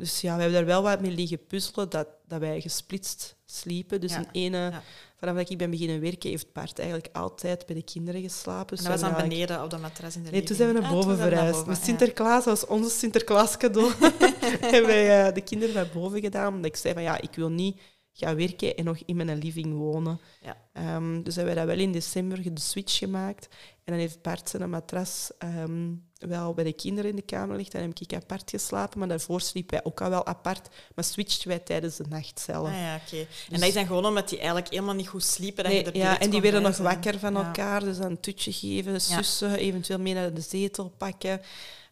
Dus 0.01 0.21
ja, 0.21 0.35
we 0.35 0.41
hebben 0.41 0.59
daar 0.59 0.67
wel 0.67 0.81
wat 0.81 1.01
mee 1.01 1.11
liggen 1.11 1.45
puzzelen, 1.47 1.89
dat, 1.89 2.07
dat 2.27 2.39
wij 2.39 2.61
gesplitst 2.61 3.35
sliepen. 3.45 4.01
Dus 4.01 4.11
Ja. 4.11 4.17
een 4.17 4.27
ene, 4.31 4.57
Ja. 4.57 4.81
vanaf 5.19 5.35
dat 5.35 5.49
ik 5.49 5.57
ben 5.57 5.69
beginnen 5.69 6.01
werken, 6.01 6.29
heeft 6.29 6.53
Bart 6.53 6.79
eigenlijk 6.79 7.09
altijd 7.15 7.65
bij 7.65 7.75
de 7.75 7.83
kinderen 7.83 8.21
geslapen. 8.21 8.69
En 8.69 8.75
Dus 8.75 8.79
dat 8.85 8.87
was 8.91 8.99
dan 9.01 9.09
eigenlijk- 9.09 9.39
beneden 9.39 9.63
op 9.63 9.69
de 9.69 9.77
matras 9.77 10.15
in 10.15 10.23
de 10.23 10.31
Nee, 10.31 10.43
toen 10.43 10.55
zijn 10.55 10.67
we 10.73 10.79
naar 10.79 10.89
Ah, 10.89 10.91
boven 10.91 11.17
verhuisd. 11.17 11.65
Met. 11.65 11.83
Sinterklaas, 11.83 12.43
dat 12.43 12.59
was 12.59 12.69
onze 12.69 12.89
Sinterklaas 12.89 13.57
cadeau. 13.57 13.91
hebben 14.61 14.85
wij 14.85 15.27
eh, 15.27 15.33
de 15.33 15.41
kinderen 15.41 15.75
naar 15.75 15.89
boven 15.93 16.19
gedaan. 16.21 16.53
Omdat 16.53 16.65
ik 16.71 16.75
zei 16.75 16.93
van 16.93 17.03
ja, 17.03 17.21
ik 17.21 17.35
wil 17.35 17.49
niet 17.49 17.79
ga 18.13 18.35
werken 18.35 18.75
en 18.75 18.85
nog 18.85 18.97
in 19.05 19.15
mijn 19.15 19.37
living 19.37 19.77
wonen. 19.77 20.19
Ja. 20.41 20.57
Ehm, 20.73 21.21
dus 21.23 21.35
hebben 21.35 21.53
we 21.53 21.59
dat 21.59 21.69
wel 21.69 21.79
in 21.79 21.91
december 21.91 22.53
de 22.53 22.61
switch 22.61 22.97
gemaakt. 22.97 23.47
En 23.83 23.93
dan 23.93 23.95
heeft 23.97 24.21
Bart 24.21 24.49
zijn 24.49 24.69
matras 24.69 25.31
ehm, 25.37 25.93
wel 26.17 26.53
bij 26.53 26.63
de 26.63 26.73
kinderen 26.73 27.09
in 27.09 27.15
de 27.15 27.21
kamer 27.21 27.55
liggen. 27.55 27.79
Dan 27.79 27.89
heb 27.89 27.99
ik 27.99 28.13
apart 28.13 28.49
geslapen, 28.49 28.99
maar 28.99 29.07
daarvoor 29.07 29.41
sliepen 29.41 29.75
wij 29.75 29.83
ook 29.85 30.01
al 30.01 30.09
wel 30.09 30.25
apart. 30.25 30.69
Maar 30.95 31.05
switchten 31.05 31.47
wij 31.47 31.59
tijdens 31.59 31.95
de 31.95 32.05
nacht 32.09 32.39
zelf. 32.39 32.67
Ah, 32.67 32.73
ja, 32.73 32.95
oké. 33.05 33.17
En 33.51 33.59
dat 33.59 33.67
is 33.67 33.73
dan 33.73 33.85
gewoon 33.85 34.05
omdat 34.05 34.29
die 34.29 34.37
eigenlijk 34.37 34.69
helemaal 34.69 34.95
niet 34.95 35.07
goed 35.07 35.23
sliepen. 35.23 35.63
Dat 35.63 35.73
je 35.73 35.83
er 35.83 35.97
ja, 35.97 36.19
en 36.19 36.29
die 36.29 36.41
werden 36.41 36.61
nog 36.61 36.77
wakker 36.77 37.19
van 37.19 37.33
Ja. 37.33 37.45
elkaar. 37.45 37.79
Dus 37.79 37.97
dan 37.97 38.09
een 38.09 38.19
tutje 38.19 38.53
geven, 38.53 39.01
sussen, 39.01 39.55
eventueel 39.55 39.99
mee 39.99 40.13
naar 40.13 40.33
de 40.33 40.41
zetel 40.41 40.89
pakken. 40.97 41.41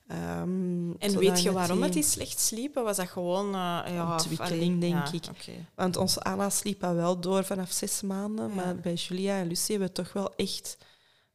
Ehm, 0.10 0.91
En 0.91 1.18
weet 1.18 1.41
je 1.41 1.47
het 1.49 1.57
waarom 1.57 1.82
die- 1.82 1.89
die 1.91 2.03
slecht 2.03 2.39
sliepen? 2.39 2.84
Was 2.84 2.97
dat 2.97 3.07
gewoon... 3.07 3.49
ja, 3.51 4.05
of- 4.05 4.12
Ontwikkeling, 4.12 4.82
denk 4.82 4.93
ja, 5.07 5.12
ik. 5.12 5.55
Want 5.76 5.97
onze 5.97 6.22
Anna 6.22 6.49
sliep 6.49 6.84
al 6.84 6.93
wel 6.95 7.20
door 7.20 7.43
vanaf 7.43 7.72
zes 7.72 8.01
maanden. 8.01 8.47
Ja. 8.49 8.53
Maar 8.55 8.76
bij 8.76 8.93
Julia 8.93 9.38
en 9.38 9.47
Lucie 9.47 9.78
hebben 9.78 9.88
we 9.95 10.01
toch 10.03 10.14
wel 10.14 10.36
echt... 10.36 10.78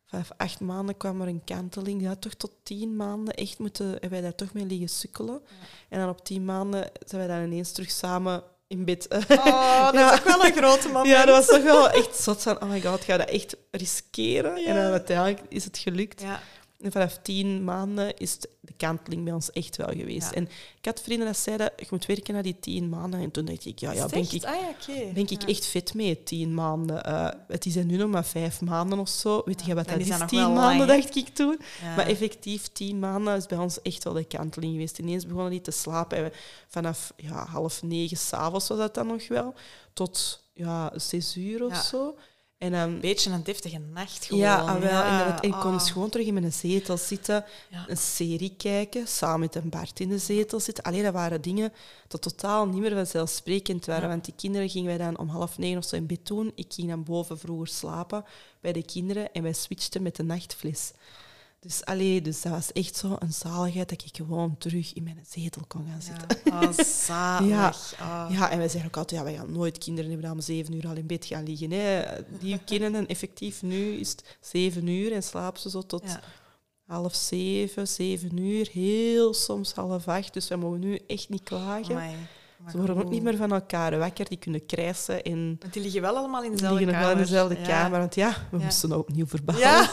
Vanaf 0.07 0.31
acht 0.37 0.61
maanden 0.61 0.97
kwam 0.97 1.21
er 1.21 1.29
een 1.29 1.45
kanteling. 1.45 2.03
Ja, 2.03 2.15
toch 2.17 2.35
tot 2.35 2.51
tien 2.63 2.97
maanden 2.97 3.35
echt 3.35 3.59
moeten, 3.59 3.87
hebben 3.91 4.11
wij 4.11 4.21
daar 4.21 4.35
toch 4.35 4.53
mee 4.53 4.65
liggen 4.67 4.89
sukkelen. 4.89 5.41
En 5.89 5.99
dan 6.01 6.09
op 6.09 6.25
tien 6.25 6.45
maanden 6.45 6.91
zijn 7.07 7.27
wij 7.27 7.37
dan 7.37 7.47
ineens 7.47 7.73
terug 7.73 7.91
samen 7.91 8.43
in 8.67 8.85
bed. 8.85 9.07
Oh, 9.29 9.85
dat 9.85 9.95
Ja. 9.95 10.13
is 10.13 10.19
ook 10.19 10.25
wel 10.25 10.45
een 10.45 10.53
grote 10.57 10.87
moment. 10.89 11.07
Ja, 11.07 11.25
dat 11.25 11.37
was 11.37 11.47
toch 11.47 11.63
wel 11.63 11.91
echt 11.91 12.17
zot 12.17 12.43
van, 12.43 12.63
oh 12.63 12.69
my 12.69 12.81
god, 12.81 13.05
ga 13.05 13.13
je 13.13 13.19
dat 13.19 13.29
echt 13.29 13.57
riskeren? 13.71 14.57
En 14.57 14.75
dan 14.75 14.85
uiteindelijk 14.93 15.41
is 15.49 15.65
het 15.65 15.79
gelukt. 15.79 16.23
En 16.85 16.93
vanaf 16.93 17.19
tien 17.23 17.65
maanden 17.65 18.17
is 18.17 18.39
de 18.61 18.73
kanteling 18.77 19.25
bij 19.25 19.33
ons 19.33 19.51
echt 19.51 19.77
wel 19.77 19.87
geweest. 19.89 20.31
Ja. 20.31 20.33
En 20.33 20.43
ik 20.79 20.85
had 20.85 21.01
vrienden 21.01 21.27
dat 21.27 21.37
zeiden, 21.37 21.71
je 21.77 21.87
moet 21.91 22.07
werken 22.07 22.35
na 22.35 22.43
die 22.43 22.57
tien 22.61 22.89
maanden. 22.89 23.21
En 23.21 23.31
toen 23.31 23.45
dacht 23.45 23.65
ik, 23.67 23.79
ja, 23.79 23.93
ja 23.93 24.07
ben 24.07 24.23
ik, 24.23 24.33
echt? 24.33 24.45
Ah, 24.45 24.55
ja, 24.61 24.69
oké. 24.69 25.13
ben 25.13 25.29
ik 25.29 25.43
echt 25.43 25.67
fit 25.67 25.95
mee, 25.95 26.23
tien 26.23 26.55
maanden. 26.55 27.05
Eh, 27.05 27.29
het 27.49 27.67
is 27.67 27.75
nu 27.75 27.97
nog 27.97 28.11
maar 28.11 28.25
vijf 28.25 28.61
maanden 28.61 28.99
of 28.99 29.09
zo. 29.09 29.43
Weet 29.45 29.65
je 29.67 29.75
wat 29.75 29.89
dat 29.89 29.99
is 29.99 30.07
tien 30.27 30.53
maanden, 30.53 30.87
lang, 30.87 31.03
dacht 31.03 31.17
ik 31.17 31.29
toen. 31.29 31.61
Maar 31.97 32.07
effectief, 32.07 32.69
tien 32.73 32.99
maanden 32.99 33.37
is 33.37 33.47
bij 33.47 33.59
ons 33.59 33.83
echt 33.83 34.05
wel 34.05 34.13
de 34.13 34.25
kanteling 34.25 34.73
geweest. 34.73 34.99
Ineens 34.99 35.27
begonnen 35.27 35.51
die 35.51 35.61
te 35.61 35.71
slapen. 35.71 36.19
En 36.19 36.25
we- 36.25 36.33
vanaf 36.69 37.13
ja, 37.17 37.47
half 37.47 37.83
negen 37.83 38.17
s'avonds 38.17 38.69
was 38.69 38.79
dat 38.79 38.95
dan 38.95 39.07
nog 39.07 39.29
wel, 39.29 39.55
tot 39.93 40.43
ja, 40.53 40.93
zes 40.97 41.37
uur 41.37 41.65
of 41.65 41.77
zo. 41.77 42.17
En 42.65 42.71
dan 42.71 42.81
Een 42.81 43.01
beetje 43.01 43.31
een 43.31 43.43
deftige 43.45 43.79
nacht 43.79 44.25
gewoon. 44.25 44.41
ja, 44.43 44.61
ah, 44.61 44.79
wel, 44.79 44.91
Ja, 44.91 45.11
inderdaad. 45.11 45.41
En 45.43 45.49
ik 45.49 45.55
kon 45.55 45.75
ah. 45.75 45.87
gewoon 45.87 46.11
terug 46.11 46.27
in 46.27 46.35
mijn 46.35 46.53
zetel 46.53 46.97
zitten, 46.97 47.45
Ja. 47.71 47.85
een 47.89 47.97
serie 47.97 48.55
kijken, 48.57 49.07
samen 49.07 49.41
met 49.41 49.55
een 49.55 49.69
Bart 49.69 50.01
in 50.01 50.09
de 50.09 50.19
zetel 50.19 50.61
zitten. 50.61 50.85
Alleen 50.85 51.03
dat 51.03 51.13
waren 51.13 51.41
dingen 51.41 51.73
dat 52.09 52.23
totaal 52.23 52.67
niet 52.67 52.81
meer 52.81 52.95
vanzelfsprekend 52.95 53.87
waren. 53.87 54.03
Ja. 54.03 54.09
Want 54.09 54.25
die 54.25 54.35
kinderen 54.37 54.69
gingen 54.69 54.87
wij 54.87 55.07
dan 55.07 55.19
om 55.19 55.29
half 55.29 55.59
negen 55.59 55.79
of 55.79 55.85
zo 55.85 55.97
in 55.97 56.07
bed 56.07 56.27
doen. 56.27 56.53
Ik 56.55 56.73
ging 56.73 56.89
dan 56.89 57.05
boven 57.05 57.39
vroeger 57.39 57.67
slapen 57.67 58.25
bij 58.61 58.73
de 58.73 58.85
kinderen 58.85 59.33
en 59.33 59.43
wij 59.43 59.53
switchten 59.53 60.03
met 60.03 60.17
de 60.17 60.23
nachtfles. 60.23 60.93
Dus, 61.65 61.85
allee, 61.85 62.23
dus 62.23 62.43
dat 62.43 62.53
was 62.53 62.73
echt 62.73 62.97
zo 62.97 63.17
een 63.19 63.33
zaligheid 63.33 63.89
dat 63.89 64.03
ik 64.05 64.17
gewoon 64.17 64.59
terug 64.59 64.93
in 64.95 65.03
mijn 65.03 65.25
zetel 65.29 65.63
kon 65.69 65.87
gaan 65.91 66.03
zitten. 66.03 66.39
Ja. 66.45 66.61
Oh, 66.63 66.73
zalig. 67.07 67.49
Ja. 67.49 67.75
Oh. 68.01 68.35
Ja, 68.35 68.51
en 68.51 68.59
wij 68.59 68.69
zeggen 68.69 68.87
ook 68.91 68.97
altijd, 68.97 69.21
ja, 69.21 69.27
wij 69.27 69.35
gaan 69.37 69.53
nooit 69.53 69.79
kinderen 69.79 70.11
hebben 70.11 70.31
om 70.31 70.41
zeven 70.41 70.75
uur 70.75 70.87
al 70.87 70.97
in 70.97 71.07
bed 71.07 71.25
gaan 71.25 71.45
liggen. 71.45 71.71
Hè. 71.71 72.03
Die 72.41 72.59
kinderen, 72.65 73.07
effectief 73.07 73.63
nu 73.63 73.93
is 73.93 74.11
het 74.11 74.37
zeven 74.41 74.87
uur 74.87 75.13
en 75.13 75.23
slapen 75.23 75.61
ze 75.61 75.71
zo 75.71 75.83
tot 75.83 76.03
Ja. 76.05 76.21
half 76.87 77.15
zeven, 77.15 77.89
zeven 77.89 78.37
uur, 78.37 78.69
heel 78.73 79.35
soms 79.35 79.73
half 79.73 80.09
acht. 80.09 80.33
Dus 80.33 80.49
we 80.49 80.57
mogen 80.57 80.81
nu 80.81 80.99
echt 81.07 81.29
niet 81.29 81.43
klagen. 81.43 81.97
Ze 82.71 82.77
worden 82.77 82.97
ook 82.97 83.11
niet 83.11 83.23
meer 83.23 83.37
van 83.37 83.53
elkaar 83.53 83.99
wakker, 83.99 84.29
die 84.29 84.39
kunnen 84.39 84.67
krijsen 84.67 85.23
en 85.23 85.57
Want 85.61 85.73
die 85.73 85.83
liggen 85.83 86.01
wel 86.01 86.17
allemaal 86.17 86.43
in 86.43 86.51
die 86.51 86.61
dezelfde 86.61 86.85
liggen 86.85 86.95
nog 87.01 87.11
wel 87.11 87.19
in 87.21 87.27
kamer. 87.27 87.31
dezelfde 87.57 87.71
Ja. 87.73 87.79
kamer. 87.83 87.99
Want 87.99 88.15
ja, 88.15 88.29
we 88.51 88.59
Ja. 88.59 88.65
moesten 88.65 88.93
ook 88.93 89.01
opnieuw 89.09 89.27
verbouwen. 89.27 89.69
Ja. 89.69 89.91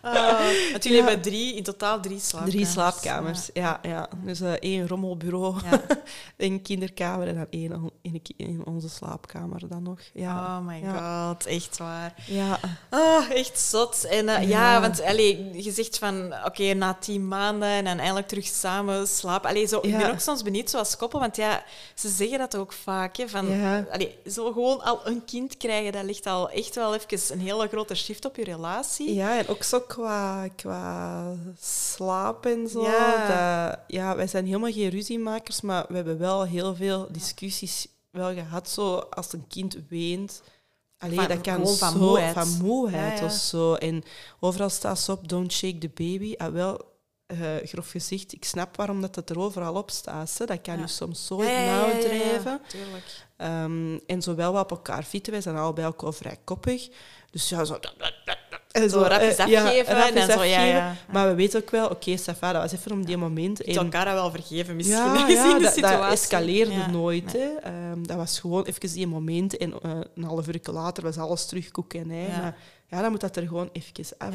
Ah, 0.00 0.38
want 0.72 0.84
jullie 0.84 1.02
hebben 1.02 1.20
drie, 1.22 1.54
in 1.54 1.62
totaal 1.62 2.00
drie 2.00 2.18
slaapkamers. 2.20 2.54
Drie 2.54 2.66
slaapkamers, 2.66 3.50
ja. 3.52 3.78
ja, 3.82 4.08
Dus 4.24 4.40
eh, 4.40 4.52
één 4.52 4.88
rommelbureau, 4.88 5.54
één 6.36 6.62
kinderkamer 6.62 7.28
en 7.28 7.34
dan 7.34 7.46
één 7.50 7.90
in, 8.02 8.22
in 8.36 8.62
onze 8.66 8.88
slaapkamer 8.88 9.68
dan 9.68 9.82
nog. 9.82 9.98
Ja, 10.14 10.58
Oh 10.58 10.66
my 10.66 10.82
god, 10.96 11.46
echt 11.46 11.78
waar. 11.78 12.14
ja. 12.26 12.58
Ah, 12.90 13.30
echt 13.30 13.58
zot. 13.60 14.04
En 14.04 14.28
eh, 14.28 14.48
ja. 14.48 14.80
Want 14.80 15.02
allee, 15.02 15.62
je 15.62 15.70
zegt 15.72 15.98
van, 15.98 16.34
oké, 16.44 16.74
na 16.74 16.94
tien 16.94 17.28
maanden 17.28 17.68
en 17.68 17.84
dan 17.84 17.98
eindelijk 17.98 18.28
terug 18.28 18.46
samen 18.46 19.06
slapen. 19.08 19.48
Allee, 19.50 19.66
zo, 19.66 19.78
Ik 19.82 19.96
ben 19.98 20.10
ook 20.10 20.20
soms 20.20 20.42
benieuwd, 20.42 20.70
zoals 20.70 20.93
koppel, 20.96 21.20
want 21.20 21.36
ja, 21.36 21.64
ze 21.94 22.08
zeggen 22.08 22.38
dat 22.38 22.56
ook 22.56 22.72
vaak. 22.72 23.16
Hè, 23.16 23.28
van, 23.28 23.46
Ja. 23.48 23.86
allee, 23.90 24.18
zo 24.30 24.52
gewoon 24.52 24.80
al 24.82 25.00
een 25.06 25.24
kind 25.24 25.56
krijgen, 25.56 25.92
dat 25.92 26.04
ligt 26.04 26.26
al 26.26 26.50
echt 26.50 26.74
wel 26.74 26.94
even 26.94 27.32
een 27.32 27.40
hele 27.40 27.68
grote 27.68 27.94
shift 27.94 28.24
op 28.24 28.36
je 28.36 28.44
relatie. 28.44 29.14
Ja, 29.14 29.38
en 29.38 29.48
ook 29.48 29.62
zo 29.62 29.80
qua, 29.80 30.48
qua 30.56 31.24
slaap 31.60 32.46
en 32.46 32.68
zo. 32.68 32.82
Ja. 32.82 33.26
Dat, 33.70 33.78
ja, 33.86 34.16
wij 34.16 34.26
zijn 34.26 34.46
helemaal 34.46 34.72
geen 34.72 34.88
ruziemakers, 34.90 35.60
maar 35.60 35.84
we 35.88 35.94
hebben 35.94 36.18
wel 36.18 36.44
heel 36.46 36.74
veel 36.74 37.08
discussies 37.10 37.86
wel 38.10 38.34
gehad. 38.34 38.68
Zo 38.68 38.96
als 38.96 39.32
een 39.32 39.44
kind 39.48 39.76
weent. 39.88 40.42
Allee, 40.98 41.16
Van- 41.18 41.28
dat 41.28 41.40
kan 41.40 41.68
van 41.76 41.92
zo, 41.92 41.98
moeheid. 41.98 42.34
Van 42.34 42.48
moeheid 42.62 43.12
Ja, 43.12 43.18
ja. 43.18 43.24
of 43.24 43.32
zo. 43.32 43.74
En 43.74 44.02
overal 44.40 44.70
staat 44.70 44.98
ze 45.00 45.12
op, 45.12 45.28
don't 45.28 45.52
shake 45.52 45.78
the 45.78 45.88
baby. 45.94 46.34
Ah, 46.36 46.52
wel, 46.52 46.80
eh, 47.40 47.68
grof 47.68 47.90
gezegd, 47.90 48.32
ik 48.32 48.44
snap 48.44 48.76
waarom 48.76 49.00
dat 49.00 49.14
het 49.14 49.30
er 49.30 49.38
overal 49.38 49.74
op 49.74 49.90
staat. 49.90 50.34
Hè. 50.38 50.44
Dat 50.44 50.60
kan 50.62 50.76
Ja. 50.78 50.82
u 50.82 50.88
soms 50.88 51.26
zo 51.26 51.40
in 51.40 51.64
nauw 51.66 51.98
drijven. 52.00 52.60
Ehm, 53.36 53.98
en 54.06 54.22
zowel 54.22 54.52
wat 54.52 54.62
op 54.62 54.70
elkaar 54.70 55.02
fietsen, 55.02 55.32
wij 55.32 55.42
zijn 55.42 55.56
allebei 55.56 55.86
ook 55.86 56.00
wel 56.02 56.12
vrij 56.12 56.36
koppig. 56.44 56.88
Dus 57.30 57.48
ja, 57.48 57.64
zo... 57.64 57.78
En 58.70 58.90
Zo 58.90 59.00
rapjes 59.00 59.36
ja, 59.36 59.64
afgeven 59.64 59.94
rapjes 59.94 60.26
en 60.26 60.32
zo, 60.38 60.42
ja. 60.42 60.94
Maar 61.12 61.28
we 61.28 61.34
weten 61.34 61.60
ook 61.62 61.70
wel, 61.70 61.88
oké, 61.88 62.16
Safa, 62.16 62.52
dat 62.52 62.62
was 62.62 62.72
even 62.72 62.92
om 62.92 63.04
die 63.04 63.16
moment. 63.16 63.58
Je 63.58 63.64
En, 63.64 63.74
elkaar 63.76 64.04
dat 64.04 64.14
wel 64.14 64.30
vergeven, 64.30 64.76
misschien, 64.76 64.96
ja, 64.96 65.24
gezien 65.26 65.48
ja, 65.48 65.56
de 65.58 65.62
dat, 65.62 65.72
situatie. 65.72 65.98
dat 66.00 66.12
escaleerde 66.12 66.86
nooit. 66.90 67.32
Nee. 67.32 67.42
Hè. 67.42 67.48
Ehm, 67.54 68.02
dat 68.02 68.16
was 68.16 68.40
gewoon 68.40 68.64
even 68.64 68.92
die 68.92 69.06
moment. 69.06 69.56
En 69.56 69.72
eh, 69.82 69.90
een 70.14 70.24
half 70.24 70.48
uur 70.48 70.60
later 70.62 71.02
was 71.02 71.16
alles 71.18 71.46
terug 71.46 71.70
koek 71.70 71.94
en 71.94 72.10
ei. 72.10 72.28
Maar 72.28 72.56
ja, 72.86 73.00
dan 73.00 73.10
moet 73.10 73.20
dat 73.20 73.36
er 73.36 73.46
gewoon 73.46 73.70
even 73.72 74.04
af. 74.18 74.34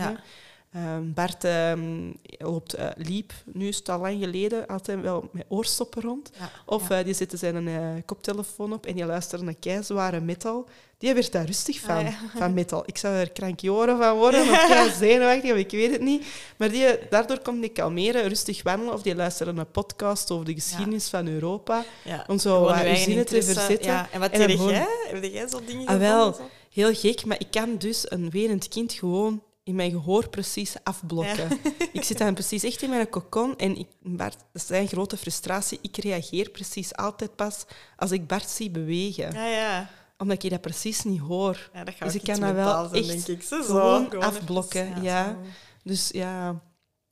Ehm, 0.74 1.14
Bart 1.14 1.44
ehm, 1.44 2.12
loopt, 2.38 2.74
eh, 2.74 2.88
liep, 2.96 3.34
nu 3.46 3.68
is 3.68 3.78
het 3.78 3.90
al 3.90 4.00
lang 4.00 4.24
geleden, 4.24 4.68
altijd 4.68 5.02
wel 5.02 5.30
met 5.32 5.46
oorstoppen 5.48 6.02
rond. 6.02 6.32
Ja, 6.40 6.52
Of 6.66 6.90
ja. 6.90 6.98
eh, 7.00 7.06
die 7.06 7.14
zette 7.14 7.38
zijn 7.38 7.68
eh, 7.68 7.76
koptelefoon 8.06 8.74
op 8.74 8.86
en 8.86 8.96
die 8.96 9.06
luisterde 9.06 9.44
naar 9.46 9.54
keizware 9.60 10.20
metal. 10.20 10.68
Die 10.98 11.14
werd 11.14 11.32
daar 11.32 11.46
rustig 11.46 11.80
van, 11.80 11.96
Ah, 11.96 12.04
ja. 12.04 12.18
van 12.38 12.54
metal. 12.54 12.84
Ik 12.86 12.98
zou 12.98 13.16
er 13.16 13.32
krankjoren 13.32 13.98
van 13.98 14.18
worden, 14.18 14.42
of 14.42 14.66
kei 14.68 14.92
zenuwachtig, 14.92 15.52
of 15.52 15.58
ik 15.58 15.72
weet 15.72 15.92
het 15.92 16.02
niet. 16.02 16.26
Maar 16.58 16.70
die, 16.70 16.86
daardoor 17.10 17.40
kon 17.40 17.60
die 17.60 17.70
kalmeren, 17.70 18.28
rustig 18.28 18.64
wandelen, 18.64 18.94
of 18.94 19.02
die 19.02 19.16
luisterde 19.16 19.52
naar 19.52 19.66
een 19.66 19.72
podcast 19.72 20.32
over 20.32 20.46
de 20.46 20.54
geschiedenis 20.54 21.08
van 21.10 21.28
Europa. 21.28 21.84
Om 22.28 22.40
zo 22.40 22.68
eigen 22.68 23.04
zinnen 23.04 23.26
te 23.26 23.44
verzetten. 23.44 23.92
Ja. 23.92 24.10
En 24.12 24.20
wat 24.20 24.32
En 24.32 24.50
gewoon- 24.50 24.70
jij? 24.72 24.88
Heb 25.08 25.24
jij 25.24 25.48
zo 25.48 25.60
dingen 25.66 25.88
Ah, 25.88 25.98
wel. 25.98 26.36
Heel 26.74 26.94
gek, 26.96 27.26
maar 27.26 27.40
ik 27.40 27.52
kan 27.52 27.78
dus 27.78 28.12
een 28.12 28.30
wenend 28.30 28.68
kind 28.68 28.94
gewoon 28.94 29.42
in 29.70 29.76
mijn 29.76 29.92
gehoor 29.92 30.30
precies 30.30 30.76
afblokken. 30.84 31.60
Ik 31.94 32.04
zit 32.04 32.18
dan 32.18 32.34
precies 32.34 32.64
echt 32.64 32.82
in 32.82 32.90
mijn 32.90 33.10
cocon 33.10 33.58
en 33.58 33.78
ik, 33.78 33.88
Bart, 34.02 34.38
dat 34.38 34.62
is 34.62 34.66
zijn 34.66 34.88
grote 34.88 35.18
frustratie. 35.18 35.80
Ik 35.82 35.98
reageer 35.98 36.50
precies 36.50 36.96
altijd 36.96 37.36
pas 37.36 37.66
als 37.96 38.12
ik 38.12 38.28
Bart 38.28 38.50
zie 38.50 38.70
bewegen. 38.70 39.34
Ja, 39.34 39.46
ja. 39.46 39.90
Omdat 40.18 40.44
ik 40.44 40.50
dat 40.50 40.62
precies 40.62 41.04
niet 41.04 41.20
hoor. 41.20 41.70
ja 41.74 41.84
dat 41.84 41.94
gaat 41.94 42.12
Dus 42.12 42.22
ik 42.22 42.24
kan 42.24 42.40
dat 42.40 42.54
wel 42.54 42.90
zijn, 42.90 43.04
echt 43.04 43.26
denk 43.26 43.40
ik. 43.40 43.48
Zo, 43.48 43.62
gewoon 43.62 44.22
afblokken, 44.22 45.02
ja. 45.02 45.38
Dus 45.84 46.10
ja, 46.10 46.62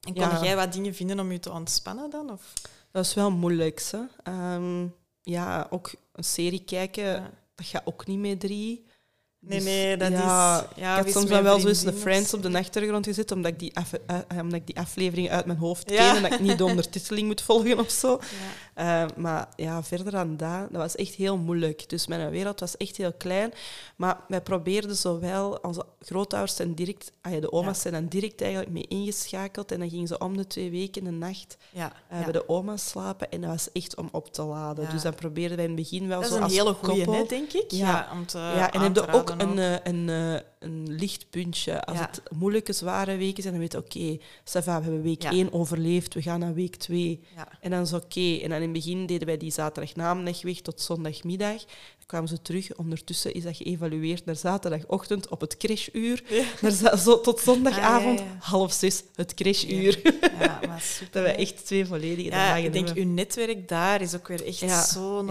En 0.02 0.14
kon 0.14 0.44
jij 0.44 0.56
wat 0.56 0.74
dingen 0.74 0.96
vinden 0.96 1.20
om 1.20 1.32
je 1.32 1.40
te 1.40 1.52
ontspannen 1.52 2.10
dan? 2.10 2.32
Of? 2.32 2.54
dat 2.92 3.06
is 3.06 3.14
wel 3.14 3.32
moeilijk. 3.32 3.84
Hè. 3.92 4.00
Ehm, 4.24 4.88
ja, 5.22 5.68
ook 5.70 5.92
een 6.14 6.24
serie 6.24 6.64
kijken, 6.64 7.34
dat 7.56 7.66
gaat 7.66 7.86
ook 7.86 8.08
niet 8.08 8.20
met 8.20 8.40
drie. 8.40 8.86
Nee, 9.48 9.58
Dus 9.60 9.68
nee, 9.68 9.98
dat 9.98 10.12
ja, 10.12 10.60
is... 10.60 10.66
Ja, 10.82 10.98
ik 10.98 11.04
had 11.04 11.14
soms 11.14 11.30
dan 11.30 11.44
wel 11.44 11.60
zo 11.60 11.68
eens 11.68 11.84
de 11.84 11.94
Friends 11.94 12.34
op 12.34 12.42
de 12.42 12.58
achtergrond 12.58 13.06
gezet, 13.06 13.32
omdat 13.32 13.52
ik 13.52 13.60
die, 13.60 13.76
af, 13.76 13.94
eh, 13.94 14.18
eh, 14.28 14.40
omdat 14.42 14.60
ik 14.60 14.66
die 14.66 14.80
aflevering 14.80 15.30
uit 15.30 15.46
mijn 15.46 15.58
hoofd 15.58 15.90
Ja. 15.90 15.96
ken 15.98 16.16
en 16.16 16.22
dat 16.22 16.32
ik 16.34 16.40
niet 16.40 16.58
de 16.58 16.66
ondertiteling 16.66 17.28
moet 17.28 17.42
volgen 17.42 17.80
of 17.80 17.90
zo. 17.92 18.20
Eh, 18.78 19.06
maar 19.16 19.48
ja, 19.56 19.84
verder 19.84 20.12
dan 20.12 20.38
dat, 20.38 20.60
dat 20.72 20.82
was 20.82 20.96
echt 20.96 21.14
heel 21.14 21.38
moeilijk. 21.38 21.90
Dus 21.90 22.08
mijn 22.08 22.30
wereld 22.30 22.60
was 22.60 22.78
echt 22.78 22.98
heel 22.98 23.14
klein. 23.14 23.54
Maar 23.96 24.18
wij 24.28 24.42
probeerden 24.42 24.96
zowel, 24.96 25.60
onze 25.62 25.86
grootouders 26.00 26.56
zijn 26.56 26.74
direct, 26.74 27.12
ah 27.22 27.42
de 27.42 27.52
oma's 27.52 27.82
zijn 27.82 27.94
dan 27.94 28.06
direct 28.08 28.42
eigenlijk 28.42 28.72
mee 28.72 28.86
ingeschakeld. 28.88 29.72
En 29.72 29.80
dan 29.80 29.90
gingen 29.90 30.08
ze 30.08 30.18
om 30.18 30.38
de 30.38 30.48
twee 30.48 30.72
weken 30.72 31.06
een 31.06 31.18
nacht 31.18 31.58
Ja, 31.72 31.92
ja. 32.12 32.24
bij 32.24 32.32
de 32.32 32.50
oma's 32.50 32.90
slapen. 32.90 33.32
En 33.32 33.42
dat 33.42 33.50
was 33.50 33.72
echt 33.72 33.96
om 33.96 34.10
op 34.12 34.34
te 34.34 34.42
laden. 34.44 34.90
Dus 34.92 35.02
dan 35.02 35.16
probeerden 35.16 35.58
wij 35.58 35.66
in 35.66 35.72
het 35.72 35.82
begin 35.90 36.08
wel 36.08 36.18
Dat 36.22 36.26
is 36.26 36.32
zo 36.32 36.38
een 36.38 36.44
als 36.44 36.54
hele 36.54 36.74
goeie, 36.74 37.04
koppel. 37.06 37.22
hè, 37.24 37.28
denk 37.30 37.54
ik. 37.54 37.72
Ja. 37.72 38.08
om 38.14 38.26
te 38.26 38.38
ja, 38.38 38.72
en 38.72 38.80
aan 38.80 38.84
heb 38.84 38.94
te 38.94 39.02
je 39.06 39.12
ook 39.12 39.30
een, 39.38 39.60
eh, 39.60 39.76
een, 39.84 40.10
eh, 40.10 40.42
een 40.60 40.86
licht 40.96 41.30
puntje. 41.30 41.84
Als 41.84 41.98
Ja. 41.98 42.06
het 42.12 42.22
moeilijke, 42.38 42.74
zware 42.74 43.18
weken 43.18 43.42
zijn, 43.44 43.54
dan 43.54 43.62
weet 43.62 43.72
je, 43.72 43.78
oké, 43.78 44.24
va, 44.64 44.78
we 44.78 44.84
hebben 44.84 45.02
week 45.02 45.22
Ja. 45.22 45.32
1 45.32 45.54
overleefd, 45.54 46.14
we 46.14 46.22
gaan 46.22 46.40
naar 46.40 46.54
week 46.54 46.76
2. 46.76 47.20
Ja. 47.36 47.48
En 47.62 47.72
dan 47.72 47.82
is 47.82 47.94
oké. 47.94 48.38
En 48.42 48.50
dan 48.50 48.58
in 48.58 48.62
het 48.64 48.72
begin 48.74 49.06
deden 49.06 49.28
wij 49.28 49.38
die 49.38 49.52
weg 50.42 50.62
tot 50.62 50.82
zondagmiddag. 50.82 51.64
Kwamen 52.08 52.28
ze 52.30 52.42
terug. 52.42 52.76
Ondertussen 52.76 53.34
is 53.34 53.44
dat 53.44 53.56
geëvalueerd 53.58 54.26
naar 54.26 54.36
zaterdagochtend 54.36 55.30
op 55.30 55.42
het 55.42 55.58
crashuur. 55.58 56.24
Naar 56.62 56.98
zo, 56.98 57.22
tot 57.22 57.40
zondagavond, 57.40 58.20
Ah, 58.20 58.26
ja, 58.26 58.32
ja. 58.32 58.38
half 58.40 58.74
zes, 58.74 59.04
het 59.16 59.34
crashuur. 59.34 60.00
Ja, 60.40 60.60
maar 60.68 60.82
super. 60.82 61.08
Dat 61.12 61.24
we 61.24 61.30
echt 61.42 61.66
twee 61.66 61.86
volledige 61.86 62.30
dagen 62.30 62.64
ik 62.64 62.74
denk, 62.74 62.86
hebben. 62.86 63.04
uw 63.04 63.14
netwerk 63.14 63.68
daar 63.68 64.02
is 64.02 64.16
ook 64.16 64.28
weer 64.28 64.46
echt 64.46 64.90
zo'n 64.90 65.30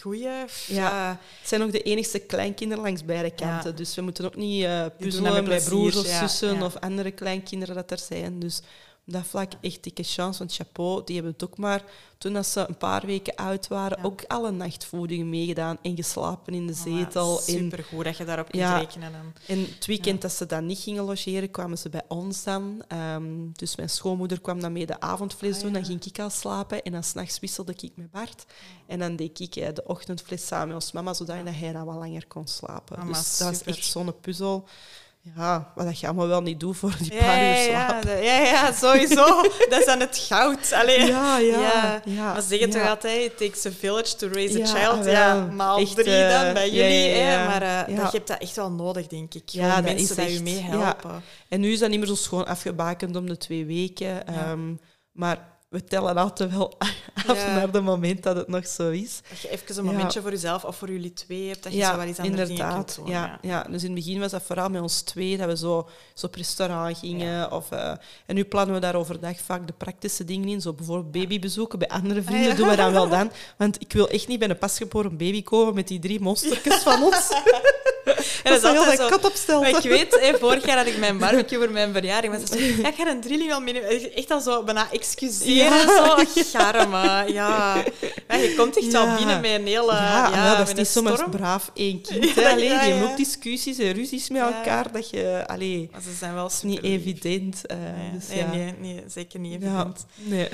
goeie. 0.00 0.28
Ja. 0.66 1.20
Het 1.40 1.48
zijn 1.48 1.62
ook 1.62 1.72
de 1.72 1.82
enigste 1.82 2.18
kleinkinderen 2.18 2.84
langs 2.84 3.04
beide 3.04 3.30
kanten. 3.30 3.76
Dus 3.76 3.94
we 3.94 4.02
moeten 4.02 4.24
ook 4.24 4.36
niet 4.36 4.64
dat 4.64 4.96
puzzelen 4.96 5.32
met 5.32 5.44
bij 5.44 5.60
broers 5.60 5.96
of 5.96 6.06
zussen 6.06 6.62
of 6.62 6.76
andere 6.76 7.10
kleinkinderen 7.10 7.74
dat 7.74 7.90
er 7.90 7.98
zijn. 7.98 8.38
Dus 8.38 8.60
dat 9.08 9.26
vlak 9.26 9.52
echt 9.60 9.82
dikke 9.82 10.02
chance. 10.02 10.38
Want 10.38 10.54
chapeau, 10.54 11.02
die 11.04 11.14
hebben 11.14 11.32
het 11.32 11.44
ook 11.44 11.58
maar 11.58 11.82
toen 12.18 12.32
dat 12.32 12.46
ze 12.46 12.64
een 12.68 12.76
paar 12.76 13.06
weken 13.06 13.34
oud 13.34 13.68
waren, 13.68 13.98
Ja. 13.98 14.04
ook 14.04 14.24
alle 14.26 14.50
nachtvoeding 14.50 15.24
meegedaan 15.26 15.78
en 15.82 15.96
geslapen 15.96 16.54
in 16.54 16.66
de 16.66 16.72
zetel. 16.72 17.36
En, 17.38 17.42
Super 17.42 17.84
goed 17.84 18.04
dat 18.04 18.16
je 18.16 18.24
daarop 18.24 18.48
kunt 18.50 18.62
Ja. 18.62 18.78
rekenen. 18.78 19.14
En, 19.14 19.34
en 19.46 19.60
het 19.74 19.86
weekend 19.86 20.22
dat 20.22 20.32
ze 20.32 20.46
dan 20.46 20.66
niet 20.66 20.78
gingen 20.78 21.04
logeren, 21.04 21.50
kwamen 21.50 21.78
ze 21.78 21.88
bij 21.88 22.02
ons 22.08 22.44
dan. 22.44 22.82
Ehm, 22.88 23.24
dus 23.52 23.76
mijn 23.76 23.90
schoonmoeder 23.90 24.40
kwam 24.40 24.60
dan 24.60 24.72
mee 24.72 24.86
de 24.86 25.00
avondfles 25.00 25.56
Ah, 25.56 25.62
doen. 25.62 25.72
Dan 25.72 25.84
ging 25.84 26.04
ik 26.04 26.18
al 26.18 26.30
slapen. 26.30 26.82
En 26.82 26.92
dan 26.92 27.04
s'nachts 27.04 27.38
wisselde 27.40 27.74
ik 27.80 27.92
met 27.96 28.10
Bart. 28.10 28.44
En 28.86 28.98
dan 28.98 29.16
deed 29.16 29.40
ik 29.40 29.56
eh, 29.56 29.74
de 29.74 29.84
ochtendfles 29.86 30.46
samen 30.46 30.66
met 30.66 30.76
ons 30.76 30.92
mama, 30.92 31.14
zodat 31.14 31.36
hij 31.44 31.72
dan 31.72 31.84
wat 31.84 31.96
langer 31.96 32.26
kon 32.26 32.46
slapen. 32.46 32.96
Ah, 32.96 33.06
dus 33.06 33.38
dat 33.38 33.48
was 33.48 33.56
super. 33.58 33.72
echt 33.72 33.84
zo'n 33.84 34.20
puzzel. 34.20 34.68
Ja, 35.34 35.72
wat 35.74 35.84
dat 35.86 36.00
je 36.00 36.06
allemaal 36.06 36.26
wel 36.26 36.42
niet 36.42 36.60
doet 36.60 36.76
voor 36.76 36.94
die 36.98 37.14
ja, 37.14 37.20
paar 37.20 37.42
uur 37.50 37.56
slaap. 37.56 38.04
ja, 38.04 38.12
ja, 38.14 38.36
ja, 38.38 38.72
sowieso. 38.72 39.42
dat 39.70 39.78
is 39.80 39.84
dan 39.86 40.00
het 40.00 40.18
goud. 40.28 40.72
Allee. 40.72 41.06
Ja, 41.06 41.38
ja, 41.38 42.00
Ja. 42.04 42.32
Maar 42.32 42.42
zeg 42.42 42.60
het 42.60 42.70
toch 42.72 42.88
altijd, 42.88 43.24
it 43.24 43.36
takes 43.38 43.66
a 43.66 43.70
village 43.78 44.16
to 44.16 44.28
raise 44.28 44.62
a 44.62 44.66
child. 44.66 45.04
Ja, 45.04 45.34
maal 45.34 45.78
Echt, 45.78 45.94
drie 45.96 46.14
eh, 46.24 46.42
dan 46.42 46.54
bij 46.54 46.70
jullie. 46.70 47.08
hè. 47.10 47.46
Maar 47.46 47.62
eh, 47.62 47.96
dat, 47.96 48.10
je 48.12 48.16
hebt 48.16 48.28
dat 48.28 48.38
echt 48.40 48.56
wel 48.56 48.70
nodig, 48.70 49.06
denk 49.06 49.34
ik. 49.34 49.48
Ja, 49.48 49.68
Gewoon 49.68 49.84
mensen 49.84 50.16
dat 50.16 50.32
je 50.32 50.42
meehelpen. 50.42 51.22
En 51.48 51.60
nu 51.60 51.72
is 51.72 51.78
dat 51.78 51.90
niet 51.90 51.98
meer 51.98 52.08
zo 52.08 52.14
schoon 52.14 52.46
afgebakend 52.46 53.16
om 53.16 53.26
de 53.26 53.36
twee 53.36 53.64
weken. 53.64 54.26
Ehm, 54.26 54.74
maar 55.12 55.55
we 55.76 55.84
tellen 55.84 56.16
altijd 56.16 56.50
wel 56.56 56.72
af 57.26 57.36
Ja. 57.44 57.54
naar 57.54 57.68
het 57.72 57.82
moment 57.82 58.22
dat 58.22 58.36
het 58.36 58.48
nog 58.48 58.66
zo 58.66 58.90
is. 58.90 59.20
Dat 59.28 59.40
je 59.40 59.48
even 59.50 59.78
een 59.78 59.84
Ja. 59.84 59.90
momentje 59.92 60.20
voor 60.20 60.30
jezelf 60.30 60.64
of 60.64 60.76
voor 60.76 60.90
jullie 60.90 61.12
twee 61.12 61.48
hebt, 61.48 61.62
dat 61.62 61.72
je 61.72 61.82
zo 61.84 61.96
wel 61.96 62.06
iets 62.06 62.18
andere 62.18 62.46
dingen 62.46 62.72
kunt 62.74 62.94
doen. 62.96 63.06
ja, 63.06 63.38
ja. 63.42 63.62
Dus 63.62 63.82
in 63.84 63.94
het 63.94 64.04
begin 64.04 64.20
was 64.20 64.30
dat 64.30 64.42
vooral 64.42 64.68
met 64.68 64.82
ons 64.82 65.00
twee, 65.00 65.36
dat 65.36 65.46
we 65.48 65.56
zo, 65.56 65.88
zo 66.14 66.26
op 66.26 66.34
restaurant 66.34 66.98
gingen. 66.98 67.52
Of, 67.52 67.70
eh, 67.70 67.90
en 68.26 68.34
nu 68.34 68.44
plannen 68.44 68.74
we 68.74 68.80
daar 68.80 68.94
overdag 68.94 69.40
vaak 69.40 69.66
de 69.66 69.72
praktische 69.72 70.24
dingen 70.24 70.48
in. 70.48 70.60
Zo 70.60 70.72
bijvoorbeeld 70.72 71.12
babybezoeken 71.12 71.78
bij 71.78 71.88
andere 71.88 72.22
vrienden 72.22 72.50
Ah, 72.50 72.56
ja. 72.58 72.62
doen 72.62 72.68
we 72.68 72.76
dan 72.76 72.92
wel 72.92 73.08
dan. 73.18 73.30
Want 73.56 73.80
ik 73.80 73.92
wil 73.92 74.08
echt 74.08 74.28
niet 74.28 74.38
bij 74.38 74.48
een 74.48 74.58
pasgeboren 74.58 75.16
baby 75.16 75.42
komen 75.42 75.74
met 75.74 75.88
die 75.88 75.98
drie 75.98 76.20
monstertjes 76.20 76.82
van 76.82 77.02
ons. 77.02 77.28
En 78.42 78.52
dat 78.52 78.62
is 78.62 78.78
altijd 78.78 78.98
zo. 78.98 79.08
kat 79.08 79.24
opstelt. 79.24 79.62
Maar 79.62 79.70
ik 79.84 79.90
weet, 79.90 80.20
hè, 80.20 80.38
vorig 80.38 80.66
jaar 80.66 80.76
had 80.76 80.86
ik 80.86 80.98
mijn 80.98 81.18
barbecue 81.18 81.58
voor 81.58 81.70
mijn 81.70 81.92
verjaardag. 81.92 82.30
Ja, 82.82 82.88
ik 82.88 82.94
ga 82.94 83.06
een 83.06 83.20
drilling 83.20 83.52
al 83.52 83.60
meenemen. 83.60 84.14
Echt 84.14 84.30
al 84.30 84.40
zo 84.40 84.62
bijna 84.62 84.88
excuseren. 84.92 85.54
Ja. 85.54 86.24
Zo, 86.26 86.42
charme. 86.58 87.32
Ja. 87.32 87.74
Je 88.28 88.54
komt 88.56 88.76
echt 88.78 88.92
wel 88.92 89.16
binnen 89.16 89.40
met 89.40 89.50
een 89.50 89.66
hele... 89.66 89.92
Ja, 89.92 90.56
dat 90.56 90.68
is 90.68 90.74
niet 90.74 90.86
zomaar 90.88 91.12
storm. 91.16 91.30
braaf 91.30 91.70
één 91.74 92.00
kind. 92.02 92.24
Ja, 92.34 92.42
hè. 92.42 92.48
Allee, 92.48 92.64
ja, 92.64 92.70
die 92.80 92.88
hebben 92.88 93.02
ja. 93.02 93.10
ook 93.10 93.16
discussies 93.16 93.78
en 93.78 93.92
ruzies 93.92 94.28
met 94.30 94.42
elkaar. 94.42 94.92
Dat 94.92 95.10
je, 95.10 95.44
allee, 95.46 95.88
Maar 95.92 96.00
ze 96.02 96.12
zijn 96.18 96.34
wel 96.34 96.50
niet 96.62 96.82
evident. 96.82 97.66
eh, 97.66 97.76
Nee, 97.76 98.10
dus 98.18 98.28
nee, 98.28 98.44
nee, 98.44 98.74
nee, 98.78 99.04
zeker 99.06 99.38
niet 99.40 99.52
evident. 99.62 100.06
nee. 100.14 100.48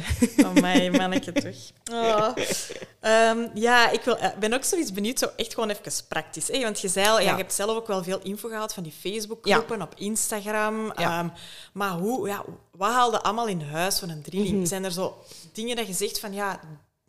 Oh, 0.44 0.52
mij, 0.52 0.90
manneke 0.90 1.32
toch. 1.32 1.54
Oh. 1.92 2.28
Ehm, 3.02 3.38
ja, 3.54 3.90
ik 3.90 4.00
wil, 4.04 4.16
eh, 4.18 4.28
ben 4.38 4.52
ook 4.52 4.64
zoiets 4.64 4.92
benieuwd, 4.92 5.18
zo 5.18 5.26
echt 5.36 5.54
gewoon 5.54 5.70
even 5.70 5.92
praktisch. 6.08 6.48
Hè? 6.48 6.60
Want 6.60 6.80
je 6.80 6.88
zei 6.88 7.06
al, 7.08 7.20
ja. 7.20 7.36
Ja. 7.42 7.48
je 7.48 7.54
hebt 7.54 7.54
zelf 7.54 7.76
ook 7.76 7.86
wel 7.86 8.02
veel 8.02 8.20
info 8.22 8.48
gehad 8.48 8.74
van 8.74 8.82
die 8.82 8.92
Facebookgroepen, 9.00 9.82
op 9.82 9.94
Instagram. 9.96 10.84
Ja. 10.96 11.18
Ehm, 11.18 11.28
maar 11.72 11.90
hoe, 11.90 12.28
ja, 12.28 12.44
wat 12.76 12.90
haalde 12.92 13.22
allemaal 13.22 13.46
in 13.46 13.60
huis 13.60 13.98
van 13.98 14.08
een 14.08 14.22
drilling? 14.22 14.56
Mhm. 14.56 14.66
Zijn 14.66 14.84
er 14.84 14.92
zo 14.92 15.16
dingen 15.52 15.76
dat 15.76 15.86
je 15.86 15.92
zegt 15.92 16.18
van, 16.20 16.32
ja, 16.32 16.60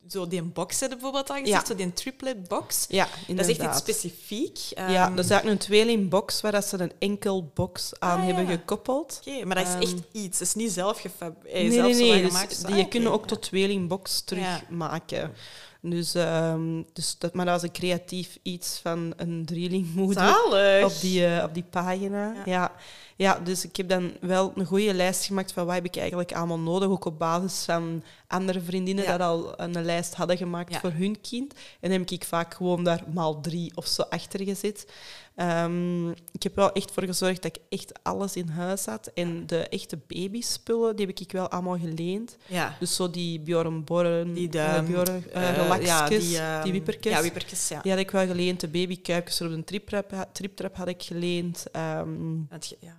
zo 0.10 0.28
die 0.28 0.42
box 0.42 0.80
heb 0.80 0.90
je 0.90 0.96
bijvoorbeeld 0.96 1.30
al 1.30 1.36
gezegd, 1.36 1.62
Ja. 1.62 1.66
zo 1.66 1.76
die 1.76 1.94
triplet 1.94 2.48
box. 2.48 2.86
Ja, 2.88 3.08
Dat 3.28 3.48
is 3.48 3.58
echt 3.58 3.70
iets 3.70 3.78
specifiek. 3.78 4.58
Ja, 4.58 5.06
Ehm, 5.06 5.16
dat 5.16 5.26
is 5.26 5.32
eigenlijk 5.32 5.62
een 5.62 5.68
tweelingbox 5.68 6.42
waar 6.42 6.52
dat 6.52 6.66
ze 6.66 6.80
een 6.82 6.92
enkel 7.00 7.52
box 7.54 7.92
aan 8.00 8.20
Ah, 8.20 8.26
hebben 8.26 8.44
ja. 8.46 8.52
gekoppeld. 8.52 9.22
Oké, 9.28 9.46
maar 9.46 9.56
dat 9.56 9.68
is 9.68 9.74
Ehm, 9.74 9.82
echt 9.82 9.94
iets. 10.12 10.38
Dat 10.40 10.48
is 10.48 10.54
niet 10.56 10.72
zelf 10.72 11.00
gefab- 11.00 11.44
eh, 11.44 11.54
Nee, 11.54 11.72
zelf 11.72 11.92
nee, 11.92 12.12
nee. 12.12 12.22
Dus 12.22 12.32
gemaakt. 12.32 12.68
die 12.68 12.84
Ah, 12.84 12.90
kunnen 12.90 13.12
ook 13.12 13.22
ja. 13.22 13.28
tot 13.28 13.42
tweelingbox 13.42 14.22
terugmaken. 14.22 15.34
Dus, 15.86 16.16
ehm, 16.16 16.82
dus 16.94 17.18
dat, 17.18 17.34
maar 17.34 17.46
dat 17.46 17.54
was 17.54 17.64
een 17.64 17.72
creatief 17.76 18.38
iets 18.42 18.80
van 18.84 19.14
een 19.18 19.46
drielingmoeder 19.46 20.24
Zalig. 20.28 20.86
op 20.86 21.02
die, 21.02 21.26
eh, 21.26 21.44
op 21.44 21.54
die 21.54 21.64
pagina. 21.70 22.34
Ja. 22.34 22.42
Ja. 22.46 22.72
Ja. 23.16 23.40
dus 23.40 23.66
ik 23.66 23.76
heb 23.76 23.90
dan 23.90 24.12
wel 24.22 24.52
een 24.56 24.66
goede 24.66 24.94
lijst 24.94 25.26
gemaakt 25.26 25.52
van 25.52 25.66
wat 25.66 25.76
heb 25.76 25.86
ik 25.86 25.96
eigenlijk 25.98 26.32
allemaal 26.34 26.60
nodig, 26.60 26.90
ook 26.90 27.06
op 27.06 27.20
basis 27.20 27.64
van 27.66 28.04
andere 28.28 28.62
vriendinnen 28.62 29.04
Ja. 29.04 29.18
dat 29.18 29.28
al 29.28 29.60
een 29.60 29.86
lijst 29.86 30.14
hadden 30.14 30.38
gemaakt 30.38 30.74
Ja. 30.74 30.80
voor 30.80 30.92
hun 30.92 31.22
kind. 31.22 31.54
En 31.54 31.90
dan 31.90 32.00
heb 32.00 32.10
ik 32.10 32.24
vaak 32.24 32.54
gewoon 32.54 32.84
daar 32.84 33.04
maal 33.14 33.42
drie 33.42 33.72
of 33.76 33.88
zo 33.88 34.02
achter 34.02 34.44
gezet. 34.44 34.86
Ehm, 35.36 36.10
ik 36.10 36.44
heb 36.44 36.56
wel 36.56 36.72
echt 36.72 36.92
voor 36.92 37.04
gezorgd 37.04 37.42
dat 37.42 37.56
ik 37.56 37.62
echt 37.80 37.92
alles 38.04 38.36
in 38.36 38.48
huis 38.48 38.86
had. 38.86 39.12
En 39.14 39.46
de 39.48 39.68
echte 39.70 40.00
babyspullen, 40.08 40.96
die 40.96 41.06
heb 41.06 41.20
ik 41.20 41.32
wel 41.32 41.50
allemaal 41.50 41.78
geleend. 41.80 42.38
Ja. 42.46 42.76
Dus 42.80 42.96
zo 42.96 43.10
die 43.10 43.40
Bjorn 43.40 43.84
Borren, 43.84 44.34
Die, 44.34 44.50
de, 44.50 44.60
eh, 44.60 44.84
Bjorn, 44.84 45.24
eh, 45.32 45.50
eh, 45.50 45.56
relaxjes, 45.58 45.90
ja, 45.92 46.08
die, 46.08 46.20
die, 46.20 46.40
ehm, 46.40 46.72
wippertjes. 46.72 47.14
Ja, 47.14 47.22
wippertjes, 47.22 47.68
ja. 47.68 47.82
Die 47.82 47.92
had 47.92 48.02
ik 48.02 48.12
wel 48.12 48.26
geleend. 48.28 48.60
De 48.60 48.68
babykuipjes 48.68 49.42
op 49.42 49.52
een 49.52 49.64
triptrap, 49.64 50.28
triptrap 50.32 50.76
had 50.76 50.88
ik 50.88 51.04
geleend. 51.04 51.66
Ehm, 51.72 52.36
ja, 52.80 52.96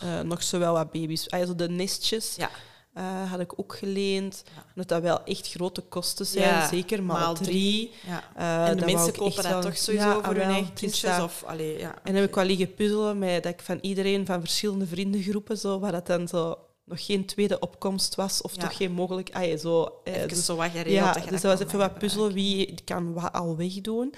eh, 0.00 0.20
nog 0.20 0.42
zowel 0.42 0.72
wat 0.72 0.90
baby's. 0.90 1.30
Ah, 1.30 1.46
zo 1.46 1.54
de 1.54 1.68
nestjes 1.68 2.34
ja. 2.36 2.50
eh, 2.92 3.30
had 3.30 3.40
ik 3.40 3.58
ook 3.60 3.76
geleend. 3.76 4.42
Ja. 4.56 4.64
Omdat 4.68 4.88
dat 4.88 5.02
wel 5.02 5.24
echt 5.24 5.48
grote 5.50 5.80
kosten 5.80 6.26
zijn. 6.26 6.44
Ja, 6.48 6.68
Zeker 6.68 7.02
maal, 7.02 7.16
maal 7.18 7.34
drie. 7.34 7.92
ja. 8.06 8.24
Eh, 8.36 8.68
en 8.68 8.76
de 8.76 8.84
mensen 8.84 9.12
kopen 9.12 9.42
dat 9.42 9.52
wel- 9.52 9.60
toch 9.60 9.76
sowieso 9.76 10.06
Ja, 10.06 10.12
voor 10.14 10.22
ah, 10.22 10.28
hun 10.30 10.40
eigen 10.40 10.72
is 10.74 10.80
kindjes? 10.80 11.20
Of, 11.20 11.42
allee, 11.46 11.78
ja. 11.78 11.94
En 11.94 12.00
dan 12.12 12.14
heb 12.14 12.28
ik 12.28 12.34
wel 12.34 12.44
liggen 12.44 12.74
puzzelen 12.74 13.18
met 13.18 13.42
dat 13.42 13.52
ik 13.52 13.60
van 13.60 13.78
iedereen, 13.80 14.26
van 14.26 14.40
verschillende 14.40 14.86
vriendengroepen, 14.86 15.58
zo, 15.58 15.78
waar 15.78 15.92
dat 15.92 16.06
dan 16.06 16.28
zo 16.28 16.58
nog 16.84 17.04
geen 17.06 17.26
tweede 17.26 17.58
opkomst 17.58 18.14
was, 18.14 18.42
of 18.42 18.56
toch 18.56 18.76
geen 18.76 18.92
mogelijk... 18.92 19.30
Ah, 19.32 19.58
zo, 19.58 19.82
eh, 20.04 20.14
Even 20.14 20.28
dus- 20.28 20.44
zo 20.44 20.56
wat 20.56 20.70
geregeld. 20.70 20.94
ja, 20.94 21.12
dat 21.12 21.28
dus 21.28 21.40
dat 21.40 21.58
was 21.58 21.66
even 21.66 21.78
wat 21.78 21.98
puzzelen. 21.98 22.32
Wie 22.32 22.74
kan 22.84 23.12
wat 23.12 23.32
al 23.32 23.56
wegdoen? 23.56 24.14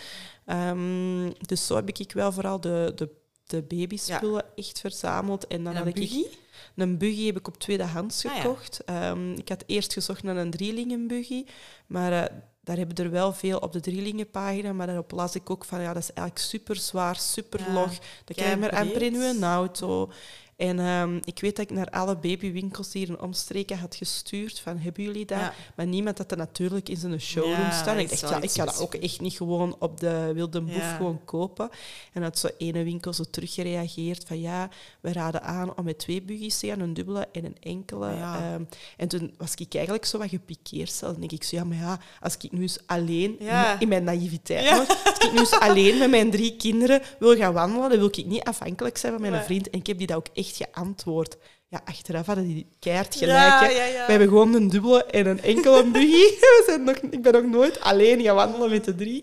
Ehm, 0.46 1.30
dus 1.40 1.66
zo 1.66 1.74
heb 1.74 1.88
ik 1.88 2.12
wel 2.12 2.32
vooral 2.32 2.60
de, 2.60 2.92
de, 2.94 3.08
de 3.48 3.62
babyspullen 3.62 4.44
echt 4.56 4.80
verzameld. 4.80 5.46
En 5.46 5.64
dan 5.64 5.72
En 5.72 5.78
had 5.78 5.86
ik 5.88 5.94
buggy? 5.94 6.24
een 6.76 6.98
buggy 6.98 7.26
heb 7.26 7.36
ik 7.38 7.48
op 7.48 7.58
tweedehands 7.58 8.24
Ah, 8.26 8.34
ja. 8.34 8.40
gekocht. 8.40 8.84
Ehm, 8.84 9.32
ik 9.32 9.48
had 9.48 9.64
eerst 9.66 9.92
gezocht 9.92 10.22
naar 10.22 10.36
een 10.36 10.50
drielingenbuggy, 10.50 11.44
maar 11.86 12.12
eh, 12.12 12.36
daar 12.60 12.76
hebben 12.76 12.96
er 12.96 13.10
wel 13.10 13.32
veel 13.32 13.58
op 13.58 13.72
de 13.72 13.80
drielingenpagina. 13.80 14.72
Maar 14.72 14.86
daarop 14.86 15.10
las 15.10 15.34
ik 15.34 15.50
ook 15.50 15.64
van 15.64 15.80
ja, 15.80 15.92
dat 15.92 16.02
is 16.02 16.12
eigenlijk 16.12 16.48
super 16.48 16.76
zwaar, 16.76 17.16
super 17.16 17.60
log. 17.72 17.92
Dat 18.24 18.36
krijg 18.36 18.50
je 18.50 18.56
maar 18.56 18.70
amper 18.76 19.02
in 19.02 19.14
uw 19.14 19.42
auto. 19.42 20.10
En 20.58 20.78
ehm, 20.78 21.18
ik 21.24 21.40
weet 21.40 21.56
dat 21.56 21.70
ik 21.70 21.76
naar 21.76 21.86
alle 21.90 22.16
babywinkels 22.16 22.92
hier 22.92 23.08
in 23.08 23.20
omstreken 23.20 23.78
had 23.78 23.94
gestuurd 23.94 24.58
van 24.60 24.78
hebben 24.78 25.02
jullie 25.02 25.24
dat? 25.26 25.38
Ja. 25.38 25.52
Maar 25.76 25.86
niemand 25.86 26.18
had 26.18 26.28
dat 26.28 26.38
natuurlijk 26.38 26.88
in 26.88 26.96
zijn 26.96 27.20
showroom 27.20 27.52
Ja, 27.52 27.70
staan. 27.70 27.98
Ik 27.98 28.08
dacht, 28.08 28.20
ja, 28.20 28.40
ik 28.40 28.50
ga 28.50 28.64
dat 28.64 28.80
ook 28.80 28.94
echt 28.94 29.20
niet 29.20 29.32
gewoon 29.36 29.76
op 29.78 30.00
de 30.00 30.30
wilde 30.34 30.60
boef 30.60 30.74
Ja. 30.76 30.96
gewoon 30.96 31.20
kopen. 31.24 31.68
En 32.12 32.22
had 32.22 32.38
zo 32.38 32.48
ene 32.58 32.82
winkel 32.84 33.12
zo 33.12 33.24
teruggereageerd 33.30 34.24
van 34.26 34.40
ja, 34.40 34.68
we 35.00 35.12
raden 35.12 35.42
aan 35.42 35.76
om 35.76 35.84
met 35.84 35.98
twee 35.98 36.22
buggies 36.22 36.58
te 36.58 36.66
gaan, 36.66 36.80
een 36.80 36.94
dubbele 36.94 37.28
en 37.32 37.44
een 37.44 37.56
enkele. 37.60 38.06
Ehm, 38.08 38.62
en 38.96 39.08
toen 39.08 39.34
was 39.36 39.54
ik 39.54 39.74
eigenlijk 39.74 40.04
zo 40.04 40.18
wat 40.18 40.28
gepikeerd. 40.28 41.00
Dan 41.00 41.14
denk 41.18 41.32
ik 41.32 41.42
zo, 41.44 41.56
ja, 41.56 41.64
maar 41.64 41.76
ja, 41.76 42.00
als 42.20 42.36
ik 42.38 42.52
nu 42.52 42.60
eens 42.62 42.78
alleen, 42.86 43.38
in 43.78 43.88
mijn 43.88 44.04
naïviteit, 44.04 44.68
hoor, 44.70 44.86
als 45.04 45.18
ik 45.26 45.32
nu 45.32 45.38
eens 45.38 45.60
alleen 45.60 45.98
met 45.98 46.10
mijn 46.10 46.30
drie 46.30 46.56
kinderen 46.56 47.02
wil 47.18 47.36
gaan 47.36 47.52
wandelen, 47.52 47.88
dan 47.90 47.98
wil 47.98 48.08
ik 48.08 48.26
niet 48.26 48.42
afhankelijk 48.44 48.96
zijn 48.96 49.12
van 49.12 49.20
mijn 49.20 49.32
Nee. 49.32 49.42
vriend. 49.42 49.70
En 49.70 49.78
ik 49.78 49.86
heb 49.86 49.98
die 49.98 50.06
dat 50.06 50.16
ook 50.16 50.26
echt 50.34 50.46
geantwoord. 50.56 51.36
Ja, 51.70 51.80
achteraf 51.84 52.26
hadden 52.26 52.44
die 52.44 52.66
keihard 52.78 53.14
gelijk. 53.14 53.38
Ja, 53.38 53.60
hè. 53.60 53.68
ja, 53.68 53.84
ja. 53.84 54.04
We 54.04 54.10
hebben 54.10 54.28
gewoon 54.28 54.54
een 54.54 54.68
dubbele 54.68 55.04
en 55.04 55.26
een 55.26 55.42
enkele 55.42 55.84
buggy. 55.84 56.36
We 56.40 56.62
zijn 56.66 56.84
nog, 56.84 56.96
ik 56.96 57.22
ben 57.22 57.32
nog 57.32 57.42
nooit 57.42 57.80
alleen 57.80 58.22
gaan 58.22 58.34
wandelen 58.34 58.70
met 58.70 58.84
de 58.84 58.94
drie. 58.94 59.22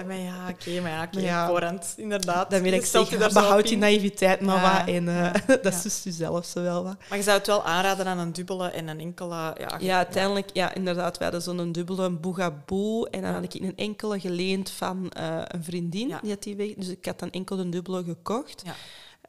Ah, 0.00 0.06
maar 0.06 0.18
ja, 0.18 0.48
oké, 0.48 0.80
maar 0.80 0.90
ja, 0.90 1.02
oké, 1.02 1.50
voorhand, 1.50 1.94
inderdaad. 1.96 2.50
Dan 2.50 2.62
wil 2.62 2.72
ik 2.72 2.78
Je 2.78 2.84
je 2.84 2.90
zeggen, 2.90 3.18
daar 3.18 3.32
behoud 3.32 3.68
die 3.68 3.76
naïviteit 3.76 4.40
maar 4.40 4.56
Ja, 4.56 4.78
wat. 4.78 4.94
En 4.94 5.08
eh, 5.08 5.56
dat 5.62 5.84
is 5.84 6.02
dus 6.02 6.16
zelf 6.16 6.46
zo 6.46 6.62
wel 6.62 6.84
wat. 6.84 6.96
Maar 7.08 7.18
je 7.18 7.24
zou 7.24 7.38
het 7.38 7.46
wel 7.46 7.64
aanraden 7.64 8.06
aan 8.06 8.18
een 8.18 8.32
dubbele 8.32 8.70
en 8.70 8.88
een 8.88 9.00
enkele... 9.00 9.34
Ja, 9.34 9.76
Ja, 9.78 9.96
uiteindelijk, 9.96 10.50
ja, 10.52 10.74
inderdaad. 10.74 11.18
We 11.18 11.22
hadden 11.22 11.42
zo'n 11.42 11.72
dubbele 11.72 12.04
een 12.04 12.20
boegaboe. 12.20 13.10
En 13.10 13.22
dan 13.22 13.32
had 13.32 13.42
ik 13.42 13.54
een 13.54 13.76
enkele 13.76 14.20
geleend 14.20 14.70
van 14.70 15.10
eh, 15.10 15.40
een 15.44 15.64
vriendin. 15.64 16.14
Die 16.22 16.30
had 16.30 16.42
die 16.42 16.56
weg, 16.56 16.74
dus 16.76 16.88
ik 16.88 17.04
had 17.04 17.18
dan 17.18 17.30
enkel 17.30 17.58
een 17.58 17.70
dubbele 17.70 18.04
gekocht. 18.04 18.62
Ja. 18.64 18.74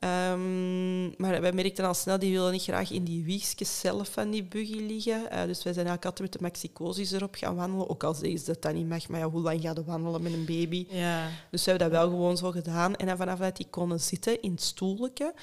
Ehm, 0.01 1.21
maar 1.21 1.41
wij 1.41 1.51
merkten 1.51 1.85
al 1.85 1.93
snel, 1.93 2.19
die 2.19 2.31
willen 2.31 2.51
niet 2.51 2.63
graag 2.63 2.91
in 2.91 3.03
die 3.03 3.23
wiegjes 3.23 3.79
zelf 3.79 4.09
van 4.11 4.29
die 4.29 4.43
buggy 4.43 4.79
liggen. 4.79 5.31
Eh, 5.31 5.45
dus 5.45 5.63
wij 5.63 5.73
zijn 5.73 5.87
eigenlijk 5.87 6.05
altijd 6.05 6.19
met 6.19 6.33
de 6.33 6.39
Mexicosis 6.41 7.11
erop 7.11 7.35
gaan 7.35 7.55
wandelen. 7.55 7.89
Ook 7.89 8.03
al 8.03 8.13
zeggen 8.13 8.39
ze 8.39 8.45
dat 8.45 8.61
dat 8.61 8.73
niet 8.73 8.87
mag, 8.87 9.07
maar 9.07 9.19
ja, 9.19 9.29
hoe 9.29 9.41
lang 9.41 9.61
ga 9.61 9.73
je 9.75 9.83
wandelen 9.83 10.21
met 10.21 10.33
een 10.33 10.45
baby? 10.45 10.85
Ja. 10.89 11.29
Dus 11.51 11.65
we 11.65 11.69
hebben 11.69 11.89
dat 11.89 11.99
wel 11.99 12.09
gewoon 12.09 12.37
zo 12.37 12.51
gedaan. 12.51 12.95
En 12.95 13.05
dan 13.05 13.17
vanaf 13.17 13.39
dat 13.39 13.57
die 13.57 13.67
konden 13.69 13.99
zitten 13.99 14.41
in 14.41 14.51
het 14.51 14.61
stoeltje, 14.61 15.33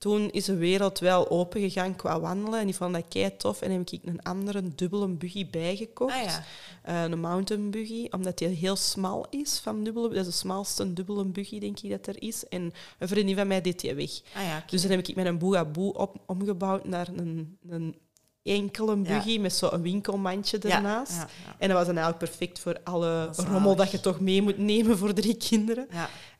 toen 0.00 0.30
is 0.30 0.44
de 0.44 0.56
wereld 0.56 0.98
wel 0.98 1.30
open 1.30 1.60
gegaan 1.60 1.96
qua 1.96 2.20
wandelen. 2.20 2.60
En 2.60 2.66
die 2.66 2.74
vonden 2.74 3.00
dat 3.00 3.10
kei 3.10 3.36
tof. 3.36 3.60
En 3.60 3.70
heb 3.70 3.90
ik 3.90 4.00
een 4.04 4.22
andere 4.22 4.74
dubbele 4.74 5.08
buggy 5.08 5.50
bijgekocht. 5.50 6.14
Ah, 6.14 6.22
ja. 6.22 6.44
Eh, 6.82 7.02
een 7.02 7.20
mountain 7.20 7.70
buggy, 7.70 8.06
omdat 8.10 8.38
die 8.38 8.48
heel 8.48 8.76
smal 8.76 9.26
is 9.30 9.58
van 9.58 9.84
dubbele. 9.84 10.08
Dat 10.08 10.16
is 10.16 10.24
de 10.24 10.30
smalste 10.30 10.92
dubbele 10.92 11.24
buggy, 11.24 11.58
denk 11.58 11.80
ik, 11.80 11.90
dat 11.90 12.06
er 12.06 12.22
is. 12.22 12.48
En 12.48 12.72
een 12.98 13.08
vriendin 13.08 13.36
van 13.36 13.46
mij 13.46 13.60
deed 13.60 13.80
die 13.80 13.94
weg. 13.94 14.20
Ah, 14.34 14.42
ja. 14.42 14.64
Dus 14.66 14.82
dan 14.82 14.90
heb 14.90 15.08
ik 15.08 15.16
met 15.16 15.26
een 15.26 15.38
boegaboe 15.38 15.94
op, 15.94 16.16
omgebouwd 16.26 16.84
naar 16.84 17.08
een, 17.08 17.58
een 17.68 17.96
enkele 18.42 18.96
buggy 18.96 19.38
met 19.38 19.52
zo'n 19.52 19.82
winkelmandje 19.82 20.58
Ja, 20.62 20.76
ernaast. 20.76 21.12
Ja, 21.12 21.28
ja. 21.44 21.54
En 21.58 21.68
dat 21.68 21.76
was 21.76 21.86
dan 21.86 21.96
eigenlijk 21.96 22.18
perfect 22.30 22.58
voor 22.58 22.80
alle 22.84 23.30
rommel 23.32 23.76
dat 23.76 23.90
je 23.90 24.00
toch 24.00 24.20
mee 24.20 24.42
moet 24.42 24.58
nemen 24.58 24.98
voor 24.98 25.12
drie 25.12 25.36
kinderen. 25.36 25.88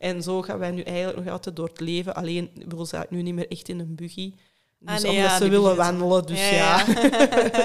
En 0.00 0.22
zo 0.22 0.42
gaan 0.42 0.58
wij 0.58 0.70
nu 0.70 0.82
eigenlijk 0.82 1.18
nog 1.18 1.28
altijd 1.28 1.56
door 1.56 1.68
het 1.68 1.80
leven. 1.80 2.14
Alleen 2.14 2.50
ze 2.54 2.62
eigenlijk 2.76 3.10
nu 3.10 3.22
niet 3.22 3.34
meer 3.34 3.48
echt 3.50 3.68
in 3.68 3.78
een 3.78 3.94
buggy. 3.94 4.32
Ah, 4.84 4.92
Dus 4.94 5.02
nee, 5.02 5.10
omdat 5.12 5.30
ja, 5.30 5.36
ze 5.38 5.48
willen 5.48 5.76
wandelen, 5.76 6.26
dus 6.26 6.50
Ja, 6.50 6.50
ja. 6.50 6.84
ja. 6.86 7.64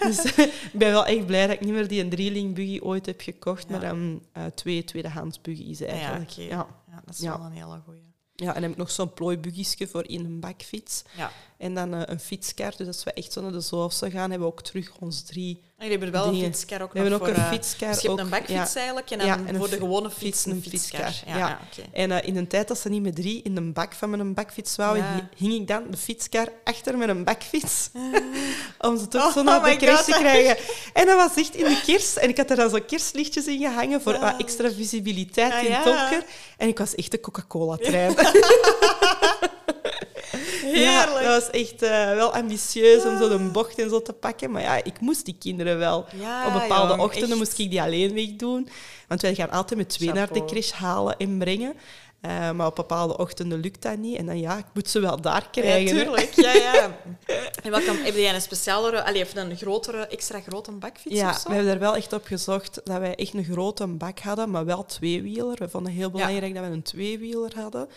dus 0.06 0.24
ik 0.24 0.70
ben 0.72 0.90
wel 0.90 1.06
echt 1.06 1.26
blij 1.26 1.46
dat 1.46 1.56
ik 1.56 1.60
niet 1.60 1.72
meer 1.72 1.88
die 1.88 2.00
een 2.02 2.08
drieling 2.10 2.54
buggy 2.54 2.80
ooit 2.82 3.06
heb 3.06 3.20
gekocht, 3.20 3.68
maar 3.68 3.80
dan 3.80 4.22
eh, 4.32 4.44
twee 4.54 4.84
tweedehands 4.84 5.40
buggy's 5.40 5.80
eigenlijk. 5.80 6.30
Ja, 6.30 6.46
Ja, 6.48 7.02
dat 7.04 7.14
is 7.14 7.20
wel 7.20 7.40
een 7.40 7.52
hele 7.52 7.80
goeie. 7.84 8.02
ja, 8.34 8.46
en 8.46 8.52
dan 8.54 8.62
heb 8.62 8.70
ik 8.70 8.76
nog 8.76 8.90
zo'n 8.90 9.12
plooibuggy'sje 9.12 9.86
voor 9.86 10.08
in 10.08 10.24
een 10.24 10.40
bakfiets. 10.40 11.02
Ja. 11.16 11.30
En 11.64 11.74
dan 11.74 11.94
eh, 11.94 12.00
een 12.04 12.20
fietskar. 12.20 12.72
Dus 12.76 12.86
als 12.86 13.04
we 13.04 13.12
echt 13.12 13.32
zo 13.32 13.42
naar 13.42 13.52
de 13.52 13.60
zoolse 13.60 14.10
gaan, 14.10 14.30
hebben 14.30 14.48
we 14.48 14.54
ook 14.54 14.62
terug 14.62 14.92
ons 15.00 15.22
drie. 15.22 15.60
En 15.76 15.86
jullie 15.86 16.02
hebben 16.02 16.22
wel 16.22 16.34
een 16.34 16.40
fietskar 16.40 16.82
ook 16.82 16.92
We 16.92 16.98
hebben 16.98 17.20
ook 17.20 17.26
voor, 17.26 17.36
een 17.36 17.42
eh, 17.42 17.48
fietskar. 17.48 17.92
Dus 17.92 18.00
je 18.00 18.08
hebt 18.08 18.20
ook, 18.20 18.24
een 18.24 18.30
bakfiets 18.30 18.72
ja. 18.72 18.76
eigenlijk 18.78 19.10
en 19.10 19.18
dan 19.18 19.26
Ja, 19.26 19.36
en 19.36 19.48
een 19.48 19.56
voor 19.56 19.70
de 19.70 19.76
gewone 19.76 20.10
fiets 20.10 20.46
een 20.46 20.62
fietskar. 20.62 21.04
fietskar, 21.04 21.38
Ja, 21.38 21.60
oké. 21.70 21.88
En 21.92 22.10
eh, 22.10 22.28
in 22.28 22.36
een 22.36 22.46
tijd 22.46 22.68
dat 22.68 22.78
ze 22.78 22.88
niet 22.88 23.02
met 23.02 23.14
drie 23.14 23.42
in 23.42 23.56
een 23.56 23.72
bak 23.72 23.92
van 23.92 24.10
mijn 24.10 24.34
bakfiets 24.34 24.76
wouden, 24.76 25.30
hing 25.36 25.52
ik 25.52 25.68
dan 25.68 25.84
de 25.90 25.96
fietskar 25.96 26.48
achter 26.64 26.98
met 26.98 27.08
een 27.08 27.24
bakfiets. 27.24 27.90
om 28.88 28.98
ze 28.98 29.08
toch 29.08 29.24
Oh 29.24 29.32
zo 29.32 29.42
naar 29.42 29.64
de 29.64 29.76
crash 29.76 29.96
God, 29.96 30.14
te 30.14 30.20
krijgen. 30.20 30.56
En 30.92 31.06
dat 31.06 31.16
was 31.16 31.36
echt 31.36 31.54
in 31.54 31.64
de 31.64 31.82
kerst. 31.86 32.16
En 32.16 32.28
ik 32.28 32.36
had 32.36 32.50
er 32.50 32.56
dan 32.56 32.70
zo 32.70 32.78
kerstlichtjes 32.86 33.46
in 33.46 33.58
gehangen 33.58 34.02
voor 34.02 34.18
wat 34.18 34.40
extra 34.40 34.72
visibiliteit 34.72 35.52
Ah, 35.52 35.62
in 35.62 35.72
het 35.72 35.84
donker. 35.84 36.24
En 36.56 36.68
ik 36.68 36.78
was 36.78 36.94
echt 36.94 37.10
de 37.10 37.20
Coca-Cola-trein. 37.20 38.14
Ja, 40.80 41.06
dat 41.06 41.24
was 41.24 41.50
echt 41.50 41.82
eh, 41.82 41.90
wel 42.14 42.34
ambitieus 42.34 43.04
om 43.04 43.18
zo 43.18 43.28
de 43.28 43.38
bocht 43.52 43.78
en 43.78 43.88
zo 43.90 44.02
te 44.02 44.12
pakken. 44.12 44.50
Maar 44.50 44.62
ja, 44.62 44.84
ik 44.84 45.00
moest 45.00 45.24
die 45.24 45.36
kinderen 45.38 45.78
wel. 45.78 46.04
Ja, 46.20 46.46
op 46.46 46.52
bepaalde 46.52 46.88
jong, 46.88 47.00
ochtenden 47.02 47.28
echt. 47.30 47.38
moest 47.38 47.58
ik 47.58 47.70
die 47.70 47.82
alleen 47.82 48.14
wegdoen. 48.14 48.68
Want 49.08 49.20
wij 49.22 49.34
gaan 49.34 49.50
altijd 49.50 49.78
met 49.78 49.88
twee 49.88 50.12
naar 50.12 50.32
de 50.32 50.44
crash 50.44 50.70
halen 50.70 51.16
en 51.16 51.38
brengen. 51.38 51.74
Eh, 52.20 52.50
maar 52.50 52.66
op 52.66 52.74
bepaalde 52.74 53.18
ochtenden 53.18 53.60
lukt 53.60 53.82
dat 53.82 53.96
niet. 53.98 54.16
En 54.16 54.26
dan 54.26 54.38
ja, 54.40 54.58
ik 54.58 54.64
moet 54.74 54.88
ze 54.88 55.00
wel 55.00 55.20
daar 55.20 55.48
Ja, 55.52 55.60
krijgen. 55.60 55.96
hè. 55.96 56.02
tuurlijk. 56.02 56.32
Ja, 56.34 56.52
ja. 56.52 56.96
En 57.62 57.70
welke, 57.70 57.90
heb 58.02 58.14
jij 58.14 58.34
een 58.34 58.40
specialere, 58.40 59.04
allee, 59.04 59.22
of 59.22 59.34
een 59.34 59.56
grotere, 59.56 60.06
extra 60.06 60.40
grote 60.40 60.70
bakfiets 60.72 61.14
Ja, 61.16 61.30
of 61.30 61.38
zo? 61.38 61.48
we 61.48 61.54
hebben 61.54 61.72
er 61.72 61.78
wel 61.78 61.96
echt 61.96 62.12
op 62.12 62.24
gezocht 62.26 62.80
dat 62.84 62.98
wij 62.98 63.14
echt 63.14 63.34
een 63.34 63.44
grote 63.44 63.86
bak 63.86 64.18
hadden, 64.18 64.50
maar 64.50 64.64
wel 64.64 64.84
tweewieler. 64.84 65.56
We 65.58 65.68
vonden 65.68 65.92
het 65.92 66.00
heel 66.00 66.10
belangrijk 66.10 66.54
dat 66.54 66.64
we 66.64 66.70
een 66.70 66.82
tweewieler 66.82 67.52
hadden. 67.56 67.88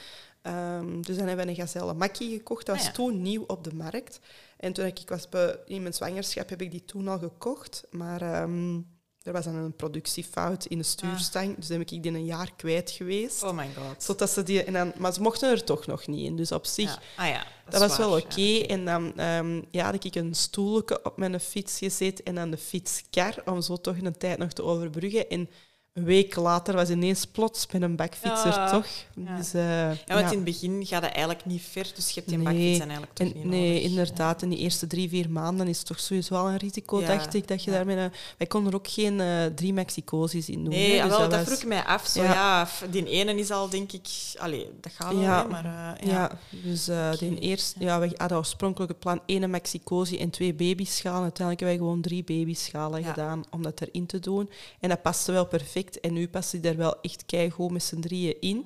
Ehm, 0.48 1.02
dus 1.02 1.18
dan 1.18 1.28
hebben 1.28 1.46
we 1.46 1.52
een 1.52 1.58
gazelle 1.58 1.94
makkie 1.94 2.38
gekocht. 2.38 2.66
Dat 2.66 2.76
was 2.76 2.86
Ah, 2.86 2.92
ja. 2.92 2.96
toen 2.96 3.22
nieuw 3.22 3.44
op 3.48 3.64
de 3.64 3.74
markt. 3.74 4.20
En 4.58 4.74
toen 4.74 4.86
ik 4.86 5.02
was 5.06 5.30
be- 5.30 5.60
in 5.66 5.82
mijn 5.82 5.94
zwangerschap, 5.94 6.50
heb 6.50 6.62
ik 6.62 6.72
die 6.72 6.86
toen 6.86 7.08
al 7.08 7.20
gekocht. 7.20 7.84
Maar 7.92 8.22
ehm, 8.22 8.76
er 9.22 9.34
was 9.34 9.46
dan 9.46 9.56
een 9.56 9.76
productiefout 9.76 10.66
in 10.66 10.78
de 10.78 10.84
stuurstang. 10.84 11.56
Dus 11.56 11.68
dan 11.68 11.80
heb 11.80 11.92
ik 11.92 12.04
die 12.04 12.12
een 12.14 12.26
jaar 12.26 12.52
kwijt 12.56 12.92
geweest. 12.92 13.44
Oh 13.44 13.56
my 13.56 13.68
god. 13.76 14.04
Zodat 14.04 14.30
ze 14.30 14.44
die, 14.44 14.64
en 14.64 14.74
dan, 14.74 14.94
maar 14.98 15.14
ze 15.14 15.22
mochten 15.22 15.50
er 15.52 15.64
toch 15.64 15.86
nog 15.86 16.08
niet 16.08 16.26
in. 16.26 16.36
Dus 16.36 16.52
op 16.52 16.66
zich 16.66 16.94
Ja. 16.94 17.24
Ah 17.24 17.28
ja, 17.30 17.46
dat, 17.70 17.80
was 17.80 17.98
wel 17.98 18.18
oké. 18.18 18.58
En 18.68 18.86
dan 18.86 19.18
ehm, 19.18 19.62
ja, 19.72 19.86
had 19.92 20.04
ik 20.04 20.16
een 20.16 20.36
stoelje 20.36 21.04
op 21.04 21.18
mijn 21.18 21.40
fiets 21.40 21.78
gezet 21.78 22.24
en 22.24 22.36
dan 22.36 22.52
de 22.52 22.58
fietskar, 22.58 23.36
om 23.46 23.62
zo 23.62 23.76
toch 23.78 23.98
een 24.02 24.18
tijd 24.18 24.38
nog 24.38 24.52
te 24.54 24.64
overbruggen. 24.64 25.30
En 25.30 25.50
een 25.98 26.04
week 26.04 26.36
later 26.36 26.76
was 26.76 26.90
ineens 26.90 27.26
plots 27.26 27.68
met 27.72 27.82
een 27.82 27.96
bakfiets 27.96 28.44
er 28.44 28.50
Ja. 28.50 28.70
toch. 28.70 28.86
Ja. 29.16 29.38
Dus, 29.38 29.54
eh, 29.54 29.62
Ja, 29.80 29.96
want 30.08 30.20
ja. 30.20 30.26
in 30.30 30.36
het 30.36 30.44
begin 30.44 30.86
gaat 30.86 31.02
het 31.04 31.12
eigenlijk 31.12 31.46
niet 31.46 31.62
ver, 31.62 31.92
dus 31.96 32.08
je 32.08 32.14
hebt 32.14 32.28
die 32.28 32.38
Nee. 32.38 32.46
bakfiets 32.46 32.80
eigenlijk 32.80 33.14
toch 33.14 33.28
En, 33.28 33.34
niet 33.36 33.46
nee, 33.46 33.68
nodig. 33.74 33.90
inderdaad. 33.90 34.42
In 34.42 34.50
die 34.50 34.58
eerste 34.60 34.88
drie, 34.88 35.10
vier 35.10 35.30
maanden 35.30 35.68
is 35.68 35.78
het 35.78 35.88
toch 35.88 36.00
sowieso 36.00 36.34
wel 36.34 36.48
een 36.50 36.58
risico, 36.58 37.02
dacht 37.06 37.34
ik, 37.34 37.48
dat 37.48 37.64
je 37.64 37.72
daarmee... 37.72 38.10
wij 38.38 38.48
konden 38.48 38.72
er 38.72 38.78
ook 38.78 38.88
geen 38.88 39.20
eh, 39.22 39.46
drie 39.46 39.74
Mexicosis 39.74 40.50
in 40.50 40.64
doen. 40.64 40.74
Nee, 40.74 41.02
dus 41.02 41.10
wel, 41.10 41.20
dat 41.20 41.32
was- 41.32 41.44
vroeg 41.46 41.58
ik 41.60 41.66
mij 41.68 41.84
af. 41.84 42.08
Zo, 42.08 42.24
Ja. 42.24 42.68
die 42.90 43.10
ene 43.10 43.36
is 43.36 43.52
al, 43.52 43.70
denk 43.70 43.92
ik... 43.92 44.08
Allee, 44.38 44.70
dat 44.82 44.92
gaat 44.96 45.14
wel, 45.14 45.22
Ja. 45.22 45.42
hè, 45.44 45.48
maar... 45.50 45.96
eh, 46.00 46.08
Ja, 46.08 46.32
dus 46.50 46.86
de 46.86 47.36
eerste, 47.40 47.80
ja. 47.80 48.00
we 48.00 48.12
hadden 48.18 48.38
oorspronkelijk 48.38 48.92
het 48.92 49.00
plan 49.00 49.20
één 49.26 49.50
Mexicosi 49.50 50.18
en 50.20 50.30
twee 50.30 50.54
babyschalen. 50.54 51.22
Uiteindelijk 51.22 51.60
hebben 51.60 51.68
wij 51.68 51.88
gewoon 51.88 52.02
drie 52.02 52.24
babyschalen 52.24 53.04
gedaan 53.04 53.44
om 53.52 53.62
dat 53.64 53.82
erin 53.82 54.06
te 54.06 54.20
doen. 54.20 54.50
En 54.80 54.90
dat 54.90 55.02
paste 55.02 55.32
wel 55.32 55.46
perfect. 55.46 55.87
En 55.96 56.14
nu 56.14 56.28
past 56.28 56.52
die 56.52 56.62
er 56.62 56.78
wel 56.78 56.96
echt 57.02 57.24
keigoed 57.26 57.72
met 57.72 57.84
z'n 57.84 58.00
drieën 58.00 58.36
in. 58.40 58.66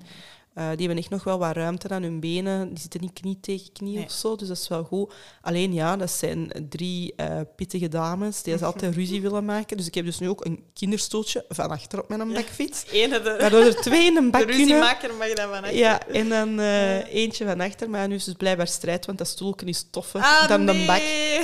Eh, 0.54 0.68
die 0.70 0.78
hebben 0.80 0.98
echt 0.98 1.10
nog 1.10 1.24
wel 1.24 1.38
wat 1.40 1.56
ruimte 1.56 1.90
aan 1.90 2.04
hun 2.04 2.20
benen. 2.20 2.70
Die 2.70 2.80
zitten 2.80 3.02
niet 3.02 3.14
knie 3.14 3.38
tegen 3.42 3.72
knie 3.72 3.96
Nee. 3.96 4.06
of 4.06 4.12
zo, 4.12 4.36
dus 4.36 4.48
dat 4.48 4.58
is 4.58 4.68
wel 4.68 4.84
goed. 4.84 5.14
Alleen 5.42 5.74
ja, 5.74 5.98
dat 5.98 6.12
zijn 6.12 6.52
drie 6.70 7.14
eh, 7.16 7.40
pittige 7.56 7.88
dames 7.88 8.42
die 8.42 8.58
ze 8.58 8.66
altijd 8.72 8.96
ruzie 8.96 9.22
willen 9.22 9.46
maken. 9.46 9.78
Dus 9.78 9.88
ik 9.88 9.94
heb 9.96 10.06
dus 10.06 10.20
nu 10.20 10.30
ook 10.30 10.46
een 10.46 10.64
kinderstoeltje 10.74 11.46
van 11.50 11.70
achter 11.70 12.00
op 12.02 12.10
mijn 12.10 12.34
bakfiets. 12.34 12.84
Ene, 12.92 13.22
de, 13.22 13.36
Waardoor 13.40 13.62
er 13.62 13.76
twee 13.82 14.06
in 14.06 14.18
een 14.18 14.26
de 14.26 14.30
bak 14.32 14.42
kunnen. 14.42 14.58
ruziemaker 14.60 15.14
mag 15.14 15.28
dat 15.28 15.50
van 15.50 15.54
achter. 15.64 15.76
Ja, 15.76 16.08
en 16.08 16.30
dan 16.30 16.60
eh, 16.60 17.14
eentje 17.14 17.46
van 17.46 17.60
achter. 17.62 17.90
Maar 17.90 18.08
nu 18.08 18.16
is 18.16 18.26
het 18.26 18.38
blijkbaar 18.38 18.68
strijd, 18.68 19.06
want 19.06 19.18
dat 19.18 19.28
stoelje 19.28 19.66
is 19.66 19.86
toffer 19.92 20.22
Ah, 20.22 20.48
dan 20.48 20.66
de 20.66 20.84
bak. 20.88 21.02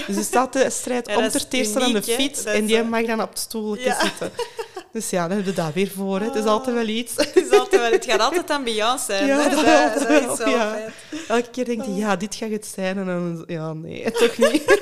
Dus 0.07 0.15
er 0.15 0.23
staat 0.23 0.53
de 0.53 0.69
strijd 0.69 1.07
Ja, 1.07 1.17
om 1.17 1.29
ter 1.29 1.45
eerste 1.49 1.79
aan 1.79 1.93
de 1.93 2.03
fiets. 2.03 2.43
En 2.43 2.65
die 2.65 2.83
mag 2.83 3.05
dan 3.05 3.21
op 3.21 3.29
het 3.29 3.39
stoelje 3.39 3.83
Ja. 3.83 4.01
zitten. 4.01 4.31
Dus 4.91 5.09
ja, 5.09 5.27
dan 5.27 5.37
hebben 5.37 5.55
we 5.55 5.61
dat 5.61 5.73
weer 5.73 5.91
voor. 5.91 6.19
Hè. 6.19 6.25
Het 6.25 6.35
is 6.35 6.45
altijd 6.45 6.75
wel 6.75 6.87
iets. 6.87 7.15
Het, 7.15 7.35
is 7.35 7.51
altijd 7.51 7.81
wel, 7.81 7.91
het 7.91 8.05
gaat 8.05 8.19
altijd 8.19 8.49
ambiance 8.49 9.05
zijn. 9.05 9.25
Ja, 9.25 9.43
dat 9.43 9.51
dat, 9.51 9.63
wel, 9.63 9.93
dat 9.93 10.31
is 10.31 10.45
wel 10.45 10.49
ja. 10.49 10.71
feit. 10.71 10.93
Elke 11.27 11.49
keer 11.49 11.65
denk 11.65 11.85
je, 11.85 11.95
ja, 11.95 12.15
dit 12.15 12.35
gaat 12.35 12.49
het 12.49 12.65
zijn. 12.65 12.97
En 12.97 13.05
dan, 13.05 13.43
ja, 13.47 13.73
nee, 13.73 14.11
toch 14.11 14.37
niet. 14.37 14.81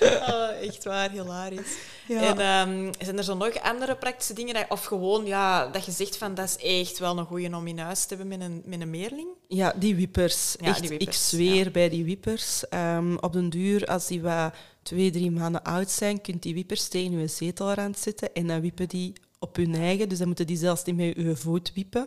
Oh, 0.00 0.48
echt 0.62 0.84
waar, 0.84 1.10
hilarisch. 1.10 1.76
Ja. 2.06 2.20
En 2.20 2.38
ehm, 2.38 2.92
zijn 2.98 3.18
er 3.18 3.24
zo 3.24 3.34
nog 3.34 3.62
andere 3.62 3.96
praktische 3.96 4.34
dingen, 4.34 4.54
dat, 4.54 4.64
of 4.68 4.84
gewoon 4.84 5.26
ja, 5.26 5.66
dat 5.66 5.84
je 5.84 5.92
zegt 5.92 6.16
van 6.16 6.34
dat 6.34 6.48
is 6.48 6.84
echt 6.84 6.98
wel 6.98 7.18
een 7.18 7.26
goeie 7.26 7.54
om 7.54 7.66
in 7.66 7.78
huis 7.78 8.04
te 8.04 8.14
hebben 8.14 8.38
met 8.38 8.40
een, 8.40 8.62
met 8.64 8.80
een 8.80 8.90
meerling? 8.90 9.28
Ja, 9.48 9.74
die 9.76 9.94
wippers. 9.96 10.56
Ja, 10.60 10.66
Echt, 10.66 10.88
die 10.88 10.98
ik 10.98 11.12
zweer 11.12 11.70
bij 11.70 11.88
die 11.88 12.04
wippers. 12.04 12.68
Ehm, 12.68 13.16
op 13.20 13.32
den 13.32 13.50
duur, 13.50 13.86
als 13.86 14.06
die 14.06 14.22
wat 14.22 14.52
twee, 14.82 15.10
drie 15.10 15.30
maanden 15.30 15.62
oud 15.62 15.90
zijn, 15.90 16.20
kunt 16.20 16.42
die 16.42 16.54
wippers 16.54 16.88
tegen 16.88 17.18
je 17.18 17.26
zetelrand 17.26 17.98
zitten 17.98 18.32
en 18.32 18.46
dan 18.46 18.60
wippen 18.60 18.88
die 18.88 19.12
op 19.38 19.56
hun 19.56 19.74
eigen. 19.74 20.08
Dus 20.08 20.18
dan 20.18 20.26
moeten 20.26 20.46
die 20.46 20.56
zelfs 20.56 20.84
niet 20.84 20.96
met 20.96 21.16
je 21.16 21.36
voet 21.36 21.72
wippen. 21.74 22.06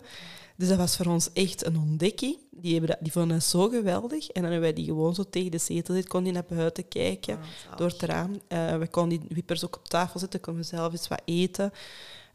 Dus 0.57 0.67
dat 0.67 0.77
was 0.77 0.97
voor 0.97 1.05
ons 1.05 1.33
echt 1.33 1.65
een 1.65 1.77
ontdekking. 1.77 2.37
Die, 2.51 2.71
hebben 2.71 2.89
dat, 2.89 2.99
die 3.01 3.11
vonden 3.11 3.37
dat 3.37 3.45
zo 3.45 3.69
geweldig. 3.69 4.27
En 4.27 4.41
dan 4.41 4.51
hebben 4.51 4.61
wij 4.61 4.73
die 4.73 4.85
gewoon 4.85 5.15
zo 5.15 5.23
tegen 5.29 5.51
de 5.51 5.57
zetel 5.57 5.93
zitten, 5.93 6.11
kon 6.11 6.23
die 6.23 6.33
naar 6.33 6.45
buiten 6.49 6.87
kijken 6.87 7.37
Ah, 7.37 7.77
door 7.77 7.87
het 7.87 8.01
raam. 8.01 8.41
Eh, 8.47 8.77
we 8.77 8.87
konden 8.87 9.19
die 9.19 9.27
wippers 9.29 9.65
ook 9.65 9.75
op 9.75 9.87
tafel 9.87 10.19
zetten, 10.19 10.39
konden 10.39 10.61
we 10.61 10.67
zelf 10.67 10.91
eens 10.91 11.07
wat 11.07 11.21
eten. 11.25 11.71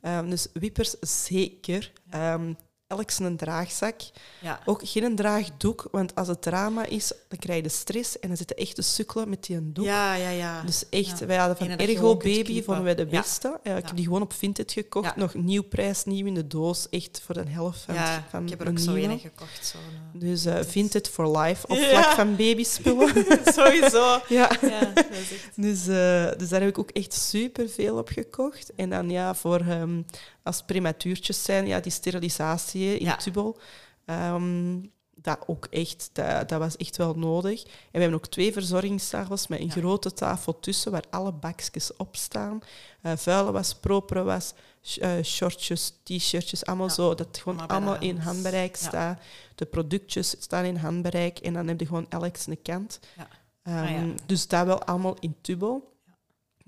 Ehm, 0.01 0.31
dus 0.31 0.47
wippers 0.53 0.95
zeker. 1.01 1.93
Ehm 2.11 2.53
elk 2.91 3.11
zijn 3.11 3.37
draagzak. 3.37 4.01
Ja. 4.41 4.61
Ook 4.65 4.81
geen 4.85 5.17
draagdoek, 5.17 5.89
want 5.91 6.15
als 6.15 6.29
het 6.29 6.43
drama 6.43 6.85
is, 6.87 7.13
dan 7.29 7.39
krijg 7.39 7.57
je 7.57 7.63
de 7.63 7.69
stress 7.69 8.19
en 8.19 8.29
dan 8.29 8.37
zitten 8.37 8.57
echt 8.57 8.75
te 8.75 8.83
sukkelen 8.83 9.29
met 9.29 9.45
die 9.45 9.57
een 9.57 9.73
doek. 9.73 9.85
Ja, 9.85 10.15
ja, 10.15 10.29
ja. 10.31 10.63
Dus 10.63 10.89
echt, 10.89 11.19
Ja. 11.19 11.27
wij 11.27 11.37
hadden 11.37 11.57
van 11.57 11.69
Ergo 11.69 12.17
Baby, 12.17 12.63
vonden 12.63 12.85
wij 12.85 12.95
de 12.95 13.07
beste. 13.07 13.59
Ja, 13.63 13.77
ik 13.77 13.87
heb 13.87 13.97
die 13.97 14.05
gewoon 14.05 14.23
op 14.23 14.33
Vinted 14.33 14.73
gekocht. 14.73 15.17
Nog 15.17 15.35
nieuw 15.35 15.63
prijs, 15.63 16.05
nieuw 16.05 16.27
in 16.27 16.35
de 16.35 16.47
doos. 16.47 16.89
Echt 16.91 17.23
voor 17.25 17.35
de 17.35 17.45
helft 17.49 17.81
van, 17.81 17.95
ja, 17.95 18.25
van 18.31 18.43
ik 18.45 18.51
heb 18.51 18.61
er 18.61 18.69
ook 18.69 18.79
zo 18.79 18.95
een 18.95 19.19
gekocht. 19.19 19.75
Eh, 20.15 20.21
Dus 20.21 20.45
eh 20.45 20.59
Vinted 20.67 21.09
for 21.09 21.39
life, 21.39 21.67
op 21.67 21.79
vlak 21.79 22.05
van 22.05 22.37
babyspullen. 22.37 23.09
Sowieso. 23.55 24.19
ja. 24.29 24.51
Ja, 24.61 24.81
dat 24.95 25.07
is 25.11 25.33
echt... 25.33 25.51
Dus, 25.57 25.87
eh, 25.87 26.39
dus 26.39 26.49
daar 26.49 26.61
heb 26.61 26.69
ik 26.69 26.79
ook 26.79 26.91
echt 26.91 27.13
super 27.13 27.69
veel 27.69 27.97
op 27.99 28.09
gekocht. 28.09 28.73
En 28.77 28.91
dan 28.91 29.11
ja, 29.11 29.35
voor 29.35 29.61
ehm, 29.61 30.03
als 30.43 30.63
prematuurtjes 30.63 31.43
zijn, 31.43 31.67
ja, 31.67 31.81
die 31.81 31.93
sterilisatie 31.93 32.99
in 32.99 33.05
Ja. 33.07 33.17
tubel. 33.17 33.59
Ehm, 34.05 34.79
dat 35.15 35.39
ook 35.47 35.67
echt, 35.71 36.11
dat, 36.13 36.49
dat 36.49 36.59
was 36.59 36.77
echt 36.77 36.97
wel 36.97 37.15
nodig. 37.15 37.63
En 37.63 37.71
we 37.93 37.99
hebben 38.01 38.15
ook 38.19 38.27
twee 38.27 38.53
verzorgingstafels 38.53 39.47
met 39.47 39.61
een 39.61 39.67
Ja. 39.67 39.73
grote 39.73 40.13
tafel 40.13 40.61
tussen 40.61 40.93
waar 40.93 41.05
alle 41.11 41.33
bakjes 41.33 41.97
op 41.97 42.17
staan. 42.17 42.61
Eh 43.03 43.13
vuile 43.17 43.53
was, 43.53 43.75
propere 43.75 44.23
was, 44.23 44.53
eh, 44.99 45.11
shortjes, 45.23 45.93
t-shirtjes, 46.03 46.67
allemaal 46.67 46.91
zo. 46.91 47.15
Dat 47.15 47.39
gewoon 47.39 47.67
allemaal 47.67 47.99
de 47.99 48.07
in 48.07 48.15
hand. 48.17 48.25
handbereik 48.27 48.77
Ja. 48.77 48.87
staat. 48.89 49.21
De 49.55 49.67
productjes 49.67 50.35
staan 50.39 50.65
in 50.65 50.77
handbereik. 50.77 51.39
En 51.39 51.53
dan 51.53 51.69
heb 51.69 51.81
je 51.81 51.87
gewoon 51.87 52.07
elk 52.09 52.37
zijn 52.37 52.63
kant. 52.63 53.01
Ehm, 53.17 53.29
Ah, 53.77 53.91
ja. 53.91 54.05
Dus 54.27 54.49
dat 54.49 54.67
wel 54.67 54.83
allemaal 54.83 55.17
in 55.21 55.37
Tubo. 55.41 55.90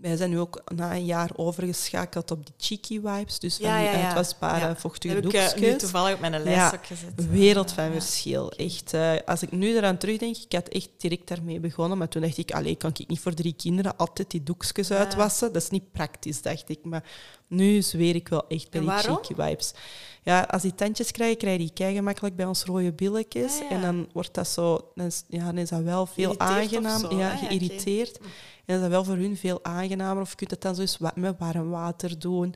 Wij 0.02 0.16
zijn 0.16 0.30
nu 0.30 0.38
ook 0.38 0.62
na 0.74 0.92
een 0.94 1.04
jaar 1.04 1.30
overgeschakeld 1.36 2.30
op 2.30 2.46
die 2.46 2.54
cheeky 2.58 3.00
wipes. 3.00 3.38
Dus 3.38 3.56
van 3.56 3.76
die 3.76 3.84
ja, 3.84 4.04
uitwasbare 4.04 4.66
Ja. 4.66 4.76
vochtige 4.76 5.14
heb 5.14 5.24
ik 5.24 5.32
eh, 5.32 5.40
nu 5.40 5.50
doekjes. 5.60 5.78
toevallig 5.78 6.14
op 6.14 6.20
mijn 6.20 6.32
lijst 6.32 6.48
Ja, 6.58 6.72
ook 6.74 6.86
gezet. 6.86 7.12
Een 7.16 7.30
wereld 7.30 7.72
van 7.72 7.92
verschil. 7.92 8.50
Echt, 8.52 8.92
eh, 8.94 9.12
als 9.26 9.42
ik 9.42 9.50
nu 9.52 9.76
eraan 9.76 9.96
terugdenk, 9.96 10.36
ik 10.36 10.52
had 10.52 10.68
echt 10.68 10.88
direct 10.96 11.28
daarmee 11.28 11.60
begonnen. 11.60 11.98
Maar 11.98 12.08
toen 12.08 12.22
dacht 12.22 12.38
ik, 12.38 12.52
allee, 12.52 12.74
kan 12.76 12.90
ik 12.96 13.08
niet 13.08 13.20
voor 13.20 13.34
drie 13.34 13.54
kinderen 13.56 13.96
altijd 13.96 14.30
die 14.30 14.42
doekjes 14.42 14.90
uitwassen? 14.90 15.52
Dat 15.52 15.62
is 15.62 15.70
niet 15.70 15.92
praktisch, 15.92 16.42
dacht 16.42 16.68
ik. 16.68 16.78
Maar 16.84 17.04
nu 17.46 17.82
zweer 17.82 18.14
ik 18.14 18.28
wel 18.28 18.48
echt 18.48 18.70
bij 18.70 18.80
die 18.80 18.90
cheeky 18.90 19.34
wipes. 19.34 19.72
Ja, 20.22 20.40
als 20.40 20.62
die 20.62 20.74
tandjes 20.74 21.10
krijgen, 21.10 21.36
krijg 21.36 21.52
je 21.58 21.64
die 21.64 21.72
kei 21.72 21.94
gemakkelijk 21.94 22.36
bij 22.36 22.44
ons 22.46 22.64
rode 22.64 22.92
billetjes. 22.92 23.60
En 23.70 23.80
dan 23.80 24.08
wordt 24.12 24.34
dat 24.34 24.48
zo... 24.48 24.90
Dan 24.94 25.06
is, 25.06 25.24
ja, 25.28 25.44
dan 25.44 25.58
is 25.58 25.68
dat 25.68 25.80
wel 25.82 26.06
veel 26.06 26.38
aangenaam. 26.38 27.18
Ja, 27.18 27.36
geïrriteerd. 27.36 28.18
En 28.18 28.61
is 28.74 28.80
dat 28.80 28.90
wel 28.90 29.04
voor 29.04 29.16
hun 29.16 29.36
veel 29.36 29.64
aangenamer. 29.64 30.22
Of 30.22 30.30
je 30.30 30.36
kunt 30.36 30.50
het 30.50 30.60
dan 30.60 30.74
zo 30.74 30.80
eens 30.80 30.98
met 31.14 31.38
warm 31.38 31.70
water 31.70 32.18
doen. 32.18 32.54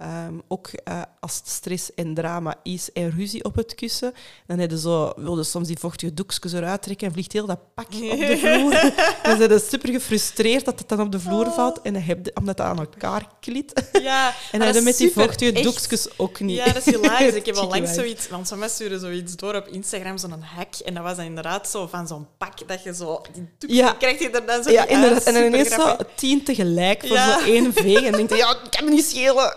Ehm, 0.00 0.34
ook 0.48 0.68
eh, 0.84 1.02
als 1.20 1.36
het 1.36 1.48
stress 1.48 1.94
en 1.94 2.14
drama 2.14 2.54
is 2.62 2.92
en 2.92 3.10
ruzie 3.16 3.44
op 3.44 3.54
het 3.56 3.74
kussen, 3.74 4.12
dan 4.46 4.58
heb 4.58 4.70
je 4.70 4.78
zo, 4.78 5.12
wil 5.16 5.36
je 5.36 5.42
soms 5.44 5.66
die 5.66 5.78
vochtige 5.78 6.14
doekjes 6.14 6.52
eruit 6.52 6.82
trekken 6.82 7.06
en 7.06 7.12
vliegt 7.12 7.32
heel 7.32 7.46
dat 7.46 7.58
pak 7.74 7.86
op 7.86 8.18
de 8.18 8.38
vloer. 8.38 8.70
dan 9.22 9.36
zijn 9.36 9.50
ze 9.60 9.66
super 9.70 9.88
gefrustreerd 9.92 10.64
dat 10.64 10.78
het 10.78 10.88
dan 10.88 11.00
op 11.00 11.12
de 11.12 11.20
vloer 11.20 11.46
Oh. 11.46 11.54
valt 11.54 11.80
en 11.82 11.92
dan 11.92 12.02
heb 12.02 12.24
je, 12.26 12.32
omdat 12.34 12.56
dat 12.56 12.66
aan 12.66 12.78
elkaar 12.78 13.26
kliet. 13.40 13.88
Ja, 14.02 14.28
En 14.52 14.58
dan 14.58 14.60
heb 14.60 14.68
je 14.68 14.74
dat 14.74 14.82
met 14.84 14.96
die 14.96 15.12
vochtige 15.12 15.52
echt. 15.52 15.62
doekjes 15.64 16.08
ook 16.18 16.40
niet. 16.40 16.56
Ja, 16.56 16.64
dat 16.64 16.86
is 16.86 16.94
hilarisch. 16.94 17.34
Ik 17.34 17.46
heb 17.46 17.54
al 17.56 17.70
vibes. 17.72 17.94
zoiets... 17.94 18.28
Want 18.28 18.48
sommigen 18.48 18.72
sturen 18.74 19.00
zoiets 19.00 19.36
door 19.36 19.54
op 19.54 19.66
Instagram, 19.66 20.18
zo'n 20.18 20.42
hack. 20.42 20.74
En 20.84 20.94
dat 20.94 21.02
was 21.02 21.16
dan 21.16 21.24
inderdaad 21.24 21.70
zo 21.70 21.86
van 21.86 22.06
zo'n 22.06 22.26
pak 22.38 22.68
dat 22.68 22.82
je 22.82 22.94
zo... 22.94 23.20
Die 23.32 23.48
doek 23.58 23.70
Ja. 23.70 23.92
krijg 23.92 24.18
je 24.18 24.30
er 24.30 24.46
dan 24.46 24.62
zo 24.62 24.70
Ja, 24.70 24.86
inderdaad. 24.86 25.12
uit. 25.26 25.26
En 25.26 25.34
dan 25.34 25.42
ineens 25.44 25.68
zo 25.74 25.96
tien 26.16 26.42
tegelijk 26.44 27.00
voor 27.06 27.16
Ja. 27.16 27.38
zo 27.38 27.44
één 27.44 27.72
veeg. 27.72 27.96
En 27.98 28.02
dan 28.02 28.12
denk 28.12 28.30
je, 28.30 28.36
ja, 28.36 28.48
dat 28.54 28.68
kan 28.76 28.84
me 28.84 28.90
niet 28.90 29.04
schelen. 29.04 29.56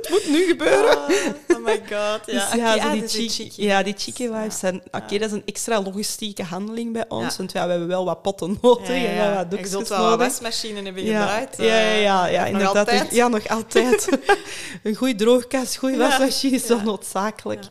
Het 0.00 0.08
moet 0.10 0.28
nu 0.28 0.46
gebeuren. 0.46 0.96
Oh, 0.98 1.56
oh 1.56 1.64
my 1.64 1.76
god, 1.76 1.90
ja. 1.90 2.18
Dus 2.26 2.44
Oké, 2.46 2.56
ja, 2.56 2.74
ah, 2.76 2.92
die, 2.92 3.08
cheeky 3.08 3.50
ja, 3.62 3.82
die 3.82 3.94
cheeky 3.96 4.26
vibes 4.26 4.58
zijn... 4.58 4.82
Oké, 4.90 5.18
dat 5.18 5.28
is 5.28 5.32
een 5.32 5.42
extra 5.46 5.82
logistieke 5.82 6.42
handeling 6.42 6.92
bij 6.92 7.04
ons. 7.08 7.30
Ja. 7.30 7.36
Want 7.36 7.52
ja, 7.52 7.64
we 7.64 7.70
hebben 7.70 7.88
wel 7.88 8.04
wat 8.04 8.22
potten 8.22 8.58
nodig 8.62 8.88
Ja, 8.88 8.94
ja, 8.94 9.06
en 9.08 9.14
ja. 9.14 9.26
wel 9.26 9.34
wat 9.34 9.50
doekjes 9.50 9.70
zult 9.70 9.88
wel 9.88 9.98
nodig. 9.98 10.16
wasmachine 10.26 10.82
hebben 10.82 11.04
Ja, 11.04 11.20
gebruikt. 11.20 11.56
ja, 11.56 11.64
ja, 11.64 11.94
ja, 11.94 12.26
eh, 12.26 12.32
ja, 12.32 12.40
nog 12.40 12.48
inderdaad. 12.50 12.76
altijd. 12.76 13.14
Ja, 13.14 13.28
nog 13.28 13.48
altijd. 13.48 14.08
een 14.82 14.94
goede 14.94 15.14
droogkast, 15.14 15.76
goede 15.76 15.96
Ja. 15.96 16.08
wasmachine 16.08 16.56
is 16.56 16.66
wel 16.66 16.76
Ja. 16.76 16.82
noodzakelijk. 16.84 17.62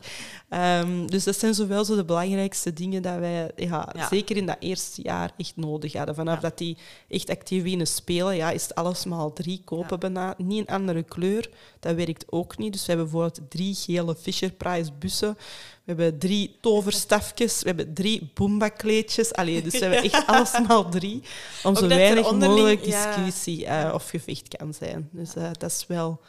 Ehm, 0.54 1.06
dus 1.06 1.24
dat 1.24 1.38
zijn 1.38 1.54
zowel 1.54 1.84
zo 1.84 1.96
de 1.96 2.04
belangrijkste 2.04 2.72
dingen 2.72 3.02
dat 3.02 3.18
wij 3.18 3.50
ja, 3.56 3.88
Ja. 3.96 4.08
zeker 4.08 4.36
in 4.36 4.46
dat 4.46 4.56
eerste 4.58 5.02
jaar 5.02 5.30
echt 5.36 5.56
nodig 5.56 5.92
hadden. 5.92 6.14
Vanaf 6.14 6.34
Ja. 6.34 6.40
dat 6.40 6.58
die 6.58 6.76
echt 7.08 7.30
actief 7.30 7.62
beginnen 7.62 7.86
spelen, 7.86 8.36
ja, 8.36 8.50
is 8.50 8.62
het 8.62 8.74
alles 8.74 9.04
maal 9.04 9.32
drie 9.32 9.62
kopen 9.64 10.00
bijna. 10.00 10.34
Niet 10.38 10.58
een 10.68 10.74
andere 10.74 11.02
kleur, 11.02 11.50
dat 11.80 11.94
werkt 11.94 12.24
ook 12.28 12.58
niet. 12.58 12.72
Dus 12.72 12.86
we 12.86 12.92
hebben 12.92 13.10
bijvoorbeeld 13.10 13.50
drie 13.50 13.74
gele 13.74 14.14
Fisher-Price 14.16 14.90
bussen. 14.98 15.34
We 15.84 15.92
hebben 15.92 16.18
drie 16.18 16.56
toverstafjes, 16.60 17.60
we 17.62 17.66
hebben 17.68 17.94
drie 17.94 18.30
Boomba-kleedjes. 18.34 19.32
Allee, 19.32 19.62
dus 19.62 19.72
we 19.72 19.84
hebben 19.84 20.02
echt 20.12 20.26
alles 20.26 20.52
maal 20.68 20.88
drie. 20.90 21.22
Om 21.62 21.76
zo 21.76 21.86
weinig 21.88 22.32
mogelijk 22.32 22.84
discussie 22.84 23.66
eh, 23.66 23.94
of 23.94 24.08
gevecht 24.08 24.56
kan 24.56 24.74
zijn. 24.74 25.08
Dus 25.12 25.34
eh, 25.34 25.50
dat 25.58 25.70
is 25.70 25.84
wel... 25.88 26.20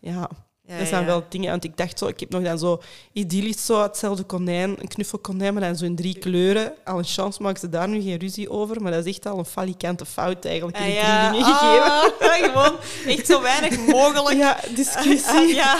Ja. 0.00 0.30
Ja, 0.68 0.78
dat 0.78 0.88
zijn 0.88 1.06
wel 1.06 1.24
dingen. 1.28 1.50
Want 1.50 1.64
ik 1.64 1.76
dacht 1.76 1.98
zo, 1.98 2.06
ik 2.06 2.20
heb 2.20 2.30
nog 2.30 2.42
dan 2.42 2.58
zo 2.58 2.80
idyllisch 3.12 3.66
zo 3.66 3.82
hetzelfde 3.82 4.22
konijn, 4.22 4.76
een 4.80 4.88
knuffelkonijn, 4.88 5.52
maar 5.54 5.62
dan 5.62 5.76
zo 5.76 5.84
in 5.84 5.96
drie 5.96 6.18
kleuren. 6.18 6.72
Al 6.84 6.98
een 6.98 7.04
chance 7.04 7.42
maken 7.42 7.60
ze 7.60 7.68
daar 7.68 7.88
nu 7.88 8.00
geen 8.02 8.18
ruzie 8.18 8.50
over, 8.50 8.82
maar 8.82 8.92
dat 8.92 9.06
is 9.06 9.12
echt 9.14 9.26
al 9.26 9.38
een 9.38 9.44
falikante 9.44 10.06
fout 10.06 10.44
eigenlijk 10.44 10.76
in 10.78 10.82
Ah, 10.82 10.88
die 10.88 10.96
ja. 10.98 11.28
drie 11.30 11.42
dingen 11.44 11.54
gegeven. 11.54 11.84
Ah, 11.84 12.64
gewoon 12.64 12.78
echt 13.06 13.26
zo 13.26 13.42
weinig 13.42 13.86
mogelijk. 13.86 14.36
Ja, 14.36 14.58
discussie. 14.74 15.54
Ja. 15.54 15.78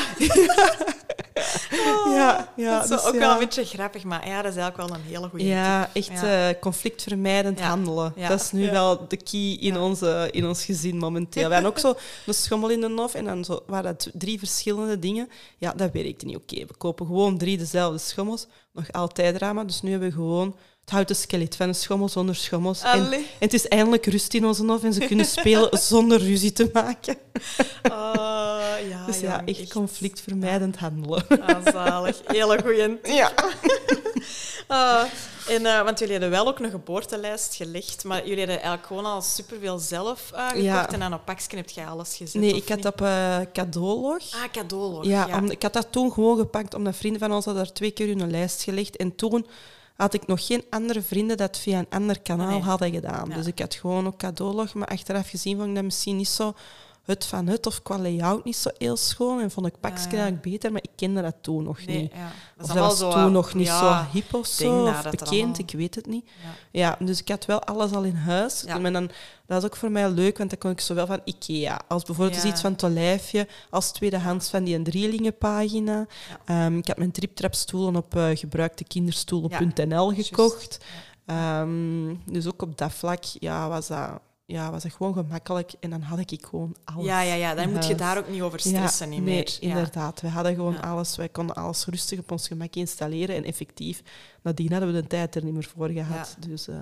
ja, 2.15 2.49
ja, 2.57 2.73
dat 2.75 2.83
is 2.83 2.89
dus 2.89 3.05
ook 3.05 3.13
ja. 3.15 3.19
wel 3.21 3.33
een 3.33 3.39
beetje 3.39 3.65
grappig, 3.65 4.05
maar 4.05 4.27
ja, 4.29 4.43
dat 4.43 4.53
is 4.53 4.59
eigenlijk 4.59 4.89
wel 4.91 4.99
een 4.99 5.05
hele 5.07 5.29
goede 5.29 5.45
Ja, 5.45 5.91
echt 5.93 6.21
Ja. 6.21 6.49
eh, 6.49 6.61
conflictvermijdend 6.61 7.61
handelen. 7.61 8.13
Dat 8.29 8.41
is 8.41 8.51
nu 8.53 8.71
wel 8.71 9.09
de 9.09 9.17
key 9.17 9.57
in, 9.61 9.79
onze, 9.79 10.29
in 10.31 10.47
ons 10.47 10.65
gezin 10.65 10.97
momenteel. 10.97 11.47
We 11.49 11.53
hadden 11.53 11.71
ook 11.71 11.79
zo 11.79 11.95
een 12.27 12.35
schommel 12.35 12.69
in 12.69 12.81
de 12.81 12.93
hof 12.97 13.15
en 13.15 13.25
dan 13.25 13.45
zo, 13.45 13.61
waren 13.67 13.85
dat 13.97 14.11
drie 14.15 14.39
verschillende 14.39 14.78
dingen. 14.99 15.29
Ja, 15.59 15.73
dat 15.73 15.93
werkte 15.93 16.27
niet. 16.27 16.37
Oké, 16.37 16.67
we 16.67 16.77
kopen 16.77 17.07
gewoon 17.07 17.39
drie 17.39 17.59
dezelfde 17.59 17.99
schommels. 17.99 18.47
Nog 18.73 18.93
altijd 18.93 19.35
drama. 19.35 19.65
Dus 19.65 19.83
nu 19.83 19.91
hebben 19.91 20.09
we 20.09 20.15
gewoon 20.15 20.57
het 20.89 20.97
houten 20.97 21.17
skelet 21.17 21.57
van 21.57 21.69
een 21.69 21.75
schommel 21.75 22.09
zonder 22.09 22.35
schommels. 22.37 22.83
En, 22.83 23.25
het 23.39 23.55
is 23.55 23.69
eindelijk 23.69 24.07
rust 24.07 24.35
in 24.35 24.47
onze 24.47 24.65
hof 24.65 24.83
en 24.85 24.93
ze 24.93 25.01
kunnen 25.07 25.27
spelen 25.27 25.79
zonder 25.91 26.19
ruzie 26.19 26.53
te 26.53 26.71
maken. 26.73 27.17
Ah, 27.83 28.61
ja, 28.89 29.05
Dus 29.07 29.21
ja, 29.21 29.43
jong, 29.47 29.49
echt 29.59 29.73
conflictvermijdend 29.73 30.77
handelen. 30.77 31.25
Ah, 31.29 31.73
zalig. 31.73 32.17
Hele 32.27 32.59
goeie. 32.63 32.99
Ja. 33.03 33.33
Ah, 34.67 35.03
en, 35.49 35.67
eh, 35.67 35.83
want 35.83 35.99
jullie 35.99 36.13
hadden 36.15 36.31
wel 36.33 36.47
ook 36.49 36.59
een 36.59 36.71
geboortelijst 36.71 37.55
gelegd, 37.55 38.05
maar 38.05 38.19
jullie 38.19 38.39
hadden 38.39 38.55
eigenlijk 38.57 38.87
gewoon 38.87 39.05
al 39.05 39.23
superveel 39.23 39.79
zelf 39.79 40.31
gekocht 40.35 40.63
Ja. 40.63 40.93
en 40.93 41.03
aan 41.03 41.15
op 41.15 41.25
pakje 41.25 41.57
heb 41.57 41.71
je 41.71 41.85
alles 41.85 42.17
gezet. 42.17 42.41
Nee, 42.41 42.55
ik 42.55 42.69
had 42.69 42.77
niet? 42.77 42.87
op 42.87 43.01
eh 43.01 43.39
cadeaulog. 43.53 44.19
Ah, 44.35 44.41
cadeaulog. 44.53 45.05
Ja, 45.05 45.27
Ja, 45.27 45.37
om- 45.39 45.51
ik 45.51 45.63
had 45.63 45.73
dat 45.73 45.87
toen 45.93 46.13
gewoon 46.13 46.39
gepakt 46.39 46.75
omdat 46.75 46.97
vrienden 46.97 47.21
van 47.21 47.33
ons 47.33 47.45
hadden 47.45 47.65
daar 47.65 47.73
twee 47.73 47.91
keer 47.91 48.09
in 48.09 48.21
een 48.21 48.31
lijst 48.31 48.63
gelegd. 48.63 48.97
En 48.97 49.15
toen 49.17 49.47
had 49.99 50.15
ik 50.15 50.27
nog 50.27 50.47
geen 50.47 50.65
andere 50.71 51.03
vrienden 51.03 51.37
dat 51.37 51.59
via 51.59 51.79
een 51.79 51.87
ander 51.91 52.21
kanaal 52.21 52.49
Nee. 52.51 52.61
hadden 52.61 52.93
gedaan. 52.93 53.29
Ja. 53.29 53.35
Dus 53.35 53.47
ik 53.47 53.59
had 53.59 53.75
gewoon 53.75 54.07
ook 54.07 54.17
cadeaulog, 54.17 54.75
maar 54.75 54.89
achteraf 54.89 55.29
gezien 55.29 55.57
vond 55.57 55.69
ik 55.69 55.75
dat 55.75 55.85
misschien 55.85 56.17
niet 56.17 56.29
zo 56.29 56.55
het 57.09 57.25
van 57.27 57.47
het 57.47 57.67
of 57.67 57.83
qua 57.83 57.99
layout 57.99 58.45
niet 58.45 58.57
zo 58.57 58.71
heel 58.79 58.97
schoon. 58.97 59.41
En 59.41 59.51
vond 59.51 59.67
ik 59.67 59.75
Ja, 59.83 59.89
ja. 59.89 59.95
eigenlijk 59.97 60.41
beter, 60.43 60.73
maar 60.73 60.83
ik 60.83 60.91
kende 60.97 61.23
dat 61.23 61.35
toen 61.41 61.63
nog 61.63 61.87
nee, 61.87 62.01
niet. 62.03 62.13
ja. 62.13 62.19
Dat 62.19 62.31
Of 62.57 62.61
is 62.61 62.67
dat 62.67 62.69
allemaal 62.71 62.89
was 62.89 62.99
zo, 62.99 63.11
toen 63.11 63.21
eh, 63.27 63.31
nog 63.31 63.55
niet 63.55 63.67
ja, 63.67 64.05
zo 64.05 64.11
hip 64.13 64.35
of 64.35 64.47
zo, 64.47 64.85
dat 64.85 64.95
of 64.95 65.03
bekend, 65.11 65.31
allemaal- 65.31 65.55
ik 65.59 65.71
weet 65.71 65.95
het 65.95 66.07
niet. 66.07 66.29
Ja. 66.73 66.97
Dus 67.01 67.21
ik 67.21 67.29
had 67.29 67.45
wel 67.45 67.63
alles 67.63 67.93
al 67.93 68.03
in 68.03 68.15
huis. 68.15 68.65
En 68.65 68.93
dan, 68.93 69.07
dat 69.47 69.63
was 69.63 69.65
ook 69.65 69.77
voor 69.77 69.91
mij 69.91 70.11
leuk, 70.11 70.39
want 70.39 70.51
dan 70.51 70.59
kon 70.59 70.71
ik 70.71 70.81
zowel 70.81 71.07
van 71.07 71.21
Ikea 71.25 71.81
als 71.89 72.03
bijvoorbeeld 72.05 72.37
eens 72.37 72.53
iets 72.53 72.61
van 72.61 72.77
Tolijfje, 72.77 73.49
als 73.71 73.93
tweedehands 73.93 74.51
van 74.51 74.65
die 74.65 74.75
een 74.75 74.85
drielingenpagina. 74.85 76.07
Ehm, 76.45 76.77
ik 76.79 76.87
had 76.87 76.97
mijn 76.99 77.11
triptrapstoelen 77.11 77.97
op 77.97 78.15
uh, 78.17 78.37
gekocht. 80.25 80.79
Ehm, 81.27 82.15
dus 82.27 82.47
ook 82.47 82.63
op 82.63 82.79
dat 82.79 82.93
vlak 82.93 83.25
ja, 83.25 83.69
was, 83.69 83.87
dat, 83.87 84.21
ja, 84.51 84.71
was 84.71 84.83
dat 84.83 84.93
gewoon 84.93 85.13
gemakkelijk. 85.13 85.73
En 85.81 85.91
dan 85.91 86.01
had 86.03 86.19
ik 86.19 86.47
gewoon 86.47 86.77
alles. 86.85 87.05
Ja, 87.07 87.21
ja, 87.21 87.35
ja, 87.35 87.55
dan 87.55 87.73
moet 87.73 87.87
je 87.87 87.95
daar 87.95 88.19
ook 88.19 88.29
niet 88.29 88.43
over 88.43 88.61
stressen. 88.61 89.09
niet 89.09 89.23
nee, 89.25 89.35
meer. 89.35 89.57
Ja. 89.61 89.69
inderdaad. 89.69 90.21
We 90.21 90.29
hadden 90.29 90.55
gewoon 90.55 90.73
Ja. 90.73 90.81
alles. 90.81 91.17
Wij 91.17 91.29
konden 91.29 91.57
alles 91.57 91.87
rustig 91.87 92.19
op 92.19 92.31
ons 92.31 92.47
gemak 92.47 92.75
installeren. 92.75 93.37
En 93.37 93.45
effectief, 93.45 94.03
nadien 94.43 94.71
hadden 94.73 94.93
we 94.93 95.01
de 95.01 95.07
tijd 95.07 95.35
er 95.35 95.45
niet 95.45 95.55
meer 95.55 95.69
voor 95.77 95.89
gehad. 95.89 96.37
Dus, 96.47 96.69
eh, 96.69 96.75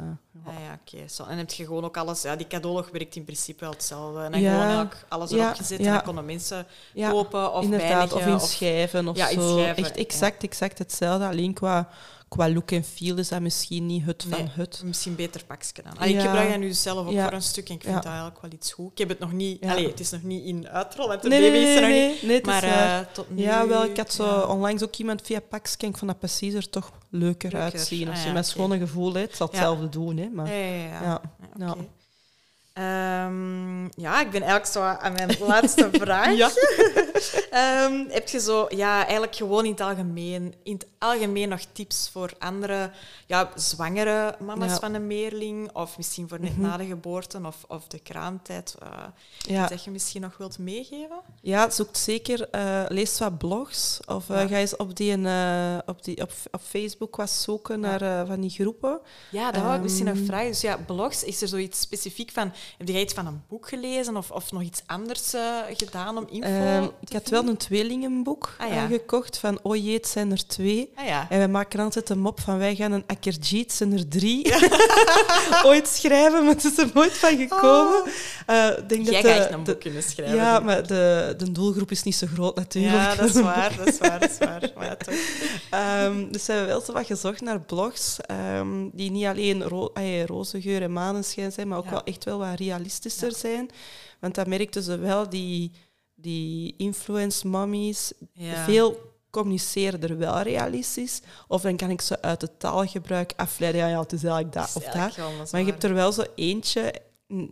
Ah, 0.47 0.53
ja, 0.53 0.79
oké. 0.83 1.09
zo. 1.09 1.25
En 1.25 1.39
heb 1.39 1.51
je 1.51 1.65
gewoon 1.65 1.85
ook 1.85 1.97
alles... 1.97 2.23
Ja, 2.23 2.37
die 2.37 2.47
cadeaulog 2.47 2.91
werkt 2.91 3.17
in 3.17 3.25
principe 3.25 3.61
wel 3.61 3.71
hetzelfde. 3.73 4.21
En 4.21 4.31
dan 4.33 4.41
Ja. 4.41 4.61
gewoon 4.71 4.85
ook 4.87 4.97
alles 5.09 5.31
Ja, 5.31 5.45
erop 5.45 5.57
gezet 5.57 5.79
en 5.79 5.85
ja. 5.85 5.93
dan 5.93 6.03
konden 6.03 6.25
mensen 6.25 6.67
ja, 6.95 7.11
kopen 7.11 7.53
of 7.53 7.63
inderdaad. 7.65 8.03
Of 8.13 8.19
beëindigen. 8.19 8.33
in 8.41 8.49
schijven 8.49 9.09
of 9.09 9.17
Ja, 9.17 9.29
in 9.29 9.41
zo. 9.41 9.59
Echt 9.65 9.79
ja. 9.79 9.95
exact, 9.95 10.43
exact 10.43 10.79
hetzelfde. 10.79 11.27
Alleen 11.27 11.53
qua, 11.53 11.89
qua 12.29 12.51
look 12.51 12.71
en 12.71 12.85
feel 12.85 13.17
is 13.19 13.29
dat 13.29 13.41
misschien 13.41 13.87
niet 13.87 14.05
het 14.05 14.27
van 14.29 14.49
het. 14.51 14.83
Misschien 14.85 15.15
beter 15.15 15.45
pakje 15.45 15.83
dan. 15.83 15.99
Allee, 15.99 16.15
Ik 16.15 16.21
gebruik 16.21 16.51
dat 16.51 16.59
nu 16.59 16.73
zelf 16.73 17.07
ook 17.07 17.13
Ja. 17.13 17.23
voor 17.25 17.33
een 17.33 17.43
stuk 17.43 17.69
en 17.69 17.75
ik 17.75 17.83
vind 17.83 17.95
dat 17.95 18.05
eigenlijk 18.05 18.41
wel 18.41 18.51
iets 18.53 18.73
goed. 18.73 18.91
Ik 18.93 18.99
heb 18.99 19.09
het 19.09 19.19
nog 19.19 19.33
niet... 19.33 19.65
Allee, 19.65 19.89
het 19.89 20.01
is 20.01 20.11
nog 20.11 20.23
niet 20.23 20.45
in 20.45 20.69
uitrol, 20.69 21.09
want 21.09 21.23
de 21.23 21.29
Nee, 21.29 21.41
baby 21.41 21.53
nee, 21.53 21.63
is 21.75 21.75
er 21.77 21.81
nee, 21.81 21.91
nog 21.91 21.99
nee, 22.01 22.11
niet. 22.13 22.23
nee, 22.23 22.41
maar 22.45 22.61
waar. 22.61 23.01
eh, 23.01 23.07
tot 23.13 23.31
nu... 23.31 23.43
Ja, 23.43 23.67
wel, 23.67 23.85
ik 23.85 23.97
had 23.97 24.13
zo 24.13 24.41
onlangs 24.41 24.83
ook 24.83 24.97
iemand 24.97 25.23
via 25.23 25.41
Pax. 25.41 25.77
Ik 25.77 25.97
vond 25.97 26.11
dat 26.11 26.19
precies 26.19 26.55
er 26.55 26.71
toch 26.71 26.93
leuker, 27.11 27.53
Leuker. 27.53 27.73
uitzien. 27.79 28.09
Of 28.09 28.15
Ah, 28.17 28.25
ja, 28.25 28.33
Met 28.33 28.43
oké. 28.45 28.51
schone 28.53 28.79
gevoel, 28.79 29.15
het 29.15 29.37
zal 29.37 29.47
hetzelfde 29.47 29.89
doen. 29.89 30.17
Hè, 30.17 30.29
maar, 30.29 30.49
Ja, 30.49 30.55
ja, 30.55 31.01
ja. 31.03 31.21
Ja. 31.59 31.75
Ja. 32.77 33.27
Ehm, 33.27 33.85
ja, 34.01 34.21
ik 34.21 34.31
ben 34.31 34.43
eigenlijk 34.43 34.67
zo 34.73 34.81
aan 34.83 35.13
mijn 35.13 35.37
laatste 35.49 35.89
vraag. 35.93 36.37
Ehm, 37.51 38.05
heb 38.09 38.29
je 38.29 38.41
zo, 38.41 38.67
ja, 38.69 39.03
eigenlijk 39.03 39.37
gewoon 39.37 39.65
in 39.65 39.71
het 39.71 39.81
algemeen, 39.81 40.55
in 40.63 40.73
het 40.73 40.87
algemeen 40.99 41.49
nog 41.49 41.61
tips 41.73 42.09
voor 42.13 42.33
andere 42.39 42.91
ja, 43.27 43.51
zwangere 43.55 44.35
mama's 44.41 44.65
Ja. 44.69 44.73
Mhm. 44.73 44.81
van 44.81 44.95
een 44.95 45.07
meerling, 45.07 45.71
of 45.73 45.97
misschien 45.97 46.29
voor 46.29 46.41
net 46.41 46.59
na 46.59 46.77
de 46.77 46.85
geboorte 46.87 47.41
of, 47.45 47.57
of 47.69 47.87
de 47.87 47.99
kraamtijd, 47.99 48.75
ja. 49.39 49.61
iets 49.63 49.71
dat 49.71 49.85
je 49.85 49.91
misschien 49.91 50.21
nog 50.21 50.37
wilt 50.37 50.59
meegeven? 50.59 51.21
Ja, 51.41 51.71
zoek 51.71 51.89
zeker. 51.97 52.49
eh 52.51 52.83
lees 52.89 53.19
wat 53.19 53.39
blogs. 53.39 54.01
Of 54.07 54.31
eh, 54.31 54.41
Ja. 54.41 54.47
ga 54.47 54.57
eens 54.57 54.77
op, 54.77 54.97
die, 54.97 55.13
op, 55.87 56.05
die, 56.05 56.23
op, 56.23 56.31
op 56.51 56.61
Facebook 56.63 57.17
wat 57.17 57.31
zoeken 57.31 57.81
naar 57.81 58.27
van 58.27 58.41
die 58.41 58.51
groepen. 58.51 59.01
Ja, 59.31 59.51
dat 59.51 59.63
wou 59.63 59.77
ik 59.77 59.83
misschien 59.83 60.05
nog 60.07 60.17
Ehm. 60.17 60.25
vragen. 60.25 60.47
Dus 60.47 60.61
ja, 60.61 60.77
blogs, 60.87 61.25
is 61.25 61.43
er 61.43 61.49
zoiets 61.49 61.81
specifiek 61.81 62.31
van 62.31 62.53
Heb 62.79 62.89
jij 62.89 63.01
iets 63.01 63.15
van 63.15 63.27
een 63.27 63.43
boek 63.49 63.69
gelezen 63.69 64.17
of, 64.17 64.31
of 64.31 64.53
nog 64.53 64.63
iets 64.63 64.83
anders 64.87 65.35
uh, 65.35 65.43
gedaan 65.73 66.17
om 66.19 66.27
info 66.31 66.49
Ehm, 66.49 66.83
ik 66.85 66.91
had 67.13 67.23
vinden? 67.23 67.31
wel 67.43 67.49
een 67.49 67.57
tweelingenboek 67.57 68.55
Ah, 68.59 68.69
ja. 68.69 68.75
eh, 68.75 68.89
gekocht 68.91 69.39
van 69.39 69.59
oh 69.63 69.77
jee, 69.77 69.95
het 69.95 70.07
zijn 70.09 70.31
er 70.31 70.47
twee. 70.47 70.91
Ah 70.95 71.07
ja. 71.07 71.27
En 71.31 71.39
wij 71.39 71.49
maken 71.49 71.81
altijd 71.81 72.09
een 72.09 72.19
mop 72.19 72.41
van 72.41 72.59
wij 72.59 72.75
gaan 72.75 72.93
een 72.93 73.05
akkerjeet, 73.07 73.63
het 73.63 73.73
zijn 73.73 73.93
er 73.93 74.09
drie. 74.09 74.55
ooit 75.65 75.89
schrijven, 75.89 76.45
maar 76.45 76.55
het 76.55 76.65
is 76.65 76.79
er 76.79 76.91
nooit 76.95 77.13
van 77.13 77.37
gekomen. 77.37 78.03
Eh, 78.47 78.69
ik 78.79 78.89
denk 78.89 79.07
Oh. 79.07 79.13
Jij 79.13 79.23
dat 79.23 79.31
gaat 79.31 79.39
de- 79.39 79.45
echt 79.45 79.53
een 79.53 79.65
de- 79.65 79.71
boek 79.73 79.81
kunnen 79.81 80.03
schrijven. 80.03 80.37
Ja, 80.37 80.59
maar 80.61 80.87
de, 80.87 81.35
de 81.39 81.53
doelgroep 81.53 81.91
is 81.91 82.03
niet 82.03 82.15
zo 82.17 82.27
groot 82.35 82.57
natuurlijk. 82.57 82.95
Ja, 82.95 83.15
dat 83.15 83.29
is 83.35 83.41
waar, 83.53 83.77
dat 83.77 83.87
is 83.87 83.99
waar, 83.99 84.21
dat 84.21 84.31
is 84.31 84.39
waar. 84.39 84.71
Maar 84.77 84.87
ja, 84.87 84.97
toch. 84.97 85.15
Ehm, 85.71 86.31
dus 86.31 86.47
we 86.47 86.53
hebben 86.53 86.71
wel 86.71 86.81
zo 86.81 86.93
wat 86.93 87.07
gezocht 87.07 87.41
naar 87.41 87.61
blogs 87.61 88.17
ehm, 88.21 88.89
die 88.93 89.11
niet 89.11 89.25
alleen 89.27 89.63
ro 89.63 89.91
ay, 89.95 90.25
roze 90.25 90.61
geur 90.61 90.83
en 90.83 90.93
maneschijn 90.93 91.53
zijn, 91.53 91.69
maar 91.69 91.79
ook 91.79 91.85
Ja. 91.85 91.91
wel 91.91 92.05
echt 92.05 92.25
wel 92.25 92.39
wat 92.39 92.56
realistischer 92.57 93.33
zijn. 93.35 93.71
Want 94.21 94.35
dat 94.35 94.47
merkten 94.47 94.83
ze 94.83 94.99
wel, 94.99 95.29
die, 95.29 95.73
die 96.15 96.75
influence 96.77 97.49
mummies, 97.49 98.13
Ja. 98.33 98.65
veel 98.65 99.15
communiceren 99.31 100.03
er 100.03 100.19
wel 100.19 100.41
realistisch. 100.41 101.21
Of 101.49 101.63
dan 101.63 101.77
kan 101.77 101.91
ik 101.91 102.01
ze 102.01 102.23
uit 102.23 102.41
het 102.41 102.61
taalgebruik 102.61 103.33
afleiden. 103.37 103.81
Ja, 103.81 103.87
ja, 103.89 104.01
het 104.01 104.13
is 104.13 104.25
eigenlijk 104.25 104.55
dat 104.55 104.77
of 104.77 104.85
dat. 104.85 105.17
Maar 105.53 105.61
je 105.61 105.67
hebt 105.71 105.85
er 105.85 105.95
wel 105.95 106.13
zo 106.13 106.25
eentje... 106.35 106.95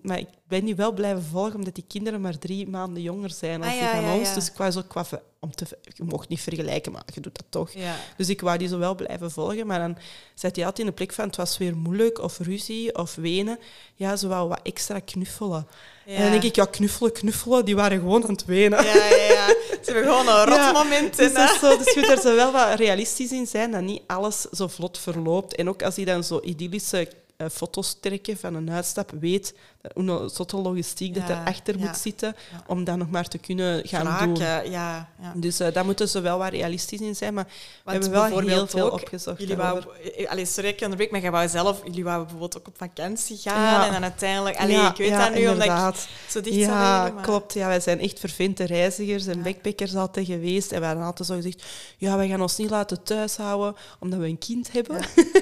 Maar 0.03 0.19
ik 0.19 0.29
ben 0.49 0.65
die 0.65 0.75
wel 0.75 0.93
blijven 0.93 1.23
volgen, 1.23 1.55
omdat 1.55 1.75
die 1.75 1.85
kinderen 1.89 2.21
maar 2.21 2.39
drie 2.39 2.69
maanden 2.69 3.03
jonger 3.03 3.31
zijn 3.31 3.61
dan 3.61 3.69
Ah, 3.71 3.79
die 3.79 3.89
van 3.89 4.03
ja, 4.03 4.15
ons. 4.15 4.29
ja. 4.29 4.35
Dus 4.35 4.47
ik 4.49 4.57
wou 4.57 4.71
zo 4.71 4.83
qua... 4.89 5.05
ver- 5.05 5.23
Om 5.41 5.55
te, 5.55 5.65
je 5.83 6.03
mocht 6.05 6.29
niet 6.29 6.41
vergelijken, 6.41 6.93
maar 6.93 7.03
je 7.15 7.21
doet 7.21 7.35
dat 7.37 7.45
toch. 7.49 7.71
Dus 8.17 8.29
ik 8.29 8.41
wou 8.41 8.59
die 8.59 8.69
zo 8.69 8.79
wel 8.79 8.95
blijven 8.95 9.31
volgen. 9.31 9.67
Maar 9.67 9.79
dan 9.79 9.97
zat 10.35 10.57
hij 10.57 10.65
altijd 10.65 10.79
in 10.79 10.87
de 10.87 10.93
plek 10.97 11.13
van 11.13 11.27
het 11.27 11.37
was 11.37 11.59
weer 11.59 11.77
moeilijk, 11.77 12.19
of 12.23 12.39
ruzie, 12.39 12.95
of 12.99 13.15
wenen. 13.15 13.59
Ja, 13.95 14.17
ze 14.17 14.29
wou 14.29 14.49
wat 14.49 14.61
extra 14.63 14.99
knuffelen. 14.99 15.67
En 16.07 16.23
dan 16.23 16.31
denk 16.31 16.43
ik, 16.43 16.55
ja, 16.57 16.65
knuffelen, 16.65 17.13
knuffelen. 17.13 17.65
Die 17.65 17.77
waren 17.77 17.99
gewoon 17.99 18.23
aan 18.25 18.31
het 18.31 18.45
wenen. 18.45 18.85
Ja, 18.85 18.95
ja, 18.95 19.07
ja. 19.33 19.47
Ze 19.47 19.79
hebben 19.93 20.03
gewoon 20.03 20.29
een 20.29 20.35
Ja, 20.55 20.67
rotmoment. 20.73 21.17
Dus, 21.17 21.33
dat 21.33 21.59
zo, 21.61 21.77
dus 21.79 21.95
je 21.95 22.01
moet 22.01 22.11
er 22.11 22.21
zo 22.21 22.35
wel 22.35 22.53
wat 22.53 22.79
realistisch 22.79 23.33
in 23.33 23.47
zijn, 23.47 23.71
dat 23.71 23.83
niet 23.83 24.03
alles 24.07 24.41
zo 24.41 24.69
vlot 24.69 24.99
verloopt. 24.99 25.55
En 25.55 25.69
ook 25.69 25.83
als 25.83 25.97
hij 25.97 26.05
dan 26.05 26.25
zo 26.25 26.41
idyllische 26.43 27.09
foto's 27.51 28.01
trekken 28.01 28.37
van 28.37 28.55
een 28.55 28.71
uitstap, 28.71 29.11
weet 29.21 29.55
een 29.93 30.31
zotte 30.31 30.57
logistiek 30.57 31.15
dat 31.15 31.29
Ja, 31.29 31.41
erachter 31.41 31.79
ja. 31.79 31.85
moet 31.87 31.97
zitten, 31.97 32.37
Ja. 32.53 32.63
om 32.67 32.85
dat 32.85 32.97
nog 32.97 33.11
maar 33.11 33.29
te 33.29 33.39
kunnen 33.39 33.87
gaan 33.89 34.27
doen. 34.29 34.37
Ja, 34.37 34.63
ja. 34.63 35.09
Dus 35.35 35.61
eh, 35.61 35.73
daar 35.73 35.85
moeten 35.85 36.09
ze 36.09 36.21
wel 36.21 36.39
wat 36.39 36.51
realistisch 36.51 37.01
in 37.01 37.17
zijn. 37.17 37.35
Maar 37.35 37.47
we 37.85 37.91
hebben 37.91 38.11
wel 38.11 38.25
heel 38.25 38.35
bijvoorbeeld 38.35 38.71
veel 38.71 38.87
ook, 38.87 38.93
opgezocht. 38.93 39.41
Jullie 39.41 39.57
wou, 39.57 39.83
eh, 40.17 40.31
allee, 40.31 40.47
sorry, 40.47 40.69
ik 40.69 40.81
onderbreek, 40.81 41.11
maar 41.11 41.21
jij 41.21 41.31
wou 41.31 41.49
zelf, 41.49 41.81
jullie 41.85 42.05
wouden 42.05 42.27
bijvoorbeeld 42.27 42.59
ook 42.59 42.67
op 42.69 42.77
vakantie 42.77 43.37
gaan 43.37 43.63
Ja. 43.63 43.87
en 43.87 43.93
dan 43.93 44.03
uiteindelijk, 44.03 44.57
allee, 44.57 44.77
ja, 44.77 44.91
ik 44.91 44.97
weet 44.97 45.09
ja, 45.09 45.25
dat 45.29 45.35
nu 45.39 45.49
omdat 45.49 45.67
ik 45.67 46.07
zo 46.31 46.41
dicht 46.41 46.55
zou 46.55 46.79
Ja, 46.79 46.95
liggen, 46.99 47.15
maar- 47.15 47.25
klopt. 47.25 47.53
Ja, 47.55 47.67
wij 47.67 47.81
zijn 47.81 48.01
echt 48.01 48.21
vervente 48.21 48.65
reizigers 48.65 49.27
en 49.27 49.37
Ja. 49.37 49.43
backpackers 49.43 49.95
altijd 49.95 50.27
geweest. 50.27 50.73
En 50.73 50.79
wij 50.79 50.89
hadden 50.89 51.07
altijd 51.07 51.29
zo 51.29 51.35
gezegd, 51.35 51.63
ja, 51.99 52.17
wij 52.17 52.29
gaan 52.29 52.43
ons 52.43 52.57
niet 52.57 52.71
laten 52.71 53.03
thuishouden 53.03 53.75
omdat 54.01 54.19
we 54.19 54.27
een 54.27 54.39
kind 54.39 54.73
hebben. 54.73 54.97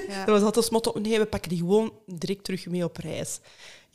Ja. 0.07 0.25
Dat 0.25 0.35
was 0.35 0.41
altijd 0.43 0.63
het 0.65 0.73
motto, 0.73 0.99
nee, 0.99 1.19
we 1.19 1.25
pakken 1.25 1.49
die 1.49 1.57
gewoon 1.59 1.91
direct 2.05 2.43
terug 2.43 2.65
mee 2.67 2.83
op 2.83 2.97
reis. 2.97 3.39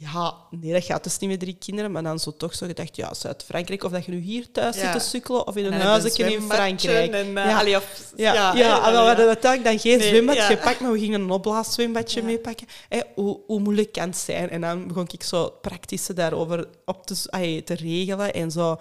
Ja, 0.01 0.35
nee, 0.51 0.73
dat 0.73 0.85
gaat 0.85 1.05
dus 1.05 1.19
niet 1.19 1.31
met 1.31 1.41
drie 1.41 1.57
kinderen. 1.59 1.91
Maar 1.93 2.03
dan 2.03 2.19
zo 2.19 2.37
toch 2.37 2.55
zo 2.55 2.67
gedacht, 2.67 2.97
ja, 2.97 3.15
Zuid-Frankrijk. 3.15 3.85
Of 3.85 3.93
dat 3.93 4.05
je 4.05 4.11
nu 4.11 4.19
hier 4.19 4.51
thuis 4.53 4.77
Ja. 4.77 4.93
zit 4.93 5.03
te 5.03 5.09
sukkelen 5.09 5.47
of 5.47 5.57
in 5.57 5.65
En 5.65 5.73
een 5.73 5.81
huisje 5.81 6.33
in 6.33 6.43
Frankrijk. 6.43 7.13
En, 7.13 7.27
uh, 7.27 7.33
Ja. 7.35 7.59
allee, 7.59 7.77
of, 7.77 8.13
Ja, 8.17 8.33
ja, 8.33 8.55
ja, 8.55 8.91
we 8.91 8.97
hadden 8.97 9.27
uiteindelijk 9.27 9.65
dan 9.65 9.79
geen 9.79 9.99
Nee, 9.99 10.09
zwembad 10.09 10.39
gepakt, 10.39 10.81
maar 10.81 10.93
we 10.93 10.99
gingen 10.99 11.21
een 11.21 11.31
opblaaszwembadje 11.31 12.23
meepakken. 12.23 12.67
Hé, 12.89 13.01
hoe, 13.15 13.41
hoe 13.47 13.61
moeilijk 13.61 13.93
kan 13.93 14.09
het 14.09 14.17
zijn? 14.17 14.51
En 14.51 14.61
dan 14.61 14.87
begon 14.87 15.07
ik 15.13 15.23
zo 15.23 15.51
praktische 15.61 16.13
daarover 16.15 16.69
op 16.85 17.07
te, 17.07 17.15
ay, 17.31 17.63
te 17.63 17.75
regelen 17.75 18.33
en 18.35 18.51
zo 18.51 18.77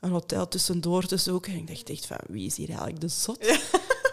een 0.00 0.10
hotel 0.10 0.48
tussendoor 0.48 1.06
te 1.06 1.16
zoeken. 1.16 1.52
En 1.52 1.58
ik 1.58 1.66
dacht 1.68 1.90
echt 1.90 2.06
van, 2.06 2.18
wie 2.28 2.46
is 2.46 2.56
hier 2.56 2.68
eigenlijk 2.68 3.00
de 3.00 3.08
zot? 3.08 3.38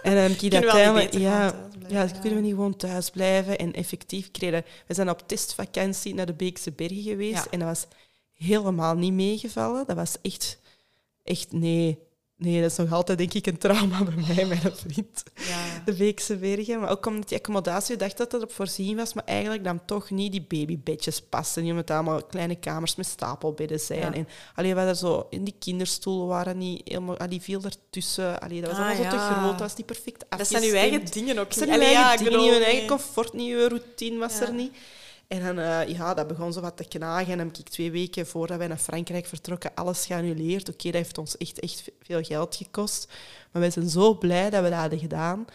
En 0.05 0.13
dan 0.13 0.21
heb 0.21 0.31
ik 0.31 0.41
beter 0.41 0.63
Ja, 0.63 0.71
thuis 0.71 0.91
blijven, 0.93 1.19
ja, 1.19 1.53
ja. 1.87 2.07
kunnen 2.07 2.39
we 2.39 2.45
niet 2.45 2.53
gewoon 2.53 2.75
thuis 2.75 3.09
blijven? 3.09 3.57
En 3.57 3.73
effectief 3.73 4.31
kregen... 4.31 4.65
We 4.87 4.93
zijn 4.93 5.09
op 5.09 5.27
testvakantie 5.27 6.13
naar 6.13 6.25
de 6.25 6.33
Beekse 6.33 6.71
Bergen 6.71 7.01
geweest. 7.03 7.43
Ja. 7.43 7.47
En 7.49 7.59
dat 7.59 7.67
was 7.67 7.87
helemaal 8.33 8.95
niet 8.95 9.13
meegevallen. 9.13 9.85
Dat 9.87 9.95
was 9.95 10.15
echt... 10.21 10.59
Echt, 11.23 11.51
nee. 11.51 11.99
Nee, 12.37 12.61
dat 12.61 12.71
is 12.71 12.77
nog 12.77 12.91
altijd, 12.91 13.17
denk 13.17 13.33
ik, 13.33 13.47
een 13.47 13.57
trauma 13.57 14.03
bij 14.03 14.35
mij 14.35 14.45
mijn 14.61 14.61
vriend. 14.75 15.23
Ja. 15.35 15.81
De 15.85 15.93
Beekse 15.93 16.35
Bergen. 16.35 16.79
Maar 16.79 16.89
ook 16.89 17.05
omdat 17.05 17.29
die 17.29 17.37
accommodatie, 17.37 17.95
dacht 17.97 18.17
dat 18.17 18.31
dat 18.31 18.43
op 18.43 18.51
voorzien 18.51 18.95
was, 18.95 19.13
maar 19.13 19.23
eigenlijk 19.25 19.63
dan 19.63 19.85
toch 19.85 20.09
niet 20.09 20.31
die 20.31 20.41
babybedjes 20.47 21.21
pasten. 21.21 21.61
Niet 21.63 21.71
omdat 21.71 21.91
allemaal 21.91 22.23
kleine 22.23 22.55
kamers 22.55 22.95
met 22.95 23.05
stapelbedden 23.07 23.79
zijn. 23.79 23.99
Ja. 23.99 24.13
En 24.13 24.27
alleen 24.55 24.71
we 24.71 24.77
hadden 24.77 24.95
zo... 24.97 25.27
In 25.29 25.43
die 25.43 25.55
kinderstoelen 25.59 26.27
waren 26.27 26.57
niet 26.57 26.81
helemaal... 26.85 27.17
Die 27.29 27.41
viel 27.41 27.61
ertussen. 27.63 28.39
Allee, 28.41 28.61
dat 28.61 28.69
was 28.69 28.79
Ah, 28.79 28.85
allemaal 28.85 29.03
zo 29.11 29.17
te 29.17 29.23
groot. 29.33 29.51
Dat 29.51 29.59
was 29.59 29.75
niet 29.75 29.85
perfect 29.85 30.19
Dat 30.19 30.29
afgestemd. 30.29 30.63
zijn 30.63 30.73
uw 30.73 30.79
eigen 30.79 31.11
dingen 31.11 31.37
ook 31.37 31.45
Dat 31.49 31.57
zijn 31.57 31.69
niet. 31.69 31.77
uw 31.79 31.85
Allee, 31.85 31.97
eigen 32.03 32.25
dingen, 32.25 32.39
niet, 32.39 32.51
hun 32.51 32.63
eigen 32.63 32.87
comfort, 32.87 33.33
niet 33.33 33.51
uw 33.53 33.67
routine 33.67 34.17
was 34.17 34.39
er 34.39 34.53
niet. 34.53 34.73
En 35.27 35.43
dan, 35.43 35.59
eh, 35.59 35.87
ja, 35.87 36.13
dat 36.13 36.27
begon 36.27 36.53
zo 36.53 36.61
wat 36.61 36.77
te 36.77 36.83
knagen. 36.87 37.31
En 37.31 37.37
dan 37.37 37.47
heb 37.47 37.57
ik 37.57 37.69
twee 37.69 37.91
weken 37.91 38.27
voordat 38.27 38.57
wij 38.57 38.67
naar 38.67 38.77
Frankrijk 38.77 39.25
vertrokken 39.25 39.71
alles 39.75 40.05
geannuleerd. 40.05 40.69
Oké, 40.69 40.83
dat 40.83 40.93
heeft 40.93 41.17
ons 41.17 41.37
echt, 41.37 41.59
echt 41.59 41.91
veel 42.01 42.23
geld 42.23 42.55
gekost. 42.55 43.07
Maar 43.51 43.61
wij 43.61 43.71
zijn 43.71 43.89
zo 43.89 44.17
blij 44.17 44.49
dat 44.49 44.63
we 44.63 44.69
dat 44.69 44.79
hadden 44.79 44.99
gedaan. 44.99 45.45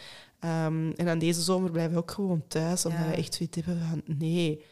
Ehm, 0.40 0.90
en 0.96 1.04
dan 1.06 1.18
deze 1.18 1.42
zomer 1.42 1.70
blijven 1.70 1.92
we 1.94 1.98
ook 1.98 2.10
gewoon 2.10 2.42
thuis. 2.48 2.84
Omdat 2.84 3.00
Ja. 3.00 3.08
we 3.10 3.14
echt 3.16 3.34
zoiets 3.34 3.56
hebben 3.56 3.86
van, 3.88 4.02
nee, 4.18 4.64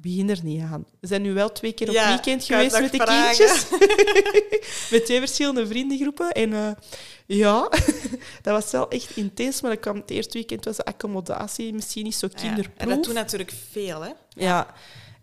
begin 0.00 0.30
er 0.30 0.38
niet 0.42 0.60
aan. 0.62 0.84
We 1.00 1.06
zijn 1.06 1.22
nu 1.22 1.32
wel 1.32 1.52
twee 1.52 1.72
keer 1.72 1.88
op 1.88 1.94
Ja, 1.94 2.08
weekend 2.08 2.44
geweest 2.44 2.80
met 2.80 2.92
de 2.92 2.96
vragen. 2.96 3.36
kindjes. 3.36 3.66
met 4.90 5.04
twee 5.04 5.18
verschillende 5.18 5.66
vriendengroepen. 5.66 6.32
En 6.32 6.52
eh, 6.52 6.70
ja, 7.26 7.68
dat 8.42 8.62
was 8.62 8.70
wel 8.70 8.90
echt 8.90 9.16
intens. 9.16 9.60
Maar 9.60 9.70
dan 9.70 9.80
kwam 9.80 9.96
het 9.96 10.10
eerste 10.10 10.32
weekend 10.38 10.64
was 10.64 10.76
de 10.76 10.84
accommodatie 10.84 11.72
misschien 11.74 12.04
niet 12.04 12.14
zo 12.14 12.28
Ja, 12.32 12.40
kinderproef. 12.40 12.76
En 12.76 12.88
dat 12.88 13.04
doen 13.04 13.14
natuurlijk 13.14 13.52
veel, 13.70 14.00
hè. 14.02 14.10
Ja. 14.28 14.74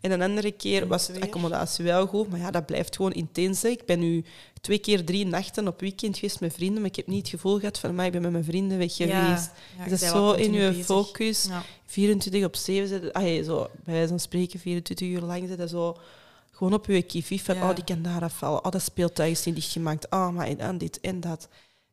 En 0.01 0.11
een 0.11 0.21
andere 0.21 0.51
keer 0.51 0.87
was 0.87 1.07
het 1.07 1.15
de 1.15 1.21
accommodatie 1.21 1.83
wel 1.83 2.07
goed, 2.07 2.29
maar 2.29 2.39
ja, 2.39 2.51
dat 2.51 2.65
blijft 2.65 2.95
gewoon 2.95 3.11
intens. 3.11 3.61
hè. 3.61 3.69
Ik 3.69 3.85
ben 3.85 3.99
nu 3.99 4.23
twee 4.61 4.79
keer 4.79 5.05
drie 5.05 5.25
nachten 5.25 5.67
op 5.67 5.79
weekend 5.79 6.15
geweest 6.17 6.39
met 6.39 6.53
vrienden, 6.53 6.81
maar 6.81 6.89
ik 6.89 6.95
heb 6.95 7.07
niet 7.07 7.21
het 7.21 7.29
gevoel 7.29 7.59
gehad 7.59 7.79
van, 7.79 7.95
maar 7.95 8.05
ik 8.05 8.11
ben 8.11 8.21
met 8.21 8.31
mijn 8.31 8.43
vrienden 8.43 8.77
weg 8.77 8.95
geweest. 8.95 9.51
Ja, 9.77 9.87
dat 9.89 9.99
je 9.99 10.05
is 10.05 10.11
zo 10.11 10.31
in 10.31 10.53
je 10.53 10.67
bezig. 10.69 10.85
focus. 10.85 11.45
Ja. 11.49 11.63
24 11.85 12.43
op 12.43 12.55
7 12.55 12.87
zitten, 12.87 13.11
ah, 13.11 13.43
zo, 13.43 13.69
bij 13.83 13.93
wijze 13.93 14.07
van 14.07 14.19
spreken, 14.19 14.59
24 14.59 15.07
uur 15.07 15.21
lang 15.21 15.47
zitten 15.47 15.69
zo 15.69 15.97
gewoon 16.51 16.73
op 16.73 16.85
je 16.85 17.01
kivief 17.01 17.45
van, 17.45 17.55
oh, 17.55 17.75
die 17.75 17.83
kan 17.83 18.01
daar 18.01 18.23
afvallen, 18.23 18.65
oh, 18.65 18.71
dat 18.71 18.81
speeltuig 18.81 19.31
is 19.31 19.43
niet 19.43 19.55
dichtgemaakt, 19.55 20.09
oh, 20.09 20.29
maar 20.29 20.47
en 20.47 20.77
dit 20.77 20.99
en 20.99 21.19
dat. 21.19 21.47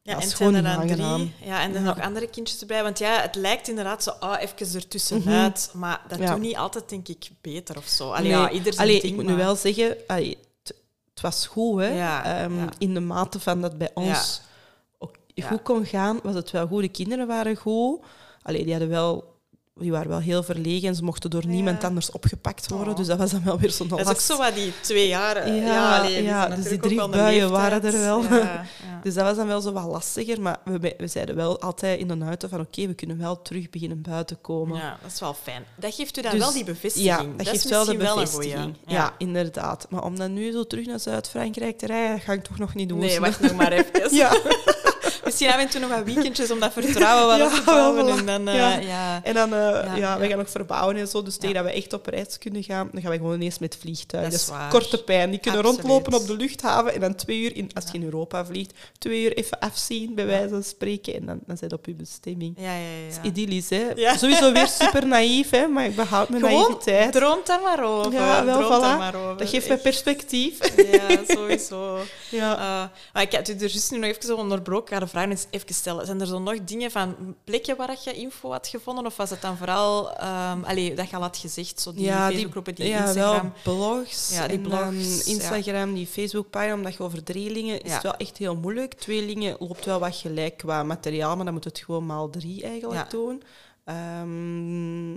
Ja, 0.09 0.15
dat 0.15 0.23
en 0.23 0.29
is 0.29 0.37
zijn 0.37 0.55
er 0.55 0.63
dan 0.63 0.87
drie. 0.87 1.35
Ja, 1.49 1.63
en 1.63 1.73
dan 1.73 1.83
Ja. 1.83 1.89
nog 1.89 2.01
andere 2.01 2.27
kindjes 2.29 2.61
erbij. 2.61 2.83
Want 2.83 2.99
ja, 2.99 3.21
het 3.21 3.35
lijkt 3.35 3.69
inderdaad 3.69 4.03
zo 4.03 4.11
ah, 4.11 4.43
even 4.43 4.75
ertussenuit. 4.75 5.71
Maar 5.75 6.01
dat. 6.09 6.19
Ja. 6.19 6.31
doet 6.33 6.41
niet 6.41 6.57
altijd, 6.57 6.89
denk 6.89 7.09
ik, 7.09 7.29
beter 7.41 7.77
of 7.77 7.87
zo. 7.87 8.11
Allee, 8.11 8.33
Nee. 8.33 8.41
ja, 8.41 8.51
ieder 8.51 8.73
zijn 8.73 8.87
Allee, 8.89 9.01
ding, 9.01 9.13
ik 9.13 9.19
moet 9.19 9.25
maar- 9.29 9.35
nu 9.37 9.43
wel 9.43 9.57
zeggen, 9.57 9.97
allee, 10.07 10.39
het, 10.63 11.21
was 11.21 11.47
goed, 11.47 11.81
hè. 11.81 12.21
Ehm. 12.23 12.69
In 12.79 12.95
de 12.95 13.01
mate 13.01 13.41
van 13.41 13.61
dat 13.61 13.79
bij 13.79 13.91
ons 13.95 14.41
ook 14.99 15.17
goed 15.43 15.63
kon 15.63 15.87
gaan, 15.87 16.21
was 16.23 16.35
het 16.35 16.51
wel 16.51 16.67
goed. 16.67 16.83
De 16.83 16.89
kinderen 16.89 17.27
waren 17.27 17.57
goed. 17.57 18.01
Allee, 18.43 18.63
die, 18.63 18.71
hadden 18.71 18.89
wel, 18.91 19.37
die 19.79 19.91
waren 19.93 20.09
wel 20.09 20.19
heel 20.21 20.43
verlegen 20.43 20.89
en 20.89 20.95
ze 20.95 21.05
mochten 21.05 21.31
door 21.31 21.43
Ja. 21.43 21.49
niemand 21.49 21.85
anders 21.85 22.11
opgepakt 22.11 22.69
worden. 22.69 22.89
Oh. 22.93 22.97
Dus 22.97 23.07
dat 23.07 23.19
was 23.19 23.31
dan 23.31 23.45
wel 23.45 23.59
weer 23.59 23.71
zo'n 23.71 23.89
Dat 23.89 23.99
is 23.99 24.05
ook 24.07 24.13
last. 24.13 24.27
zo 24.27 24.37
wat 24.37 24.55
die 24.55 24.73
twee 24.81 25.09
jaar... 25.09 25.37
eh, 25.37 25.65
Ja, 25.67 26.05
ja, 26.07 26.49
dus 26.49 26.65
die 26.69 26.79
drie 26.79 27.09
buien 27.09 27.51
waren 27.51 27.85
er 27.85 27.99
wel. 28.01 28.23
Dus 29.03 29.15
dat 29.15 29.25
was 29.25 29.37
dan 29.37 29.47
wel 29.47 29.61
zo 29.61 29.73
wat 29.73 29.85
lastiger. 29.85 30.41
Maar 30.41 30.57
we, 30.65 30.95
we 30.99 31.07
zeiden 31.07 31.37
wel 31.37 31.61
altijd 31.61 32.01
in 32.01 32.09
de 32.09 32.25
auto 32.25 32.49
van 32.49 32.61
oké, 32.61 32.87
we 32.87 32.95
kunnen 32.95 33.19
wel 33.19 33.43
terug 33.43 33.71
beginnen 33.71 34.03
buiten 34.03 34.41
komen. 34.41 34.77
Ja, 34.79 34.99
dat 35.03 35.13
is 35.13 35.21
wel 35.21 35.35
fijn. 35.43 35.65
Dat 35.77 35.95
geeft 35.95 36.19
u 36.19 36.23
dan 36.23 36.31
Dus- 36.31 36.41
wel 36.41 36.53
die 36.53 36.65
bevestiging. 36.65 37.07
Ja, 37.11 37.25
dat, 37.37 37.49
geeft 37.49 37.69
wel 37.69 37.85
de 37.85 37.97
bevestiging. 37.97 38.75
ja. 38.87 39.15
inderdaad. 39.19 39.87
Maar 39.91 40.05
om 40.05 40.17
dan 40.19 40.33
nu 40.33 40.53
zo 40.53 40.65
terug 40.67 40.87
naar 40.87 41.01
Zuid-Frankrijk 41.01 41.79
te 41.79 41.87
rijden, 41.87 42.11
dat 42.17 42.21
ga 42.25 42.33
ik 42.33 42.43
toch 42.45 42.59
nog 42.59 42.75
niet 42.75 42.89
doen. 42.89 42.99
Nee, 42.99 43.21
wacht 43.21 43.41
nog 43.41 43.55
maar 43.55 43.73
even. 43.73 44.15
Ja. 44.17 44.33
Misschien 45.29 45.49
af 45.49 45.57
en 45.61 45.69
toe 45.69 45.81
nog 45.81 45.91
wat 45.91 46.05
weekendjes 46.05 46.51
om 46.51 46.61
dat 46.61 46.73
vertrouwen 46.73 47.39
wat 47.39 47.51
Ja, 47.53 47.59
te 47.59 47.63
bouwen. 47.65 48.19
En 48.19 48.27
dan, 48.27 48.49
eh, 48.49 48.55
ja. 48.57 48.77
ja. 48.79 49.21
En 49.25 49.35
dan, 49.35 49.55
eh, 49.55 49.59
ja, 49.59 49.95
ja. 49.97 50.19
we 50.19 50.29
gaan 50.29 50.39
nog 50.39 50.51
verbouwen 50.51 50.97
en 50.97 51.09
zo. 51.09 51.23
Dus 51.23 51.37
tegen 51.37 51.55
dat 51.55 51.65
we 51.65 51.73
echt 51.73 51.93
op 51.93 52.07
reis 52.07 52.39
kunnen 52.39 52.63
gaan, 52.63 52.89
dan 52.93 53.03
gaan 53.03 53.11
we 53.11 53.17
gewoon 53.17 53.41
eens 53.41 53.59
met 53.59 53.77
vliegtuig. 53.81 54.23
Dat 54.23 54.33
Dat 54.33 54.41
is 54.41 54.47
is 54.47 54.53
waar. 54.53 54.71
korte 54.71 55.03
pijn. 55.03 55.31
Die 55.31 55.39
kunnen 55.39 55.61
Absoluut. 55.61 55.85
rondlopen 55.85 56.15
op 56.21 56.27
de 56.27 56.37
luchthaven 56.37 56.95
en 56.95 57.01
dan 57.01 57.15
twee 57.15 57.41
uur, 57.41 57.57
in, 57.57 57.71
als 57.75 57.85
je 57.93 57.99
in 57.99 58.05
Europa 58.05 58.45
vliegt, 58.45 58.73
twee 58.99 59.23
uur 59.23 59.37
even 59.37 59.59
afzien, 59.59 60.15
bij 60.15 60.27
wijze 60.27 60.49
van 60.49 60.63
spreken. 60.63 61.15
En 61.15 61.27
dan, 61.27 61.39
dan 61.47 61.57
zit 61.57 61.73
op 61.73 61.87
je 61.87 61.95
bestemming. 61.95 62.55
Ja, 62.59 62.73
ja, 62.73 62.79
ja. 62.79 63.09
Dat 63.09 63.19
is 63.25 63.31
idyllisch, 63.31 63.71
hè? 63.71 64.17
Sowieso 64.17 64.53
weer 64.53 64.67
super 64.69 65.07
naïef, 65.07 65.51
hè? 65.51 65.67
Maar 65.67 65.85
ik 65.85 65.97
behoud 65.97 66.29
mijn 66.29 66.43
Gewoon, 66.43 66.61
naïviteit. 66.63 67.13
droomt 67.13 67.47
daar 67.47 67.61
maar 67.63 67.85
over. 67.85 68.13
Ja, 68.13 68.45
wel, 68.45 68.55
droomt 68.57 68.83
daar 68.83 68.95
voilà. 68.95 68.99
maar 68.99 69.15
over. 69.15 69.37
Dat 69.37 69.49
geeft 69.49 69.69
mij 69.69 69.79
perspectief. 69.79 70.77
Ja, 70.93 71.19
sowieso. 71.29 71.99
Ja. 72.31 72.53
Eh, 72.57 72.89
maar 73.13 73.23
ik 73.23 73.33
had 73.33 73.49
u 73.49 73.53
er 73.53 73.59
juist 73.61 73.91
nu 73.91 73.99
nog 73.99 74.11
even 74.11 74.23
zo 74.23 74.37
onderbroken. 74.37 74.97
Ik 74.97 75.03
vraag 75.19 75.31
eens 75.31 75.47
even 75.51 75.75
stellen. 75.75 76.07
Zijn 76.07 76.21
er 76.21 76.27
zo 76.27 76.39
nog 76.39 76.65
dingen 76.65 76.91
van 76.91 77.37
plekken 77.45 77.77
waar 77.77 77.97
je 78.05 78.13
info 78.13 78.51
had 78.51 78.67
gevonden? 78.67 79.07
Of 79.07 79.17
was 79.17 79.31
het 79.31 79.41
dan 79.41 79.57
vooral, 79.57 80.11
um, 80.11 80.65
allee, 80.65 80.95
dat 80.95 81.11
je 81.11 81.17
al 81.17 81.23
had 81.23 81.37
gezegd, 81.37 81.81
zo 81.81 81.93
die 81.93 82.05
ja, 82.05 82.29
Facebookgroepen, 82.29 82.75
die 82.75 82.89
ja, 82.89 83.07
Instagram? 83.07 83.53
wel 83.65 83.75
blogs. 83.75 84.31
Ja, 84.33 84.49
die 84.49 84.69
ja. 84.69 84.91
Instagram, 85.25 85.95
die 85.95 86.07
Facebookpagina, 86.07 86.75
omdat 86.75 86.95
je 86.95 87.03
over 87.03 87.25
drielingen 87.25 87.81
is 87.81 87.93
het 87.93 88.03
wel 88.03 88.17
echt 88.17 88.37
heel 88.37 88.57
moeilijk. 88.57 88.95
Tweelingen 88.95 89.57
loopt 89.59 89.85
wel 89.85 89.99
wat 89.99 90.17
gelijk 90.17 90.57
qua 90.57 90.83
materiaal, 90.83 91.37
maar 91.37 91.45
dan 91.45 91.55
moet 91.55 91.65
het 91.65 91.79
gewoon 91.79 92.07
maal 92.07 92.31
drie 92.31 92.63
eigenlijk 92.63 93.11
doen. 93.11 93.43
Ehm, 93.85 95.15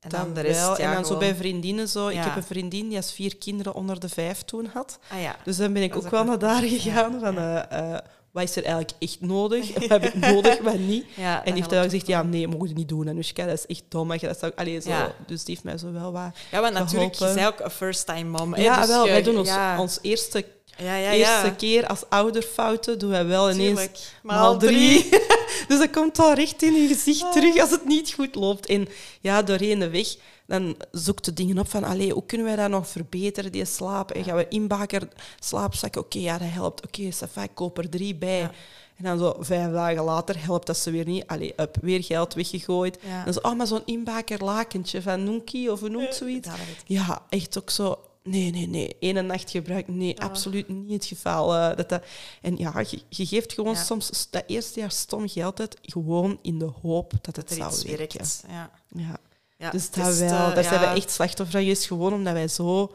En 0.00 0.08
dan 0.08 0.34
de 0.34 0.40
rest, 0.40 0.60
wel. 0.60 0.80
ja, 0.80 0.88
en 0.88 0.94
dan 0.94 1.04
zo 1.04 1.16
bij 1.16 1.34
vriendinnen 1.34 1.88
zo. 1.88 2.08
Ik 2.08 2.18
heb 2.18 2.36
een 2.36 2.42
vriendin 2.42 2.88
die 2.88 2.96
als 2.96 3.12
vier 3.12 3.36
kinderen 3.36 3.74
onder 3.74 4.00
de 4.00 4.08
vijf 4.08 4.42
toen 4.42 4.66
had. 4.72 4.98
Ah 5.12 5.20
ja. 5.20 5.36
Dus 5.44 5.56
dan 5.56 5.72
ben 5.72 5.82
ik 5.82 5.92
Dat 5.92 6.04
ook 6.04 6.10
wel 6.10 6.24
naar 6.24 6.38
daar 6.38 6.62
gegaan. 6.62 7.20
Van, 7.20 7.38
eh, 7.38 7.94
eh, 7.94 7.98
wat 8.36 8.44
is 8.48 8.56
er 8.56 8.64
eigenlijk 8.64 8.92
echt 8.98 9.20
nodig? 9.20 9.72
Wat 9.78 9.88
heb 9.88 10.04
ik 10.04 10.14
nodig, 10.14 10.58
wat 10.58 10.78
niet? 10.78 11.04
ja 11.14 11.38
En 11.38 11.44
die 11.44 11.54
heeft 11.54 11.70
wel 11.70 11.82
gezegd, 11.82 12.06
ja, 12.06 12.22
nee, 12.22 12.48
mogen 12.48 12.66
het 12.68 12.76
niet 12.76 12.88
doen. 12.88 13.08
En 13.08 13.16
dat 13.16 13.34
is 13.52 13.66
echt 13.66 13.82
dom. 13.88 14.06
Maar 14.06 14.18
dat 14.18 14.38
zou, 14.38 14.52
allee, 14.56 14.80
zo. 14.80 14.88
Ja. 14.88 15.14
Dus 15.26 15.44
die 15.44 15.54
heeft 15.54 15.66
mij 15.66 15.78
zo 15.78 15.92
wel 15.92 16.12
wat... 16.12 16.30
Ja, 16.50 16.60
want 16.60 16.74
natuurlijk, 16.74 17.14
je 17.14 17.32
bent 17.34 17.46
ook 17.46 17.60
een 17.60 17.70
first-time 17.70 18.24
mom. 18.38 18.54
hè, 18.54 18.62
Ja, 18.62 18.78
dus 18.80 18.88
wel. 18.88 19.04
je- 19.04 19.10
Wij 19.10 19.22
doen 19.22 19.38
ons, 19.38 19.50
ons 19.78 19.98
eerste, 20.02 20.44
ja, 20.76 20.96
ja, 20.96 21.12
eerste 21.12 21.54
keer 21.56 21.86
als 21.86 22.02
ouderfouten 22.08 22.98
doen 22.98 23.10
wij 23.10 23.26
wel 23.26 23.50
ineens 23.50 23.68
Tuurlijk. 23.68 23.98
maal 24.22 24.58
drie. 24.58 25.08
dus 25.68 25.78
dat 25.78 25.90
komt 25.90 26.18
al 26.18 26.32
recht 26.34 26.62
in 26.62 26.74
je 26.74 26.88
gezicht 26.88 27.32
terug 27.32 27.60
als 27.60 27.70
het 27.70 27.84
niet 27.84 28.12
goed 28.12 28.34
loopt. 28.34 28.66
En 28.66 28.88
ja, 29.20 29.42
doorheen 29.42 29.78
de 29.78 29.90
weg, 29.90 30.06
dan 30.46 30.76
zoekt 30.90 31.24
de 31.24 31.32
dingen 31.32 31.58
op 31.58 31.68
van, 31.68 31.84
allee, 31.84 32.12
hoe 32.12 32.26
kunnen 32.26 32.46
wij 32.46 32.56
dat 32.56 32.70
nog 32.70 32.88
verbeteren, 32.88 33.52
die 33.52 33.64
slaap? 33.64 34.10
En 34.10 34.24
gaan 34.24 34.36
we 34.36 34.48
inbaker 34.48 35.08
slaapzakken? 35.40 36.00
Oké, 36.00 36.18
ja, 36.18 36.38
dat 36.38 36.48
helpt. 36.50 36.86
Oké, 36.86 37.10
okay, 37.28 37.44
ik 37.44 37.54
koop 37.54 37.78
er 37.78 37.88
drie 37.88 38.14
bij. 38.14 38.38
Ja. 38.38 38.50
En 38.96 39.04
dan 39.04 39.18
zo 39.18 39.36
vijf 39.38 39.72
dagen 39.72 40.04
later 40.04 40.44
helpt 40.44 40.66
dat 40.66 40.76
ze 40.76 40.90
weer 40.90 41.06
niet. 41.06 41.26
Allee, 41.26 41.52
up, 41.60 41.76
weer 41.80 42.04
geld 42.04 42.34
weggegooid. 42.34 42.98
Ja. 43.06 43.24
Dan 43.24 43.32
zo, 43.32 43.38
oh, 43.42 43.56
maar 43.56 43.66
zo'n 43.66 43.82
inbaker 43.84 44.44
lakentje 44.44 45.02
van 45.02 45.24
Noenkie 45.24 45.72
of 45.72 45.80
hoe 45.80 45.88
noemt 45.88 46.14
zoiets? 46.14 46.48
Ja, 46.86 47.22
echt 47.28 47.58
ook 47.58 47.70
zo. 47.70 47.98
Nee, 48.22 48.50
nee, 48.50 48.68
nee. 48.68 48.96
Ene 48.98 49.22
nacht 49.22 49.50
gebruik. 49.50 49.88
Nee, 49.88 50.20
absoluut 50.20 50.68
niet 50.68 50.92
het 50.92 51.04
geval. 51.04 51.54
eh, 51.54 51.76
dat 51.76 51.88
dat, 51.88 52.02
en 52.42 52.56
ja, 52.56 52.80
je, 52.90 53.00
je 53.08 53.26
geeft 53.26 53.52
gewoon 53.52 53.74
Ja. 53.74 53.82
soms 53.82 54.28
dat 54.30 54.44
eerste 54.46 54.80
jaar 54.80 54.90
stom 54.90 55.28
geld 55.28 55.60
uit, 55.60 55.78
gewoon 55.82 56.38
in 56.42 56.58
de 56.58 56.70
hoop 56.82 57.12
dat 57.20 57.36
het 57.36 57.48
Dat 57.48 57.58
er 57.58 57.72
zou 57.72 57.96
werken. 57.96 58.26
Ja. 58.48 58.70
Ja. 58.88 59.18
Ja, 59.58 59.70
dus 59.70 59.90
dat 59.90 60.06
is, 60.06 60.18
wel. 60.18 60.28
eh, 60.28 60.54
Daar 60.54 60.62
ja. 60.62 60.68
zijn 60.68 60.80
we 60.80 60.86
echt 60.86 61.10
slachtoffer 61.10 61.60
geweest, 61.60 61.86
gewoon 61.86 62.12
omdat 62.12 62.32
wij 62.32 62.48
zo 62.48 62.92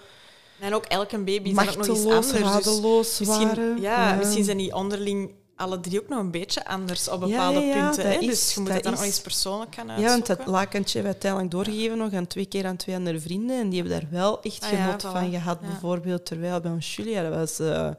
En 0.60 0.74
ook 0.74 0.86
elke 0.86 1.18
baby 1.18 1.50
is 1.50 1.56
dan 1.56 1.70
ook 1.70 1.76
nog 1.78 1.88
iets 1.88 2.04
machteloos, 2.06 2.14
anders. 2.14 2.32
dus 2.32 2.42
radeloos 2.42 3.20
misschien, 3.20 3.82
ja, 3.82 4.14
misschien 4.16 4.44
zijn 4.44 4.58
die 4.58 4.76
onderling 4.76 5.32
alle 5.56 5.80
drie 5.80 6.02
ook 6.02 6.08
nog 6.10 6.20
een 6.20 6.32
beetje 6.32 6.66
anders 6.66 7.08
op 7.10 7.20
bepaalde 7.20 7.60
ja, 7.60 7.76
ja, 7.76 7.86
punten. 7.86 8.12
Hè? 8.12 8.18
is- 8.18 8.26
dus 8.28 8.54
je 8.54 8.60
moet 8.60 8.68
dat 8.68 8.76
het 8.76 8.84
dan 8.86 8.94
is- 8.94 9.00
nog 9.00 9.08
eens 9.08 9.22
persoonlijk 9.22 9.76
gaan 9.76 9.86
Ja, 9.88 9.92
uitzoeken. 9.94 10.26
want 10.28 10.38
dat 10.40 10.48
lakentje 10.48 10.94
hebben 11.02 11.02
we 11.02 11.28
uiteindelijk 11.28 11.52
doorgegeven 11.52 11.98
nog 11.98 12.14
aan 12.14 12.28
twee 12.28 12.46
keer 12.46 12.66
aan 12.66 12.76
twee 12.76 12.96
andere 12.96 13.20
vrienden. 13.20 13.60
En 13.60 13.70
die 13.70 13.82
hebben 13.82 14.00
daar 14.00 14.10
wel 14.12 14.42
echt 14.42 14.64
Ah 14.64 14.72
ja, 14.72 14.78
genot 14.84 15.06
voilà. 15.06 15.12
van 15.12 15.32
gehad. 15.32 15.58
Ja. 15.62 15.68
Bijvoorbeeld 15.68 16.26
terwijl 16.26 16.60
bij 16.60 16.72
ons 16.72 16.96
Julia, 16.96 17.22
dat 17.30 17.34
was 17.34 17.60
eh, 17.60 17.90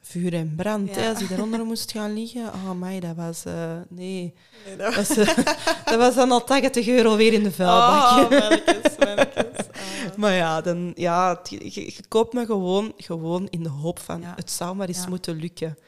vuur 0.00 0.34
en 0.34 0.54
brand. 0.56 0.94
Ja. 0.94 1.00
Hè, 1.00 1.08
als 1.08 1.18
die 1.18 1.28
daaronder 1.28 1.64
moest 1.72 1.92
gaan 1.92 2.12
liggen. 2.14 2.44
Oh, 2.46 2.70
mij, 2.78 3.00
dat 3.00 3.16
was... 3.16 3.44
eh, 3.44 3.76
nee. 3.88 4.34
Nee, 4.66 4.76
dat 4.76 4.94
Dat 4.94 5.08
was, 5.08 5.16
eh, 5.16 5.36
dat 5.84 5.96
was 5.96 6.14
dan 6.14 6.30
al 6.32 6.44
80 6.44 6.88
euro 6.88 7.16
weer 7.16 7.32
in 7.32 7.42
de 7.42 7.52
vuilbak. 7.52 8.02
Oh, 8.10 8.30
mannetjes. 8.30 8.96
Ah. 8.98 10.16
Maar 10.16 10.32
ja, 10.32 10.60
dan, 10.60 10.92
ja 10.94 11.40
je, 11.48 11.94
koopt 12.08 12.32
me 12.32 12.46
gewoon, 12.46 12.92
gewoon 12.96 13.46
in 13.50 13.62
de 13.62 13.68
hoop 13.68 13.98
van 13.98 14.20
Ja. 14.20 14.32
het 14.36 14.50
zou 14.50 14.76
maar 14.76 14.88
eens 14.88 15.06
moeten 15.06 15.36
lukken. 15.36 15.78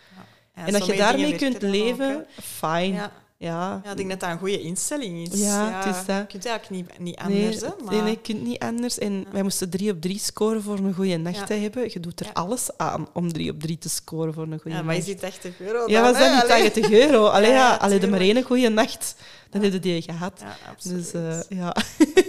En 0.54 0.72
dat 0.72 0.86
je 0.86 0.96
daarmee 0.96 1.36
kunt 1.36 1.62
leven, 1.62 2.26
fijn. 2.42 3.10
Hè. 3.40 3.46
Ja. 3.46 3.52
Ja. 3.60 3.80
Ja, 3.84 3.90
ik 3.90 3.96
denk 3.96 4.08
dat 4.10 4.20
dat 4.20 4.30
een 4.30 4.38
goede 4.38 4.60
instelling 4.60 5.28
is. 5.32 5.40
Ja, 5.40 5.70
het 5.84 5.96
is 5.96 6.04
dat. 6.06 6.16
Je 6.16 6.26
kunt 6.26 6.46
eigenlijk 6.46 6.70
niet, 6.70 6.98
niet 6.98 7.28
Nee, 7.28 7.42
anders. 7.44 7.60
hè, 7.60 7.68
maar... 7.84 7.92
nee, 7.94 8.02
nee, 8.02 8.10
je 8.10 8.20
kunt 8.20 8.42
niet 8.42 8.58
anders. 8.58 8.98
En 8.98 9.26
wij 9.32 9.42
moesten 9.42 9.70
drie 9.70 9.90
op 9.92 10.00
drie 10.00 10.18
scoren 10.18 10.62
voor 10.62 10.78
een 10.78 10.94
goede 10.94 11.16
nacht 11.16 11.36
Ja. 11.36 11.44
te 11.44 11.54
hebben. 11.54 11.82
Je 11.92 12.00
doet 12.00 12.20
er 12.20 12.26
Ja. 12.26 12.32
alles 12.34 12.68
aan 12.76 13.08
om 13.12 13.32
drie 13.32 13.50
op 13.50 13.60
drie 13.60 13.78
te 13.78 13.88
scoren 13.88 14.34
voor 14.34 14.42
een 14.42 14.60
goede 14.60 14.76
Ja, 14.76 14.82
maar 14.82 14.94
nacht. 14.94 14.98
is 14.98 15.04
die 15.04 15.14
80 15.14 15.60
euro 15.60 15.82
Ja, 15.90 16.02
was 16.02 16.12
dat 16.12 16.22
hè? 16.22 16.34
niet 16.34 16.42
Allee. 16.50 16.70
80 16.70 16.90
euro? 16.90 17.26
Allee, 17.26 17.50
Ja, 17.50 17.56
ja, 17.56 17.68
ja, 17.70 17.74
allee, 17.76 17.98
de 17.98 18.08
maar 18.08 18.20
één 18.20 18.42
goede 18.42 18.68
nacht, 18.68 19.14
dan 19.50 19.62
heb 19.62 19.72
je 19.72 19.80
die 19.80 20.02
gehad. 20.02 20.32
Ja, 20.40 20.56
absoluut. 20.70 21.12
Dus 21.12 21.46
eh, 21.48 21.58
ja. 21.58 21.74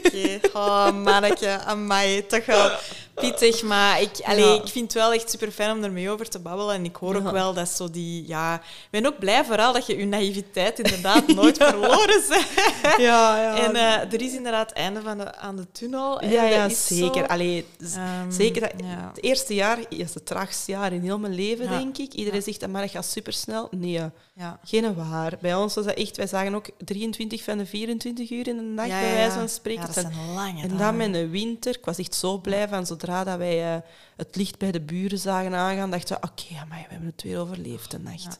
Oké, 0.06 0.39
oh 0.53 0.91
manneke, 1.03 1.60
amai, 1.65 2.26
toch 2.26 2.45
wel 2.45 2.69
pittig. 3.14 3.61
Maar 3.64 4.02
ik, 4.02 4.11
allee, 4.23 4.56
ik 4.56 4.68
vind 4.68 4.93
het 4.93 5.02
wel 5.02 5.14
echt 5.14 5.30
super 5.30 5.52
fijn 5.52 5.77
om 5.77 5.84
ermee 5.84 6.10
over 6.10 6.30
te 6.30 6.39
babbelen. 6.39 6.76
En 6.76 6.85
ik 6.85 6.95
hoor 6.95 7.15
ook 7.15 7.31
wel 7.31 7.53
dat 7.53 7.69
zo 7.69 7.89
die... 7.89 8.27
Ja, 8.27 8.56
ik 8.56 8.88
ben 8.89 9.06
ook 9.06 9.19
blij 9.19 9.45
vooral 9.45 9.73
dat 9.73 9.85
je 9.85 9.98
je 9.98 10.06
naïviteit 10.06 10.80
inderdaad 10.80 11.27
nooit 11.35 11.57
verloren 11.57 12.22
bent. 12.30 12.48
Ja, 12.98 13.41
ja. 13.41 13.57
En 13.57 13.76
eh, 13.76 14.14
er 14.14 14.22
is 14.22 14.34
inderdaad 14.34 14.69
het 14.69 14.77
einde 14.77 15.02
van 15.02 15.18
de, 15.18 15.35
aan 15.35 15.56
de 15.56 15.72
tunnel. 15.72 16.26
ja, 16.26 16.41
dat 16.41 16.52
ja 16.52 16.69
zeker. 16.69 17.27
Allee, 17.27 17.65
Ehm, 17.95 18.31
zeker. 18.31 18.61
dat-. 18.61 18.72
Het 19.14 19.23
eerste 19.23 19.53
jaar 19.53 19.80
is 19.89 20.14
het 20.14 20.26
traagste 20.26 20.72
jaar 20.72 20.93
in 20.93 21.02
heel 21.02 21.19
mijn 21.19 21.34
leven, 21.35 21.69
denk 21.69 21.98
ik. 21.98 22.14
Iedereen 22.14 22.41
zegt, 22.41 22.68
maar 22.68 22.81
dat 22.81 22.91
gaat 22.91 23.06
supersnel. 23.06 23.68
Nee, 23.72 23.99
Ja. 24.41 24.59
geen 24.63 24.95
waar. 24.95 25.38
Bij 25.41 25.55
ons 25.55 25.76
was 25.76 25.85
dat 25.85 25.93
echt... 25.95 26.18
Wij 26.18 26.27
zagen 26.27 26.55
ook 26.55 26.69
23 26.77 27.43
van 27.43 27.57
de 27.57 27.65
24 27.65 28.31
uur 28.31 28.47
in 28.47 28.76
dag, 28.76 28.88
Ja, 28.88 28.99
bij 28.99 29.13
wijze 29.13 29.38
van 29.38 29.49
spreken. 29.49 29.81
Ja, 29.81 29.88
dat 29.88 29.95
zijn 29.95 30.34
lange 30.34 30.61
En 30.61 30.77
dan 30.77 30.97
met 30.97 31.13
de 31.13 31.27
winter, 31.27 31.76
ik 31.76 31.85
was 31.85 31.97
echt 31.97 32.15
zo 32.15 32.38
blij 32.38 32.68
van 32.68 32.85
zodra 32.85 33.23
dat 33.23 33.38
wij 33.38 33.76
eh, 33.76 33.81
het 34.27 34.35
licht 34.35 34.57
bij 34.57 34.72
de 34.72 34.81
buren 34.81 35.18
zagen 35.19 35.53
aangaan, 35.56 35.91
dachten 35.91 36.18
we, 36.22 36.27
oké, 36.27 36.65
maar 36.69 36.77
we 36.88 36.88
hebben 36.89 37.07
het 37.15 37.23
weer 37.23 37.39
overleefd 37.39 37.91
de 37.91 37.99
nacht. 37.99 38.39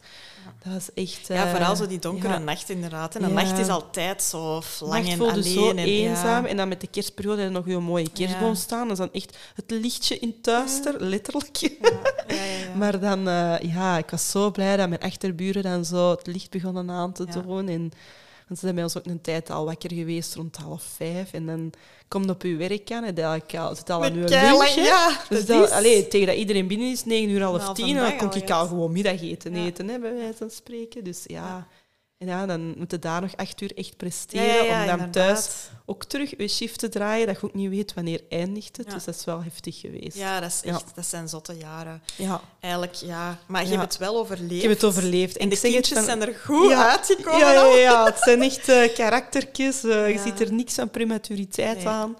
Dat 0.64 0.74
was 0.74 0.94
echt... 0.94 1.28
Ja, 1.28 1.46
eh, 1.46 1.52
vooral 1.52 1.76
zo 1.76 1.88
die 1.88 2.00
donkere 2.00 2.34
ja. 2.34 2.40
nacht 2.40 2.70
inderdaad. 2.70 3.16
En 3.16 3.24
een 3.24 3.30
Ja. 3.30 3.36
nacht 3.36 3.58
is 3.58 3.68
altijd 3.68 4.24
zo 4.24 4.62
lang 4.80 5.08
en 5.10 5.22
alleen. 5.22 5.44
zo 5.44 5.70
en, 5.70 5.78
eenzaam. 5.78 6.44
Ja. 6.44 6.50
En 6.50 6.58
dan 6.58 6.68
met 6.68 6.82
de 6.82 6.88
kerstperiode 6.88 7.50
nog 7.50 7.68
een 7.68 7.84
mooie 7.84 8.10
kerstboom 8.12 8.48
Ja. 8.50 8.56
staan. 8.56 8.82
Dat 8.88 8.92
is 8.92 8.98
dan 8.98 9.14
echt 9.14 9.38
het 9.56 9.72
lichtje 9.72 10.20
in 10.20 10.28
het 10.36 10.44
duister, 10.44 10.96
letterlijk. 11.04 11.56
Ja, 11.56 11.70
ja, 11.82 12.36
ja, 12.36 12.44
ja. 12.44 12.76
Maar 12.80 13.00
dan, 13.00 13.28
eh, 13.28 13.60
ja, 13.74 13.98
ik 13.98 14.10
was 14.10 14.32
zo 14.32 14.52
blij 14.52 14.78
dat 14.78 14.90
mijn 14.90 15.02
achterburen 15.02 15.64
dan 15.64 15.86
zo 15.86 16.10
het 16.12 16.28
licht 16.28 16.50
begonnen 16.50 16.90
aan 16.92 17.12
te 17.14 17.26
Ja. 17.34 17.42
doen. 17.42 17.68
En, 17.68 17.92
ze 18.56 18.62
zijn 18.62 18.76
bij 18.76 18.84
ons 18.84 18.98
ook 18.98 19.06
een 19.06 19.22
tijd 19.22 19.50
al 19.50 19.66
wakker 19.66 19.94
geweest, 19.94 20.36
rond 20.36 20.58
half 20.58 20.84
vijf. 20.84 21.34
En 21.34 21.46
dan 21.46 21.72
komt 22.08 22.30
op 22.30 22.42
uw 22.42 22.58
werk 22.58 22.92
aan 22.92 23.04
en 23.04 23.16
dan 23.16 23.42
al, 23.58 23.76
zit 23.76 23.90
al 23.90 24.04
aan 24.04 24.14
uw 24.14 24.20
lunch. 24.26 24.76
ja, 24.76 25.20
Dus 25.30 25.46
dat 25.46 25.48
dat, 25.58 25.68
is- 25.68 25.74
allee, 25.76 26.08
tegen 26.08 26.28
dat 26.28 26.36
iedereen 26.36 26.68
binnen 26.68 26.92
is, 26.92 27.06
negen 27.06 27.30
uur, 27.30 27.42
half 27.44 27.74
tien, 27.74 27.96
dan 27.96 28.18
kon 28.18 28.34
ik 28.36 28.50
al 28.50 28.68
gewoon 28.68 28.92
middageten 28.92 29.56
Ja. 29.56 29.66
eten, 29.66 29.88
hè, 29.88 30.00
bij 30.00 30.14
wijze 30.14 30.38
van 30.38 30.50
spreken. 30.50 31.04
Dus 31.04 31.24
ja. 31.28 31.68
Ja. 32.22 32.28
En 32.28 32.28
ja, 32.28 32.46
dan 32.46 32.74
moet 32.78 32.92
je 32.92 33.00
daar 33.00 33.22
nog 33.22 33.36
acht 33.36 33.62
uur 33.62 33.78
echt 33.78 33.98
presteren 33.98 34.46
ja, 34.46 34.54
ja, 34.54 34.62
om 34.62 34.68
dan 34.70 34.80
inderdaad. 35.00 35.14
thuis 35.14 35.50
ook 35.86 36.04
terug 36.04 36.34
je 36.38 36.48
shift 36.48 36.80
te 36.80 36.90
draaien, 36.90 37.28
dat 37.28 37.40
je 37.40 37.46
ook 37.46 37.54
niet 37.54 37.70
weet 37.70 37.94
wanneer 37.94 38.22
eindigt 38.30 38.78
het. 38.78 38.92
Dus 38.92 39.04
dat 39.04 39.16
is 39.16 39.26
wel 39.26 39.44
heftig 39.44 39.80
geweest. 39.80 40.18
Ja, 40.18 40.40
dat, 40.40 40.50
is 40.52 40.62
echt, 40.70 40.96
dat 40.96 41.06
zijn 41.06 41.30
zotte 41.30 41.54
jaren. 41.54 42.02
Ja. 42.16 42.42
Eigenlijk, 42.60 42.94
ja. 42.94 43.40
Maar 43.48 43.64
je 43.64 43.70
hebt 43.70 43.82
het 43.82 43.98
wel 43.98 44.18
overleefd. 44.18 44.52
Ik 44.52 44.62
heb 44.62 44.72
het 44.72 44.84
overleefd. 44.84 45.38
En 45.38 45.50
de 45.50 45.56
het 45.56 45.64
kindjes 45.64 45.98
van- 45.98 46.04
zijn 46.04 46.22
er 46.22 46.36
goed 46.46 46.70
Ja. 46.70 46.90
uitgekomen. 46.92 47.40
Ja, 47.40 47.64
ja, 47.76 48.06
het 48.06 48.18
zijn 48.20 48.42
echt 48.42 48.70
eh, 48.70 48.94
karaktertjes. 48.94 49.84
eh, 49.84 50.10
Je 50.12 50.20
ziet 50.20 50.40
er 50.40 50.54
niks 50.54 50.74
van 50.74 50.90
prematuriteit 50.90 51.78
Nee. 51.78 51.88
aan. 51.88 52.18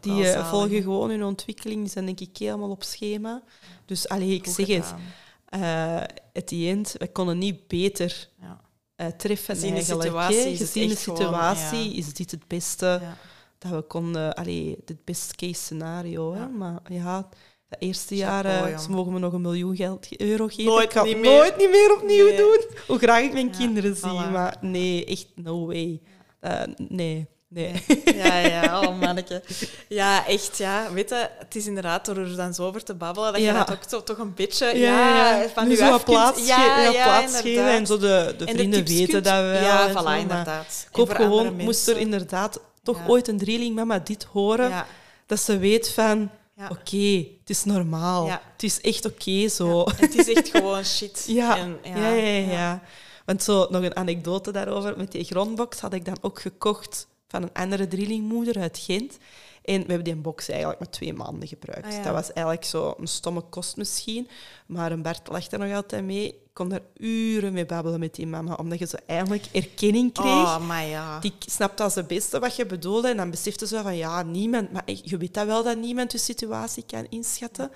Die 0.00 0.28
eh, 0.32 0.50
volgen 0.50 0.82
gewoon 0.82 1.10
hun 1.10 1.24
ontwikkeling. 1.24 1.80
Die 1.80 1.90
zijn 1.90 2.04
denk 2.06 2.20
ik 2.20 2.36
helemaal 2.38 2.70
op 2.70 2.82
schema. 2.82 3.42
Dus 3.86 4.08
allee, 4.08 4.34
ik 4.34 4.44
Goed 4.46 4.54
zeg 4.54 4.66
het. 4.66 4.84
gedaan. 4.84 5.00
eh 5.48 6.02
at 6.34 6.46
the 6.46 6.66
end, 6.68 6.94
we 6.98 7.08
konden 7.12 7.38
niet 7.38 7.66
beter 7.68 8.28
Ja. 8.40 8.60
Eh, 9.02 9.08
treffen 9.16 9.54
Gezien 9.54 9.74
de 9.74 9.82
situatie 9.82 10.56
Gezien 10.56 10.86
de 10.88 10.92
echt 10.94 11.02
gewoon, 11.02 11.18
situatie 11.18 11.90
ja. 11.92 11.98
is 11.98 12.14
dit 12.14 12.30
het 12.30 12.46
beste 12.46 12.86
Ja. 12.86 13.16
dat 13.58 13.70
we 13.70 13.82
konden... 13.82 14.34
Allee, 14.34 14.76
het 14.84 15.04
best 15.04 15.34
case 15.34 15.54
scenario. 15.54 16.34
Hè. 16.34 16.48
Maar 16.48 16.80
ja, 16.88 17.28
de 17.68 17.76
eerste 17.78 18.16
jaren 18.16 18.80
ze 18.80 18.90
mogen 18.90 19.12
me 19.12 19.18
nog 19.18 19.32
een 19.32 19.40
miljoen 19.40 19.76
geld, 19.76 20.20
euro 20.20 20.46
geven. 20.46 20.64
Nooit 20.64 20.84
ik 20.84 20.92
ga 20.92 21.02
niet 21.02 21.16
meer. 21.16 21.30
nooit 21.36 21.56
niet 21.56 21.70
meer 21.70 21.94
opnieuw 21.96 22.26
Nee. 22.26 22.36
doen. 22.36 22.60
Hoe 22.86 22.98
graag 22.98 23.22
ik 23.22 23.32
mijn 23.32 23.50
kinderen 23.50 23.96
voilà. 23.96 24.00
zie. 24.00 24.10
Maar 24.30 24.56
nee, 24.60 25.04
echt 25.04 25.26
no 25.34 25.66
way. 25.66 26.00
Eh, 26.40 26.62
nee, 26.88 27.26
nee. 27.52 27.84
Ja, 28.14 28.36
ja, 28.38 28.80
oh 28.80 28.98
manneke. 29.00 29.42
Ja, 29.88 30.26
echt, 30.26 30.58
ja. 30.58 30.92
Weet 30.92 31.08
je, 31.08 31.28
het 31.38 31.54
is 31.56 31.66
inderdaad 31.66 32.04
door 32.04 32.16
er 32.16 32.36
dan 32.36 32.54
zo 32.54 32.66
over 32.66 32.84
te 32.84 32.94
babbelen, 32.94 33.32
dat 33.32 33.42
je 33.42 33.52
dat 33.52 33.70
ook 33.72 33.82
zo, 33.88 34.02
toch 34.02 34.18
een 34.18 34.34
beetje 34.34 34.66
Ja, 34.66 34.72
ja, 34.74 35.40
ja, 35.42 35.48
van 35.48 35.68
nu 35.68 35.76
zo 35.76 35.98
plaats, 36.04 36.46
ja, 36.46 36.90
plaats 36.90 37.40
geven 37.40 37.66
en 37.70 37.86
zo 37.86 37.98
de, 37.98 38.34
de 38.38 38.44
En 38.44 38.54
vrienden 38.54 38.84
weten 38.84 39.08
kunt- 39.08 39.24
dat 39.24 39.34
wel. 39.42 39.52
Ja, 39.62 39.92
zo, 39.92 40.00
voilà, 40.02 40.18
inderdaad. 40.20 40.86
Ik 40.90 40.96
hoop 40.96 41.10
gewoon, 41.14 41.56
moest 41.56 41.88
er 41.88 41.98
inderdaad 41.98 42.60
toch 42.82 42.98
Ja. 42.98 43.06
ooit 43.06 43.28
een 43.28 43.38
drielingmama 43.38 43.98
dit 43.98 44.24
horen, 44.32 44.68
Ja, 44.68 44.86
dat 45.26 45.40
ze 45.40 45.58
weet 45.58 45.88
van, 45.90 46.30
ja. 46.56 46.68
oké, 46.70 47.16
het 47.40 47.50
is 47.50 47.64
normaal. 47.64 48.26
Ja. 48.26 48.42
Het 48.52 48.62
is 48.62 48.80
echt 48.80 49.04
oké 49.06 49.48
zo. 49.48 49.78
Ja, 49.78 49.92
Het 49.96 50.18
is 50.18 50.32
echt 50.32 50.48
gewoon 50.48 50.84
shit. 50.84 51.24
Ja, 51.40 51.56
En, 51.56 51.78
ja, 51.82 51.96
ja, 52.08 52.14
ja, 52.24 52.50
ja. 52.52 52.82
Want 53.24 53.42
zo, 53.42 53.66
nog 53.70 53.82
een 53.82 53.96
anekdote 53.96 54.50
daarover. 54.52 54.94
Met 54.96 55.12
die 55.12 55.24
grondbox 55.24 55.80
had 55.80 55.92
ik 55.92 56.04
dan 56.04 56.16
ook 56.20 56.40
gekocht 56.40 57.06
van 57.32 57.42
een 57.42 57.52
andere 57.52 57.88
drielingmoeder 57.88 58.60
uit 58.60 58.78
Gent. 58.78 59.18
En 59.64 59.80
we 59.80 59.86
hebben 59.86 60.04
die 60.04 60.14
box 60.14 60.48
eigenlijk 60.48 60.80
maar 60.80 60.90
twee 60.90 61.12
maanden 61.12 61.48
gebruikt. 61.48 61.86
Ah, 61.86 61.92
ja. 61.92 62.02
Dat 62.02 62.12
was 62.12 62.32
eigenlijk 62.32 62.66
zo 62.66 62.94
een 62.98 63.06
stomme 63.06 63.40
kost 63.40 63.76
misschien. 63.76 64.28
Maar 64.66 64.92
een 64.92 65.02
Bert 65.02 65.28
lacht 65.28 65.52
er 65.52 65.58
nog 65.58 65.74
altijd 65.74 66.04
mee. 66.04 66.40
kon 66.52 66.68
daar 66.68 66.80
uren 66.96 67.52
mee 67.52 67.66
babbelen 67.66 68.00
met 68.00 68.14
die 68.14 68.26
mama, 68.26 68.54
omdat 68.54 68.78
je 68.78 68.86
zo 68.86 68.96
eindelijk 69.06 69.46
erkenning 69.52 70.12
kreeg. 70.12 70.26
Oh, 70.26 70.66
maar 70.66 70.86
ja. 70.86 71.18
Die 71.18 71.32
snapte 71.38 71.82
als 71.82 71.94
de 71.94 72.04
beste 72.04 72.38
wat 72.38 72.56
je 72.56 72.66
bedoelde 72.66 73.08
en 73.08 73.16
dan 73.16 73.30
besefte 73.30 73.66
ze 73.66 73.82
van 73.82 73.96
ja, 73.96 74.22
niemand, 74.22 74.72
maar 74.72 74.82
je 75.02 75.16
weet 75.16 75.34
dat 75.34 75.46
wel 75.46 75.62
dat 75.62 75.76
niemand 75.76 76.12
je 76.12 76.18
situatie 76.18 76.84
kan 76.86 77.06
inschatten. 77.08 77.70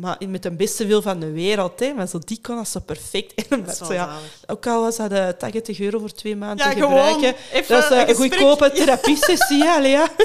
Maar 0.00 0.18
met 0.28 0.42
de 0.42 0.50
beste 0.50 0.86
wil 0.86 1.02
van 1.02 1.20
de 1.20 1.30
wereld, 1.30 1.80
hè. 1.80 1.92
Maar 1.92 2.06
zo, 2.08 2.18
die 2.18 2.38
kon 2.42 2.56
dat 2.56 2.68
zo 2.68 2.80
perfect. 2.80 3.34
En 3.48 3.64
Dat 3.64 3.76
zo, 3.76 3.92
ja, 3.92 4.04
zalig. 4.06 4.20
ook 4.46 4.66
al 4.66 4.80
was 4.82 4.96
dat 4.96 5.12
eh, 5.12 5.28
80 5.28 5.80
euro 5.80 5.98
voor 5.98 6.12
twee 6.12 6.36
maanden 6.36 6.66
Ja, 6.66 6.72
te 6.72 6.80
gebruiken. 6.80 7.34
dat 7.68 7.84
is 7.84 7.90
eh, 7.90 8.08
een 8.08 8.14
goedkope 8.14 8.70
therapiesessie, 8.72 9.64
allee, 9.64 9.90
ja. 9.90 10.08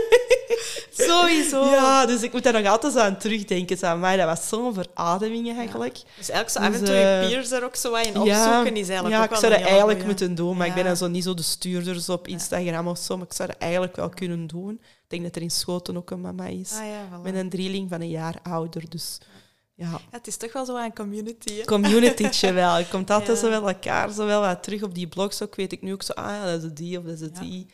Sowieso. 0.98 1.66
Ja, 1.66 2.06
dus 2.06 2.22
ik 2.22 2.32
moet 2.32 2.44
daar 2.44 2.54
nog 2.62 2.66
altijd 2.72 2.98
aan 2.98 3.18
terugdenken. 3.18 3.78
Zo, 3.78 3.98
maar 3.98 4.18
dat 4.18 4.26
was 4.26 4.48
zo'n 4.48 4.74
verademing 4.74 5.58
eigenlijk. 5.58 5.98
Dus 6.18 6.26
zo 6.26 6.34
af 6.34 6.54
en 6.66 6.72
Dus, 6.72 6.80
toe 6.80 6.90
je 6.98 7.02
eh, 7.22 7.28
peers 7.28 7.52
er 7.52 7.64
ook 7.64 7.76
zo 7.76 7.92
wat 7.92 8.06
in 8.06 8.18
opzoeken 8.20 8.76
is 8.76 8.88
eigenlijk 8.90 9.16
ja, 9.16 9.24
ook 9.24 9.32
ik 9.32 9.36
zou 9.38 9.52
dat 9.52 9.62
eigenlijk 9.62 9.88
goeie. 9.88 10.06
moeten 10.06 10.36
doen, 10.36 10.58
maar 10.58 10.68
ik 10.68 10.74
ben 10.74 10.82
Ja. 10.84 10.88
dan 10.90 10.98
zo 10.98 11.08
niet 11.08 11.24
zo 11.24 11.34
de 11.34 11.42
stuurders 11.44 12.10
op 12.10 12.28
Instagram 12.28 12.88
of 12.88 12.98
zo, 12.98 13.18
maar 13.18 13.26
ik 13.26 13.34
zou 13.34 13.50
dat 13.50 13.58
eigenlijk 13.58 13.96
wel 13.96 14.10
kunnen 14.10 14.48
doen. 14.48 14.72
Ik 14.82 15.12
denk 15.12 15.24
dat 15.24 15.36
er 15.36 15.42
in 15.42 15.52
Schoten 15.52 15.98
ook 15.98 16.12
een 16.12 16.22
mama 16.22 16.46
is, 16.46 16.72
Ah 16.72 16.86
ja, 16.88 17.08
voilà. 17.20 17.22
met 17.24 17.36
een 17.36 17.50
drieling 17.50 17.90
van 17.90 18.02
een 18.02 18.10
jaar 18.10 18.36
ouder, 18.44 18.84
dus 18.90 19.18
ja... 19.76 19.90
Ja, 19.90 20.00
het 20.10 20.28
is 20.28 20.38
toch 20.38 20.54
wel 20.54 20.66
zo 20.66 20.78
een 20.78 20.94
community. 20.94 21.54
Hè? 21.58 21.64
Communitytje 21.66 22.52
wel. 22.54 22.78
Je 22.78 22.88
komt 22.88 23.10
altijd 23.10 23.38
Ja. 23.42 23.44
zo 23.44 23.50
wel 23.50 23.68
elkaar 23.68 24.12
zo 24.12 24.26
wel 24.26 24.42
wat 24.42 24.64
terug 24.64 24.84
op 24.84 24.96
die 24.96 25.08
blogs. 25.08 25.42
Ook 25.42 25.56
weet 25.56 25.72
ik 25.72 25.82
nu 25.82 25.94
ook 25.94 26.04
zo, 26.04 26.14
ah 26.14 26.26
ja, 26.30 26.46
dat 26.52 26.64
is 26.64 26.70
die 26.74 26.98
of 27.00 27.04
dat 27.04 27.20
is 27.20 27.32
die. 27.40 27.66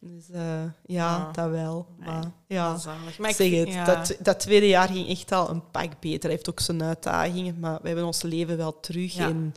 Dus 0.00 0.30
eh, 0.32 0.62
ja, 0.86 1.30
dat 1.32 1.50
wel. 1.50 1.86
Maar 1.98 2.24
ja. 2.46 2.78
Maar 3.18 3.30
ik 3.30 3.36
zeg 3.36 3.50
het, 3.50 3.86
dat, 3.86 4.16
dat 4.20 4.40
tweede 4.40 4.68
jaar 4.68 4.88
ging 4.88 5.08
echt 5.08 5.32
al 5.32 5.50
een 5.50 5.70
pak 5.70 6.00
beter. 6.00 6.20
Hij 6.22 6.30
heeft 6.30 6.50
ook 6.50 6.60
zijn 6.60 6.82
uitdagingen, 6.82 7.58
maar 7.60 7.78
we 7.82 7.86
hebben 7.86 8.06
ons 8.06 8.22
leven 8.22 8.56
wel 8.56 8.80
terug. 8.80 9.16
En 9.16 9.54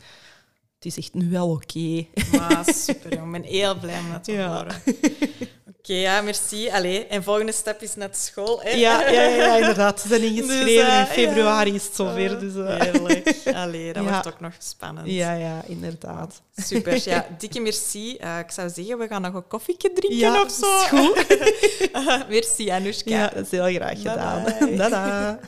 het 0.76 0.86
is 0.86 0.98
echt 0.98 1.14
nu 1.14 1.30
wel 1.30 1.50
oké. 1.50 2.06
Maar 2.38 2.66
super, 2.74 3.14
jong. 3.16 3.36
Ik 3.36 3.42
ben 3.42 3.52
heel 3.52 3.80
blij 3.80 4.00
om 4.00 4.12
dat 4.12 4.24
te 4.24 4.32
Ja. 4.32 4.56
horen. 4.56 4.82
Oké, 5.80 5.94
ja, 5.94 6.22
merci. 6.22 6.70
Allee, 6.70 7.06
en 7.08 7.24
volgende 7.24 7.52
stap 7.52 7.82
is 7.82 7.96
naar 7.96 8.10
school. 8.12 8.62
Hè? 8.62 8.70
Ja, 8.70 9.10
ja, 9.10 9.22
ja, 9.24 9.56
inderdaad. 9.56 10.00
Ze 10.00 10.08
zijn 10.08 10.22
ingeschreven. 10.36 10.66
Dus, 10.66 10.78
eh, 10.88 11.00
in 11.00 11.06
februari 11.06 11.70
ja. 11.70 11.76
is 11.76 11.84
het 11.84 11.96
zover. 11.96 12.40
Dus, 12.40 12.56
eh, 12.56 12.80
Heerlijk. 12.80 13.36
Allee, 13.64 13.94
dat 13.94 14.04
Ja. 14.04 14.10
wordt 14.12 14.28
ook 14.28 14.40
nog 14.40 14.54
spannend. 14.58 15.08
ja, 15.10 15.34
ja, 15.34 15.62
inderdaad. 15.68 16.42
Super. 16.56 17.02
Ja, 17.10 17.28
dikke 17.40 17.60
merci. 17.60 18.16
Eh, 18.18 18.40
ik 18.40 18.52
zou 18.52 18.70
zeggen, 18.70 18.98
we 18.98 19.08
gaan 19.08 19.22
nog 19.22 19.34
een 19.34 19.48
koffietje 19.48 19.92
drinken 19.94 20.18
Ja, 20.18 20.42
of 20.42 20.52
zo. 20.52 20.76
is 20.76 20.88
goed. 20.88 22.28
merci, 22.30 22.70
Anoushka. 22.70 23.10
Ja, 23.12 23.28
dat 23.28 23.46
is 23.46 23.52
heel 23.52 23.74
graag 23.74 23.98
gedaan. 23.98 24.46
Dada. 24.78 25.40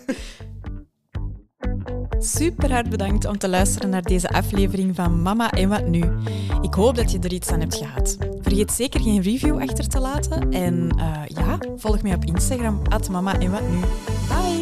Super 2.24 2.72
hard 2.72 2.90
bedankt 2.90 3.26
om 3.26 3.38
te 3.38 3.50
luisteren 3.50 3.90
naar 3.90 4.02
deze 4.02 4.30
aflevering 4.30 4.96
van 4.96 5.22
Mama 5.22 5.52
en 5.52 5.70
wat 5.70 5.88
nu. 5.88 6.04
Ik 6.62 6.74
hoop 6.74 6.96
dat 6.96 7.12
je 7.12 7.20
er 7.20 7.34
iets 7.34 7.50
aan 7.50 7.60
hebt 7.60 7.76
gehad. 7.76 8.18
Vergeet 8.42 8.72
zeker 8.72 9.02
geen 9.02 9.22
review 9.22 9.62
achter 9.62 9.88
te 9.88 10.00
laten. 10.00 10.52
En 10.52 10.90
eh, 10.98 11.22
ja, 11.28 11.58
volg 11.78 12.02
mij 12.02 12.16
op 12.16 12.26
Instagram, 12.26 12.82
mama 13.12 13.40
en 13.40 13.52
wat 13.52 13.70
nu. 13.70 13.80
Bye! 14.28 14.61